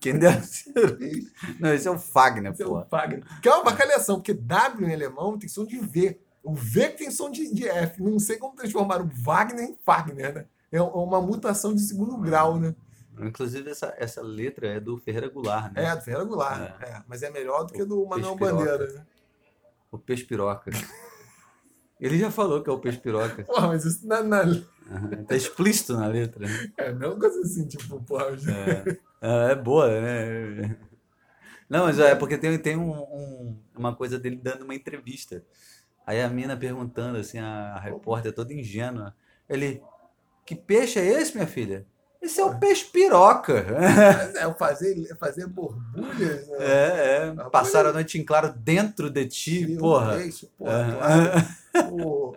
Quem 0.00 0.18
isso? 0.18 0.72
Não, 1.60 1.72
esse 1.72 1.86
é 1.86 1.90
o 1.90 1.98
Fagner, 1.98 2.52
Esse 2.52 2.62
é 2.62 2.66
pô. 2.66 2.78
o 2.78 2.84
Wagner. 2.84 3.22
Que 3.40 3.48
é 3.48 3.54
uma 3.54 3.64
bacalhação, 3.64 4.16
porque 4.16 4.34
W 4.34 4.88
em 4.88 4.94
alemão 4.94 5.38
tem 5.38 5.48
som 5.48 5.64
de 5.64 5.78
V. 5.78 6.18
O 6.42 6.54
V 6.54 6.88
tem 6.90 7.10
som 7.10 7.30
de, 7.30 7.52
de 7.52 7.68
F. 7.68 8.02
Não 8.02 8.18
sei 8.18 8.36
como 8.36 8.56
transformar 8.56 9.00
o 9.00 9.10
Wagner 9.22 9.64
em 9.64 9.78
Wagner, 9.84 10.34
né? 10.34 10.46
É 10.72 10.82
uma 10.82 11.20
mutação 11.20 11.74
de 11.74 11.80
segundo 11.80 12.16
grau, 12.18 12.58
né? 12.58 12.74
Inclusive, 13.18 13.70
essa, 13.70 13.94
essa 13.96 14.20
letra 14.20 14.68
é 14.68 14.80
do 14.80 14.98
Ferreira 14.98 15.28
Goulart, 15.28 15.72
né? 15.72 15.84
É, 15.84 15.96
do 15.96 16.02
Ferreira 16.02 16.24
Goulart. 16.24 16.82
É. 16.82 16.90
É, 16.90 17.02
mas 17.06 17.22
é 17.22 17.30
melhor 17.30 17.64
do 17.64 17.72
que 17.72 17.84
do 17.84 18.04
Manuel. 18.06 18.36
Bandeira, 18.36 18.92
né? 18.92 19.06
O 19.90 19.98
peixe 19.98 20.24
piroca. 20.24 20.70
Ele 22.00 22.18
já 22.18 22.30
falou 22.30 22.62
que 22.62 22.68
é 22.68 22.72
o 22.72 22.78
peixe 22.78 22.98
piroca. 22.98 23.44
Porra, 23.44 23.68
mas 23.68 23.84
isso 23.84 24.06
na, 24.06 24.22
na, 24.22 24.40
Aham. 24.42 25.24
Tá 25.26 25.34
explícito 25.34 25.94
na 25.94 26.06
letra, 26.06 26.46
né? 26.46 26.70
é 26.76 26.88
a 26.88 26.92
mesma 26.92 27.18
coisa 27.18 27.40
assim, 27.40 27.66
tipo, 27.66 28.00
porra. 28.04 28.36
já- 28.36 28.52
É, 28.52 28.84
É, 29.22 29.52
é 29.52 29.54
boa, 29.54 29.88
né? 30.00 30.76
Não, 31.68 31.84
mas 31.86 31.98
é 31.98 32.14
porque 32.14 32.38
tem, 32.38 32.56
tem 32.58 32.76
um- 32.76 32.92
um- 32.92 33.58
uma 33.76 33.94
coisa 33.96 34.18
dele 34.18 34.36
dando 34.36 34.62
uma 34.62 34.74
entrevista. 34.74 35.42
Aí 36.06 36.22
a 36.22 36.28
mina 36.28 36.56
perguntando, 36.56 37.18
assim, 37.18 37.38
a, 37.38 37.74
a 37.74 37.80
repórter 37.80 38.32
toda 38.32 38.52
ingênua. 38.52 39.14
Ele, 39.48 39.82
que 40.44 40.54
peixe 40.54 41.00
é 41.00 41.04
esse, 41.20 41.34
minha 41.34 41.46
filha? 41.48 41.84
Esse 42.22 42.40
é 42.40 42.44
o 42.44 42.58
peixe 42.58 42.84
piroca. 42.84 43.54
É, 44.36 44.54
fazer, 44.54 45.16
fazer 45.18 45.46
borbulhas, 45.48 46.46
né? 46.48 46.56
É, 46.60 47.32
é. 47.36 47.50
Passar 47.50 47.86
a 47.86 47.92
noite 47.92 48.18
em 48.18 48.24
claro 48.24 48.52
dentro 48.52 49.10
de 49.10 49.26
ti, 49.26 49.64
E 49.72 49.76
porra. 49.76 50.16
Peixe, 50.18 50.46
porra, 50.56 50.72
Aham. 50.72 50.96
claro. 50.98 51.46
O, 51.92 52.34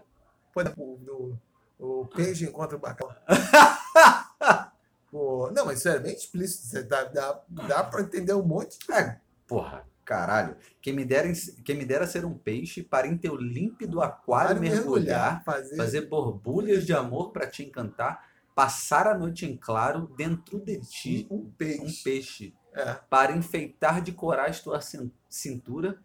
exemplo, 0.61 0.97
do- 0.97 1.39
o 1.79 2.05
peixe 2.07 2.45
encontra 2.45 2.75
o 2.75 2.79
bacalhau. 2.79 3.15
Pô, 5.11 5.49
não, 5.51 5.65
mas 5.65 5.79
isso 5.79 5.89
é 5.89 5.97
bem 5.99 6.13
explícito. 6.13 6.67
Você 6.67 6.83
dá, 6.83 7.03
dá, 7.05 7.41
dá 7.67 7.83
pra 7.83 8.01
entender 8.01 8.33
um 8.33 8.43
monte. 8.43 8.77
É, 8.91 9.17
porra, 9.47 9.83
caralho. 10.05 10.55
Quem 10.81 10.93
me, 10.93 11.03
dera, 11.03 11.31
quem 11.65 11.75
me 11.75 11.83
dera 11.85 12.05
ser 12.05 12.25
um 12.25 12.37
peixe 12.37 12.83
para 12.83 13.07
em 13.07 13.17
teu 13.17 13.35
límpido 13.35 14.01
aquário 14.01 14.51
Para 14.51 14.59
mergulhar, 14.59 15.43
fazer. 15.43 15.75
fazer 15.77 16.01
borbulhas 16.01 16.85
de 16.85 16.93
amor 16.93 17.31
para 17.31 17.47
te 17.47 17.63
encantar, 17.63 18.23
passar 18.53 19.07
a 19.07 19.17
noite 19.17 19.45
em 19.47 19.57
claro 19.57 20.13
dentro 20.15 20.59
de 20.59 20.77
ti 20.79 21.27
Um 21.31 21.37
um 21.37 21.51
peixe. 21.57 22.03
peixe, 22.03 22.53
É. 22.75 22.93
para 23.09 23.31
enfeitar 23.31 24.01
de 24.03 24.11
corais 24.11 24.59
tua 24.59 24.79
cin- 24.79 25.11
cintura, 25.27 25.97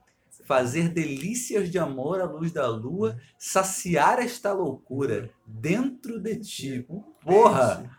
fazer 0.44 0.88
delícias 0.88 1.70
de 1.70 1.78
amor 1.78 2.20
à 2.20 2.24
luz 2.24 2.52
da 2.52 2.66
lua, 2.68 3.16
saciar 3.38 4.18
esta 4.18 4.52
loucura 4.52 5.30
dentro 5.46 6.20
de 6.20 6.36
ti, 6.36 6.86
Um 6.88 7.00
Porra! 7.24 7.90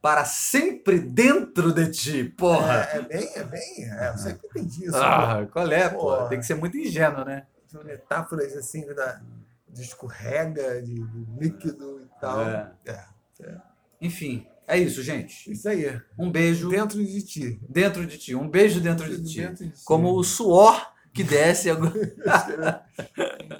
para 0.00 0.24
sempre 0.24 1.00
dentro 1.00 1.72
de 1.72 1.90
ti, 1.90 2.24
porra! 2.24 2.88
É, 2.92 2.98
é 2.98 3.02
bem, 3.02 3.28
é 3.34 3.44
bem. 3.44 3.84
É, 3.90 4.10
eu 4.10 4.18
sempre 4.18 4.48
entendi 4.48 4.84
isso. 4.84 4.96
Ah, 4.96 5.46
qual 5.52 5.70
é, 5.72 5.88
pô? 5.88 5.98
Porra. 5.98 6.28
Tem 6.28 6.38
que 6.38 6.46
ser 6.46 6.54
muito 6.54 6.76
ingênuo, 6.78 7.24
né? 7.24 7.46
Metáforas 7.84 8.56
assim 8.56 8.86
da, 8.94 9.20
de 9.68 9.82
escorrega, 9.82 10.80
de, 10.82 10.94
de 10.94 11.26
líquido 11.38 12.00
e 12.00 12.20
tal. 12.20 12.40
É. 12.42 12.72
É. 12.86 13.56
Enfim, 14.00 14.46
é 14.66 14.78
isso, 14.78 15.02
gente. 15.02 15.50
Isso 15.50 15.68
aí. 15.68 16.00
Um 16.18 16.30
beijo 16.30 16.68
Dentro 16.70 17.04
de 17.04 17.22
ti. 17.22 17.60
dentro 17.68 18.06
de 18.06 18.16
ti, 18.18 18.34
um 18.34 18.48
beijo 18.48 18.80
dentro 18.80 19.04
de 19.08 19.22
ti. 19.24 19.40
Dentro 19.40 19.64
de 19.66 19.72
ti. 19.72 19.84
Como 19.84 20.12
o 20.14 20.22
suor 20.22 20.92
que 21.22 21.24
desce 21.24 21.68
agora. 21.70 22.84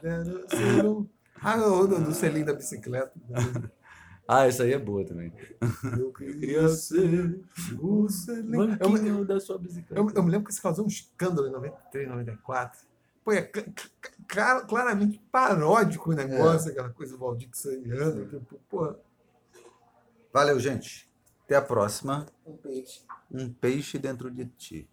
Quero 0.00 0.48
ser 0.48 0.86
um- 0.86 1.06
Ah, 1.40 1.56
o 1.66 1.86
do, 1.86 2.00
do 2.00 2.14
selinho 2.14 2.46
da 2.46 2.52
bicicleta. 2.54 3.12
Ah, 4.30 4.46
isso 4.46 4.62
aí 4.62 4.74
é 4.74 4.78
boa 4.78 5.02
também. 5.06 5.32
Eu 5.98 6.12
queria 6.12 6.68
ser 6.68 7.40
o 7.80 8.06
selinho. 8.10 8.76
Eu, 8.78 8.90
me- 8.90 9.24
da 9.24 9.40
sua 9.40 9.56
bicicleta. 9.56 9.94
eu, 9.98 10.10
eu 10.14 10.22
me 10.22 10.30
lembro 10.30 10.46
que 10.46 10.52
isso 10.52 10.60
causou 10.60 10.84
um 10.84 10.88
escândalo 10.88 11.48
em 11.48 11.50
93, 11.50 12.06
94. 12.10 12.78
Pô, 13.24 13.32
é 13.32 13.40
cl- 13.40 13.72
cl- 13.74 13.90
cl- 14.30 14.66
claramente 14.66 15.18
paródico 15.32 16.10
o 16.10 16.14
negócio, 16.14 16.70
aquela 16.70 16.90
coisa 16.90 17.16
Valdir 17.16 17.48
Saniana. 17.54 18.26
Tipo, 18.26 18.60
pô, 18.68 18.94
Valeu, 20.30 20.60
gente. 20.60 21.08
Até 21.46 21.56
a 21.56 21.62
próxima. 21.62 22.26
um 22.46 22.54
peixe. 22.54 23.00
Um 23.32 23.50
peixe 23.50 23.98
dentro 23.98 24.30
de 24.30 24.44
ti. 24.44 24.86